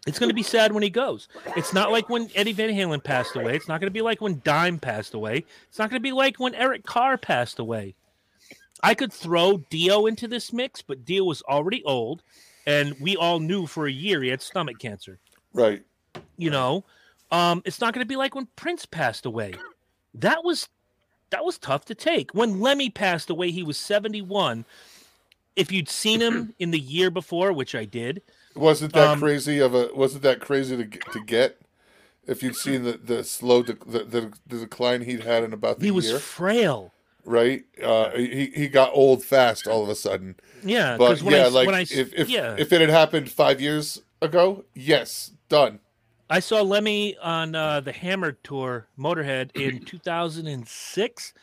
it's 0.06 0.20
going 0.20 0.30
to 0.30 0.36
be 0.36 0.44
sad 0.44 0.72
when 0.72 0.84
he 0.84 0.90
goes. 0.90 1.28
It's 1.58 1.74
not 1.74 1.92
like 1.92 2.10
when 2.10 2.30
Eddie 2.36 2.54
Van 2.54 2.70
Halen 2.70 3.04
passed 3.04 3.36
away. 3.36 3.56
It's 3.56 3.68
not 3.68 3.80
going 3.82 3.90
to 3.90 3.94
be 3.94 4.02
like 4.02 4.22
when 4.22 4.42
Dime 4.44 4.78
passed 4.80 5.14
away. 5.14 5.46
It's 5.68 5.80
not 5.80 5.90
going 5.90 6.00
to 6.00 6.04
be 6.04 6.12
like 6.12 6.40
when 6.40 6.54
Eric 6.56 6.84
Carr 6.86 7.18
passed 7.18 7.60
away. 7.60 7.96
I 8.84 8.94
could 8.94 9.12
throw 9.12 9.64
Dio 9.70 10.06
into 10.06 10.28
this 10.28 10.54
mix, 10.54 10.82
but 10.82 11.06
Dio 11.06 11.24
was 11.24 11.42
already 11.44 11.84
old, 11.86 12.22
and 12.68 12.96
we 13.00 13.16
all 13.16 13.40
knew 13.40 13.66
for 13.66 13.88
a 13.88 13.92
year 13.92 14.22
he 14.22 14.30
had 14.30 14.42
stomach 14.42 14.78
cancer 14.80 15.20
Right. 15.54 15.84
you 16.38 16.50
know 16.50 16.84
um 17.32 17.62
it's 17.66 17.80
not 17.80 17.94
going 17.94 18.04
to 18.04 18.08
be 18.10 18.18
like 18.18 18.36
when 18.36 18.48
prince 18.56 18.86
passed 18.86 19.26
away 19.26 19.54
that 20.14 20.44
was 20.44 20.68
that 21.30 21.46
was 21.46 21.58
tough 21.58 21.86
to 21.86 21.96
take 21.96 22.32
when 22.34 22.60
lemmy 22.60 22.90
passed 22.90 23.30
away 23.30 23.52
he 23.52 23.64
was 23.64 23.78
71 23.78 24.66
if 25.56 25.72
you'd 25.72 25.88
seen 25.90 26.20
him 26.20 26.54
in 26.60 26.72
the 26.72 26.80
year 26.80 27.10
before 27.10 27.54
which 27.54 27.74
i 27.74 27.86
did 27.86 28.22
Wasn't 28.56 28.94
that 28.94 29.08
Um, 29.10 29.20
crazy 29.20 29.60
of 29.60 29.76
a? 29.76 29.90
Wasn't 29.94 30.24
that 30.24 30.40
crazy 30.40 30.78
to 30.78 30.84
get, 30.86 31.12
to 31.12 31.24
get? 31.24 31.62
If 32.28 32.42
you'd 32.42 32.56
seen 32.56 32.84
the 32.84 32.94
the 32.94 33.24
slow 33.24 33.64
dec 33.64 33.80
the, 33.92 34.04
the 34.04 34.34
the 34.48 34.60
decline 34.60 35.02
he'd 35.02 35.22
had 35.22 35.44
in 35.44 35.54
about 35.54 35.80
the 35.80 35.86
he 35.86 35.92
was 35.92 36.10
year. 36.10 36.20
frail 36.20 36.92
right? 37.26 37.66
Uh, 37.84 38.12
he 38.12 38.52
he 38.56 38.68
got 38.68 38.92
old 38.94 39.24
fast 39.24 39.68
all 39.68 39.84
of 39.84 39.90
a 39.90 39.96
sudden. 39.96 40.36
Yeah, 40.64 40.98
But 40.98 41.22
when, 41.22 41.34
yeah, 41.34 41.46
I, 41.46 41.48
like 41.50 41.66
when 41.66 41.76
I 41.76 41.82
if 41.82 42.14
if 42.14 42.30
yeah, 42.30 42.56
if 42.58 42.72
it 42.72 42.82
had 42.82 42.90
happened 42.90 43.30
five 43.30 43.60
years 43.60 44.02
ago, 44.22 44.64
yes, 44.74 45.32
done. 45.50 45.80
I 46.30 46.40
saw 46.40 46.62
Lemmy 46.62 47.18
on 47.18 47.54
uh, 47.54 47.82
the 47.82 47.92
Hammer 47.92 48.32
tour, 48.32 48.88
Motorhead, 48.98 49.56
in 49.56 49.80
2006, 49.86 51.34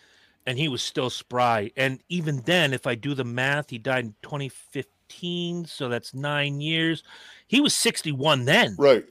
and 0.45 0.59
he 0.59 0.69
was 0.69 0.83
still 0.83 1.09
spry. 1.11 1.71
And 1.77 2.01
even 2.09 2.43
then, 2.47 2.73
if 2.73 2.85
I 2.87 2.97
do 2.97 3.15
the 3.15 3.25
math, 3.25 3.71
he 3.71 3.79
died 3.79 4.07
in 4.07 4.15
2015, 4.23 4.89
so 5.67 5.89
that's 5.89 6.15
nine 6.15 6.61
years. 6.61 7.03
He 7.49 7.61
was 7.61 7.75
61 7.75 8.45
then, 8.45 8.75
Right. 8.79 9.05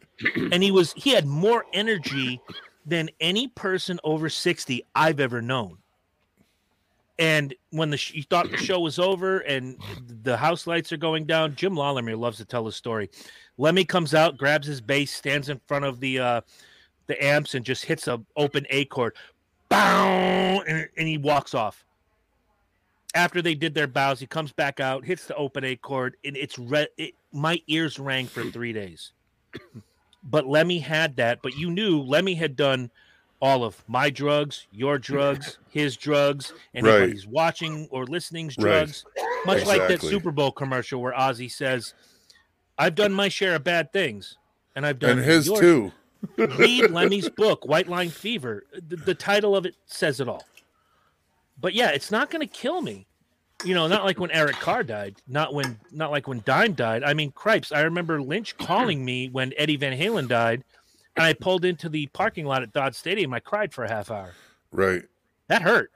and 0.51 0.61
he 0.63 0.71
was 0.71 0.93
he 0.93 1.11
had 1.11 1.25
more 1.27 1.65
energy 1.73 2.41
than 2.85 3.09
any 3.19 3.47
person 3.49 3.99
over 4.03 4.29
60 4.29 4.83
I've 4.95 5.19
ever 5.19 5.41
known. 5.41 5.77
And 7.19 7.53
when 7.69 7.91
the 7.91 7.97
sh- 7.97 8.13
you 8.15 8.23
thought 8.23 8.49
the 8.49 8.57
show 8.57 8.79
was 8.79 8.97
over 8.97 9.39
and 9.39 9.77
the 10.23 10.35
house 10.35 10.65
lights 10.65 10.91
are 10.91 10.97
going 10.97 11.25
down, 11.25 11.55
Jim 11.55 11.75
Lollimer 11.75 12.17
loves 12.17 12.37
to 12.37 12.45
tell 12.45 12.63
the 12.63 12.71
story. 12.71 13.11
Lemmy 13.59 13.85
comes 13.85 14.15
out, 14.15 14.37
grabs 14.37 14.65
his 14.65 14.81
bass, 14.81 15.13
stands 15.13 15.49
in 15.49 15.59
front 15.67 15.85
of 15.85 15.99
the 15.99 16.17
uh, 16.19 16.41
the 17.05 17.23
amps, 17.23 17.53
and 17.53 17.63
just 17.63 17.85
hits 17.85 18.07
a 18.07 18.19
open 18.35 18.65
A 18.71 18.85
chord, 18.85 19.15
bow, 19.69 20.63
and, 20.67 20.89
and 20.97 21.07
he 21.07 21.19
walks 21.19 21.53
off. 21.53 21.85
After 23.13 23.41
they 23.41 23.55
did 23.55 23.73
their 23.73 23.87
bows, 23.87 24.19
he 24.19 24.27
comes 24.27 24.51
back 24.53 24.79
out, 24.79 25.03
hits 25.05 25.25
the 25.25 25.35
open 25.35 25.63
A 25.65 25.75
chord, 25.75 26.15
and 26.23 26.37
it's 26.37 26.57
red. 26.57 26.87
It, 26.97 27.13
my 27.33 27.61
ears 27.67 27.99
rang 27.99 28.27
for 28.27 28.43
three 28.51 28.71
days. 28.73 29.11
but 30.23 30.47
Lemmy 30.47 30.79
had 30.79 31.15
that. 31.17 31.41
But 31.41 31.57
you 31.57 31.69
knew 31.71 32.01
Lemmy 32.01 32.35
had 32.35 32.55
done 32.55 32.89
all 33.41 33.63
of 33.63 33.83
my 33.87 34.09
drugs, 34.09 34.67
your 34.71 34.97
drugs, 34.99 35.57
his 35.69 35.97
drugs, 35.97 36.53
anybody's 36.75 37.25
watching 37.27 37.87
or 37.91 38.05
listening's 38.05 38.55
Right. 38.57 38.63
drugs. 38.85 39.03
Much 39.45 39.65
like 39.65 39.87
that 39.87 40.01
Super 40.01 40.31
Bowl 40.31 40.51
commercial 40.51 41.01
where 41.01 41.13
Ozzy 41.13 41.51
says, 41.51 41.93
"I've 42.77 42.93
done 42.95 43.11
my 43.11 43.27
share 43.29 43.55
of 43.55 43.63
bad 43.63 43.91
things, 43.91 44.37
and 44.75 44.85
I've 44.85 44.99
done 44.99 45.17
And 45.17 45.21
his 45.21 45.47
too. 45.51 45.91
read 46.37 46.91
Lemmy's 46.91 47.29
book, 47.29 47.65
White 47.65 47.87
Line 47.87 48.11
Fever. 48.11 48.63
The, 48.73 48.95
the 48.97 49.15
title 49.15 49.55
of 49.55 49.65
it 49.65 49.75
says 49.87 50.19
it 50.19 50.27
all. 50.29 50.45
But 51.61 51.73
yeah, 51.73 51.91
it's 51.91 52.11
not 52.11 52.29
going 52.29 52.45
to 52.45 52.51
kill 52.51 52.81
me. 52.81 53.07
You 53.63 53.75
know, 53.75 53.87
not 53.87 54.03
like 54.03 54.19
when 54.19 54.31
Eric 54.31 54.55
Carr 54.55 54.83
died, 54.83 55.17
not 55.27 55.53
when, 55.53 55.79
not 55.91 56.09
like 56.09 56.27
when 56.27 56.41
Dime 56.45 56.73
died. 56.73 57.03
I 57.03 57.13
mean, 57.13 57.31
cripes. 57.31 57.71
I 57.71 57.81
remember 57.81 58.19
Lynch 58.19 58.57
calling 58.57 59.05
me 59.05 59.29
when 59.29 59.53
Eddie 59.55 59.77
Van 59.77 59.97
Halen 59.97 60.27
died, 60.27 60.63
and 61.15 61.25
I 61.25 61.33
pulled 61.33 61.63
into 61.63 61.87
the 61.87 62.07
parking 62.07 62.45
lot 62.45 62.63
at 62.63 62.73
Dodd 62.73 62.95
Stadium. 62.95 63.33
I 63.33 63.39
cried 63.39 63.71
for 63.71 63.83
a 63.83 63.89
half 63.89 64.09
hour. 64.09 64.33
Right. 64.71 65.03
That 65.47 65.61
hurt. 65.61 65.91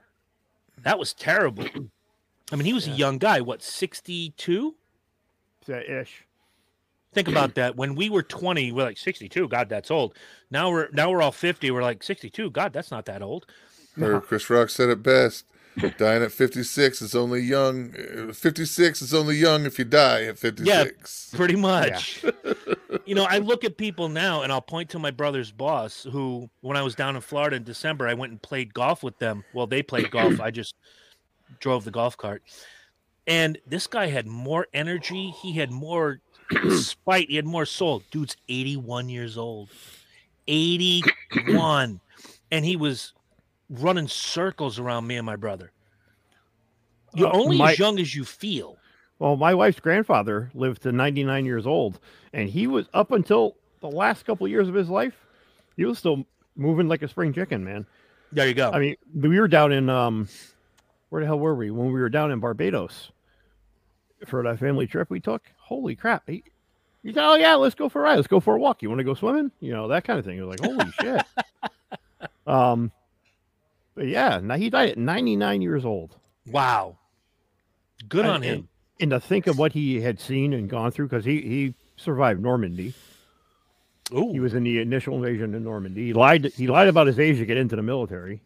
That 0.82 0.98
was 0.98 1.12
terrible. 1.12 1.64
I 2.52 2.56
mean, 2.56 2.66
he 2.66 2.72
was 2.72 2.86
a 2.86 2.92
young 2.92 3.18
guy. 3.18 3.40
What, 3.40 3.62
sixty-two? 3.62 4.76
ish. 5.68 6.26
Think 7.12 7.28
about 7.28 7.54
that. 7.54 7.76
When 7.76 7.94
we 7.94 8.10
were 8.10 8.22
20, 8.22 8.72
we're 8.72 8.82
like 8.82 8.98
62. 8.98 9.48
God, 9.48 9.70
that's 9.70 9.90
old. 9.90 10.14
Now 10.50 10.70
we're 10.70 10.90
now 10.92 11.10
we're 11.10 11.22
all 11.22 11.32
50. 11.32 11.70
We're 11.70 11.82
like 11.82 12.02
62. 12.02 12.50
God, 12.50 12.74
that's 12.74 12.90
not 12.90 13.06
that 13.06 13.22
old. 13.22 13.46
Or 13.98 14.20
Chris 14.20 14.50
Rock 14.50 14.68
said 14.68 14.90
it 14.90 15.02
best. 15.02 15.46
Dying 15.98 16.22
at 16.22 16.32
56 16.32 17.02
is 17.02 17.14
only 17.14 17.40
young. 17.40 17.94
uh, 18.30 18.32
56 18.32 19.02
is 19.02 19.12
only 19.12 19.36
young 19.36 19.66
if 19.66 19.78
you 19.78 19.84
die 19.84 20.24
at 20.24 20.38
56. 20.38 21.30
Yeah, 21.32 21.36
Pretty 21.36 21.56
much. 21.56 22.24
you 23.04 23.14
know, 23.14 23.24
I 23.24 23.38
look 23.38 23.62
at 23.64 23.76
people 23.76 24.08
now 24.08 24.42
and 24.42 24.50
I'll 24.50 24.62
point 24.62 24.88
to 24.90 24.98
my 24.98 25.10
brother's 25.10 25.52
boss 25.52 26.06
who 26.10 26.48
when 26.62 26.76
I 26.76 26.82
was 26.82 26.94
down 26.94 27.14
in 27.14 27.20
Florida 27.22 27.56
in 27.56 27.62
December, 27.64 28.08
I 28.08 28.14
went 28.14 28.32
and 28.32 28.40
played 28.40 28.72
golf 28.72 29.02
with 29.02 29.18
them. 29.18 29.44
Well, 29.52 29.66
they 29.66 29.82
played 29.82 30.10
golf. 30.10 30.40
I 30.40 30.50
just 30.50 30.74
drove 31.60 31.84
the 31.84 31.90
golf 31.90 32.16
cart. 32.16 32.42
And 33.26 33.58
this 33.66 33.86
guy 33.86 34.06
had 34.06 34.26
more 34.26 34.68
energy. 34.72 35.34
He 35.42 35.52
had 35.52 35.70
more 35.70 36.20
spite. 36.70 37.28
He 37.28 37.36
had 37.36 37.44
more 37.46 37.66
soul. 37.66 38.02
Dude's 38.10 38.36
81 38.48 39.08
years 39.08 39.36
old. 39.36 39.68
81. 40.48 42.00
and 42.50 42.64
he 42.64 42.76
was 42.76 43.12
running 43.70 44.08
circles 44.08 44.78
around 44.78 45.06
me 45.06 45.16
and 45.16 45.26
my 45.26 45.36
brother. 45.36 45.72
You're 47.14 47.28
Uh, 47.28 47.32
only 47.38 47.58
my- 47.58 47.72
as 47.72 47.78
young 47.78 47.98
as 47.98 48.14
you 48.14 48.24
feel. 48.24 48.76
Well, 49.18 49.36
my 49.36 49.54
wife's 49.54 49.80
grandfather 49.80 50.50
lived 50.54 50.82
to 50.82 50.92
99 50.92 51.46
years 51.46 51.66
old, 51.66 51.98
and 52.32 52.48
he 52.50 52.66
was 52.66 52.86
up 52.92 53.10
until 53.12 53.56
the 53.80 53.88
last 53.90 54.24
couple 54.26 54.44
of 54.44 54.50
years 54.50 54.68
of 54.68 54.74
his 54.74 54.90
life. 54.90 55.14
He 55.76 55.84
was 55.86 55.98
still 55.98 56.26
moving 56.54 56.88
like 56.88 57.02
a 57.02 57.08
spring 57.08 57.32
chicken, 57.32 57.64
man. 57.64 57.86
There 58.32 58.46
you 58.46 58.54
go. 58.54 58.70
I 58.70 58.78
mean, 58.78 58.96
we 59.14 59.40
were 59.40 59.48
down 59.48 59.72
in 59.72 59.88
um, 59.88 60.28
where 61.08 61.20
the 61.22 61.26
hell 61.26 61.38
were 61.38 61.54
we 61.54 61.70
when 61.70 61.92
we 61.92 62.00
were 62.00 62.08
down 62.10 62.30
in 62.30 62.40
Barbados 62.40 63.10
for 64.26 64.42
that 64.42 64.58
family 64.58 64.86
trip 64.86 65.08
we 65.10 65.20
took? 65.20 65.42
Holy 65.58 65.94
crap! 65.96 66.24
He, 66.26 66.42
he 67.02 67.12
said, 67.12 67.24
"Oh 67.24 67.36
yeah, 67.36 67.54
let's 67.54 67.74
go 67.74 67.88
for 67.88 68.00
a 68.00 68.02
ride. 68.02 68.16
Let's 68.16 68.26
go 68.28 68.40
for 68.40 68.56
a 68.56 68.58
walk. 68.58 68.82
You 68.82 68.88
want 68.90 68.98
to 68.98 69.04
go 69.04 69.14
swimming? 69.14 69.50
You 69.60 69.72
know 69.72 69.88
that 69.88 70.04
kind 70.04 70.18
of 70.18 70.24
thing." 70.24 70.36
It 70.38 70.42
was 70.42 70.58
like, 70.60 70.68
"Holy 70.70 70.90
shit!" 71.00 71.22
Um, 72.46 72.90
but 73.96 74.06
yeah, 74.06 74.38
now 74.40 74.54
he 74.56 74.70
died 74.70 74.90
at 74.90 74.98
99 74.98 75.60
years 75.62 75.84
old. 75.84 76.16
wow. 76.46 76.98
Good 78.08 78.26
And- 78.26 78.34
on 78.34 78.42
him. 78.42 78.68
and 79.00 79.10
to 79.10 79.18
think 79.18 79.46
of 79.48 79.58
what 79.58 79.72
he 79.72 80.00
had 80.02 80.20
seen 80.20 80.52
and 80.52 80.68
gone 80.70 80.90
through 80.92 81.08
because 81.08 81.24
he 81.24 81.40
he 81.40 81.74
survived 81.96 82.40
Normandy. 82.40 82.94
Ooh. 84.14 84.30
He 84.32 84.38
was 84.38 84.54
in 84.54 84.62
the 84.62 84.78
initial 84.80 85.16
invasion 85.16 85.54
in 85.54 85.64
Normandy. 85.64 86.04
He 86.06 86.12
lied. 86.12 86.44
He 86.54 86.68
lied 86.68 86.86
about 86.88 87.08
his 87.08 87.18
age 87.18 87.38
to 87.38 87.46
get 87.46 87.56
into 87.56 87.74
the 87.74 87.82
military. 87.82 88.42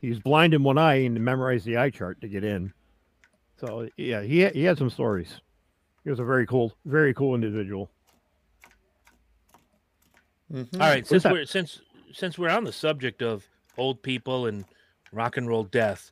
He 0.00 0.08
was 0.10 0.20
blind 0.20 0.54
in 0.54 0.62
one 0.62 0.78
eye 0.78 0.96
and 1.06 1.18
memorized 1.24 1.64
the 1.64 1.78
eye 1.78 1.90
chart 1.90 2.20
to 2.20 2.28
get 2.28 2.44
in. 2.44 2.72
So 3.56 3.88
yeah, 3.96 4.20
he 4.22 4.40
had- 4.40 4.54
he 4.54 4.62
had 4.64 4.78
some 4.78 4.90
stories. 4.90 5.40
He 6.04 6.10
was 6.10 6.20
a 6.20 6.24
very 6.24 6.46
cool, 6.46 6.74
very 6.84 7.12
cool 7.14 7.34
individual. 7.34 7.90
Mhm. 10.52 10.74
All 10.74 10.80
right, 10.80 11.06
since 11.06 11.24
we're 11.24 11.46
since 11.46 11.80
since 12.12 12.38
we're 12.38 12.50
on 12.50 12.64
the 12.64 12.72
subject 12.72 13.22
of 13.22 13.48
old 13.76 14.02
people 14.02 14.46
and 14.46 14.64
rock 15.14 15.36
and 15.36 15.48
roll 15.48 15.64
death, 15.64 16.10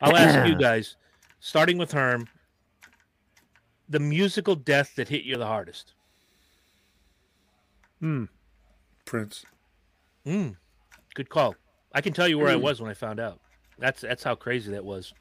I'll 0.00 0.16
ask 0.16 0.48
you 0.48 0.54
guys, 0.58 0.96
starting 1.40 1.78
with 1.78 1.92
Herm, 1.92 2.26
the 3.88 4.00
musical 4.00 4.54
death 4.54 4.94
that 4.96 5.08
hit 5.08 5.24
you 5.24 5.36
the 5.36 5.46
hardest. 5.46 5.94
Hmm. 8.00 8.24
Prince. 9.04 9.44
Mm, 10.26 10.56
good 11.14 11.28
call. 11.28 11.56
I 11.92 12.00
can 12.00 12.12
tell 12.12 12.28
you 12.28 12.38
where 12.38 12.48
I 12.48 12.56
was 12.56 12.80
when 12.80 12.90
I 12.90 12.94
found 12.94 13.18
out. 13.18 13.40
That's 13.78 14.00
that's 14.02 14.22
how 14.22 14.34
crazy 14.34 14.70
that 14.72 14.84
was. 14.84 15.12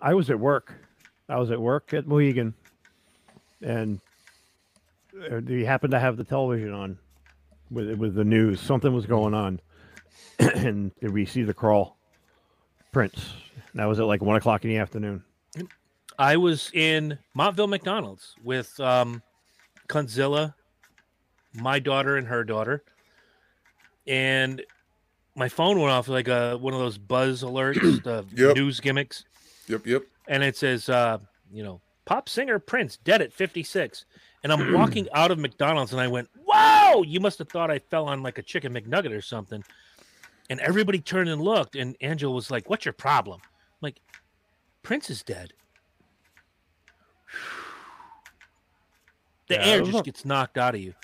I 0.00 0.14
was 0.14 0.30
at 0.30 0.40
work. 0.40 0.74
I 1.28 1.38
was 1.38 1.50
at 1.50 1.60
work 1.60 1.94
at 1.94 2.06
Mohegan, 2.06 2.54
and 3.62 4.00
uh, 5.30 5.40
they 5.42 5.64
happened 5.64 5.92
to 5.92 6.00
have 6.00 6.16
the 6.16 6.24
television 6.24 6.72
on 6.72 6.98
with 7.70 7.94
with 7.94 8.14
the 8.14 8.24
news. 8.24 8.60
Something 8.60 8.92
was 8.92 9.06
going 9.06 9.34
on, 9.34 9.60
and 10.38 10.92
did 11.00 11.12
we 11.12 11.24
see 11.26 11.42
the 11.42 11.54
crawl? 11.54 11.96
Prince. 12.92 13.32
That 13.74 13.84
was 13.86 13.98
at 14.00 14.06
like 14.06 14.22
one 14.22 14.36
o'clock 14.36 14.64
in 14.64 14.70
the 14.70 14.78
afternoon. 14.78 15.22
I 16.18 16.36
was 16.38 16.70
in 16.72 17.18
Montville 17.34 17.66
McDonald's 17.66 18.34
with 18.42 18.78
um, 18.80 19.22
Conzilla, 19.88 20.54
my 21.54 21.78
daughter 21.78 22.16
and 22.16 22.26
her 22.26 22.42
daughter, 22.42 22.82
and 24.06 24.62
my 25.34 25.48
phone 25.48 25.78
went 25.78 25.90
off 25.92 26.08
like 26.08 26.28
a 26.28 26.56
one 26.56 26.72
of 26.72 26.80
those 26.80 26.96
buzz 26.98 27.42
alerts, 27.42 28.02
the 28.02 28.24
Yep. 28.34 28.56
news 28.56 28.80
gimmicks, 28.80 29.24
Yep, 29.68 29.86
yep. 29.86 30.02
and 30.28 30.42
it 30.42 30.56
says, 30.56 30.88
uh, 30.88 31.18
you 31.52 31.62
know, 31.62 31.80
pop 32.06 32.28
singer 32.30 32.58
Prince 32.58 32.96
dead 32.98 33.20
at 33.20 33.32
56. 33.32 34.06
And 34.42 34.52
I'm 34.52 34.72
walking 34.72 35.08
out 35.12 35.30
of 35.32 35.38
McDonald's 35.38 35.92
and 35.92 36.00
I 36.00 36.06
went, 36.06 36.28
"Whoa!" 36.46 37.02
You 37.02 37.18
must 37.18 37.38
have 37.40 37.48
thought 37.48 37.70
I 37.70 37.80
fell 37.80 38.06
on 38.06 38.22
like 38.22 38.38
a 38.38 38.42
chicken 38.42 38.72
McNugget 38.72 39.10
or 39.10 39.20
something. 39.20 39.64
And 40.48 40.60
everybody 40.60 41.00
turned 41.00 41.28
and 41.28 41.42
looked, 41.42 41.74
and 41.76 41.96
Angela 42.00 42.32
was 42.32 42.50
like, 42.50 42.70
"What's 42.70 42.84
your 42.84 42.92
problem?" 42.92 43.40
I'm 43.42 43.78
like, 43.80 44.00
Prince 44.82 45.10
is 45.10 45.22
dead. 45.22 45.52
The 49.48 49.54
Yeah, 49.54 49.66
air 49.66 49.82
just 49.82 50.04
gets 50.04 50.24
knocked 50.24 50.58
out 50.58 50.74
of 50.74 50.80
you. 50.80 50.94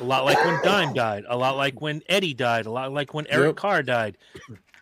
A 0.00 0.04
lot 0.04 0.24
like 0.24 0.42
when 0.44 0.60
Dime 0.62 0.92
died, 0.92 1.24
a 1.28 1.36
lot 1.36 1.56
like 1.56 1.80
when 1.80 2.02
Eddie 2.08 2.34
died, 2.34 2.66
a 2.66 2.70
lot 2.70 2.92
like 2.92 3.14
when 3.14 3.26
Eric 3.28 3.48
Yep. 3.50 3.56
Carr 3.56 3.82
died. 3.82 4.18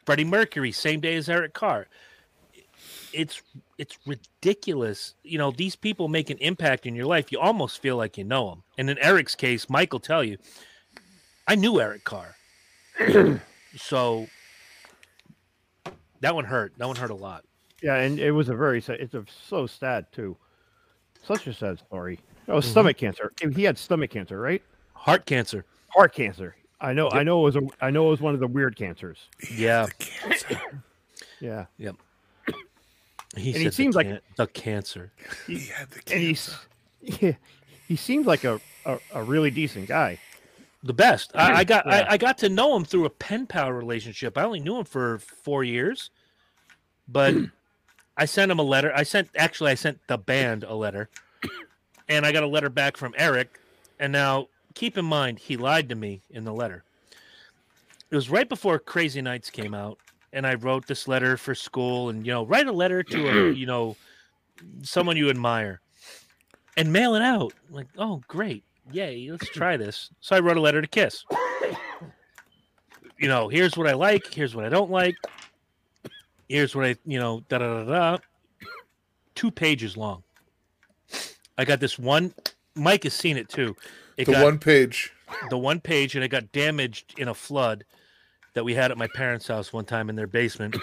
Freddie 0.07 0.25
Mercury, 0.25 0.73
same 0.73 1.01
day 1.01 1.17
as 1.17 1.29
Eric 1.29 1.53
Carr. 1.53 1.87
It's 3.13 3.43
it's 3.79 3.99
ridiculous. 4.07 5.15
You 5.23 5.39
know, 5.39 5.51
these 5.51 5.77
people 5.77 6.09
make 6.09 6.31
an 6.31 6.39
impact 6.39 6.87
in 6.87 6.95
your 6.95 7.07
life. 7.07 7.31
You 7.31 7.39
almost 7.41 7.83
feel 7.83 7.97
like 7.97 8.17
you 8.17 8.25
know 8.25 8.49
them. 8.51 8.63
And 8.79 8.89
in 8.89 8.99
Eric's 8.99 9.35
case, 9.35 9.69
Mike 9.69 9.93
will 9.93 10.01
tell 10.01 10.25
you, 10.25 10.39
I 11.47 11.57
knew 11.57 11.79
Eric 11.81 12.05
Carr. 12.05 12.35
So 13.77 14.27
that 16.21 16.35
one 16.35 16.45
hurt. 16.45 16.73
That 16.79 16.87
one 16.87 16.97
hurt 16.97 17.11
a 17.11 17.15
lot. 17.15 17.45
Yeah, 17.83 17.97
and 17.97 18.19
it 18.21 18.31
was 18.33 18.49
a 18.49 18.55
very 18.55 18.81
sad. 18.81 19.01
It's 19.01 19.15
a, 19.15 19.25
so 19.49 19.67
sad 19.67 20.07
too. 20.13 20.37
Such 21.25 21.47
a 21.47 21.55
sad 21.55 21.79
story. 21.79 22.19
Oh, 22.49 22.59
Mm-hmm. 22.59 22.69
stomach 22.71 22.97
cancer. 22.97 23.33
He 23.55 23.63
had 23.65 23.79
stomach 23.79 24.11
cancer, 24.11 24.39
right? 24.41 24.63
Heart 24.95 25.27
cancer. 25.27 25.65
Heart 25.89 26.15
cancer. 26.15 26.57
I 26.81 26.93
know. 26.93 27.09
I 27.11 27.23
know 27.23 27.41
it 27.41 27.45
was. 27.45 27.57
A, 27.57 27.63
I 27.81 27.91
know 27.91 28.07
it 28.09 28.11
was 28.11 28.21
one 28.21 28.35
of 28.35 28.41
the 28.41 28.47
weird 28.49 28.77
cancers. 28.77 29.19
Yeah. 29.55 29.87
Yeah, 31.41 31.67
Yep. 31.79 31.97
He 33.37 33.47
And 33.49 33.53
said 33.55 33.61
he 33.63 33.65
the 33.65 33.73
seems 33.73 33.97
like- 33.97 34.07
can- 34.07 34.21
the 34.37 34.47
cancer. 34.47 35.11
He 35.49 35.59
had 35.67 35.91
the 35.91 36.01
and 36.15 36.23
he's 36.23 36.57
yeah, 37.01 37.33
he 37.89 37.97
seems 37.97 38.27
like 38.27 38.45
a, 38.45 38.61
a, 38.87 38.99
a 39.13 39.25
really 39.25 39.51
decent 39.51 39.89
guy. 39.89 40.21
The 40.85 40.93
best. 40.93 41.31
I, 41.35 41.61
I 41.61 41.65
got 41.65 41.87
Yeah. 41.87 42.07
I, 42.09 42.13
I 42.13 42.17
got 42.17 42.39
to 42.39 42.49
know 42.49 42.75
him 42.77 42.85
through 42.85 43.05
a 43.05 43.11
pen 43.11 43.47
pal 43.47 43.73
relationship. 43.73 44.37
I 44.37 44.43
only 44.43 44.61
knew 44.61 44.77
him 44.77 44.85
for 44.85 45.19
four 45.19 45.63
years, 45.63 46.11
but 47.07 47.35
I 48.17 48.25
sent 48.25 48.51
him 48.51 48.59
a 48.59 48.65
letter. 48.65 48.93
I 48.95 49.05
sent 49.05 49.29
actually 49.37 49.71
I 49.71 49.75
sent 49.75 50.01
the 50.09 50.19
band 50.19 50.65
a 50.65 50.75
letter, 50.75 51.09
and 52.09 52.27
I 52.27 52.33
got 52.33 52.43
a 52.43 52.49
letter 52.49 52.69
back 52.69 52.97
from 52.97 53.15
Eric. 53.17 53.61
And 54.01 54.13
now 54.13 54.49
keep 54.75 54.99
in 54.99 55.05
mind 55.05 55.39
he 55.39 55.57
lied 55.57 55.89
to 55.91 55.95
me 55.95 56.23
in 56.31 56.45
the 56.45 56.53
letter. 56.53 56.83
It 58.11 58.17
was 58.17 58.29
right 58.29 58.49
before 58.49 58.79
Crazy 58.79 59.23
Nights 59.23 59.51
came 59.51 59.75
out, 59.75 59.99
and 60.33 60.47
I 60.47 60.55
wrote 60.55 60.87
this 60.87 61.07
letter 61.07 61.37
for 61.37 61.55
school, 61.55 62.09
and 62.09 62.27
you 62.27 62.33
know 62.33 62.45
write 62.45 62.67
a 62.67 62.73
letter 62.73 63.05
to 63.05 63.29
a 63.29 63.53
you 63.55 63.67
know 63.67 63.97
someone 64.83 65.17
you 65.17 65.31
admire, 65.31 65.81
and 66.77 66.93
mail 66.93 67.15
it 67.15 67.23
out. 67.23 67.53
Like 67.71 67.87
oh 67.97 68.21
great 68.27 68.65
yay, 68.91 69.29
let's 69.31 69.49
try 69.49 69.77
this. 69.77 70.11
So 70.21 70.37
I 70.37 70.41
wrote 70.41 70.57
a 70.57 70.61
letter 70.61 70.81
to 70.81 70.89
Kiss. 70.89 71.25
You 73.19 73.29
know, 73.29 73.49
here's 73.49 73.77
what 73.77 73.87
I 73.87 73.93
like, 73.93 74.33
here's 74.35 74.55
what 74.55 74.65
I 74.65 74.69
don't 74.69 74.91
like, 74.91 75.15
here's 76.49 76.75
what 76.75 76.85
I, 76.85 76.97
you 77.07 77.21
know, 77.21 77.45
da 77.49 77.59
da 77.59 77.85
da 77.85 77.85
da. 77.85 78.19
Two 79.35 79.51
pages 79.51 79.97
long. 79.97 80.25
I 81.57 81.65
got 81.65 81.81
this 81.81 81.99
one. 81.99 82.35
Mike 82.75 83.05
has 83.05 83.15
seen 83.15 83.37
it 83.37 83.49
too. 83.49 83.77
It 84.17 84.27
the 84.27 84.33
got 84.33 84.45
one 84.45 84.59
page. 84.59 85.13
the 85.51 85.59
one 85.59 85.81
page, 85.81 86.15
and 86.15 86.25
it 86.25 86.29
got 86.29 86.51
damaged 86.53 87.15
in 87.19 87.29
a 87.29 87.35
flood 87.35 87.85
that 88.55 88.65
we 88.65 88.75
had 88.75 88.91
at 88.91 88.99
my 88.99 89.09
parents' 89.15 89.47
house 89.47 89.73
one 89.73 89.85
time 89.85 90.11
in 90.11 90.17
their 90.17 90.27
basement. 90.27 90.77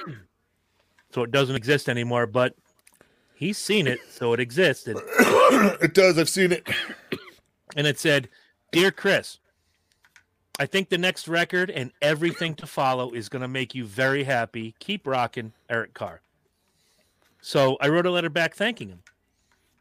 so 1.11 1.23
it 1.23 1.31
doesn't 1.31 1.55
exist 1.55 1.89
anymore, 1.89 2.25
but 2.25 2.55
he's 3.35 3.57
seen 3.57 3.87
it, 3.87 3.99
so 4.09 4.33
it 4.33 4.39
existed. 4.39 4.97
it 5.81 5.93
does. 5.93 6.17
I've 6.17 6.29
seen 6.29 6.51
it. 6.51 6.67
And 7.75 7.85
it 7.87 7.99
said, 7.99 8.29
"Dear 8.71 8.91
Chris, 8.91 9.39
I 10.59 10.65
think 10.65 10.89
the 10.89 10.97
next 10.97 11.27
record 11.27 11.69
and 11.69 11.91
everything 12.01 12.55
to 12.55 12.67
follow 12.67 13.11
is 13.11 13.29
going 13.29 13.41
to 13.41 13.47
make 13.47 13.73
you 13.75 13.85
very 13.85 14.23
happy. 14.23 14.75
Keep 14.79 15.07
rocking, 15.07 15.53
Eric 15.69 15.93
Carr." 15.93 16.21
So 17.41 17.77
I 17.79 17.87
wrote 17.87 18.05
a 18.05 18.11
letter 18.11 18.29
back 18.29 18.53
thanking 18.55 18.89
him, 18.89 19.01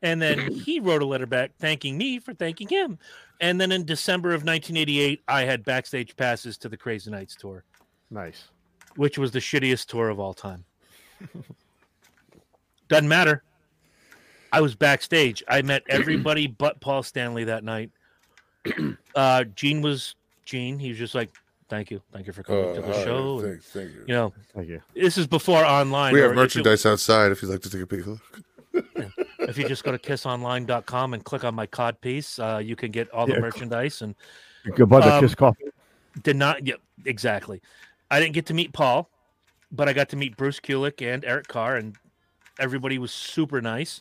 and 0.02 0.23
then 0.23 0.52
he 0.65 0.81
wrote 0.81 1.02
a 1.02 1.06
letter 1.06 1.27
back 1.27 1.52
thanking 1.59 1.98
me 1.98 2.19
for 2.19 2.32
thanking 2.35 2.69
him. 2.69 2.98
And 3.40 3.60
then 3.60 3.70
in 3.73 3.85
December 3.85 4.31
of 4.31 4.43
1988, 4.43 5.23
I 5.28 5.43
had 5.43 5.65
backstage 5.65 6.16
passes 6.16 6.59
to 6.59 6.69
the 6.69 6.77
Crazy 6.77 7.09
Nights 7.10 7.36
tour, 7.36 7.62
Nice. 8.10 8.48
which 8.97 9.16
was 9.16 9.31
the 9.31 9.39
shittiest 9.39 9.86
tour 9.86 10.09
of 10.09 10.19
all 10.19 10.35
time. 10.35 10.65
Doesn't 12.89 13.09
matter. 13.09 13.43
I 14.52 14.60
was 14.60 14.74
backstage. 14.74 15.42
I 15.48 15.62
met 15.62 15.82
everybody 15.88 16.46
but 16.46 16.80
Paul 16.80 17.02
Stanley 17.02 17.44
that 17.44 17.64
night. 17.64 17.90
Uh, 19.14 19.42
Gene 19.56 19.82
was 19.82 20.14
Gene. 20.44 20.78
He 20.78 20.90
was 20.90 20.98
just 20.98 21.14
like, 21.14 21.30
"Thank 21.68 21.90
you, 21.90 22.00
thank 22.12 22.26
you 22.28 22.32
for 22.32 22.44
coming 22.44 22.64
Oh, 22.66 22.74
to 22.74 22.80
the 22.80 22.86
all 22.86 22.92
right, 22.92 23.04
show." 23.04 23.38
and, 23.40 23.48
Thank, 23.50 23.62
thank 23.64 23.90
you. 23.94 24.04
you 24.06 24.14
know, 24.14 24.32
Thank 24.54 24.68
you. 24.68 24.80
this 24.94 25.18
is 25.18 25.26
before 25.26 25.64
online. 25.64 26.12
we 26.12 26.20
or 26.20 26.24
have 26.24 26.30
if 26.32 26.36
you- 26.36 26.42
merchandise 26.42 26.86
outside 26.86 27.32
if 27.32 27.42
you'd 27.42 27.48
like 27.50 27.62
to 27.62 27.70
take 27.70 27.82
a 27.82 27.86
peek. 27.86 28.04
If 29.40 29.56
you 29.58 29.66
just 29.66 29.82
go 29.82 29.90
to 29.90 29.98
kissonline.com 29.98 31.14
and 31.14 31.24
click 31.24 31.42
on 31.42 31.54
my 31.54 31.66
cod 31.66 32.00
piece, 32.00 32.38
uh, 32.38 32.60
you 32.62 32.76
can 32.76 32.90
get 32.92 33.10
all 33.10 33.26
the 33.26 33.32
Yeah. 33.34 33.40
merchandise 33.40 34.02
and 34.02 34.14
Goodbye, 34.76 35.00
the 35.00 35.14
Um, 35.14 35.20
kiss 35.22 35.34
coffee. 35.34 35.64
did 36.22 36.36
not 36.36 36.64
yeah 36.66 36.74
exactly 37.06 37.60
i 38.10 38.18
didn't 38.20 38.34
get 38.34 38.44
to 38.46 38.54
meet 38.54 38.72
paul 38.72 39.08
but 39.72 39.88
i 39.88 39.92
got 39.92 40.08
to 40.10 40.16
meet 40.16 40.36
bruce 40.36 40.58
kulick 40.60 41.00
and 41.00 41.24
eric 41.24 41.46
carr 41.48 41.76
and 41.76 41.96
everybody 42.58 42.98
was 42.98 43.12
super 43.12 43.60
nice 43.62 44.00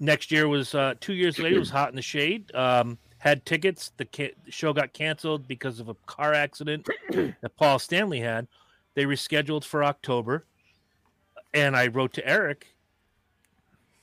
next 0.00 0.30
year 0.30 0.48
was 0.48 0.74
uh 0.74 0.94
two 1.00 1.14
years 1.14 1.38
later 1.38 1.56
it 1.56 1.60
was 1.60 1.70
hot 1.70 1.90
in 1.90 1.96
the 1.96 2.02
shade 2.02 2.54
um 2.54 2.98
had 3.18 3.44
tickets 3.46 3.92
the 3.96 4.04
ca- 4.04 4.34
show 4.48 4.72
got 4.72 4.92
canceled 4.92 5.46
because 5.48 5.80
of 5.80 5.88
a 5.88 5.94
car 6.06 6.34
accident 6.34 6.86
that 7.10 7.56
paul 7.56 7.78
stanley 7.78 8.20
had 8.20 8.46
they 8.94 9.04
rescheduled 9.04 9.64
for 9.64 9.82
october 9.84 10.44
and 11.52 11.76
i 11.76 11.86
wrote 11.86 12.12
to 12.12 12.26
eric 12.26 12.66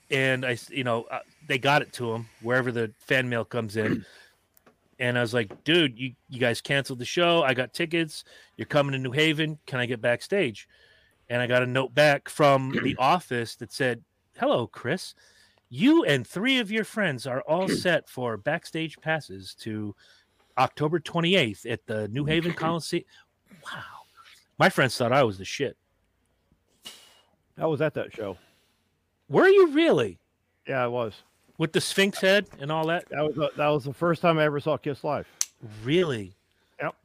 and 0.09 0.45
I, 0.45 0.57
you 0.69 0.83
know 0.83 1.03
uh, 1.03 1.19
they 1.47 1.57
got 1.57 1.81
it 1.81 1.93
to 1.93 2.11
him 2.13 2.27
wherever 2.41 2.71
the 2.71 2.91
fan 2.99 3.29
mail 3.29 3.45
comes 3.45 3.77
in 3.77 4.05
and 5.01 5.17
I 5.17 5.21
was 5.21 5.33
like, 5.33 5.63
dude, 5.63 5.97
you, 5.97 6.13
you 6.29 6.39
guys 6.39 6.61
canceled 6.61 6.99
the 6.99 7.05
show. 7.05 7.41
I 7.41 7.55
got 7.55 7.73
tickets. 7.73 8.23
You're 8.55 8.67
coming 8.67 8.91
to 8.91 8.99
New 8.99 9.11
Haven. 9.11 9.57
Can 9.65 9.79
I 9.79 9.87
get 9.87 9.99
backstage? 9.99 10.69
And 11.27 11.41
I 11.41 11.47
got 11.47 11.63
a 11.63 11.65
note 11.65 11.95
back 11.95 12.29
from 12.29 12.77
the 12.83 12.95
office 12.97 13.55
that 13.55 13.73
said, 13.73 14.03
Hello, 14.37 14.67
Chris. 14.67 15.15
You 15.73 16.03
and 16.03 16.27
three 16.27 16.59
of 16.59 16.69
your 16.69 16.83
friends 16.83 17.25
are 17.25 17.41
all 17.47 17.67
hmm. 17.67 17.73
set 17.73 18.09
for 18.09 18.35
backstage 18.35 18.99
passes 18.99 19.55
to 19.61 19.95
October 20.57 20.99
28th 20.99 21.71
at 21.71 21.85
the 21.85 22.09
New 22.09 22.25
Haven 22.25 22.51
Coliseum. 22.53 23.05
Wow. 23.63 23.81
My 24.59 24.67
friends 24.69 24.97
thought 24.97 25.13
I 25.13 25.23
was 25.23 25.37
the 25.37 25.45
shit. 25.45 25.77
I 27.57 27.65
was 27.67 27.81
at 27.81 27.93
that 27.93 28.13
show. 28.13 28.37
Were 29.29 29.47
you 29.47 29.67
really? 29.67 30.19
Yeah, 30.67 30.83
I 30.83 30.87
was. 30.87 31.23
With 31.57 31.71
the 31.71 31.79
Sphinx 31.79 32.19
head 32.19 32.47
and 32.59 32.69
all 32.69 32.87
that? 32.87 33.07
That 33.09 33.23
was 33.23 33.35
the- 33.35 33.51
that 33.55 33.67
was 33.69 33.85
the 33.85 33.93
first 33.93 34.21
time 34.21 34.37
I 34.39 34.43
ever 34.43 34.59
saw 34.59 34.75
Kiss 34.75 35.05
live. 35.05 35.27
Really? 35.85 36.33
Yep. 36.81 36.95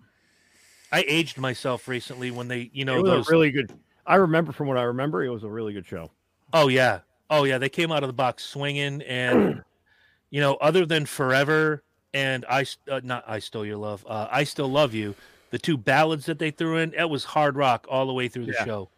I 0.91 1.05
aged 1.07 1.39
myself 1.39 1.87
recently 1.87 2.33
when 2.33 2.49
they, 2.49 2.71
you 2.73 2.85
know, 2.85 2.97
it 2.97 3.03
was 3.03 3.11
those 3.11 3.29
a 3.29 3.31
really 3.31 3.53
good. 3.53 3.73
I 4.05 4.17
remember 4.17 4.51
from 4.51 4.67
what 4.67 4.77
I 4.77 4.83
remember, 4.83 5.25
it 5.25 5.29
was 5.29 5.45
a 5.45 5.49
really 5.49 5.73
good 5.73 5.87
show. 5.87 6.11
Oh 6.53 6.67
yeah, 6.67 7.01
oh 7.31 7.45
yeah. 7.45 7.59
They 7.59 7.69
came 7.69 7.91
out 7.93 8.03
of 8.03 8.09
the 8.09 8.13
box 8.15 8.45
swinging, 8.45 9.03
and 9.03 9.63
you 10.31 10.41
know, 10.41 10.55
other 10.55 10.85
than 10.87 11.07
Forever 11.07 11.83
and 12.15 12.45
I, 12.49 12.65
uh, 12.91 13.01
not 13.05 13.25
I 13.27 13.39
stole 13.41 13.67
your 13.67 13.77
love. 13.77 14.05
Uh, 14.09 14.27
I 14.31 14.45
still 14.45 14.69
love 14.69 14.95
you. 14.95 15.15
The 15.51 15.59
two 15.59 15.77
ballads 15.77 16.27
that 16.27 16.39
they 16.39 16.51
threw 16.51 16.79
in, 16.79 16.95
it 16.95 17.09
was 17.11 17.25
hard 17.25 17.57
rock 17.57 17.87
all 17.91 18.07
the 18.07 18.13
way 18.13 18.29
through 18.29 18.47
the 18.47 18.53
Yeah. 18.53 18.65
show. 18.65 18.89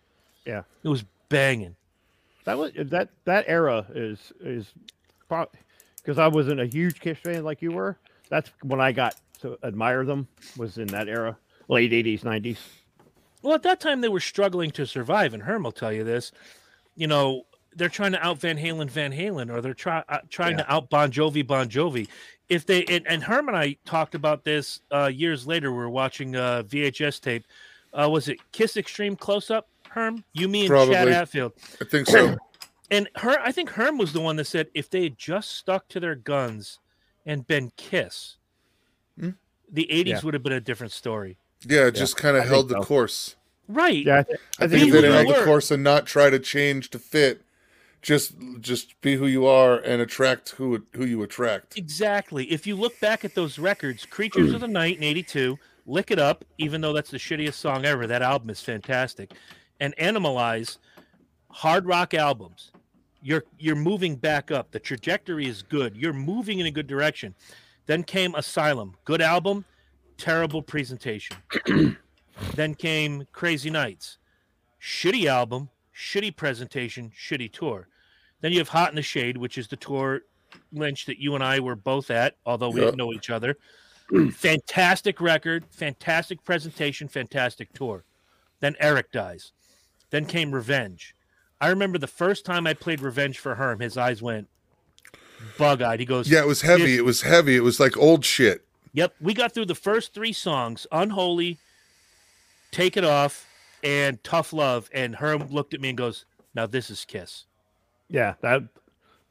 Yeah. 0.44 0.62
it 0.82 0.88
was 0.88 1.04
banging. 1.28 1.74
That 2.44 2.56
was 2.56 2.72
that 2.76 3.10
that 3.24 3.44
era 3.48 3.84
is 3.94 4.32
is 4.40 4.72
because 5.28 6.18
I 6.18 6.28
wasn't 6.28 6.60
a 6.60 6.66
huge 6.66 7.00
Kiss 7.00 7.18
fan 7.18 7.44
like 7.44 7.60
you 7.60 7.72
were. 7.72 7.98
That's 8.30 8.50
when 8.62 8.80
I 8.80 8.92
got 8.92 9.16
to 9.42 9.58
admire 9.62 10.04
them. 10.04 10.28
Was 10.56 10.78
in 10.78 10.86
that 10.88 11.08
era, 11.08 11.36
late 11.68 11.92
'80s, 11.92 12.22
'90s. 12.22 12.56
Well, 13.42 13.54
at 13.54 13.62
that 13.64 13.80
time 13.80 14.00
they 14.00 14.08
were 14.08 14.20
struggling 14.20 14.70
to 14.72 14.86
survive, 14.86 15.34
and 15.34 15.42
Herm 15.42 15.62
will 15.64 15.72
tell 15.72 15.92
you 15.92 16.04
this. 16.04 16.32
You 16.96 17.06
know, 17.08 17.44
they're 17.76 17.88
trying 17.88 18.12
to 18.12 18.24
out 18.26 18.38
Van 18.38 18.56
Halen, 18.58 18.90
Van 18.90 19.12
Halen, 19.12 19.52
or 19.52 19.60
they're 19.60 19.74
try, 19.74 20.02
uh, 20.08 20.18
trying 20.30 20.56
to 20.56 20.72
out 20.72 20.90
Bon 20.90 21.10
Jovi, 21.10 21.46
Bon 21.46 21.68
Jovi. 21.68 22.08
If 22.48 22.64
they 22.66 22.84
and, 22.86 23.06
and 23.06 23.22
Herm 23.22 23.48
and 23.48 23.56
I 23.56 23.76
talked 23.84 24.14
about 24.14 24.44
this 24.44 24.80
uh, 24.90 25.06
years 25.06 25.46
later, 25.46 25.70
we 25.70 25.78
were 25.78 25.90
watching 25.90 26.34
a 26.34 26.64
VHS 26.68 27.20
tape. 27.20 27.44
Uh, 27.92 28.08
was 28.10 28.28
it 28.28 28.38
Kiss 28.52 28.76
Extreme 28.76 29.16
Close 29.16 29.50
Up? 29.50 29.68
Herm, 29.90 30.22
you, 30.34 30.48
me, 30.48 30.60
and 30.66 30.68
Chad 30.68 30.88
Probably. 30.88 31.12
Hatfield. 31.12 31.52
I 31.80 31.84
think 31.84 32.06
so. 32.08 32.36
And 32.90 33.06
her, 33.16 33.38
I 33.40 33.52
think 33.52 33.68
Herm 33.68 33.98
was 33.98 34.14
the 34.14 34.20
one 34.20 34.36
that 34.36 34.46
said 34.46 34.68
if 34.72 34.88
they 34.88 35.02
had 35.02 35.18
just 35.18 35.50
stuck 35.50 35.88
to 35.88 36.00
their 36.00 36.14
guns 36.14 36.78
and 37.26 37.46
been 37.46 37.70
Kiss, 37.76 38.36
Hmm? 39.20 39.30
the 39.70 39.86
'80s 39.92 40.06
Yeah. 40.06 40.20
would 40.24 40.32
have 40.32 40.42
been 40.42 40.54
a 40.54 40.60
different 40.60 40.94
story. 40.94 41.36
Yeah, 41.66 41.88
it 41.88 41.94
just 41.96 42.16
kind 42.16 42.34
of 42.38 42.46
held 42.46 42.70
the 42.70 42.76
so. 42.76 42.84
course. 42.84 43.36
Right? 43.68 44.06
Yeah, 44.06 44.20
I, 44.20 44.22
th- 44.22 44.38
I, 44.58 44.64
I 44.64 44.68
think 44.68 44.70
think 44.80 44.88
if 44.88 44.94
who 44.94 45.00
they 45.02 45.08
you 45.08 45.12
held 45.12 45.28
the 45.28 45.44
course 45.44 45.70
and 45.70 45.84
not 45.84 46.06
try 46.06 46.30
to 46.30 46.38
change 46.38 46.88
to 46.90 46.98
fit, 46.98 47.42
just 48.02 48.34
just 48.60 49.00
be 49.00 49.16
who 49.16 49.26
you 49.26 49.46
are 49.46 49.78
and 49.78 50.00
attract 50.00 50.50
who 50.50 50.84
who 50.94 51.04
you 51.04 51.22
attract. 51.22 51.76
Exactly. 51.76 52.44
If 52.50 52.66
you 52.66 52.76
look 52.76 52.98
back 53.00 53.24
at 53.24 53.34
those 53.34 53.58
records, 53.58 54.06
Creatures 54.06 54.52
of 54.52 54.60
the 54.60 54.68
Night 54.68 54.96
in 54.96 55.02
82, 55.02 55.58
Lick 55.86 56.10
It 56.10 56.18
Up, 56.18 56.44
even 56.58 56.80
though 56.80 56.92
that's 56.92 57.10
the 57.10 57.18
shittiest 57.18 57.54
song 57.54 57.84
ever, 57.84 58.06
that 58.06 58.22
album 58.22 58.50
is 58.50 58.60
fantastic. 58.60 59.32
And 59.80 59.96
Animalize, 59.96 60.78
hard 61.50 61.86
rock 61.86 62.14
albums. 62.14 62.70
You're 63.22 63.44
you're 63.58 63.76
moving 63.76 64.16
back 64.16 64.50
up. 64.50 64.70
The 64.70 64.78
trajectory 64.78 65.46
is 65.46 65.62
good. 65.62 65.96
You're 65.96 66.12
moving 66.12 66.60
in 66.60 66.66
a 66.66 66.70
good 66.70 66.86
direction. 66.86 67.34
Then 67.86 68.04
came 68.04 68.34
Asylum, 68.34 68.94
good 69.04 69.22
album, 69.22 69.64
terrible 70.18 70.62
presentation. 70.62 71.36
then 72.54 72.74
came 72.74 73.26
Crazy 73.32 73.70
Nights, 73.70 74.18
shitty 74.80 75.24
album, 75.26 75.70
shitty 75.98 76.36
presentation, 76.36 77.10
shitty 77.18 77.52
tour. 77.52 77.88
Then 78.40 78.52
you 78.52 78.58
have 78.58 78.68
Hot 78.68 78.90
in 78.90 78.96
the 78.96 79.02
Shade, 79.02 79.36
which 79.36 79.58
is 79.58 79.66
the 79.66 79.76
tour 79.76 80.20
Lynch 80.72 81.06
that 81.06 81.18
you 81.18 81.34
and 81.34 81.42
I 81.42 81.58
were 81.60 81.74
both 81.76 82.10
at, 82.10 82.36
although 82.46 82.70
we 82.70 82.80
Yeah. 82.80 82.86
didn't 82.86 82.98
know 82.98 83.12
each 83.12 83.30
other. 83.30 83.56
fantastic 84.32 85.20
record, 85.20 85.64
fantastic 85.70 86.42
presentation, 86.44 87.08
fantastic 87.08 87.72
tour. 87.72 88.04
Then 88.60 88.76
Eric 88.80 89.12
dies. 89.12 89.52
Then 90.10 90.24
came 90.24 90.52
Revenge. 90.52 91.14
I 91.60 91.68
remember 91.68 91.98
the 91.98 92.06
first 92.06 92.44
time 92.46 92.66
I 92.66 92.74
played 92.74 93.00
Revenge 93.00 93.38
for 93.38 93.56
Herm, 93.56 93.80
his 93.80 93.98
eyes 93.98 94.22
went 94.22 94.48
bug 95.58 95.82
eyed. 95.82 96.00
He 96.00 96.06
goes, 96.06 96.30
Yeah, 96.30 96.40
it 96.40 96.46
was 96.46 96.62
heavy. 96.62 96.96
It 96.96 97.04
was 97.04 97.22
heavy. 97.22 97.56
It 97.56 97.62
was 97.62 97.78
like 97.80 97.96
old 97.96 98.24
shit. 98.24 98.64
Yep, 98.94 99.14
we 99.20 99.34
got 99.34 99.52
through 99.52 99.66
the 99.66 99.74
first 99.74 100.14
three 100.14 100.32
songs: 100.32 100.86
"Unholy," 100.90 101.58
"Take 102.70 102.96
It 102.96 103.04
Off," 103.04 103.46
and 103.82 104.22
"Tough 104.24 104.52
Love." 104.52 104.88
And 104.92 105.16
Herm 105.16 105.46
looked 105.48 105.74
at 105.74 105.80
me 105.80 105.90
and 105.90 105.98
goes, 105.98 106.24
"Now 106.54 106.66
this 106.66 106.90
is 106.90 107.04
Kiss." 107.04 107.44
Yeah, 108.08 108.34
that 108.40 108.62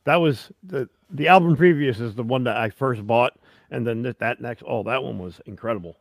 that 0.03 0.17
was 0.17 0.51
the 0.63 0.89
the 1.09 1.27
album 1.27 1.55
previous 1.55 1.99
is 1.99 2.15
the 2.15 2.23
one 2.23 2.43
that 2.45 2.57
I 2.57 2.69
first 2.69 3.05
bought, 3.05 3.33
and 3.71 3.85
then 3.85 4.01
that, 4.03 4.19
that 4.19 4.41
next 4.41 4.63
oh 4.65 4.83
that 4.83 5.03
one 5.03 5.19
was 5.19 5.41
incredible. 5.45 5.97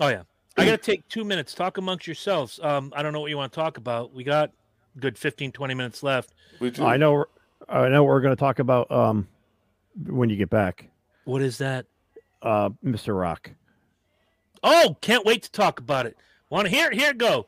Oh 0.00 0.08
yeah, 0.08 0.22
I 0.56 0.64
got 0.64 0.72
to 0.72 0.78
take 0.78 1.06
two 1.08 1.24
minutes. 1.24 1.54
Talk 1.54 1.78
amongst 1.78 2.06
yourselves. 2.06 2.58
Um, 2.62 2.92
I 2.96 3.02
don't 3.02 3.12
know 3.12 3.20
what 3.20 3.30
you 3.30 3.36
want 3.36 3.52
to 3.52 3.56
talk 3.56 3.76
about. 3.76 4.12
We 4.12 4.24
got 4.24 4.50
good 4.98 5.18
15, 5.18 5.52
20 5.52 5.74
minutes 5.74 6.02
left. 6.02 6.32
We 6.60 6.70
do. 6.70 6.84
I 6.84 6.96
know 6.96 7.24
I 7.68 7.88
know 7.88 8.02
what 8.04 8.10
we're 8.10 8.20
going 8.20 8.34
to 8.36 8.40
talk 8.40 8.58
about 8.58 8.90
um 8.90 9.28
when 10.06 10.28
you 10.28 10.36
get 10.36 10.50
back, 10.50 10.88
What 11.24 11.40
is 11.40 11.58
that? 11.58 11.86
uh, 12.42 12.70
Mr. 12.84 13.18
Rock. 13.18 13.50
Oh, 14.62 14.96
can't 15.00 15.24
wait 15.24 15.42
to 15.44 15.52
talk 15.52 15.78
about 15.78 16.06
it. 16.06 16.16
Want 16.50 16.66
to 16.66 16.70
hear 16.74 16.88
it? 16.88 16.94
Here 16.94 17.10
it 17.10 17.18
go. 17.18 17.46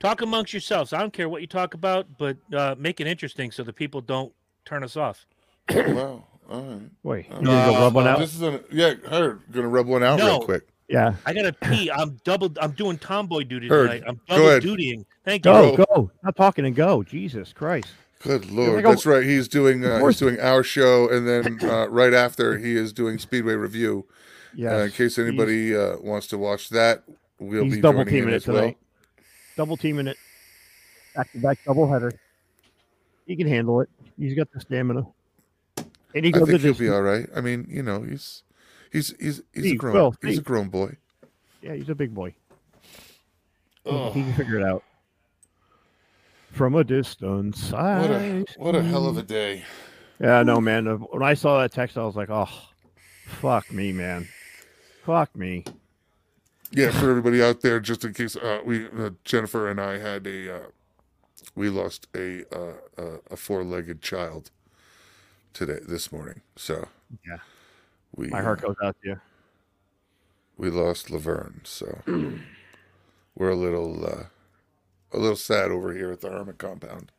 Talk 0.00 0.22
amongst 0.22 0.52
yourselves. 0.52 0.92
I 0.92 1.00
don't 1.00 1.12
care 1.12 1.28
what 1.28 1.40
you 1.40 1.46
talk 1.48 1.74
about, 1.74 2.06
but 2.18 2.36
uh, 2.54 2.76
make 2.78 3.00
it 3.00 3.06
interesting 3.06 3.50
so 3.50 3.62
the 3.64 3.72
people 3.72 4.00
don't 4.00 4.32
turn 4.64 4.84
us 4.84 4.96
off. 4.96 5.26
wow. 5.74 6.24
All 6.48 6.62
right. 6.62 6.80
Wait, 7.02 7.26
Uh, 7.30 7.40
you 7.40 7.46
gonna 7.46 7.72
go 7.72 7.80
rub 7.80 7.94
one 7.94 8.06
out? 8.06 8.18
This 8.18 8.34
is 8.34 8.40
an, 8.42 8.60
yeah. 8.70 8.94
Her 9.08 9.40
gonna 9.50 9.68
rub 9.68 9.86
one 9.86 10.02
out 10.02 10.18
real 10.18 10.40
quick. 10.40 10.68
Yeah, 10.88 11.14
I 11.26 11.34
gotta 11.34 11.52
pee. 11.52 11.90
I'm 11.90 12.18
double. 12.24 12.50
I'm 12.60 12.70
doing 12.70 12.96
tomboy 12.96 13.42
duty 13.44 13.68
Heard. 13.68 13.90
tonight. 13.90 14.04
I'm 14.06 14.20
double 14.26 14.44
dutying. 14.60 15.04
Thank 15.24 15.44
you. 15.44 15.52
go 15.52 15.76
go. 15.76 16.10
Not 16.22 16.36
talking 16.36 16.64
and 16.64 16.74
go. 16.74 17.02
Jesus 17.02 17.52
Christ. 17.52 17.88
Good 18.20 18.50
lord, 18.50 18.76
like 18.76 18.84
that's 18.84 19.04
right. 19.04 19.22
He's 19.22 19.46
doing 19.46 19.84
uh, 19.84 19.92
he's 19.94 20.00
course. 20.00 20.18
doing 20.18 20.40
our 20.40 20.62
show, 20.62 21.08
and 21.10 21.28
then 21.28 21.58
uh, 21.68 21.88
right 21.90 22.14
after 22.14 22.56
he 22.56 22.74
is 22.76 22.92
doing 22.92 23.18
Speedway 23.18 23.54
review. 23.54 24.06
Yeah. 24.54 24.76
Uh, 24.76 24.78
in 24.84 24.90
case 24.92 25.18
anybody 25.18 25.76
uh, 25.76 25.98
wants 25.98 26.26
to 26.28 26.38
watch 26.38 26.70
that, 26.70 27.04
we'll 27.38 27.64
he's 27.64 27.74
be 27.74 27.80
double 27.82 27.98
joining 27.98 28.14
in 28.14 28.20
teaming 28.20 28.32
it 28.32 28.36
as 28.36 28.46
well. 28.46 28.56
tonight. 28.56 28.78
Double 29.58 29.76
teaming 29.76 30.06
it. 30.06 30.16
Back 31.16 31.32
to 31.32 31.38
back 31.38 31.58
double 31.66 31.90
header. 31.92 32.12
He 33.26 33.34
can 33.34 33.48
handle 33.48 33.80
it. 33.80 33.90
He's 34.16 34.34
got 34.34 34.50
the 34.52 34.60
stamina. 34.60 35.04
And 36.14 36.24
he 36.24 36.28
I 36.28 36.38
goes 36.38 36.48
think 36.48 36.62
the 36.62 36.68
he'll 36.68 36.78
be 36.78 36.88
all 36.88 37.02
right. 37.02 37.28
I 37.34 37.40
mean, 37.40 37.66
you 37.68 37.82
know, 37.82 38.02
he's 38.02 38.44
he's 38.92 39.12
he's 39.18 39.42
he's 39.52 39.72
a 39.72 39.74
grown 39.74 39.94
Will, 39.94 40.14
he's 40.22 40.38
a 40.38 40.42
grown 40.42 40.68
boy. 40.68 40.96
Yeah, 41.60 41.74
he's 41.74 41.88
a 41.88 41.94
big 41.96 42.14
boy. 42.14 42.30
He- 42.30 43.90
Oh, 43.90 44.12
He 44.12 44.22
can 44.22 44.32
figure 44.34 44.58
it 44.58 44.64
out. 44.64 44.84
From 46.52 46.74
a 46.76 46.84
distance. 46.84 47.72
what 47.72 47.82
I 47.82 47.94
a 48.14 48.44
what 48.58 48.74
a 48.76 48.82
hell 48.82 49.06
of 49.08 49.16
a 49.18 49.22
day. 49.24 49.64
Yeah, 50.20 50.44
no, 50.44 50.60
man. 50.60 50.86
When 50.86 51.22
I 51.24 51.34
saw 51.34 51.60
that 51.60 51.72
text, 51.72 51.98
I 51.98 52.04
was 52.04 52.14
like, 52.14 52.30
oh, 52.30 52.48
fuck 53.26 53.72
me, 53.72 53.92
man. 53.92 54.28
Fuck 55.04 55.34
me. 55.34 55.64
Yeah, 56.70 56.90
for 56.90 57.10
everybody 57.10 57.42
out 57.42 57.60
there, 57.62 57.80
just 57.80 58.04
in 58.04 58.12
case 58.12 58.36
uh, 58.36 58.60
we 58.64 58.86
uh, 58.86 59.10
Jennifer 59.24 59.68
and 59.70 59.80
I 59.80 59.98
had 59.98 60.26
a 60.26 60.56
uh, 60.56 60.66
we 61.54 61.68
lost 61.70 62.08
a 62.14 62.44
uh, 62.54 62.74
uh, 62.98 63.16
a 63.30 63.36
four 63.36 63.64
legged 63.64 64.02
child 64.02 64.50
today 65.54 65.78
this 65.86 66.12
morning. 66.12 66.42
So 66.56 66.88
Yeah. 67.26 67.38
we 68.14 68.28
My 68.28 68.42
heart 68.42 68.60
goes 68.60 68.76
out 68.82 68.96
to 69.02 69.08
you. 69.10 69.20
we 70.58 70.68
lost 70.70 71.10
Laverne, 71.10 71.62
so 71.64 72.02
we're 73.34 73.50
a 73.50 73.56
little 73.56 74.04
uh, 74.04 74.24
a 75.12 75.18
little 75.18 75.36
sad 75.36 75.70
over 75.70 75.94
here 75.94 76.12
at 76.12 76.20
the 76.20 76.28
Hermit 76.30 76.58
compound. 76.58 77.12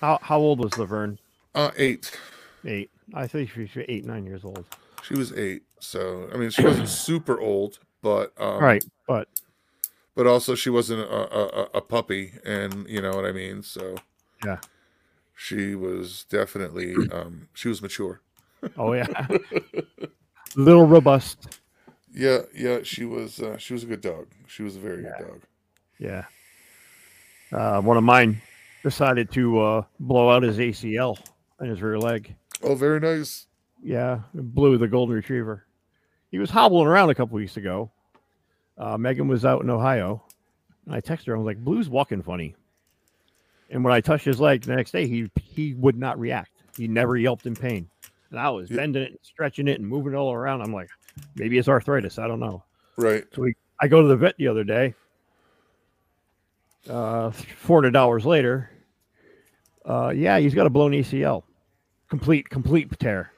How, 0.00 0.18
how 0.22 0.38
old 0.38 0.58
was 0.60 0.76
Laverne? 0.78 1.18
Uh, 1.54 1.70
eight. 1.76 2.18
Eight. 2.64 2.90
I 3.14 3.26
think 3.26 3.50
she 3.50 3.60
was 3.60 3.70
eight, 3.88 4.04
nine 4.04 4.26
years 4.26 4.44
old. 4.44 4.64
She 5.02 5.14
was 5.14 5.32
eight, 5.34 5.62
so 5.80 6.28
I 6.32 6.38
mean 6.38 6.48
she 6.50 6.64
wasn't 6.64 6.88
super 6.88 7.38
old, 7.40 7.78
but 8.02 8.32
um, 8.38 8.62
right. 8.62 8.84
But 9.06 9.28
But 10.14 10.26
also 10.26 10.54
she 10.54 10.70
wasn't 10.70 11.00
a, 11.00 11.04
a, 11.36 11.62
a- 11.74 11.80
puppy, 11.80 12.32
and 12.44 12.88
you 12.88 13.00
know 13.02 13.10
what 13.12 13.24
I 13.24 13.32
mean. 13.32 13.62
So 13.62 13.96
Yeah. 14.44 14.58
she 15.34 15.74
was 15.74 16.24
definitely 16.28 16.94
um, 17.12 17.48
she 17.54 17.68
was 17.68 17.80
mature. 17.82 18.20
oh 18.78 18.92
yeah. 18.94 19.06
Little 20.56 20.86
robust. 20.86 21.58
Yeah, 22.14 22.40
yeah, 22.54 22.78
she 22.82 23.04
was 23.04 23.40
uh, 23.40 23.58
she 23.58 23.74
was 23.74 23.82
a 23.82 23.86
good 23.86 24.00
dog. 24.00 24.28
She 24.46 24.62
was 24.62 24.76
a 24.76 24.80
very 24.80 25.02
good 25.02 25.18
dog. 25.18 25.42
Yeah. 25.98 26.24
Uh, 27.52 27.80
one 27.82 27.96
of 27.98 28.04
mine 28.04 28.40
decided 28.82 29.30
to 29.32 29.60
uh, 29.60 29.82
blow 30.00 30.30
out 30.30 30.42
his 30.42 30.58
ACL 30.58 31.18
in 31.60 31.68
his 31.68 31.82
rear 31.82 31.98
leg. 31.98 32.34
Oh, 32.62 32.74
very 32.74 33.00
nice. 33.00 33.46
Yeah, 33.82 34.20
blew 34.32 34.78
the 34.78 34.88
golden 34.88 35.14
retriever. 35.14 35.65
He 36.30 36.38
was 36.38 36.50
hobbling 36.50 36.86
around 36.86 37.10
a 37.10 37.14
couple 37.14 37.36
weeks 37.36 37.56
ago. 37.56 37.90
Uh, 38.78 38.98
Megan 38.98 39.28
was 39.28 39.44
out 39.44 39.62
in 39.62 39.70
Ohio. 39.70 40.22
And 40.86 40.94
I 40.94 41.00
texted 41.00 41.26
her. 41.26 41.34
I 41.34 41.38
was 41.38 41.46
like, 41.46 41.62
"Blue's 41.62 41.88
walking 41.88 42.22
funny." 42.22 42.54
And 43.70 43.82
when 43.84 43.92
I 43.92 44.00
touched 44.00 44.24
his 44.24 44.40
leg 44.40 44.62
the 44.62 44.76
next 44.76 44.92
day, 44.92 45.06
he 45.06 45.30
he 45.40 45.74
would 45.74 45.98
not 45.98 46.18
react. 46.18 46.52
He 46.76 46.88
never 46.88 47.16
yelped 47.16 47.46
in 47.46 47.54
pain. 47.54 47.88
And 48.30 48.40
I 48.40 48.50
was 48.50 48.68
bending 48.68 49.02
it, 49.02 49.10
and 49.10 49.18
stretching 49.22 49.68
it, 49.68 49.80
and 49.80 49.88
moving 49.88 50.12
it 50.12 50.16
all 50.16 50.32
around. 50.32 50.62
I'm 50.62 50.72
like, 50.72 50.88
maybe 51.34 51.58
it's 51.58 51.68
arthritis. 51.68 52.18
I 52.18 52.28
don't 52.28 52.40
know. 52.40 52.62
Right. 52.96 53.24
So 53.34 53.42
we, 53.42 53.54
I 53.80 53.88
go 53.88 54.02
to 54.02 54.08
the 54.08 54.16
vet 54.16 54.36
the 54.38 54.48
other 54.48 54.64
day. 54.64 54.94
Uh, 56.88 57.32
hundred 57.64 57.90
dollars 57.90 58.24
later. 58.24 58.70
Uh, 59.84 60.12
yeah, 60.14 60.38
he's 60.38 60.54
got 60.54 60.66
a 60.66 60.70
blown 60.70 60.92
ACL, 60.92 61.42
complete 62.08 62.48
complete 62.48 62.96
tear. 62.98 63.32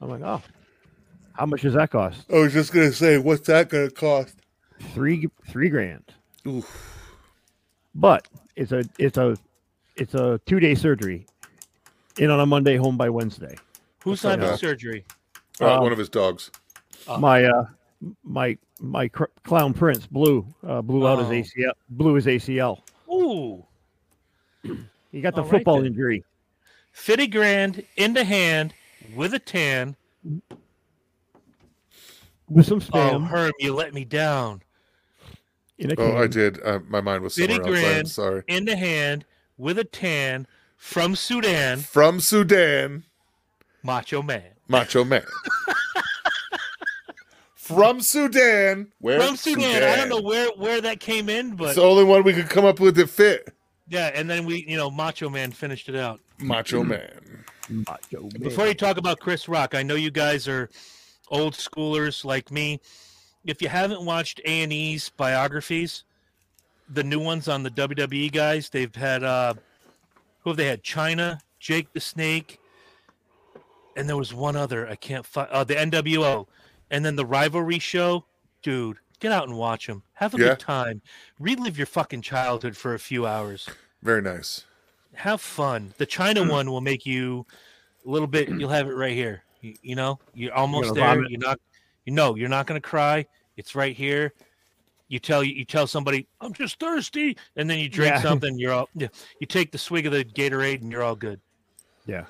I'm 0.00 0.08
like, 0.08 0.22
oh, 0.22 0.42
how 1.40 1.46
much 1.46 1.62
does 1.62 1.72
that 1.72 1.90
cost? 1.90 2.26
I 2.30 2.34
was 2.36 2.52
just 2.52 2.70
gonna 2.70 2.92
say, 2.92 3.16
what's 3.16 3.46
that 3.46 3.70
gonna 3.70 3.90
cost? 3.90 4.34
Three 4.92 5.26
three 5.48 5.70
grand. 5.70 6.04
Oof. 6.46 6.68
But 7.94 8.28
it's 8.56 8.72
a 8.72 8.84
it's 8.98 9.16
a 9.16 9.36
it's 9.96 10.12
a 10.14 10.38
two 10.44 10.60
day 10.60 10.74
surgery. 10.74 11.26
In 12.18 12.28
on 12.30 12.40
a 12.40 12.44
Monday, 12.46 12.76
home 12.76 12.98
by 12.98 13.08
Wednesday. 13.08 13.56
Who's 14.04 14.20
That's 14.20 14.24
not 14.24 14.38
having 14.40 14.52
bad. 14.52 14.58
surgery? 14.58 15.04
Uh, 15.60 15.76
Um, 15.76 15.82
one 15.84 15.92
of 15.92 15.98
his 15.98 16.10
dogs. 16.10 16.50
Oh. 17.08 17.16
My 17.18 17.44
uh 17.44 17.64
my 18.22 18.58
my 18.78 19.08
cr- 19.08 19.24
clown 19.42 19.72
prince 19.72 20.06
blew 20.06 20.46
uh, 20.66 20.82
blew 20.82 21.08
out 21.08 21.20
Oh. 21.20 21.24
his 21.24 21.48
ACL 21.54 21.72
blew 21.88 22.14
his 22.14 22.26
ACL. 22.26 22.82
Ooh, 23.10 23.64
He 25.10 25.20
got 25.22 25.34
the 25.34 25.40
All 25.40 25.44
right 25.44 25.50
football 25.50 25.76
then. 25.78 25.86
injury. 25.86 26.22
fifty 26.92 27.26
grand 27.26 27.82
in 27.96 28.12
the 28.12 28.24
hand 28.24 28.74
with 29.14 29.32
a 29.32 29.38
tan. 29.38 29.96
With 32.50 32.66
some 32.66 32.78
Oh, 32.92 32.98
spam 32.98 33.26
Herm, 33.28 33.52
you 33.58 33.74
let 33.74 33.94
me 33.94 34.04
down. 34.04 34.62
in 35.78 35.90
a 35.92 35.94
Oh, 35.98 36.16
I 36.18 36.26
did. 36.26 36.60
Uh, 36.62 36.80
my 36.88 37.00
mind 37.00 37.22
was 37.22 37.34
Fifty 37.36 37.54
somewhere 37.54 37.76
else. 37.76 37.98
I'm 37.98 38.06
sorry. 38.06 38.42
In 38.48 38.64
the 38.66 38.76
hand 38.76 39.24
with 39.56 39.78
a 39.78 39.84
tan 39.84 40.46
from 40.76 41.14
Sudan, 41.16 41.78
From 41.78 42.20
Sudan, 42.20 43.04
Macho 43.82 44.20
Man. 44.22 44.42
Macho 44.68 45.04
Man. 45.04 45.22
From 47.54 48.00
Sudan, 48.00 48.90
where? 49.00 49.20
From 49.20 49.36
Sudan. 49.36 49.82
I 49.84 49.94
don't 49.96 50.08
know 50.08 50.20
where 50.20 50.48
where 50.56 50.80
that 50.80 50.98
came 50.98 51.28
in, 51.28 51.54
but 51.54 51.66
It's 51.66 51.74
the 51.76 51.82
only 51.82 52.02
one 52.04 52.24
we 52.24 52.32
could 52.32 52.48
come 52.48 52.64
up 52.64 52.80
with 52.80 52.96
that 52.96 53.08
fit. 53.08 53.52
yeah. 53.88 54.10
And 54.14 54.28
then 54.28 54.44
we, 54.44 54.64
you 54.66 54.76
know, 54.76 54.90
Macho 54.90 55.28
Man 55.28 55.52
finished 55.52 55.88
it 55.88 55.94
out. 55.94 56.20
Macho 56.38 56.82
Man. 56.82 57.44
Macho 57.68 58.22
Man. 58.22 58.30
Before 58.40 58.66
you 58.66 58.74
talk 58.74 58.96
about 58.96 59.20
Chris 59.20 59.48
Rock, 59.48 59.74
I 59.76 59.82
know 59.84 59.94
you 59.94 60.10
guys 60.10 60.48
are 60.48 60.68
old 61.30 61.54
schoolers 61.54 62.24
like 62.24 62.50
me. 62.50 62.80
If 63.44 63.62
you 63.62 63.68
haven't 63.68 64.02
watched 64.04 64.40
A 64.44 64.62
and 64.62 64.72
E's 64.72 65.08
biographies, 65.10 66.04
the 66.88 67.04
new 67.04 67.20
ones 67.20 67.48
on 67.48 67.62
the 67.62 67.70
WWE 67.70 68.30
guys, 68.32 68.68
they've 68.68 68.94
had 68.94 69.22
uh 69.24 69.54
who 70.40 70.50
have 70.50 70.56
they 70.56 70.66
had? 70.66 70.82
Chyna, 70.82 71.38
Jake 71.58 71.92
the 71.92 72.00
Snake, 72.00 72.58
and 73.96 74.08
there 74.08 74.16
was 74.16 74.32
one 74.34 74.56
other 74.56 74.88
I 74.88 74.96
can't 74.96 75.24
find. 75.26 75.48
Uh, 75.50 75.64
the 75.64 75.74
NWO, 75.74 76.46
and 76.90 77.04
then 77.04 77.16
the 77.16 77.26
rivalry 77.26 77.78
show. 77.78 78.24
Dude, 78.62 78.98
get 79.20 79.32
out 79.32 79.48
and 79.48 79.56
watch 79.56 79.86
them. 79.86 80.02
Have 80.14 80.34
a 80.34 80.38
Yeah. 80.38 80.48
good 80.48 80.60
time. 80.60 81.02
Relive 81.38 81.76
your 81.78 81.86
fucking 81.86 82.22
childhood 82.22 82.76
for 82.76 82.92
a 82.94 82.98
few 82.98 83.26
hours 83.26 83.68
Very 84.02 84.20
nice. 84.22 84.64
have 85.14 85.40
fun. 85.40 85.94
The 85.98 86.06
Chyna 86.06 86.48
one 86.48 86.70
will 86.70 86.80
make 86.82 87.06
you 87.06 87.46
a 88.06 88.10
little 88.10 88.28
bit. 88.28 88.48
You'll 88.48 88.68
have 88.70 88.86
it 88.88 88.92
right 88.94 89.12
here. 89.14 89.44
You, 89.60 89.74
you 89.82 89.94
know, 89.94 90.18
you're 90.34 90.54
almost 90.54 90.88
gonna 90.88 91.00
there. 91.00 91.14
vomit? 91.14 91.30
You're 91.30 91.40
not. 91.40 91.60
You 92.06 92.12
know, 92.14 92.34
you're 92.34 92.48
not 92.48 92.66
going 92.66 92.80
to 92.80 92.86
cry. 92.86 93.26
It's 93.56 93.74
right 93.74 93.94
here. 93.94 94.32
You 95.08 95.18
tell 95.18 95.44
you 95.44 95.64
tell 95.64 95.86
somebody, 95.86 96.26
"I'm 96.40 96.52
just 96.52 96.78
thirsty," 96.80 97.36
and 97.56 97.68
then 97.68 97.78
you 97.78 97.88
drink 97.88 98.14
Yeah. 98.14 98.22
something. 98.22 98.58
You're 98.58 98.72
all. 98.72 98.88
Yeah, 98.94 99.08
you 99.38 99.46
take 99.46 99.70
the 99.72 99.78
swig 99.78 100.06
of 100.06 100.12
the 100.12 100.24
Gatorade, 100.24 100.80
and 100.80 100.90
you're 100.90 101.02
all 101.02 101.16
good. 101.16 101.40
Yeah. 102.06 102.24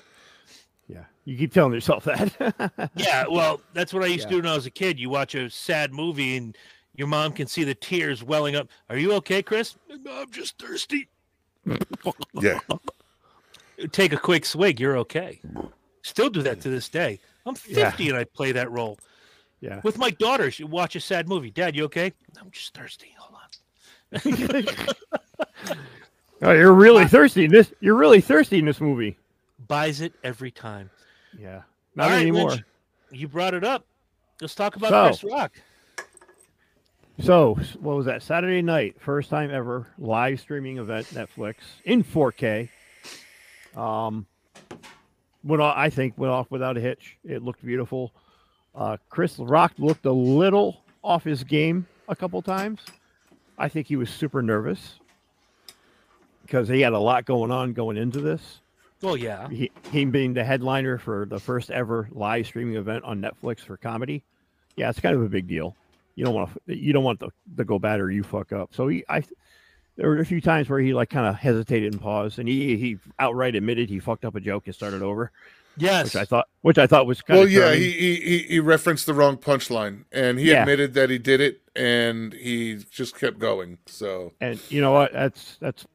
Yeah. 0.87 1.05
You 1.25 1.37
keep 1.37 1.53
telling 1.53 1.73
yourself 1.73 2.03
that. 2.03 2.89
Yeah, 2.95 3.25
well, 3.29 3.61
that's 3.73 3.93
what 3.93 4.03
I 4.03 4.07
used 4.07 4.23
to 4.25 4.29
do 4.29 4.35
when 4.37 4.47
I 4.47 4.55
was 4.55 4.65
a 4.65 4.71
kid. 4.71 4.99
You 4.99 5.09
watch 5.09 5.35
a 5.35 5.49
sad 5.49 5.93
movie, 5.93 6.35
and 6.37 6.57
your 6.95 7.07
mom 7.07 7.31
can 7.33 7.47
see 7.47 7.63
the 7.63 7.75
tears 7.75 8.23
welling 8.23 8.55
up. 8.55 8.67
Are 8.89 8.97
you 8.97 9.13
okay, 9.13 9.41
Chris? 9.41 9.75
I'm 9.89 10.31
just 10.31 10.57
thirsty. 10.59 11.07
Yeah. 12.33 12.59
take 13.91 14.11
a 14.11 14.17
quick 14.17 14.45
swig, 14.45 14.79
you're 14.79 14.97
okay. 14.97 15.39
Still 16.03 16.29
do 16.29 16.41
that 16.43 16.61
to 16.61 16.69
this 16.69 16.89
day. 16.89 17.19
I'm 17.45 17.55
50 17.55 18.03
Yeah. 18.03 18.09
and 18.11 18.17
I 18.19 18.23
play 18.25 18.51
that 18.51 18.71
role. 18.71 18.97
Yeah. 19.59 19.81
With 19.83 19.97
my 19.97 20.09
daughter, 20.11 20.49
she 20.51 20.63
watch 20.63 20.95
a 20.95 20.99
sad 20.99 21.27
movie. 21.27 21.51
Dad, 21.51 21.75
you 21.75 21.83
okay? 21.85 22.11
I'm 22.39 22.49
just 22.51 22.73
thirsty. 22.73 23.13
Hold 23.17 23.39
on. 23.41 23.47
Oh, 26.43 26.53
you're 26.53 26.73
really 26.73 27.05
thirsty 27.05 27.45
in 27.45 27.51
this. 27.51 27.71
You're 27.81 27.93
really 27.95 28.19
thirsty 28.19 28.57
in 28.57 28.65
this 28.65 28.81
movie. 28.81 29.15
Buys 29.67 30.01
it 30.01 30.11
every 30.23 30.49
time. 30.49 30.89
Yeah. 31.37 31.61
Not 31.95 32.09
right, 32.09 32.21
anymore. 32.21 32.49
Lynch, 32.49 32.63
you 33.11 33.27
brought 33.27 33.53
it 33.53 33.63
up. 33.63 33.85
Let's 34.41 34.55
talk 34.55 34.75
about 34.75 34.89
So- 34.89 35.07
Chris 35.27 35.31
Rock. 35.31 35.51
So, 37.19 37.53
what 37.79 37.95
was 37.95 38.07
that? 38.07 38.23
Saturday 38.23 38.63
night, 38.63 38.95
first 38.99 39.29
time 39.29 39.51
ever 39.51 39.85
live 39.99 40.39
streaming 40.39 40.79
event 40.79 41.05
Netflix 41.13 41.57
in 41.85 42.03
4K. 42.03 42.69
Um, 43.75 44.25
went 45.43 45.61
off, 45.61 45.75
I 45.77 45.89
think 45.89 46.17
went 46.17 46.31
off 46.31 46.49
without 46.49 46.77
a 46.77 46.81
hitch. 46.81 47.17
It 47.23 47.43
looked 47.43 47.65
beautiful. 47.65 48.13
Uh, 48.73 48.97
Chris 49.09 49.37
Rock 49.39 49.73
looked 49.77 50.05
a 50.05 50.11
little 50.11 50.83
off 51.03 51.23
his 51.23 51.43
game 51.43 51.87
a 52.07 52.15
couple 52.15 52.41
times. 52.41 52.81
I 53.57 53.69
think 53.69 53.87
he 53.87 53.95
was 53.95 54.09
super 54.09 54.41
nervous 54.41 54.99
because 56.43 56.67
he 56.67 56.81
had 56.81 56.93
a 56.93 56.99
lot 56.99 57.25
going 57.25 57.51
on 57.51 57.73
going 57.73 57.97
into 57.97 58.21
this. 58.21 58.61
Well, 59.01 59.17
yeah. 59.17 59.49
He, 59.49 59.71
him 59.91 60.11
being 60.11 60.33
the 60.33 60.43
headliner 60.43 60.97
for 60.97 61.25
the 61.25 61.39
first 61.39 61.71
ever 61.71 62.07
live 62.11 62.45
streaming 62.45 62.75
event 62.75 63.03
on 63.03 63.21
Netflix 63.21 63.59
for 63.59 63.77
comedy. 63.77 64.23
Yeah, 64.75 64.89
it's 64.89 64.99
kind 64.99 65.15
of 65.15 65.21
a 65.21 65.29
big 65.29 65.47
deal. 65.47 65.75
You 66.15 66.25
don't 66.25 66.35
want 66.35 66.51
to 66.67 66.77
you 66.77 66.93
don't 66.93 67.03
want 67.03 67.19
the, 67.19 67.29
the 67.55 67.65
go 67.65 67.79
bad 67.79 67.99
or 67.99 68.11
you 68.11 68.23
fuck 68.23 68.51
up. 68.51 68.73
So 68.73 68.87
he 68.87 69.03
I 69.09 69.23
there 69.97 70.09
were 70.09 70.19
a 70.19 70.25
few 70.25 70.41
times 70.41 70.69
where 70.69 70.79
he 70.79 70.93
like 70.93 71.09
kind 71.09 71.27
of 71.27 71.35
hesitated 71.35 71.93
and 71.93 72.01
paused 72.01 72.39
and 72.39 72.47
he 72.47 72.77
he 72.77 72.97
outright 73.19 73.55
admitted 73.55 73.89
he 73.89 73.99
fucked 73.99 74.25
up 74.25 74.35
a 74.35 74.39
joke 74.39 74.65
and 74.67 74.75
started 74.75 75.01
over, 75.01 75.31
Yes. 75.77 76.05
which 76.05 76.15
I 76.15 76.25
thought 76.25 76.47
which 76.61 76.77
I 76.77 76.87
thought 76.87 77.05
was 77.07 77.21
kind 77.21 77.37
Well, 77.37 77.45
of 77.47 77.51
yeah, 77.51 77.73
he, 77.73 77.91
he 77.91 78.15
he 78.15 78.37
he 78.39 78.59
referenced 78.59 79.05
the 79.05 79.13
wrong 79.13 79.37
punchline, 79.37 80.05
and 80.11 80.39
he 80.39 80.49
Yeah. 80.51 80.61
admitted 80.61 80.93
that 80.95 81.09
he 81.09 81.17
did 81.17 81.41
it, 81.41 81.61
and 81.75 82.33
he 82.33 82.77
just 82.89 83.17
kept 83.17 83.39
going. 83.39 83.77
So 83.85 84.33
and 84.41 84.59
you 84.69 84.81
know 84.81 84.91
what 84.91 85.13
that's 85.13 85.57
that's 85.59 85.85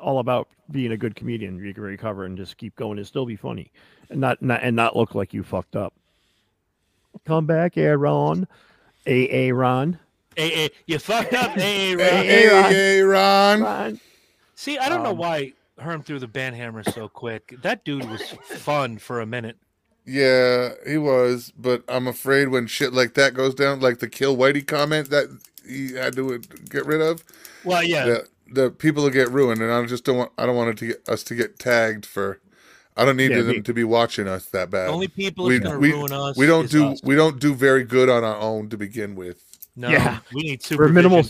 all 0.00 0.18
about 0.18 0.48
being 0.70 0.92
a 0.92 0.96
good 0.96 1.14
comedian. 1.16 1.58
You 1.58 1.72
can 1.72 1.82
recover 1.82 2.24
and 2.24 2.36
just 2.36 2.56
keep 2.58 2.76
going 2.76 2.98
and 2.98 3.06
still 3.06 3.24
be 3.26 3.36
funny, 3.36 3.72
and 4.10 4.20
not, 4.20 4.42
not 4.42 4.60
and 4.62 4.76
not 4.76 4.96
look 4.96 5.14
like 5.14 5.32
you 5.32 5.42
fucked 5.42 5.76
up. 5.76 5.94
Come 7.24 7.46
back, 7.46 7.78
Aaron. 7.78 8.46
A. 9.06 9.48
A. 9.48 9.52
Ron. 9.52 9.98
Hey, 10.36 10.50
hey, 10.50 10.70
you 10.86 10.98
fucked 10.98 11.32
up. 11.32 11.52
Hey, 11.52 11.96
Ron. 11.96 12.06
hey, 12.06 12.26
Hey, 12.26 12.46
Ron. 12.48 12.72
hey, 12.72 13.00
Ron. 13.00 13.62
Ron. 13.62 14.00
See, 14.54 14.78
I 14.78 14.88
don't 14.88 15.02
know 15.02 15.10
Um, 15.10 15.18
why 15.18 15.52
Herm 15.78 16.02
threw 16.02 16.18
the 16.18 16.28
band 16.28 16.56
hammer 16.56 16.82
so 16.82 17.08
quick. 17.08 17.54
That 17.62 17.84
dude 17.84 18.08
was 18.10 18.22
fun 18.22 18.98
for 18.98 19.20
a 19.20 19.26
minute. 19.26 19.56
Yeah, 20.04 20.70
he 20.86 20.98
was, 20.98 21.52
but 21.58 21.82
I'm 21.88 22.06
afraid 22.06 22.48
when 22.48 22.66
shit 22.68 22.92
like 22.92 23.14
that 23.14 23.34
goes 23.34 23.54
down, 23.54 23.80
like 23.80 23.98
the 23.98 24.08
kill 24.08 24.36
Whitey 24.36 24.64
comment 24.66 25.10
that 25.10 25.26
he 25.66 25.94
had 25.94 26.14
to 26.16 26.38
get 26.70 26.86
rid 26.86 27.00
of, 27.00 27.24
Well, 27.64 27.82
yeah. 27.82 28.04
the 28.06 28.28
the 28.48 28.70
people 28.70 29.02
will 29.02 29.10
get 29.10 29.28
ruined, 29.30 29.60
and 29.60 29.72
I 29.72 29.84
just 29.86 30.04
don't 30.04 30.16
want 30.16 30.32
I 30.38 30.46
don't 30.46 30.54
want 30.54 30.70
it 30.70 30.76
to 30.78 30.86
get 30.88 31.08
us 31.08 31.24
to 31.24 31.34
get 31.34 31.58
tagged 31.58 32.06
for. 32.06 32.38
I 32.96 33.04
don't 33.04 33.16
need 33.16 33.32
Yeah, 33.32 33.38
them 33.42 33.48
we- 33.48 33.60
to 33.62 33.74
be 33.74 33.84
watching 33.84 34.28
us 34.28 34.46
that 34.46 34.70
bad. 34.70 34.88
The 34.88 34.92
only 34.92 35.08
people 35.08 35.46
we, 35.46 35.58
that's 35.58 35.64
going 35.70 35.74
to 35.74 35.80
we, 35.80 35.92
ruin 35.92 36.12
us. 36.12 36.36
we 36.38 36.46
don't 36.46 36.64
is 36.66 36.70
do 36.70 36.92
us. 36.92 37.00
we 37.02 37.16
don't 37.16 37.40
do 37.40 37.54
very 37.54 37.82
good 37.84 38.08
on 38.08 38.22
our 38.22 38.36
own 38.38 38.68
to 38.70 38.76
begin 38.78 39.16
with, 39.16 39.55
No, 39.76 39.90
Yeah. 39.90 40.18
we 40.32 40.42
need 40.42 40.62
supervision. 40.62 40.94
minimal, 40.94 41.24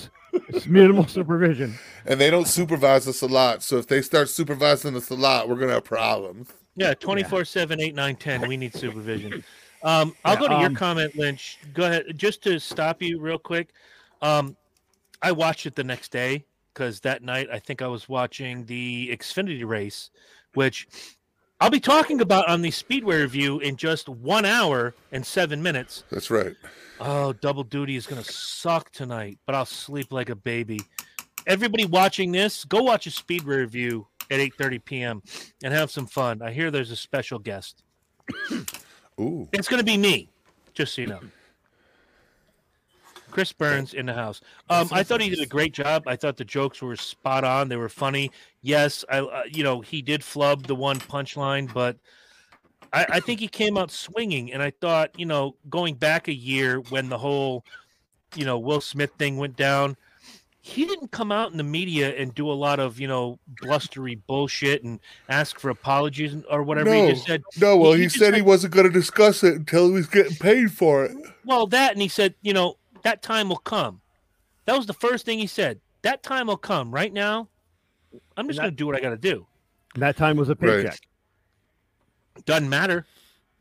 minimal 0.66 1.06
supervision. 1.08 1.74
and 2.06 2.20
they 2.20 2.30
don't 2.30 2.46
supervise 2.46 3.08
us 3.08 3.22
a 3.22 3.26
lot. 3.26 3.62
So 3.62 3.76
if 3.78 3.86
they 3.88 4.00
start 4.02 4.28
supervising 4.28 4.96
us 4.96 5.10
a 5.10 5.14
lot, 5.14 5.48
we're 5.48 5.56
gonna 5.56 5.72
have 5.72 5.84
problems. 5.84 6.48
Yeah, 6.76 6.94
24 6.94 7.44
7, 7.44 7.80
8, 7.80 7.94
9, 7.94 8.16
10. 8.16 8.46
We 8.48 8.56
need 8.56 8.74
supervision. 8.74 9.42
Um, 9.82 10.14
I'll 10.24 10.34
Yeah, 10.34 10.40
go 10.40 10.48
to 10.48 10.54
your 10.56 10.66
um, 10.66 10.74
comment, 10.74 11.16
Lynch. 11.16 11.58
Go 11.74 11.84
ahead. 11.86 12.04
Just 12.16 12.42
to 12.44 12.58
stop 12.60 13.02
you 13.02 13.18
real 13.18 13.38
quick. 13.38 13.70
Um, 14.22 14.56
I 15.22 15.32
watched 15.32 15.66
it 15.66 15.74
the 15.74 15.84
next 15.84 16.12
day 16.12 16.44
because 16.72 17.00
that 17.00 17.22
night 17.22 17.48
I 17.50 17.58
think 17.58 17.80
I 17.82 17.86
was 17.88 18.08
watching 18.08 18.64
the 18.66 19.08
Xfinity 19.16 19.66
race, 19.66 20.10
which 20.54 20.86
I'll 21.60 21.70
be 21.70 21.80
talking 21.80 22.20
about 22.20 22.48
on 22.48 22.60
the 22.60 22.70
Speedway 22.70 23.20
review 23.22 23.60
in 23.60 23.76
just 23.76 24.08
one 24.08 24.44
hour 24.44 24.94
and 25.12 25.24
seven 25.24 25.62
minutes. 25.62 26.04
That's 26.10 26.30
right. 26.30 26.54
Oh, 27.00 27.32
double 27.32 27.64
duty 27.64 27.96
is 27.96 28.06
going 28.06 28.22
to 28.22 28.32
suck 28.32 28.90
tonight, 28.90 29.38
but 29.46 29.54
I'll 29.54 29.64
sleep 29.66 30.12
like 30.12 30.28
a 30.28 30.34
baby. 30.36 30.80
Everybody 31.46 31.86
watching 31.86 32.32
this, 32.32 32.64
go 32.64 32.82
watch 32.82 33.06
a 33.06 33.10
Speedway 33.10 33.56
review 33.56 34.06
at 34.30 34.40
8:30 34.40 34.84
p.m. 34.84 35.22
and 35.62 35.72
have 35.72 35.90
some 35.90 36.06
fun. 36.06 36.42
I 36.42 36.50
hear 36.52 36.70
there's 36.70 36.90
a 36.90 36.96
special 36.96 37.38
guest. 37.38 37.82
Ooh, 39.20 39.48
It's 39.52 39.68
going 39.68 39.78
to 39.78 39.84
be 39.84 39.96
me, 39.96 40.28
just 40.74 40.94
so 40.94 41.02
you 41.02 41.06
know. 41.06 41.20
Chris 43.36 43.52
Burns 43.52 43.92
in 43.92 44.06
the 44.06 44.14
house. 44.14 44.40
Um, 44.70 44.88
I 44.90 45.02
thought 45.02 45.20
he 45.20 45.28
did 45.28 45.40
a 45.40 45.46
great 45.46 45.74
job. 45.74 46.04
I 46.06 46.16
thought 46.16 46.38
the 46.38 46.44
jokes 46.46 46.80
were 46.80 46.96
spot 46.96 47.44
on. 47.44 47.68
They 47.68 47.76
were 47.76 47.90
funny. 47.90 48.30
Yes, 48.62 49.04
I, 49.10 49.18
uh, 49.18 49.42
you 49.52 49.62
know, 49.62 49.82
he 49.82 50.00
did 50.00 50.24
flub 50.24 50.66
the 50.66 50.74
one 50.74 50.98
punchline, 50.98 51.70
but 51.70 51.98
I, 52.94 53.04
I 53.10 53.20
think 53.20 53.40
he 53.40 53.46
came 53.46 53.76
out 53.76 53.90
swinging. 53.90 54.54
And 54.54 54.62
I 54.62 54.70
thought, 54.80 55.10
you 55.18 55.26
know, 55.26 55.54
going 55.68 55.96
back 55.96 56.28
a 56.28 56.32
year 56.32 56.80
when 56.88 57.10
the 57.10 57.18
whole, 57.18 57.62
you 58.34 58.46
know, 58.46 58.58
Will 58.58 58.80
Smith 58.80 59.10
thing 59.18 59.36
went 59.36 59.54
down, 59.54 59.98
he 60.62 60.86
didn't 60.86 61.10
come 61.10 61.30
out 61.30 61.50
in 61.50 61.58
the 61.58 61.62
media 61.62 62.16
and 62.16 62.34
do 62.34 62.50
a 62.50 62.54
lot 62.54 62.80
of, 62.80 62.98
you 62.98 63.06
know, 63.06 63.38
blustery 63.60 64.14
bullshit 64.14 64.82
and 64.82 64.98
ask 65.28 65.60
for 65.60 65.68
apologies 65.68 66.34
or 66.50 66.62
whatever. 66.62 66.90
He 66.94 67.08
just 67.08 67.26
said, 67.26 67.42
no. 67.60 67.76
Well, 67.76 67.92
He- 67.92 67.98
he, 67.98 68.04
just 68.06 68.18
said 68.18 68.34
he 68.34 68.40
wasn't 68.40 68.72
gonna 68.72 68.88
discuss 68.88 69.44
it 69.44 69.56
until 69.56 69.88
he 69.88 69.92
was 69.92 70.06
getting 70.06 70.36
paid 70.36 70.72
for 70.72 71.04
it. 71.04 71.12
Well, 71.44 71.66
that 71.66 71.92
and 71.92 72.00
he 72.00 72.08
said, 72.08 72.34
you 72.40 72.54
know, 72.54 72.78
that 73.06 73.22
time 73.22 73.48
will 73.48 73.56
come. 73.56 74.00
That 74.64 74.76
was 74.76 74.86
the 74.86 74.92
first 74.92 75.24
thing 75.24 75.38
he 75.38 75.46
said. 75.46 75.80
That 76.02 76.24
time 76.24 76.48
will 76.48 76.56
come. 76.56 76.90
Right 76.90 77.12
now, 77.12 77.48
I'm 78.36 78.48
just 78.48 78.58
going 78.58 78.70
to 78.70 78.76
do 78.76 78.84
what 78.84 78.96
I 78.96 79.00
got 79.00 79.10
to 79.10 79.16
do. 79.16 79.46
And 79.94 80.02
that 80.02 80.16
time 80.16 80.36
was 80.36 80.48
a 80.48 80.56
Right. 80.58 80.82
paycheck. 80.84 80.98
Doesn't 82.44 82.68
matter. 82.68 83.06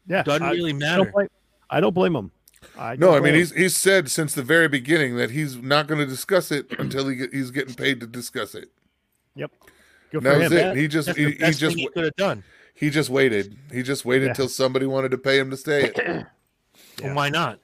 Yeah, 0.08 0.24
Doesn't 0.24 0.42
I, 0.44 0.52
really 0.52 0.72
I 0.72 0.74
matter. 0.74 1.04
don't 1.04 1.14
blame. 1.14 1.28
I 1.70 1.80
don't 1.80 1.94
blame 1.94 2.16
him. 2.16 2.32
I 2.78 2.96
No, 2.96 3.12
I 3.12 3.14
mean 3.16 3.22
blame 3.22 3.36
he's 3.36 3.52
he's 3.52 3.76
said 3.76 4.10
since 4.10 4.34
the 4.34 4.42
very 4.42 4.68
beginning 4.68 5.16
that 5.18 5.30
he's 5.32 5.58
not 5.58 5.86
going 5.88 6.00
to 6.00 6.06
discuss 6.08 6.52
it 6.52 6.72
until 6.80 7.08
he 7.08 7.16
get, 7.16 7.34
he's 7.34 7.52
getting 7.52 7.76
paid 7.76 8.00
to 8.00 8.08
discuss 8.08 8.56
it. 8.56 8.70
Yep. 9.36 9.52
Good 10.12 10.24
That 10.24 10.38
was 10.40 10.52
him. 10.52 10.58
it. 10.70 10.78
He 10.78 10.88
just 10.88 11.06
That's 11.08 11.18
he, 11.20 11.32
he 11.34 11.52
just 11.52 11.76
he 11.78 11.88
could 11.90 12.06
have 12.06 12.16
done. 12.16 12.44
he 12.74 12.90
just 12.90 13.10
waited. 13.12 13.56
He 13.72 13.84
just 13.84 14.06
waited 14.06 14.26
Yeah. 14.26 14.30
until 14.32 14.50
somebody 14.50 14.88
wanted 14.88 15.12
to 15.12 15.18
pay 15.20 15.38
him 15.38 15.52
to 15.52 15.58
stay 15.58 15.86
it. 15.86 15.98
Yeah. 17.00 17.08
Well, 17.08 17.16
why 17.16 17.30
not? 17.30 17.60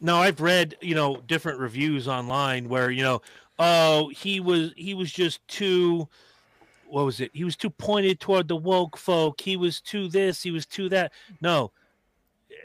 Now 0.00 0.16
I've 0.20 0.40
read, 0.40 0.76
you 0.80 0.94
know, 0.94 1.16
different 1.26 1.58
reviews 1.58 2.06
online 2.08 2.68
where 2.68 2.90
you 2.90 3.02
know, 3.02 3.22
oh, 3.58 4.08
he 4.08 4.40
was 4.40 4.72
he 4.76 4.94
was 4.94 5.10
just 5.10 5.46
too. 5.48 6.08
What 6.86 7.04
was 7.04 7.20
it? 7.20 7.30
He 7.34 7.44
was 7.44 7.56
too 7.56 7.68
pointed 7.70 8.18
toward 8.18 8.48
the 8.48 8.56
woke 8.56 8.96
folk. 8.96 9.40
He 9.40 9.56
was 9.56 9.80
too 9.80 10.08
this. 10.08 10.42
He 10.42 10.50
was 10.50 10.64
too 10.64 10.88
that. 10.88 11.12
No. 11.42 11.70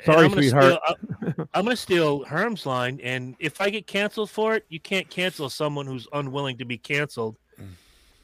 Sorry, 0.05 0.25
I'm 0.25 0.29
gonna 0.29 0.41
sweetheart. 0.43 0.63
Steal, 0.65 0.79
I- 0.87 1.33
I'm 1.53 1.63
going 1.65 1.75
to 1.75 1.81
steal 1.81 2.23
Herm's 2.25 2.65
line, 2.65 2.99
and 3.03 3.35
if 3.39 3.59
I 3.61 3.69
get 3.69 3.85
canceled 3.87 4.29
for 4.29 4.55
it, 4.55 4.65
you 4.69 4.79
can't 4.79 5.09
cancel 5.09 5.49
someone 5.49 5.85
who's 5.85 6.07
unwilling 6.13 6.57
to 6.57 6.65
be 6.65 6.77
canceled. 6.77 7.37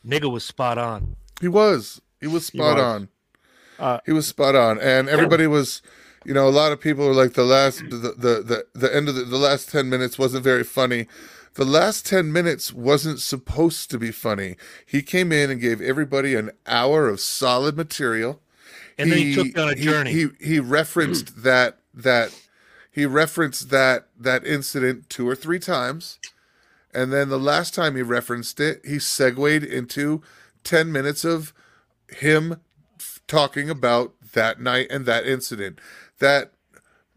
Nigga 0.08 0.32
was 0.32 0.44
spot 0.46 0.78
on. 0.78 1.16
He 1.42 1.48
was. 1.50 2.02
He 2.22 2.28
was 2.28 2.46
spot 2.46 2.78
was. 2.78 2.84
on. 2.84 3.10
Uh, 3.78 4.00
He 4.06 4.12
was 4.14 4.28
spot 4.28 4.56
on, 4.56 4.80
and 4.80 5.10
everybody 5.10 5.48
was. 5.48 5.82
You 6.30 6.36
know, 6.36 6.48
a 6.48 6.52
lot 6.52 6.72
of 6.72 6.80
people 6.80 7.08
are 7.08 7.14
like 7.16 7.34
the 7.34 7.44
last 7.44 7.80
the 7.90 7.98
the 7.98 8.44
the, 8.44 8.66
the 8.76 8.96
end 8.96 9.10
of 9.10 9.16
the, 9.16 9.24
the 9.24 9.40
last 9.40 9.68
ten 9.72 9.90
minutes 9.90 10.20
wasn't 10.20 10.44
very 10.44 10.64
funny. 10.64 11.08
The 11.56 11.66
last 11.66 12.06
ten 12.06 12.32
minutes 12.32 12.72
wasn't 12.72 13.20
supposed 13.20 13.90
to 13.90 13.98
be 13.98 14.12
funny. 14.12 14.56
He 14.86 15.02
came 15.02 15.32
in 15.32 15.50
and 15.50 15.60
gave 15.60 15.82
everybody 15.82 16.36
an 16.36 16.52
hour 16.68 17.10
of 17.10 17.20
solid 17.20 17.76
material. 17.76 18.42
And 19.00 19.12
then 19.12 19.18
he 19.18 19.34
took 19.34 19.58
on 19.58 19.70
a 19.70 19.76
he- 19.76 19.84
journey. 19.84 20.12
He 20.12 20.28
he 20.40 20.60
referenced 20.60 21.42
that 21.42 21.80
that 21.96 22.40
he 22.92 23.08
referenced 23.08 23.72
that 23.72 24.10
that 24.16 24.46
incident 24.46 25.10
two 25.10 25.28
or 25.28 25.34
three 25.34 25.58
times, 25.58 26.20
and 26.94 27.12
then 27.12 27.30
the 27.30 27.40
last 27.40 27.74
time 27.74 27.96
he 27.96 28.04
referenced 28.04 28.60
it, 28.60 28.82
he 28.86 29.00
segued 29.00 29.64
into 29.64 30.22
ten 30.64 30.92
minutes 30.92 31.26
of 31.26 31.56
him 32.08 32.62
f- 33.00 33.20
talking 33.26 33.68
about 33.68 34.14
that 34.34 34.62
night 34.62 34.86
and 34.92 35.08
that 35.08 35.26
incident. 35.26 35.80
That 36.20 36.52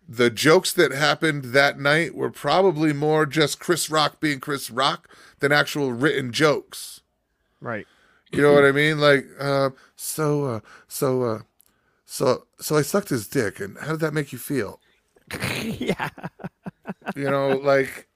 the 0.08 0.30
jokes 0.30 0.72
that 0.74 0.92
happened 0.92 1.44
that 1.46 1.78
night 1.78 2.14
were 2.14 2.30
probably 2.30 2.92
more 2.92 3.24
just 3.26 3.58
Chris 3.60 3.88
Rock 3.90 4.20
being 4.20 4.40
Chris 4.40 4.70
Rock 4.70 5.08
than 5.40 5.52
actual 5.52 5.92
written 5.92 6.32
jokes. 6.32 7.00
right. 7.60 7.86
You 8.30 8.40
know 8.40 8.54
what 8.54 8.64
I 8.64 8.72
mean? 8.72 8.98
Like, 8.98 9.26
uh, 9.38 9.70
so, 9.94 10.44
uh, 10.46 10.60
so, 10.88 11.22
uh, 11.22 11.38
so, 12.06 12.46
so 12.58 12.76
I 12.76 12.80
sucked 12.82 13.10
his 13.10 13.28
dick, 13.28 13.60
and 13.60 13.76
how 13.76 13.90
did 13.90 14.00
that 14.00 14.14
make 14.14 14.32
you 14.32 14.38
feel? 14.38 14.80
yeah. 15.62 16.08
You 17.14 17.24
know, 17.30 17.48
like, 17.50 18.08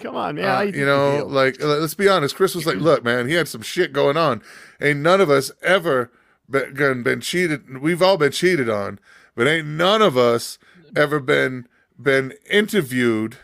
Come 0.00 0.14
on, 0.14 0.36
man. 0.36 0.44
uh, 0.44 0.60
you 0.60 0.86
know, 0.86 1.16
feel? 1.18 1.28
like, 1.28 1.60
uh, 1.60 1.66
let's 1.78 1.94
be 1.94 2.08
honest. 2.08 2.36
Chris 2.36 2.54
was 2.54 2.64
like, 2.64 2.76
"Look, 2.76 3.02
man, 3.02 3.26
he 3.28 3.34
had 3.34 3.48
some 3.48 3.62
shit 3.62 3.92
going 3.92 4.16
on. 4.16 4.40
Ain't 4.80 5.00
none 5.00 5.20
of 5.20 5.30
us 5.30 5.50
ever 5.62 6.12
been, 6.48 7.02
been 7.02 7.20
cheated. 7.20 7.80
We've 7.80 8.02
all 8.02 8.16
been 8.16 8.30
cheated 8.30 8.70
on, 8.70 9.00
but 9.36 9.46
ain't 9.46 9.68
none 9.68 10.02
of 10.02 10.16
us 10.16 10.58
ever 10.96 11.20
been 11.20 11.68
been 12.00 12.32
interviewed 12.50 13.36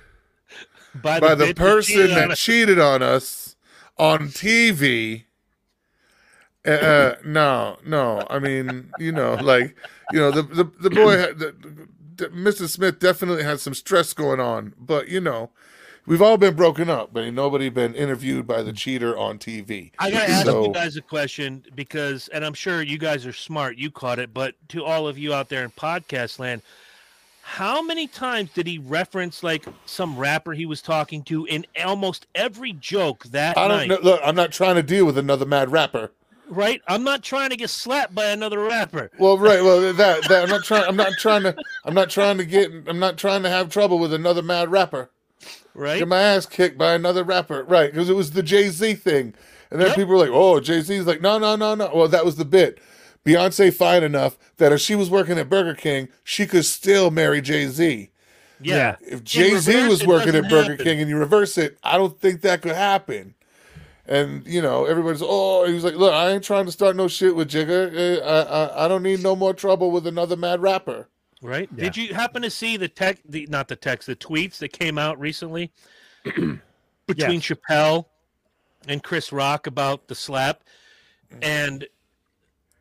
by, 0.94 1.20
by 1.20 1.34
the 1.34 1.54
person 1.54 1.94
cheated 1.94 2.10
that 2.10 2.30
us. 2.32 2.38
cheated 2.40 2.78
on 2.78 3.02
us 3.02 3.56
on 3.98 4.28
TV. 4.28 5.24
Uh, 6.66 6.70
uh, 6.70 7.14
no, 7.24 7.76
no. 7.84 8.26
I 8.30 8.38
mean, 8.38 8.90
you 8.98 9.12
know, 9.12 9.34
like, 9.34 9.76
you 10.12 10.18
know, 10.18 10.30
the 10.30 10.42
the, 10.42 10.64
the 10.80 10.90
boy, 10.90 11.16
the, 11.16 11.54
the, 12.16 12.28
Mr. 12.28 12.68
Smith 12.68 12.98
definitely 12.98 13.42
had 13.42 13.60
some 13.60 13.74
stress 13.74 14.12
going 14.12 14.40
on, 14.40 14.74
but 14.78 15.08
you 15.08 15.20
know, 15.20 15.50
we've 16.06 16.22
all 16.22 16.36
been 16.36 16.54
broken 16.54 16.88
up, 16.90 17.12
but 17.12 17.24
ain't 17.24 17.34
nobody 17.36 17.68
been 17.68 17.94
interviewed 17.94 18.46
by 18.46 18.62
the 18.62 18.72
cheater 18.72 19.16
on 19.16 19.38
TV. 19.38 19.92
I 19.98 20.10
gotta 20.10 20.30
ask 20.30 20.46
So- 20.46 20.66
you 20.66 20.72
guys 20.72 20.96
a 20.96 21.02
question 21.02 21.64
because, 21.74 22.28
and 22.28 22.44
I'm 22.44 22.54
sure 22.54 22.82
you 22.82 22.98
guys 22.98 23.26
are 23.26 23.32
smart. 23.32 23.76
You 23.78 23.90
caught 23.90 24.18
it, 24.18 24.32
but 24.34 24.54
to 24.68 24.84
all 24.84 25.06
of 25.08 25.18
you 25.18 25.32
out 25.34 25.48
there 25.48 25.64
in 25.64 25.70
podcast 25.70 26.38
land, 26.38 26.62
how 27.44 27.82
many 27.82 28.06
times 28.06 28.50
did 28.54 28.66
he 28.68 28.78
reference 28.78 29.42
like 29.42 29.64
some 29.84 30.16
rapper 30.16 30.52
he 30.52 30.64
was 30.64 30.80
talking 30.80 31.22
to 31.24 31.44
in 31.46 31.66
almost 31.84 32.26
every 32.36 32.72
joke 32.74 33.24
that 33.26 33.58
I 33.58 33.66
night? 33.66 33.88
don't 33.88 34.04
know. 34.04 34.10
Look, 34.12 34.20
I'm 34.24 34.36
not 34.36 34.52
trying 34.52 34.76
to 34.76 34.82
deal 34.82 35.04
with 35.04 35.18
another 35.18 35.44
mad 35.44 35.70
rapper. 35.72 36.12
Right? 36.48 36.82
I'm 36.86 37.02
not 37.02 37.22
trying 37.22 37.50
to 37.50 37.56
get 37.56 37.70
slapped 37.70 38.14
by 38.14 38.26
another 38.26 38.60
rapper. 38.60 39.10
Well, 39.18 39.38
right. 39.38 39.62
Well, 39.62 39.92
that 39.94 40.28
that 40.28 40.42
I'm 40.44 40.50
not 40.50 40.64
trying. 40.64 40.84
I'm 40.84 40.96
not 40.96 41.12
trying 41.18 41.42
to. 41.44 41.56
I'm 41.84 41.94
not 41.94 42.10
trying 42.10 42.36
to 42.38 42.44
get. 42.44 42.70
I'm 42.86 42.98
not 42.98 43.16
trying 43.16 43.42
to 43.42 43.48
have 43.48 43.70
trouble 43.70 43.98
with 43.98 44.12
another 44.12 44.42
mad 44.42 44.70
rapper. 44.70 45.10
Right? 45.74 45.98
Get 45.98 46.08
my 46.08 46.20
ass 46.20 46.46
kicked 46.46 46.76
by 46.78 46.94
another 46.94 47.24
rapper, 47.24 47.64
right? 47.64 47.90
Because 47.90 48.10
it 48.10 48.16
was 48.16 48.32
the 48.32 48.42
Jay 48.42 48.68
Z 48.68 48.94
thing, 48.94 49.34
and 49.70 49.80
then 49.80 49.88
Yep. 49.88 49.96
people 49.96 50.12
were 50.12 50.18
like, 50.18 50.30
"Oh, 50.30 50.60
Jay 50.60 50.80
Z's 50.80 51.06
like, 51.06 51.20
no, 51.20 51.38
no, 51.38 51.56
no, 51.56 51.74
no." 51.74 51.90
Well, 51.94 52.08
that 52.08 52.24
was 52.24 52.36
the 52.36 52.44
bit. 52.44 52.78
Beyonce 53.24 53.72
fine 53.72 54.02
enough 54.02 54.36
that 54.56 54.72
if 54.72 54.80
she 54.80 54.94
was 54.94 55.08
working 55.08 55.38
at 55.38 55.48
Burger 55.48 55.74
King, 55.74 56.08
she 56.24 56.46
could 56.46 56.64
still 56.64 57.10
marry 57.10 57.40
Jay 57.40 57.66
Z. 57.68 58.10
Yeah. 58.60 58.96
If 59.00 59.24
Jay 59.24 59.56
Z 59.56 59.88
was 59.88 60.06
working 60.06 60.34
at 60.34 60.48
Burger 60.48 60.72
happen. 60.72 60.84
King 60.84 61.00
and 61.00 61.08
you 61.08 61.16
reverse 61.16 61.56
it, 61.58 61.78
I 61.82 61.96
don't 61.96 62.20
think 62.20 62.42
that 62.42 62.62
could 62.62 62.74
happen. 62.76 63.34
And 64.06 64.46
you 64.46 64.60
know, 64.60 64.84
everybody's 64.84 65.22
oh, 65.24 65.64
he 65.66 65.72
was 65.72 65.84
like, 65.84 65.94
look, 65.94 66.12
I 66.12 66.30
ain't 66.30 66.44
trying 66.44 66.66
to 66.66 66.72
start 66.72 66.96
no 66.96 67.06
shit 67.08 67.34
with 67.36 67.48
Jigga. 67.48 67.94
Eh, 67.96 68.20
I, 68.24 68.40
I 68.42 68.84
I 68.84 68.88
don't 68.88 69.02
need 69.02 69.22
no 69.22 69.36
more 69.36 69.54
trouble 69.54 69.90
with 69.90 70.06
another 70.06 70.36
mad 70.36 70.60
rapper. 70.60 71.08
Right? 71.42 71.68
Yeah. 71.76 71.84
Did 71.84 71.96
you 71.96 72.14
happen 72.14 72.40
to 72.42 72.50
see 72.50 72.76
the 72.76 72.88
tech 72.88 73.18
the 73.28 73.46
not 73.50 73.68
the 73.68 73.76
text, 73.76 74.06
the 74.06 74.16
tweets 74.16 74.58
that 74.58 74.72
came 74.72 74.96
out 74.96 75.20
recently 75.20 75.70
between 76.24 77.40
Chappelle 77.40 78.06
and 78.88 79.02
Chris 79.02 79.32
Rock 79.32 79.66
about 79.66 80.08
the 80.08 80.14
slap? 80.14 80.62
And 81.40 81.86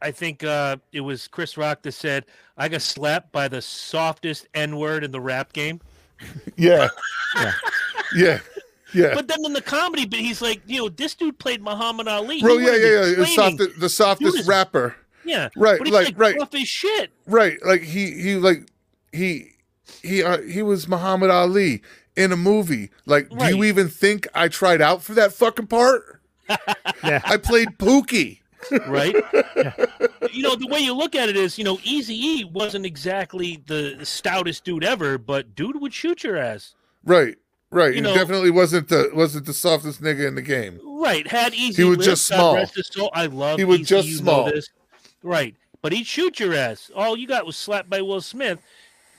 I 0.02 0.12
think 0.12 0.44
uh, 0.44 0.78
it 0.92 1.02
was 1.02 1.28
Chris 1.28 1.58
Rock 1.58 1.84
that 1.84 1.94
said, 1.94 2.26
I 2.58 2.68
got 2.70 2.82
slapped 2.82 3.32
by 3.32 3.48
the 3.48 3.62
softest 3.62 4.48
N 4.54 4.78
word 4.78 5.04
in 5.04 5.12
the 5.12 5.22
rap 5.22 5.54
game. 5.54 5.82
Yeah, 6.56 6.88
Yeah. 7.36 7.54
yeah, 8.16 8.40
yeah. 8.94 9.16
But 9.16 9.28
then 9.28 9.44
in 9.44 9.54
the 9.54 9.62
comedy 9.62 10.06
bit, 10.06 10.20
he's 10.20 10.40
like, 10.40 10.62
you 10.68 10.82
know, 10.82 10.90
this 10.90 11.16
dude 11.16 11.40
played 11.40 11.64
Muhammad 11.64 12.08
Ali. 12.08 12.42
Bro, 12.42 12.58
yeah, 12.60 12.76
yeah, 12.76 13.06
yeah. 13.06 13.16
The, 13.16 13.26
soft, 13.26 13.80
the 13.80 13.90
softest 13.90 14.48
rapper. 14.48 14.96
Yeah. 15.26 15.50
Right, 15.56 15.78
But 15.78 15.88
he's 15.88 15.94
like, 15.94 16.06
like, 16.08 16.18
right. 16.20 16.36
rough 16.38 16.54
as 16.56 16.68
shit. 16.68 17.12
Right, 17.28 17.58
like 17.66 17.82
he 17.84 18.12
he 18.12 18.36
like 18.36 18.70
he 19.12 19.52
he 20.02 20.24
uh, 20.24 20.42
he 20.42 20.62
was 20.62 20.88
Muhammad 20.88 21.30
Ali 21.30 21.82
in 22.16 22.32
a 22.32 22.38
movie. 22.38 22.90
Like, 23.06 23.30
do 23.30 23.46
you 23.56 23.64
even 23.64 23.88
think 23.90 24.28
I 24.34 24.48
tried 24.48 24.82
out 24.82 25.02
for 25.04 25.14
that 25.14 25.34
fucking 25.34 25.68
part? 25.68 26.22
Yeah. 27.04 27.22
I 27.26 27.38
played 27.38 27.70
Pookie. 27.80 28.40
right? 28.88 29.16
You 30.32 30.44
know, 30.44 30.56
the 30.56 30.68
way 30.68 30.80
you 30.80 30.94
look 30.94 31.14
at 31.16 31.28
it 31.30 31.36
is, 31.36 31.58
you 31.58 31.64
know, 31.66 31.78
Easy 31.84 32.14
E 32.16 32.44
wasn't 32.46 32.86
exactly 32.86 33.62
the 33.68 33.98
stoutest 34.04 34.64
dude 34.64 34.84
ever, 34.86 35.18
but 35.18 35.56
dude 35.56 35.82
would 35.82 35.94
shoot 35.94 36.24
your 36.24 36.38
ass. 36.38 36.74
Right, 37.04 37.36
right. 37.70 37.90
You 37.90 37.96
he 37.96 38.02
know- 38.02 38.14
definitely 38.14 38.52
wasn't 38.52 38.88
the 38.88 39.10
wasn't 39.14 39.46
the 39.46 39.54
softest 39.54 40.02
nigga 40.02 40.26
in 40.28 40.36
the 40.36 40.42
game. 40.42 40.80
Right. 40.86 41.28
Had 41.28 41.52
Eazy 41.54 41.76
He 41.78 41.84
was 41.84 41.98
lived, 41.98 42.04
just 42.10 42.30
God 42.30 42.36
small. 42.38 42.56
rest 42.56 42.76
his 42.76 42.88
soul, 42.88 43.10
I 43.14 43.26
love 43.26 43.58
He 43.60 43.66
was 43.66 43.80
Eazy, 43.82 43.86
just 43.88 44.08
you 44.08 44.22
know 44.22 44.22
small. 44.22 44.52
Right. 45.24 45.56
But 45.82 45.94
he'd 45.94 46.06
shoot 46.06 46.40
your 46.40 46.54
ass. 46.54 46.92
All 46.96 47.18
you 47.18 47.28
got 47.28 47.46
was 47.46 47.58
slapped 47.58 47.90
by 47.90 48.02
Will 48.02 48.22
Smith. 48.22 48.60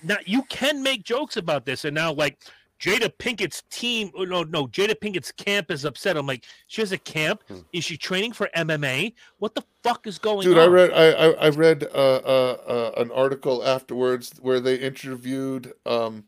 Now 0.03 0.17
you 0.25 0.43
can 0.45 0.83
make 0.83 1.05
jokes 1.05 1.37
about 1.37 1.65
this, 1.65 1.85
and 1.85 1.95
now 1.95 2.13
like 2.13 2.39
Jada 2.81 3.09
Pinkett's 3.17 3.63
team, 3.71 4.11
oh, 4.17 4.25
no, 4.25 4.43
no, 4.43 4.67
Jada 4.67 4.95
Pinkett's 4.97 5.31
camp 5.31 5.71
is 5.71 5.85
upset. 5.85 6.17
I'm 6.17 6.27
like, 6.27 6.45
she 6.67 6.83
has 6.83 6.91
a 6.91 6.99
camp. 6.99 7.45
Is 7.73 7.85
she 7.85 7.97
training 7.97 8.33
for 8.33 8.51
MMA? 8.57 9.13
What 9.39 9.55
the 9.55 9.63
fuck 9.85 10.07
is 10.09 10.19
going 10.19 10.47
Hmm. 10.49 10.55
Dude, 10.55 10.59
on? 10.59 10.65
I 10.65 10.67
read 10.73 10.91
I 10.93 11.11
I, 11.13 11.31
I 11.31 11.49
read 11.51 11.85
uh, 11.85 12.17
uh, 12.17 12.57
uh, 12.97 13.01
an 13.01 13.11
article 13.13 13.65
afterwards 13.65 14.33
where 14.41 14.59
they 14.61 14.75
interviewed 14.77 15.73
um 15.87 16.25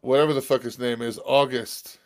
whatever 0.00 0.32
the 0.32 0.42
fuck 0.42 0.62
his 0.62 0.78
name 0.78 1.00
is, 1.02 1.20
August, 1.24 1.98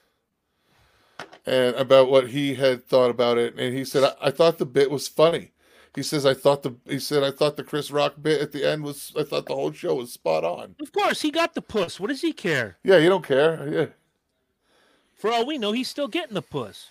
and 1.46 1.74
about 1.76 2.10
what 2.10 2.28
he 2.28 2.54
had 2.54 2.84
thought 2.84 3.10
about 3.10 3.38
it, 3.38 3.54
and 3.58 3.74
he 3.74 3.84
said 3.84 4.02
I, 4.04 4.28
I 4.28 4.30
thought 4.32 4.58
the 4.58 4.66
bit 4.66 4.90
was 4.90 5.06
funny. 5.08 5.52
He 5.96 6.02
says 6.02 6.26
I 6.26 6.34
thought 6.34 6.62
the 6.62 6.76
he 6.84 6.98
said 6.98 7.22
I 7.22 7.30
thought 7.30 7.56
the 7.56 7.64
Chris 7.64 7.90
Rock 7.90 8.14
bit 8.20 8.42
at 8.42 8.52
the 8.52 8.68
end 8.68 8.84
was 8.84 9.12
I 9.18 9.24
thought 9.24 9.46
the 9.46 9.54
whole 9.54 9.72
show 9.72 9.94
was 9.96 10.12
spot 10.12 10.44
on. 10.44 10.76
Of 10.80 10.92
course, 10.92 11.22
he 11.22 11.30
got 11.30 11.54
the 11.54 11.62
puss. 11.62 11.98
What 11.98 12.08
does 12.08 12.20
he 12.20 12.34
care? 12.34 12.76
Yeah, 12.84 12.98
you 12.98 13.08
don't 13.08 13.26
care. 13.26 13.66
Yeah. 13.68 13.86
For 15.14 15.32
all 15.32 15.46
we 15.46 15.56
know, 15.56 15.72
he's 15.72 15.88
still 15.88 16.06
getting 16.06 16.34
the 16.34 16.42
puss. 16.42 16.90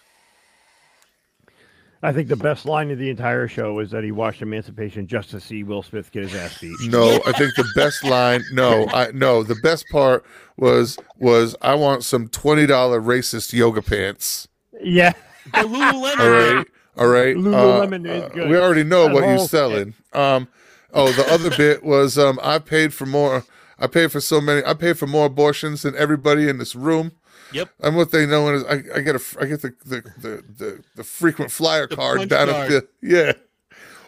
I 2.01 2.11
think 2.13 2.27
the 2.27 2.35
best 2.35 2.65
line 2.65 2.91
of 2.91 2.99
the 2.99 3.09
entire 3.09 3.47
show 3.47 3.79
is 3.79 3.89
that 3.91 4.03
he 4.03 4.11
watched 4.11 4.41
Emancipation 4.41 5.07
just 5.07 5.31
to 5.31 5.39
see 5.39 5.63
Will 5.63 5.81
Smith 5.81 6.11
get 6.11 6.23
his 6.23 6.35
ass 6.35 6.59
beat. 6.59 6.75
No, 6.81 7.19
I 7.25 7.31
think 7.31 7.55
the 7.55 7.67
best 7.75 8.03
line. 8.03 8.43
No, 8.51 8.87
I 8.87 9.11
no. 9.11 9.43
The 9.43 9.55
best 9.55 9.85
part 9.89 10.25
was 10.57 10.97
was 11.17 11.55
I 11.61 11.75
want 11.75 12.03
some 12.03 12.27
twenty 12.27 12.65
dollar 12.65 13.01
racist 13.01 13.53
yoga 13.53 13.81
pants. 13.81 14.47
Yeah. 14.81 15.13
The 15.45 15.61
Lululemon. 15.61 16.19
All 16.19 16.29
man. 16.29 16.55
right, 16.57 16.67
all 16.97 17.07
right. 17.07 17.35
Lululemon 17.35 18.07
is 18.07 18.31
good. 18.33 18.49
We 18.49 18.57
already 18.57 18.83
know 18.83 19.05
That 19.05 19.13
what 19.13 19.23
you're 19.23 19.35
whole- 19.37 19.47
selling. 19.47 19.93
Um, 20.13 20.47
oh, 20.93 21.11
the 21.11 21.25
other 21.31 21.49
bit 21.55 21.83
was 21.83 22.17
um, 22.17 22.39
I 22.41 22.59
paid 22.59 22.93
for 22.93 23.05
more. 23.05 23.43
I 23.77 23.87
paid 23.87 24.11
for 24.11 24.21
so 24.21 24.39
many. 24.39 24.63
I 24.65 24.73
paid 24.73 24.97
for 24.97 25.07
more 25.07 25.25
abortions 25.25 25.81
than 25.81 25.95
everybody 25.95 26.47
in 26.47 26.57
this 26.57 26.75
room. 26.75 27.11
Yep. 27.51 27.69
And 27.81 27.95
what 27.95 28.11
they 28.11 28.25
know 28.25 28.49
is 28.53 28.63
I, 28.63 28.81
I 28.95 29.01
get 29.01 29.15
a 29.15 29.21
I 29.39 29.45
get 29.45 29.61
the 29.61 29.73
the 29.85 30.01
the, 30.17 30.43
the, 30.57 30.83
the 30.95 31.03
frequent 31.03 31.51
flyer 31.51 31.87
The 31.87 31.95
card 31.95 32.29
down 32.29 32.47
card. 32.49 32.71
at 32.71 32.87
the 33.01 33.07
yeah. 33.07 33.33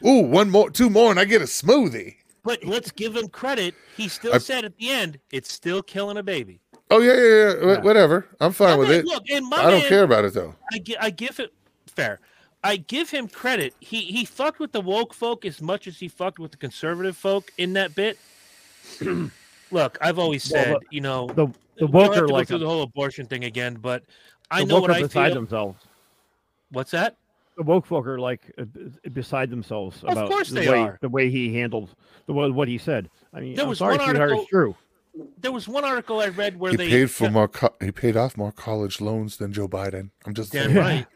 Ooh, 0.07 0.22
one 0.22 0.49
more, 0.49 0.69
two 0.69 0.89
more, 0.89 1.09
and 1.11 1.19
I 1.19 1.26
get 1.26 1.41
a 1.41 1.45
smoothie. 1.45 2.15
But 2.43 2.64
let's 2.64 2.91
give 2.91 3.15
him 3.15 3.27
credit. 3.30 3.73
He 3.97 4.07
still 4.07 4.34
I- 4.35 4.38
said 4.38 4.64
at 4.64 4.77
the 4.77 4.89
end, 4.89 5.19
it's 5.31 5.51
still 5.51 5.81
killing 5.84 6.18
a 6.18 6.23
baby. 6.23 6.61
Oh 6.89 6.99
yeah, 6.99 7.14
yeah, 7.14 7.22
yeah. 7.68 7.73
Yeah. 7.73 7.81
Whatever. 7.81 8.26
I'm 8.39 8.53
fine 8.53 8.77
with 8.80 8.89
Okay, 8.89 8.99
it. 8.99 9.05
Look, 9.05 9.23
and 9.30 9.45
my 9.49 9.57
I 9.57 9.64
don't 9.72 9.80
man- 9.81 9.89
care 9.89 10.03
about 10.03 10.23
it 10.23 10.34
though. 10.34 10.55
I, 10.72 10.80
gi- 10.80 10.97
I 10.97 11.09
give 11.09 11.39
it 11.41 11.53
fair. 11.88 12.19
I 12.63 12.77
give 12.77 13.09
him 13.09 13.27
credit. 13.27 13.73
He 13.79 14.01
he 14.01 14.25
fucked 14.25 14.59
with 14.59 14.71
the 14.71 14.81
woke 14.81 15.13
folk 15.13 15.45
as 15.45 15.61
much 15.61 15.88
as 15.88 15.97
he 15.99 16.07
fucked 16.07 16.39
with 16.39 16.51
the 16.51 16.57
conservative 16.57 17.15
folk 17.15 17.51
in 17.57 17.73
that 17.73 17.95
bit. 17.95 18.17
Look, 19.71 19.97
I've 20.01 20.17
always 20.19 20.49
Well, 20.51 20.63
said, 20.63 20.73
the- 20.75 20.79
you 20.89 21.01
know, 21.01 21.27
The 21.27 21.47
the 21.77 21.88
woke 21.88 22.15
are 22.17 22.27
like 22.27 22.47
through 22.47 22.57
a, 22.57 22.59
the 22.61 22.67
whole 22.67 22.84
abortion 22.84 23.25
thing 23.27 23.43
again, 23.43 23.75
but 23.75 24.03
I 24.49 24.63
know 24.63 24.75
woke 24.75 24.84
what 24.84 24.91
I 24.91 25.01
beside 25.01 25.27
feel. 25.27 25.35
themselves. 25.35 25.84
What's 26.71 26.91
that? 26.91 27.15
The 27.57 27.63
woke 27.63 27.85
folk 27.85 28.05
are 28.07 28.19
like 28.19 28.41
uh, 28.57 28.65
beside 29.13 29.49
themselves 29.49 30.03
Of 30.03 30.11
about 30.11 30.29
course 30.29 30.49
the 30.49 30.61
they 30.61 30.69
way 30.69 30.79
are. 30.79 30.97
the 31.01 31.09
way 31.09 31.29
he 31.29 31.53
handled 31.55 31.89
the 32.27 32.34
what 32.34 32.67
he 32.67 32.77
said. 32.77 33.09
I 33.34 33.39
mean, 33.41 33.55
There 33.55 33.63
I'm 33.65 33.69
was 33.69 33.79
sorry, 33.79 33.97
one 33.97 34.15
article- 34.17 34.41
it's 34.41 34.49
true. 34.49 34.75
There 35.41 35.51
was 35.51 35.67
one 35.67 35.84
article 35.84 36.19
I 36.19 36.27
read 36.27 36.59
where 36.59 36.71
He 36.71 36.77
they 36.77 36.89
paid 36.89 37.09
for 37.11 37.29
more. 37.31 37.47
Co- 37.47 37.73
he 37.81 37.91
paid 37.91 38.15
off 38.15 38.38
more 38.38 38.51
college 38.51 39.01
loans 39.01 39.38
than 39.38 39.51
Joe 39.51 39.67
Biden. 39.67 40.11
I'm 40.27 40.35
just 40.35 40.51
Damn 40.51 40.65
saying. 40.65 40.77
right. 40.77 41.07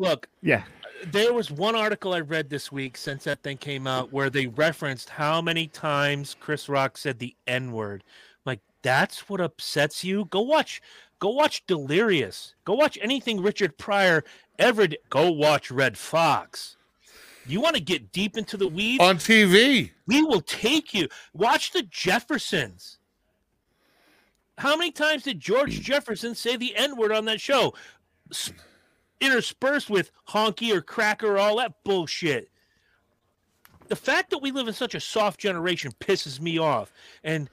Look, 0.00 0.28
Yeah. 0.40 0.64
there 1.04 1.34
was 1.34 1.50
one 1.50 1.76
article 1.76 2.14
I 2.14 2.20
read 2.20 2.48
this 2.48 2.72
week 2.72 2.96
since 2.96 3.24
that 3.24 3.42
thing 3.42 3.58
came 3.58 3.86
out 3.86 4.10
where 4.10 4.30
they 4.30 4.46
referenced 4.46 5.10
how 5.10 5.42
many 5.42 5.66
times 5.66 6.34
Chris 6.40 6.70
Rock 6.70 6.96
said 6.96 7.18
the 7.18 7.36
N 7.46 7.70
word. 7.70 8.02
Like, 8.46 8.60
that's 8.80 9.28
what 9.28 9.42
upsets 9.42 10.02
you? 10.02 10.24
Go 10.24 10.40
watch, 10.40 10.80
go 11.18 11.28
watch 11.28 11.66
Delirious. 11.66 12.54
Go 12.64 12.72
watch 12.72 12.98
anything 13.02 13.42
Richard 13.42 13.76
Pryor 13.76 14.24
ever 14.58 14.86
did. 14.86 15.00
Go 15.10 15.30
watch 15.30 15.70
Redd 15.70 15.98
Foxx. 15.98 16.78
You 17.46 17.60
want 17.60 17.76
to 17.76 17.82
get 17.82 18.10
deep 18.10 18.38
into 18.38 18.56
the 18.56 18.68
weeds? 18.68 19.04
On 19.04 19.18
TV. 19.18 19.90
we 20.06 20.22
will 20.22 20.40
take 20.40 20.94
you. 20.94 21.08
Watch 21.34 21.72
the 21.72 21.82
Jeffersons. 21.82 22.96
How 24.56 24.78
many 24.78 24.92
times 24.92 25.24
did 25.24 25.40
George 25.40 25.76
hmm. 25.76 25.82
Jefferson 25.82 26.34
say 26.34 26.56
the 26.56 26.74
N 26.74 26.96
word 26.96 27.12
on 27.12 27.26
that 27.26 27.40
show? 27.40 27.74
Interspersed 29.20 29.90
with 29.90 30.10
honky 30.28 30.74
or 30.74 30.80
cracker, 30.80 31.34
or 31.34 31.38
all 31.38 31.58
that 31.58 31.84
bullshit. 31.84 32.50
The 33.88 33.96
fact 33.96 34.30
that 34.30 34.38
we 34.38 34.52
live 34.52 34.68
in 34.68 34.74
such 34.74 34.94
a 34.94 35.00
soft 35.00 35.40
generation 35.40 35.92
pisses 36.00 36.40
me 36.40 36.58
off. 36.58 36.92
And 37.24 37.50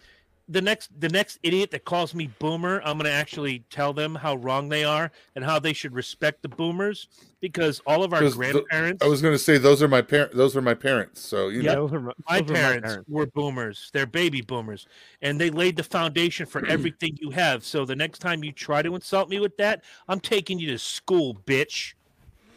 the 0.50 0.62
next 0.62 0.90
the 1.00 1.10
next 1.10 1.40
idiot 1.44 1.72
that 1.72 1.84
calls 1.86 2.14
me 2.14 2.30
boomer, 2.40 2.82
I'm 2.86 2.98
gonna 2.98 3.10
actually 3.10 3.60
tell 3.70 3.92
them 3.94 4.16
how 4.16 4.36
wrong 4.36 4.70
they 4.70 4.84
are 4.86 5.12
and 5.36 5.44
how 5.44 5.60
they 5.60 5.74
should 5.74 5.94
respect 5.94 6.42
the 6.42 6.48
boomers 6.50 7.08
because 7.42 7.82
all 7.86 8.04
of 8.04 8.14
our 8.14 8.20
'Cause 8.22 8.34
the- 8.38 8.52
grandparents, 8.54 9.04
I 9.04 9.08
was 9.08 9.22
going 9.22 9.34
to 9.34 9.40
say 9.40 9.58
those 9.58 9.84
are 9.84 9.88
my 9.88 10.02
parents. 10.02 10.36
Those 10.36 10.56
are 10.56 10.62
my 10.62 10.74
parents. 10.74 11.22
So 11.22 11.50
you 11.50 11.62
Yep. 11.62 11.76
know, 11.76 11.88
those 11.88 11.94
are 11.96 12.00
my, 12.02 12.14
my 12.30 12.42
those 12.42 12.50
are 12.50 12.54
parents 12.54 12.98
were 13.08 13.26
boomers. 13.28 13.90
They're 13.94 14.06
baby 14.06 14.42
boomers, 14.42 14.88
and 15.22 15.40
they 15.40 15.50
laid 15.50 15.76
the 15.76 15.84
foundation 15.84 16.46
for 16.46 16.66
everything 16.68 17.18
you 17.22 17.30
have. 17.32 17.64
So 17.66 17.84
the 17.86 17.96
next 17.96 18.20
time 18.20 18.44
you 18.44 18.52
try 18.54 18.82
to 18.82 18.96
insult 18.96 19.30
me 19.30 19.40
with 19.40 19.58
that, 19.58 19.84
I'm 20.08 20.20
taking 20.20 20.60
you 20.60 20.68
to 20.72 20.80
school, 20.80 21.36
bitch. 21.46 21.94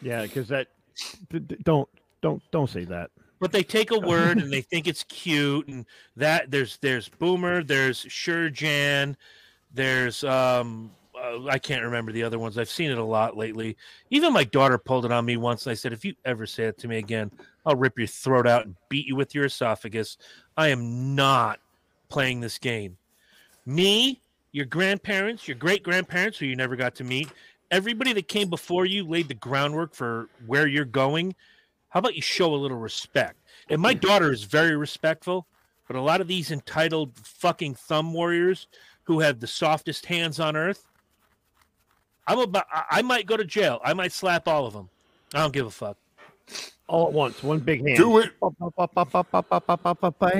Yeah, 0.01 0.23
because 0.23 0.47
that 0.47 0.69
d- 1.29 1.39
d- 1.39 1.57
don't 1.63 1.89
don't 2.21 2.41
don't 2.51 2.69
say 2.69 2.85
that. 2.85 3.11
But 3.41 3.51
they 3.51 3.63
take 3.63 3.89
a 3.89 3.99
word 3.99 4.37
and 4.37 4.53
they 4.53 4.61
think 4.61 4.87
it's 4.87 5.03
cute, 5.03 5.67
and 5.67 5.85
that 6.15 6.51
there's 6.51 6.77
there's 6.77 7.09
boomer, 7.09 7.63
there's 7.63 7.97
sure 7.97 8.51
Jan, 8.51 9.17
there's 9.73 10.23
um 10.23 10.91
uh, 11.19 11.47
I 11.47 11.57
can't 11.57 11.83
remember 11.83 12.11
the 12.11 12.21
other 12.21 12.37
ones. 12.37 12.57
I've 12.57 12.69
seen 12.69 12.91
it 12.91 12.99
a 12.99 13.03
lot 13.03 13.35
lately. 13.35 13.77
Even 14.11 14.31
my 14.31 14.43
daughter 14.43 14.77
pulled 14.77 15.05
it 15.05 15.11
on 15.11 15.25
me 15.25 15.37
once, 15.37 15.65
and 15.65 15.71
I 15.71 15.73
said, 15.73 15.91
"If 15.91 16.05
you 16.05 16.13
ever 16.23 16.45
say 16.45 16.65
it 16.65 16.77
to 16.79 16.87
me 16.87 16.99
again, 16.99 17.31
I'll 17.65 17.75
rip 17.75 17.97
your 17.97 18.07
throat 18.07 18.45
out 18.45 18.67
and 18.67 18.75
beat 18.89 19.07
you 19.07 19.15
with 19.15 19.33
your 19.33 19.45
esophagus." 19.45 20.17
I 20.55 20.67
am 20.67 21.15
not 21.15 21.59
playing 22.09 22.41
this 22.41 22.59
game. 22.59 22.95
Me, 23.65 24.21
your 24.51 24.65
grandparents, 24.65 25.47
your 25.47 25.57
great 25.57 25.81
grandparents, 25.81 26.37
who 26.37 26.45
you 26.45 26.55
never 26.55 26.75
got 26.75 26.93
to 26.95 27.03
meet, 27.03 27.27
everybody 27.71 28.13
that 28.13 28.27
came 28.27 28.49
before 28.49 28.85
you 28.85 29.03
laid 29.03 29.27
the 29.27 29.33
groundwork 29.33 29.95
for 29.95 30.29
where 30.45 30.67
you're 30.67 30.85
going. 30.85 31.33
How 31.91 31.99
about 31.99 32.15
you 32.15 32.21
show 32.21 32.53
a 32.53 32.57
little 32.57 32.77
respect? 32.77 33.35
And 33.69 33.81
my 33.81 33.93
daughter 33.93 34.31
is 34.31 34.43
very 34.43 34.75
respectful, 34.75 35.45
but 35.87 35.95
a 35.95 36.01
lot 36.01 36.19
of 36.21 36.27
these 36.27 36.49
entitled 36.51 37.15
fucking 37.17 37.75
thumb 37.75 38.13
warriors 38.13 38.67
who 39.03 39.19
have 39.19 39.39
the 39.39 39.47
softest 39.47 40.05
hands 40.07 40.39
on 40.39 40.55
earth, 40.55 40.87
I'm 42.27 42.39
about. 42.39 42.65
I- 42.71 42.85
I 42.91 43.01
might 43.01 43.25
go 43.25 43.35
to 43.37 43.43
jail. 43.43 43.79
I 43.83 43.93
might 43.93 44.11
slap 44.11 44.47
all 44.47 44.65
of 44.65 44.73
them. 44.73 44.89
I 45.33 45.39
don't 45.39 45.53
give 45.53 45.65
a 45.67 45.71
fuck. 45.71 45.97
All 46.87 47.07
at 47.07 47.13
once, 47.13 47.41
one 47.43 47.59
big 47.59 47.85
hand. 47.85 47.97
do 47.97 48.17
it. 48.19 48.31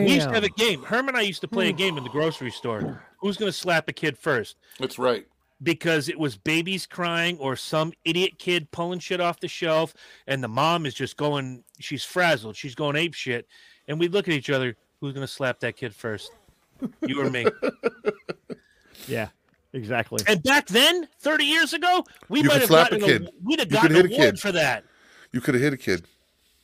We 0.05 0.13
used 0.13 0.27
to 0.27 0.33
have 0.33 0.43
a 0.43 0.49
game. 0.49 0.83
Herm 0.83 1.07
and 1.07 1.17
I 1.17 1.21
used 1.21 1.41
to 1.41 1.47
play 1.47 1.65
Hmm. 1.69 1.75
a 1.75 1.77
game 1.77 1.97
in 1.97 2.03
the 2.03 2.09
grocery 2.09 2.51
store. 2.51 3.03
Who's 3.19 3.37
going 3.37 3.49
to 3.51 3.57
slap 3.57 3.87
a 3.87 3.93
kid 3.93 4.17
first? 4.17 4.57
That's 4.79 4.99
right. 4.99 5.25
Because 5.63 6.09
it 6.09 6.17
was 6.19 6.35
babies 6.37 6.85
crying 6.87 7.37
or 7.37 7.55
some 7.55 7.93
idiot 8.05 8.39
kid 8.39 8.69
pulling 8.71 8.99
shit 8.99 9.21
off 9.21 9.39
the 9.39 9.47
shelf 9.47 9.93
and 10.27 10.43
the 10.43 10.47
mom 10.47 10.85
is 10.85 10.93
just 10.93 11.17
going 11.17 11.63
she's 11.79 12.03
frazzled 12.03 12.55
she's 12.55 12.73
going 12.75 12.95
ape 12.95 13.13
shit 13.13 13.47
and 13.87 13.99
we 13.99 14.07
look 14.07 14.27
at 14.27 14.33
each 14.33 14.49
other 14.49 14.75
who's 14.99 15.13
going 15.13 15.25
to 15.25 15.31
slap 15.31 15.59
that 15.59 15.75
kid 15.75 15.93
first 15.93 16.31
you 17.05 17.21
or 17.21 17.29
me 17.29 17.45
Yeah, 19.07 19.29
exactly. 19.73 20.23
and 20.27 20.41
back 20.43 20.67
then 20.67 21.07
30 21.21 21.43
years 21.45 21.73
ago 21.73 22.03
we 22.29 22.41
You 22.41 22.47
might 22.47 22.59
have 22.61 22.67
slap 22.67 22.91
a 22.91 22.99
gotten 22.99 23.19
kid. 23.23 23.31
we'd 23.43 23.59
have 23.59 23.67
You 23.71 23.73
gotten 23.77 23.95
hit 23.95 24.05
an 24.05 24.11
a 24.11 24.15
award 24.15 24.33
kid. 24.35 24.39
for 24.39 24.51
that 24.51 24.83
You 25.31 25.41
could 25.41 25.53
have 25.55 25.63
hit 25.63 25.73
a 25.73 25.77
kid. 25.77 26.05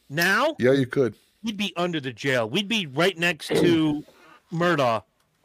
now 0.10 0.56
Yeah, 0.60 0.72
you 0.74 0.86
could. 0.88 1.16
we'd 1.44 1.58
be 1.58 1.74
under 1.78 2.00
the 2.00 2.12
jail 2.14 2.50
we'd 2.50 2.68
be 2.68 2.88
right 2.88 3.18
next 3.18 3.48
to 3.50 4.04
murdaugh 4.54 5.04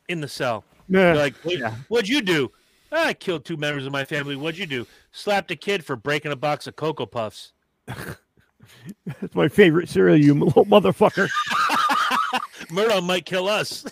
in 0.09 0.20
the 0.20 0.29
cell 0.29 0.65
Yeah, 0.89 1.12
like 1.15 1.35
what, 1.45 1.59
Yeah. 1.59 1.74
what'd 1.89 2.09
you 2.09 2.20
do 2.23 2.51
"Ah, 2.93 3.06
i 3.09 3.14
killed 3.14 3.44
two 3.44 3.56
members 3.56 3.86
of 3.86 3.93
my 3.93 4.05
family 4.05 4.36
what'd 4.36 4.59
you 4.59 4.66
do 4.66 4.86
slapped 5.10 5.51
a 5.51 5.56
kid 5.56 5.85
for 5.85 5.97
breaking 5.97 6.31
a 6.32 6.36
box 6.36 6.66
of 6.66 6.77
cocoa 6.77 7.06
puffs 7.06 7.52
that's 7.86 9.35
my 9.35 9.48
favorite 9.48 9.89
cereal, 9.89 10.16
you 10.16 10.35
little 10.44 10.64
motherfucker. 10.66 11.28
Murdaugh 12.70 13.05
might 13.05 13.27
kill 13.27 13.48
us. 13.48 13.85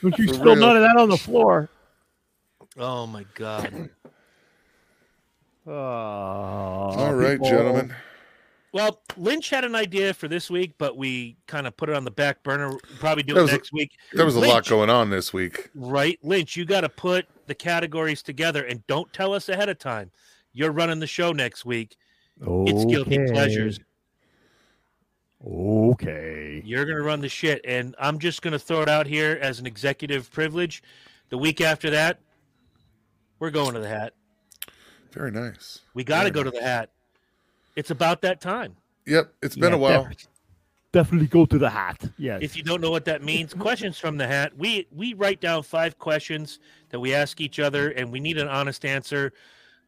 Don't 0.00 0.16
you 0.18 0.28
For 0.28 0.34
spill 0.34 0.56
none 0.56 0.76
of 0.76 0.82
that 0.82 0.96
on 0.96 1.08
the 1.10 1.16
floor. 1.16 1.68
Oh 2.78 3.06
my 3.06 3.24
god. 3.34 3.90
Oh, 5.66 5.72
All 5.72 7.14
right, 7.14 7.32
people- 7.32 7.48
gentlemen. 7.50 7.94
Well, 8.72 9.02
Lynch 9.18 9.50
had 9.50 9.64
an 9.64 9.74
idea 9.74 10.14
for 10.14 10.28
this 10.28 10.50
week, 10.50 10.72
but 10.78 10.96
we 10.96 11.36
kind 11.46 11.66
of 11.66 11.76
put 11.76 11.90
it 11.90 11.94
on 11.94 12.04
the 12.04 12.10
back 12.10 12.42
burner. 12.42 12.70
We'll 12.70 12.80
probably 12.98 13.22
do 13.22 13.36
it 13.36 13.42
was 13.42 13.52
next 13.52 13.72
week. 13.72 13.92
There 14.14 14.24
was 14.24 14.34
a 14.36 14.40
lot 14.40 14.66
going 14.66 14.88
on 14.88 15.10
this 15.10 15.30
week. 15.32 15.68
Right, 15.74 16.18
Lynch, 16.22 16.56
you 16.56 16.64
got 16.64 16.80
to 16.80 16.88
put 16.88 17.26
the 17.46 17.54
categories 17.54 18.22
together 18.22 18.64
and 18.64 18.84
don't 18.86 19.12
tell 19.12 19.34
us 19.34 19.50
ahead 19.50 19.68
of 19.68 19.78
time. 19.78 20.10
You're 20.54 20.72
running 20.72 21.00
the 21.00 21.06
show 21.06 21.32
next 21.32 21.66
week. 21.66 21.96
It's 22.40 22.84
guilty 22.86 23.18
Okay. 23.20 23.30
pleasures. 23.32 23.78
Okay. 25.46 26.62
You're 26.64 26.84
going 26.84 26.96
to 26.96 27.02
run 27.02 27.20
the 27.20 27.28
shit, 27.28 27.60
and 27.64 27.94
I'm 27.98 28.18
just 28.18 28.40
going 28.40 28.52
to 28.52 28.58
throw 28.58 28.80
it 28.80 28.88
out 28.88 29.06
here 29.06 29.38
as 29.42 29.58
an 29.60 29.66
executive 29.66 30.30
privilege. 30.30 30.82
The 31.28 31.38
week 31.38 31.60
after 31.60 31.90
that, 31.90 32.20
we're 33.38 33.50
going 33.50 33.74
to 33.74 33.80
the 33.80 33.88
hat. 33.88 34.14
Very 35.12 35.30
nice. 35.30 35.80
We 35.94 36.04
got 36.04 36.24
to 36.24 36.30
Very 36.30 36.32
go 36.32 36.42
to 36.44 36.50
the 36.50 36.62
hat. 36.62 36.90
It's 37.76 37.90
about 37.90 38.22
that 38.22 38.40
time. 38.40 38.76
Yep, 39.06 39.32
it's 39.42 39.56
been 39.56 39.70
Yeah, 39.70 39.76
a 39.76 39.78
while. 39.78 40.04
def- 40.04 40.28
definitely 40.92 41.26
go 41.26 41.46
to 41.46 41.58
the 41.58 41.70
hat. 41.70 42.04
Yes. 42.18 42.40
If 42.42 42.56
you 42.56 42.62
don't 42.62 42.80
know 42.80 42.90
what 42.90 43.04
that 43.06 43.22
means, 43.22 43.54
questions 43.68 43.98
from 43.98 44.16
the 44.16 44.26
hat. 44.26 44.52
We 44.56 44.86
we 44.92 45.14
write 45.14 45.40
down 45.40 45.62
five 45.62 45.98
questions 45.98 46.58
that 46.90 47.00
we 47.00 47.14
ask 47.14 47.40
each 47.40 47.58
other, 47.58 47.90
and 47.90 48.12
we 48.12 48.20
need 48.20 48.38
an 48.38 48.48
honest 48.48 48.84
answer. 48.84 49.32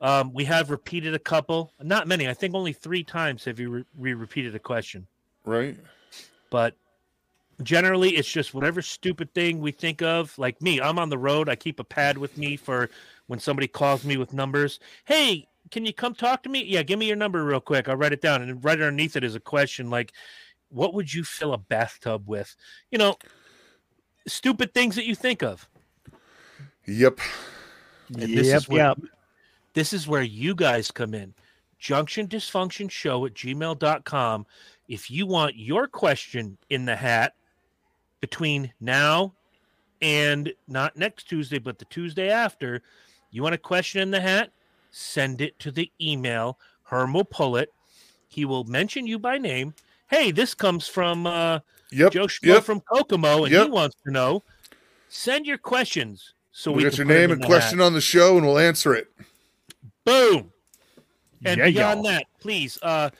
Um, 0.01 0.33
we 0.33 0.45
have 0.45 0.71
repeated 0.71 1.15
a 1.15 1.19
couple, 1.19 1.73
not 1.83 2.09
many. 2.09 2.29
I 2.29 2.35
think 2.35 2.55
only 2.55 2.73
three 2.73 3.05
times 3.05 3.45
have 3.45 3.61
you 3.61 3.71
re- 3.71 3.85
we 3.97 4.15
repeated 4.15 4.55
a 4.55 4.59
question, 4.59 5.07
Right? 5.45 5.77
but 6.51 6.75
generally 7.63 8.11
it's 8.17 8.31
just 8.31 8.53
whatever 8.53 8.83
stupid 8.83 9.33
thing 9.35 9.61
we 9.61 9.71
think 9.71 10.03
of. 10.03 10.37
Like 10.39 10.61
me, 10.61 10.81
I'm 10.81 10.99
on 10.99 11.09
the 11.09 11.17
road. 11.19 11.49
I 11.49 11.55
keep 11.57 11.79
a 11.81 11.85
pad 11.85 12.19
with 12.19 12.37
me 12.37 12.57
for 12.57 12.91
when 13.29 13.39
somebody 13.39 13.69
calls 13.69 14.05
me 14.05 14.17
with 14.17 14.33
numbers. 14.33 14.81
Hey, 15.05 15.47
can 15.71 15.85
you 15.85 15.93
come 15.93 16.15
talk 16.15 16.43
to 16.43 16.49
me? 16.49 16.65
Yeah, 16.65 16.83
give 16.83 16.99
me 16.99 17.07
your 17.07 17.17
number 17.17 17.45
real 17.45 17.61
quick. 17.61 17.89
I'll 17.89 17.97
write 17.97 18.13
it 18.13 18.21
down, 18.21 18.43
and 18.43 18.63
right 18.65 18.81
underneath 18.81 19.17
it 19.17 19.25
is 19.25 19.35
a 19.35 19.41
question 19.41 19.91
like, 19.91 20.13
"What 20.69 20.95
would 20.95 21.13
you 21.13 21.25
fill 21.25 21.53
a 21.53 21.59
bathtub 21.59 22.25
with?" 22.27 22.55
You 22.91 22.99
know, 22.99 23.17
stupid 24.27 24.75
things 24.75 24.97
that 24.97 25.07
you 25.07 25.15
think 25.15 25.43
of. 25.43 25.69
Yep. 26.87 27.21
And 28.09 28.23
this 28.23 28.49
yep, 28.49 28.57
is 28.57 28.69
where 28.69 28.89
yep. 28.89 29.01
this 29.73 29.93
is 29.93 30.07
where 30.07 30.23
you 30.23 30.55
guys 30.55 30.91
come 30.91 31.15
in. 31.15 31.35
Junction 31.79 32.29
dysfunction 32.29 32.91
show 32.91 33.27
at 33.27 33.35
gmail.com. 33.35 34.47
If 34.89 35.11
you 35.11 35.27
want 35.27 35.57
your 35.57 35.87
question 35.87 36.59
in 36.71 36.85
the 36.85 36.97
hat 36.97 37.35
between 38.21 38.73
now 38.81 39.35
and 40.01 40.53
not 40.69 40.97
next 40.97 41.29
Tuesday, 41.29 41.59
but 41.59 41.79
the 41.79 41.85
Tuesday 41.87 42.31
after, 42.31 42.83
you 43.31 43.43
want 43.43 43.55
a 43.55 43.59
question 43.59 44.01
in 44.01 44.11
the 44.11 44.21
hat, 44.21 44.51
send 44.95 45.41
it 45.41 45.59
to 45.59 45.73
the 45.73 45.91
email. 46.01 46.59
Herm 46.85 47.13
will 47.13 47.25
pull 47.25 47.57
it. 47.57 47.73
He 48.29 48.45
will 48.45 48.65
mention 48.65 49.07
you 49.07 49.19
by 49.19 49.39
name. 49.39 49.75
Hey, 50.09 50.31
this 50.31 50.55
comes 50.55 50.87
from 50.87 51.27
uh, 51.27 51.61
Yep. 51.91 52.13
Joe 52.13 52.27
Schmo 52.27 52.47
yep. 52.47 52.65
from 52.65 52.81
Kokomo, 52.81 53.45
and 53.45 53.53
Yep. 53.53 53.65
he 53.67 53.71
wants 53.71 53.97
to 54.07 54.13
know. 54.13 54.43
Send 55.09 55.47
your 55.47 55.59
questions 55.59 56.35
so 56.53 56.71
we, 56.73 56.79
we 56.79 56.83
got 56.85 56.93
can 56.93 57.09
your 57.09 57.19
name 57.19 57.31
and 57.31 57.45
question 57.45 57.79
hat. 57.79 57.85
on 57.85 57.93
the 57.93 58.01
show, 58.01 58.37
and 58.37 58.47
we'll 58.47 58.59
answer 58.59 58.95
it. 58.95 59.09
Boom. 60.05 60.53
And 61.45 61.59
Yeah, 61.59 61.67
beyond 61.71 62.05
y'all. 62.05 62.13
that, 62.13 62.27
please, 62.41 62.79
uh, 62.83 63.11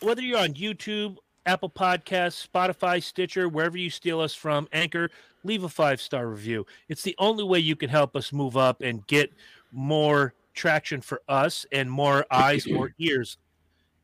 whether 0.00 0.20
you're 0.22 0.38
on 0.38 0.54
YouTube, 0.54 1.16
Apple 1.46 1.70
Podcasts, 1.70 2.46
Spotify, 2.46 3.02
Stitcher, 3.02 3.48
wherever 3.48 3.78
you 3.78 3.90
steal 3.90 4.20
us 4.20 4.34
from, 4.34 4.68
Anchor, 4.72 5.10
leave 5.44 5.64
a 5.64 5.68
five 5.68 6.00
star 6.00 6.28
review. 6.28 6.66
It's 6.88 7.02
the 7.02 7.14
only 7.18 7.44
way 7.44 7.58
you 7.60 7.76
can 7.76 7.88
help 7.88 8.16
us 8.16 8.32
move 8.32 8.56
up 8.56 8.80
and 8.82 9.06
get 9.06 9.32
more 9.72 10.34
traction 10.58 11.00
for 11.00 11.22
us 11.28 11.64
and 11.72 11.90
more 11.90 12.26
eyes 12.30 12.66
or 12.66 12.92
ears 12.98 13.38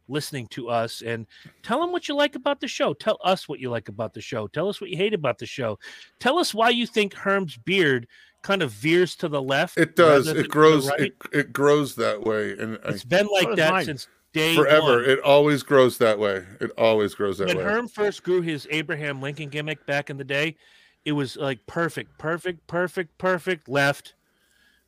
listening 0.08 0.46
to 0.48 0.68
us. 0.68 1.02
And 1.02 1.26
tell 1.62 1.80
them 1.80 1.90
what 1.92 2.08
you 2.08 2.14
like 2.14 2.34
about 2.36 2.60
the 2.60 2.68
show. 2.68 2.94
Tell 2.94 3.18
us 3.24 3.48
what 3.48 3.58
you 3.58 3.70
like 3.70 3.88
about 3.88 4.14
the 4.14 4.20
show. 4.20 4.46
Tell 4.46 4.68
us 4.68 4.80
what 4.80 4.90
you 4.90 4.96
hate 4.96 5.14
about 5.14 5.38
the 5.38 5.46
show. 5.46 5.78
Tell 6.20 6.38
us 6.38 6.54
why 6.54 6.70
you 6.70 6.86
think 6.86 7.14
Herm's 7.14 7.56
beard 7.56 8.06
kind 8.42 8.62
of 8.62 8.70
veers 8.70 9.16
to 9.16 9.28
the 9.28 9.42
left. 9.42 9.78
It 9.78 9.96
does. 9.96 10.26
rather 10.28 10.34
than 10.34 10.34
to 10.36 10.40
It 10.48 10.50
grows. 10.52 10.88
right. 10.88 11.00
It, 11.00 11.14
it 11.32 11.52
grows 11.52 11.96
that 11.96 12.22
way, 12.22 12.52
and 12.52 12.78
I, 12.84 12.90
It's 12.90 13.04
been 13.04 13.26
like 13.32 13.56
that 13.56 13.72
mine. 13.72 13.84
since 13.86 14.06
day 14.32 14.54
forever. 14.54 14.96
one. 14.96 15.04
It 15.10 15.20
always 15.20 15.62
grows 15.62 15.98
that 15.98 16.18
way. 16.18 16.44
It 16.60 16.70
always 16.76 17.14
grows 17.14 17.38
that 17.38 17.48
when 17.48 17.56
way. 17.58 17.64
Herm 17.64 17.88
first 17.88 18.22
grew 18.22 18.42
his 18.42 18.68
Abraham 18.70 19.20
Lincoln 19.22 19.48
gimmick 19.48 19.84
back 19.86 20.10
in 20.10 20.18
the 20.18 20.24
day, 20.24 20.56
it 21.04 21.12
was 21.12 21.36
like 21.36 21.64
perfect, 21.66 22.16
perfect, 22.18 22.66
perfect, 22.66 23.16
perfect 23.18 23.68
left. 23.68 24.14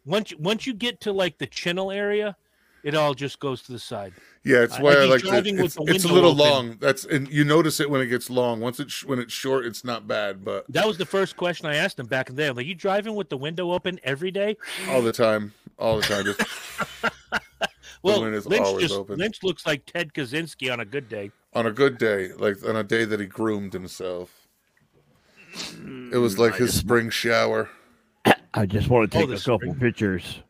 Once 0.07 0.31
you, 0.31 0.39
once 0.39 0.67
you 0.67 0.73
get 0.75 1.01
to 1.03 1.13
like 1.13 1.39
the 1.39 1.47
chinnel 1.47 1.91
area, 1.91 2.37
it 2.83 2.95
all 2.95 3.15
just 3.15 3.41
goes 3.41 3.63
to 3.63 3.73
the 3.73 3.79
side. 3.79 4.15
yeah, 4.45 4.59
it's 4.63 4.79
why 4.79 4.95
like 4.95 4.99
I 4.99 5.05
like 5.05 5.25
it. 5.25 5.27
driving 5.27 5.57
with 5.59 5.77
It's, 5.77 5.77
the 5.77 5.95
it's 5.95 6.05
a 6.05 6.09
little 6.09 6.31
open. 6.31 6.39
long. 6.41 6.77
That's 6.81 7.05
and 7.05 7.29
you 7.29 7.45
notice 7.45 7.81
it 7.81 7.91
when 7.91 8.01
it 8.01 8.07
gets 8.07 8.31
long. 8.31 8.61
Once 8.61 8.79
it's 8.81 9.05
when 9.05 9.19
it's 9.19 9.33
short, 9.33 9.67
it's 9.67 9.85
not 9.85 10.07
bad, 10.07 10.45
but 10.45 10.65
That 10.69 10.87
was 10.87 10.97
the 10.99 11.07
first 11.07 11.37
question 11.37 11.67
I 11.67 11.75
asked 11.77 11.99
him 11.99 12.07
back 12.07 12.31
in 12.31 12.37
the 12.37 12.53
like, 12.55 12.67
you 12.67 12.75
driving 12.75 13.15
with 13.17 13.29
the 13.29 13.37
window 13.37 13.73
open 13.73 13.99
every 14.05 14.31
day? 14.31 14.57
all 14.89 15.03
the 15.03 15.13
time, 15.13 15.53
all 15.79 15.97
the 15.97 16.03
time. 16.03 16.25
Just 16.25 16.41
Well, 18.03 18.23
window's 18.23 18.47
Lynch 18.47 18.65
always 18.65 18.83
just 18.89 18.95
open. 18.95 19.19
Lynch 19.19 19.43
looks 19.43 19.67
like 19.67 19.85
Ted 19.87 20.13
Kaczynski 20.13 20.73
on 20.73 20.79
a 20.79 20.85
good 20.85 21.09
day. 21.09 21.33
on 21.55 21.67
a 21.67 21.73
good 21.73 21.99
day, 21.99 22.33
like 22.35 22.65
on 22.65 22.77
a 22.77 22.85
day 22.85 23.05
that 23.05 23.19
he 23.19 23.27
groomed 23.27 23.73
himself. 23.73 24.47
It 26.13 26.19
was 26.19 26.35
hmm, 26.35 26.41
like 26.43 26.55
his 26.57 26.75
spring 26.75 27.11
shower. 27.11 27.71
I 28.57 28.67
just 28.67 28.89
want 28.89 29.11
to 29.13 29.19
Oh, 29.19 29.21
take 29.21 29.29
the 29.31 29.37
a 29.37 29.39
couple 29.39 29.59
spring. 29.59 29.75
pictures. 29.77 30.41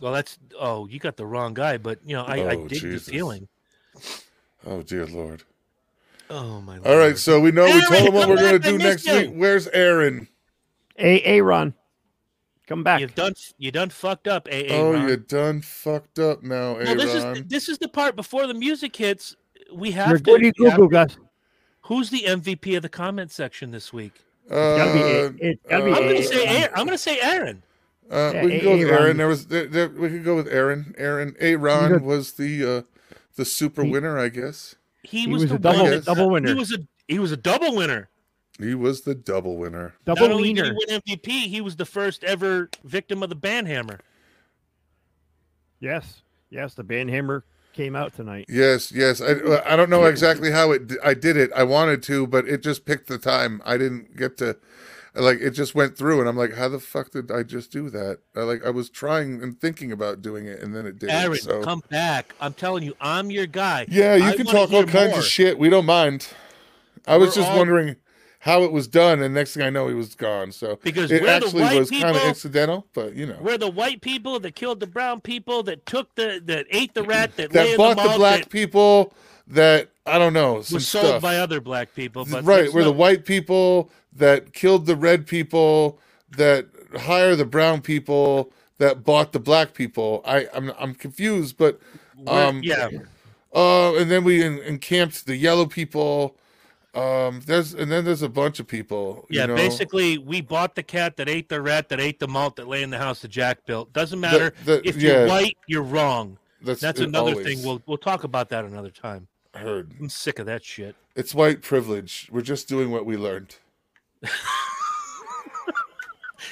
Well, 0.00 0.12
that's 0.12 0.38
oh, 0.58 0.86
you 0.86 0.98
got 1.00 1.16
the 1.16 1.26
wrong 1.26 1.54
guy, 1.54 1.76
but 1.76 1.98
you 2.04 2.14
know, 2.16 2.24
I, 2.24 2.36
I 2.36 2.54
Oh, 2.54 2.68
dig 2.68 2.80
Jesus. 2.80 3.06
the 3.06 3.12
feeling. 3.12 3.48
Oh 4.66 4.82
dear 4.82 5.06
lord. 5.06 5.42
Oh 6.30 6.60
my. 6.60 6.76
All 6.78 6.96
right, 6.96 7.06
Lord. 7.06 7.18
so 7.18 7.40
we 7.40 7.50
know 7.50 7.64
we 7.64 7.80
told 7.86 8.08
him 8.08 8.14
what 8.14 8.28
we're 8.28 8.36
gonna 8.36 8.58
do 8.58 8.78
next 8.78 9.06
you. 9.06 9.14
week. 9.14 9.30
Where's 9.34 9.66
Aaron? 9.68 10.28
A 10.98 11.20
Aaron, 11.22 11.74
come 12.66 12.84
back. 12.84 13.00
You've 13.00 13.14
done 13.14 13.34
you 13.56 13.70
done 13.72 13.88
fucked 13.90 14.28
up, 14.28 14.46
AA. 14.50 14.66
Oh, 14.70 14.92
Ron. 14.92 15.08
you 15.08 15.16
done 15.16 15.62
fucked 15.62 16.18
up 16.18 16.42
now, 16.42 16.74
Well, 16.74 16.96
this 16.96 17.14
is 17.14 17.24
Aaron. 17.24 17.44
this 17.48 17.68
is 17.68 17.78
the 17.78 17.88
part 17.88 18.14
before 18.14 18.46
the 18.46 18.54
music 18.54 18.94
hits. 18.94 19.34
We 19.72 19.90
have 19.92 20.08
You're 20.10 20.18
to. 20.18 20.22
goody 20.24 20.52
Google, 20.52 20.88
to- 20.88 20.92
Gus. 20.92 21.16
Who's 21.82 22.10
the 22.10 22.24
MVP 22.26 22.76
of 22.76 22.82
the 22.82 22.88
comment 22.88 23.30
section 23.32 23.70
this 23.70 23.92
week? 23.92 24.12
Gotta 24.48 24.92
be 24.92 25.44
Uh, 25.44 25.50
it's 25.50 25.60
I'm 25.70 25.80
gonna 25.84 26.22
say 26.22 26.46
Aaron. 26.46 26.56
Aaron. 26.56 26.70
I'm 26.74 26.84
gonna 26.86 26.98
say 26.98 27.20
Aaron. 27.20 27.62
Uh, 28.10 28.32
Yeah, 28.34 28.44
we 28.44 28.50
can 28.52 28.60
go 28.64 28.70
with 28.78 28.88
Aaron. 28.88 29.02
Aaron. 29.02 29.16
There 29.18 29.28
was 29.28 29.46
there, 29.46 29.66
there, 29.66 29.88
we 29.90 30.08
could 30.08 30.24
go 30.24 30.36
with 30.36 30.48
Aaron. 30.48 30.94
Aaron 30.98 31.36
Aaron 31.38 32.02
was 32.04 32.32
the 32.32 32.64
uh, 32.78 32.82
the 33.36 33.44
super 33.44 33.84
He- 33.84 33.90
winner, 33.90 34.18
I 34.18 34.28
guess. 34.30 34.74
He, 35.02 35.20
He 35.22 35.26
was, 35.28 35.42
was 35.42 35.50
the 35.50 35.56
a 35.56 35.58
double 35.58 35.82
one 35.82 35.92
Yes. 35.92 36.04
that- 36.04 36.14
double 36.14 36.30
winner. 36.30 36.48
He 36.48 36.54
was 36.54 36.72
a 36.72 36.78
he 37.06 37.18
was 37.18 37.32
a 37.32 37.36
double 37.36 37.74
winner. 37.76 38.08
He 38.58 38.74
was 38.74 39.02
the 39.02 39.14
double 39.14 39.56
winner. 39.56 39.94
Double 40.04 40.22
Not 40.28 40.34
only 40.34 40.52
did 40.52 40.64
he 40.64 40.70
win 40.72 41.00
MVP, 41.02 41.28
he 41.48 41.60
was 41.60 41.76
the 41.76 41.84
first 41.86 42.24
ever 42.24 42.68
victim 42.84 43.22
of 43.22 43.28
the 43.28 43.36
banhammer. 43.36 44.00
Yes, 45.80 46.22
yes. 46.50 46.74
The 46.74 46.82
banhammer 46.84 47.42
came 47.78 47.94
out 47.96 48.12
tonight. 48.14 48.46
Yes, 48.48 48.90
yes. 48.92 49.20
I 49.22 49.62
I 49.64 49.76
don't 49.76 49.88
know 49.88 50.04
exactly 50.04 50.50
how 50.50 50.72
it 50.72 50.92
I 51.02 51.14
did 51.14 51.36
it. 51.36 51.50
I 51.54 51.62
wanted 51.62 52.02
to, 52.04 52.26
but 52.26 52.46
it 52.48 52.62
just 52.62 52.84
picked 52.84 53.06
the 53.08 53.18
time. 53.18 53.62
I 53.64 53.76
didn't 53.78 54.16
get 54.16 54.36
to 54.38 54.56
like 55.14 55.38
it 55.40 55.50
just 55.52 55.74
went 55.74 55.96
through 55.96 56.18
and 56.20 56.28
I'm 56.28 56.36
like, 56.36 56.54
how 56.54 56.68
the 56.68 56.80
fuck 56.80 57.12
did 57.12 57.30
I 57.30 57.44
just 57.44 57.70
do 57.70 57.88
that? 57.90 58.18
I 58.36 58.40
like 58.40 58.66
I 58.66 58.70
was 58.70 58.90
trying 58.90 59.42
and 59.42 59.58
thinking 59.60 59.92
about 59.92 60.22
doing 60.22 60.46
it 60.46 60.60
and 60.60 60.74
then 60.74 60.86
it 60.86 60.98
did. 60.98 61.10
Aaron, 61.10 61.38
so 61.38 61.62
come 61.62 61.82
back. 61.88 62.34
I'm 62.40 62.52
telling 62.52 62.82
you, 62.82 62.94
I'm 63.00 63.30
your 63.30 63.46
guy. 63.46 63.86
Yeah, 63.88 64.16
you 64.16 64.24
I 64.24 64.36
can 64.36 64.46
talk 64.46 64.72
all 64.72 64.84
kinds 64.84 65.10
more. 65.12 65.20
of 65.20 65.24
shit. 65.24 65.56
We 65.58 65.68
don't 65.70 65.86
mind. 65.86 66.28
I 67.06 67.16
was 67.16 67.30
We're 67.30 67.42
just 67.42 67.50
all- 67.52 67.58
wondering 67.58 67.96
how 68.40 68.62
it 68.62 68.70
was 68.70 68.86
done, 68.86 69.20
and 69.20 69.34
next 69.34 69.54
thing 69.54 69.62
I 69.64 69.70
know, 69.70 69.88
he 69.88 69.94
was 69.94 70.14
gone. 70.14 70.52
So 70.52 70.78
Because 70.82 71.10
it 71.10 71.24
actually 71.24 71.78
was 71.78 71.90
kind 71.90 72.16
of 72.16 72.22
incidental, 72.22 72.86
but 72.94 73.14
you 73.14 73.26
know, 73.26 73.38
We're 73.40 73.58
the 73.58 73.70
white 73.70 74.00
people 74.00 74.38
that 74.40 74.54
killed 74.54 74.80
the 74.80 74.86
brown 74.86 75.20
people 75.20 75.62
that 75.64 75.84
took 75.86 76.14
the 76.14 76.40
that 76.44 76.66
ate 76.70 76.94
the 76.94 77.02
rat 77.02 77.36
that, 77.36 77.52
lay 77.54 77.70
that 77.70 77.76
bought 77.76 77.96
the, 77.96 78.16
black 78.16 78.40
that 78.42 78.50
people. 78.50 79.12
That 79.50 79.88
I 80.06 80.18
don't 80.18 80.34
know 80.34 80.60
some 80.60 80.76
was 80.76 80.86
sold 80.86 81.06
stuff. 81.06 81.22
by 81.22 81.38
other 81.38 81.60
black 81.60 81.94
people. 81.94 82.26
But 82.30 82.44
right, 82.44 82.70
we're 82.72 82.84
the 82.84 82.92
white 82.92 83.24
people 83.24 83.90
that 84.12 84.52
killed 84.52 84.84
the 84.86 84.94
red 84.96 85.26
people 85.26 85.98
that 86.36 86.66
hire 86.98 87.34
the 87.34 87.46
brown 87.46 87.80
people 87.80 88.52
that 88.76 89.04
bought 89.04 89.32
the 89.32 89.40
black 89.40 89.72
people. 89.74 90.22
I 90.26 90.46
I'm 90.54 90.70
I'm 90.78 90.94
confused, 90.94 91.56
but 91.56 91.80
we're- 92.16 92.30
um, 92.42 92.60
yeah, 92.62 92.90
Uh, 93.54 93.94
and 93.96 94.10
then 94.10 94.22
we 94.22 94.42
en- 94.44 94.58
encamped 94.58 95.24
the 95.26 95.36
yellow 95.36 95.64
people. 95.66 96.36
Um, 96.94 97.42
there's 97.46 97.74
and 97.74 97.90
then 97.92 98.04
there's 98.04 98.22
a 98.22 98.28
bunch 98.28 98.60
of 98.60 98.66
people. 98.66 99.26
you 99.28 99.38
yeah. 99.40 99.46
know? 99.46 99.54
Basically, 99.54 100.18
we 100.18 100.40
bought 100.40 100.74
the 100.74 100.82
cat 100.82 101.16
that 101.18 101.28
ate 101.28 101.48
the 101.48 101.60
rat 101.60 101.88
that 101.90 102.00
ate 102.00 102.18
the 102.18 102.28
malt 102.28 102.56
that 102.56 102.66
lay 102.66 102.82
in 102.82 102.90
the 102.90 102.98
house 102.98 103.20
that 103.20 103.28
Jack 103.28 103.64
built. 103.66 103.92
Doesn't 103.92 104.18
matter 104.20 104.52
the- 104.64 104.86
if 104.88 104.96
yeah. 104.96 105.10
you're 105.20 105.28
white, 105.28 105.56
you're 105.66 105.82
wrong. 105.82 106.38
that's, 106.62 106.80
That's 106.80 107.00
another 107.00 107.32
always 107.32 107.46
thing. 107.46 107.62
We'll 107.64 107.82
we'll 107.86 107.98
talk 107.98 108.24
about 108.24 108.48
that 108.50 108.64
another 108.64 108.90
time. 108.90 109.28
I 109.54 109.58
heard. 109.58 109.92
I'm 110.00 110.08
sick 110.08 110.38
of 110.38 110.46
that 110.46 110.64
shit. 110.64 110.96
It's 111.14 111.34
white 111.34 111.62
privilege. 111.62 112.28
We're 112.32 112.42
just 112.42 112.68
doing 112.68 112.90
what 112.90 113.04
we 113.06 113.16
learned. 113.16 113.56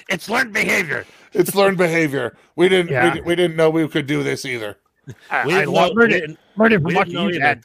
It's 0.08 0.28
learned 0.28 0.52
behavior. 0.52 1.04
It's 1.32 1.54
learned 1.54 1.78
behavior. 1.78 2.36
We 2.54 2.68
didn't. 2.68 2.92
Yeah. 2.92 3.14
We, 3.14 3.20
we 3.22 3.34
didn't 3.34 3.56
know 3.56 3.70
we 3.70 3.86
could 3.88 4.06
do 4.06 4.22
this 4.22 4.44
either. 4.44 4.76
I, 5.30 5.46
We 5.46 5.54
I 5.54 5.58
didn't 5.60 5.72
lo- 5.74 5.88
know- 5.88 5.92
learned 5.94 6.12
it. 6.12 6.38
Learned 6.56 6.74
it 6.74 6.76
from 6.76 6.84
didn't 6.84 6.96
watching 6.96 7.12
know 7.14 7.22
you, 7.24 7.28
either. 7.30 7.38
Dad. 7.40 7.64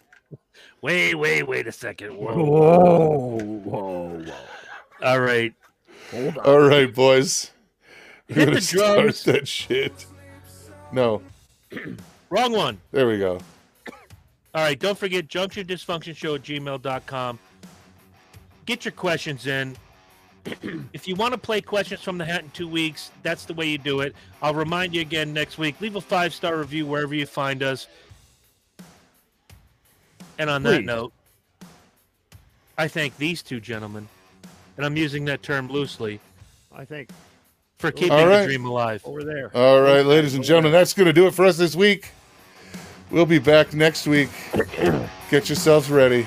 Wait, 0.82 1.14
wait, 1.16 1.44
wait 1.44 1.68
a 1.68 1.72
second. 1.72 2.16
Whoa. 2.18 2.34
Whoa, 2.34 3.38
whoa, 3.38 4.24
whoa. 4.24 4.34
All 5.03 5.20
right. 5.20 5.53
Hold 6.12 6.38
on. 6.40 6.45
All 6.45 6.60
right, 6.60 6.94
boys. 6.94 7.52
We're 8.30 8.36
Hit 8.36 8.45
gonna 8.45 8.56
the 8.56 8.62
start 8.62 9.16
that 9.26 9.48
shit. 9.48 10.06
No, 10.91 11.22
Wrong 12.30 12.52
one. 12.53 12.80
there 12.91 13.08
we 13.08 13.18
go. 13.18 13.40
All 14.53 14.64
right, 14.64 14.78
don't 14.78 14.98
forget 14.98 15.28
junction 15.28 15.66
dysfunction 15.68 16.16
show 16.16 16.36
at 16.36 16.41
gmail.com. 16.41 17.40
Get 18.66 18.84
your 18.86 18.91
questions 18.91 19.48
in. 19.48 19.78
if 20.94 21.08
you 21.08 21.16
want 21.16 21.34
to 21.34 21.38
play 21.38 21.62
questions 21.62 22.02
from 22.02 22.18
the 22.18 22.26
hat 22.26 22.44
in 22.44 22.49
two 22.49 22.68
weeks, 22.68 23.12
that's 23.24 23.45
the 23.45 23.53
way 23.53 23.68
you 23.68 23.78
do 23.78 24.02
it. 24.02 24.16
I'll 24.41 24.53
remind 24.53 24.94
you 24.94 25.02
again 25.02 25.32
next 25.34 25.58
week. 25.58 25.80
Leave 25.80 25.95
a 25.95 26.02
five 26.02 26.34
star 26.34 26.58
review 26.58 26.86
wherever 26.86 27.14
you 27.16 27.26
find 27.26 27.64
us. 27.64 27.88
And 30.42 30.50
on 30.50 30.64
that 30.64 30.84
note, 30.84 31.14
I 32.76 32.88
thank 32.88 33.16
these 33.18 33.44
two 33.44 33.60
gentlemen, 33.60 34.08
and 34.76 34.84
I'm 34.84 34.98
using 34.98 35.26
that 35.26 35.44
term 35.44 35.68
loosely, 35.68 36.20
I 36.76 36.84
think 36.84 37.12
for 37.78 37.92
keeping 37.92 38.14
All 38.14 38.26
right. 38.26 38.42
the 38.42 38.48
dream 38.48 38.66
alive. 38.66 39.04
over 39.06 39.24
there. 39.24 39.56
All 39.56 39.82
right, 39.82 40.04
ladies 40.04 40.34
and 40.34 40.44
gentlemen, 40.44 40.72
that's 40.72 40.96
going 40.96 41.06
to 41.06 41.14
do 41.14 41.28
it 41.28 41.36
for 41.36 41.46
us 41.46 41.58
this 41.58 41.76
week. 41.76 42.10
We'll 43.12 43.28
be 43.28 43.38
back 43.38 43.76
next 43.76 44.08
week. 44.08 44.32
Get 45.30 45.48
yourselves 45.48 45.92
ready. 45.92 46.26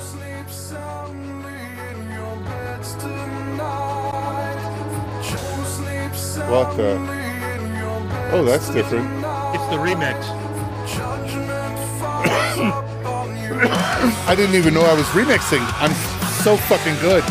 Sleep 0.00 0.50
soundly 0.50 1.50
in 1.54 2.10
your 2.12 2.36
beds 2.44 2.94
tonight. 2.96 4.60
Sleep 5.64 6.12
What 6.50 6.76
the? 6.76 6.94
soundly 6.94 7.16
in 7.64 7.74
your 7.78 8.00
beds 8.00 8.34
Oh, 8.34 8.44
that's 8.44 8.68
different. 8.68 9.06
It's 9.54 9.66
the 9.70 9.78
remix. 9.78 10.39
I 13.62 14.34
didn't 14.34 14.54
even 14.54 14.72
know 14.74 14.82
I 14.82 14.94
was 14.94 15.06
remixing. 15.08 15.60
I'm 15.80 15.94
so 16.42 16.56
fucking 16.56 16.96
good. 17.00 17.22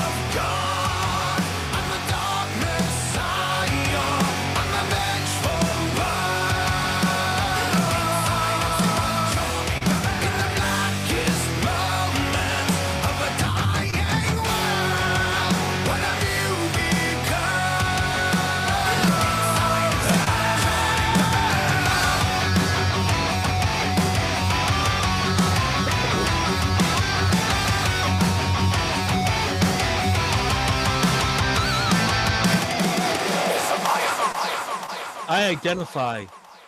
Identify 35.50 36.26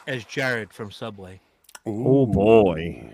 as 0.07 0.25
Jared 0.25 0.73
from 0.73 0.89
Subway. 0.89 1.39
Oh 1.85 2.25
boy. 2.25 3.13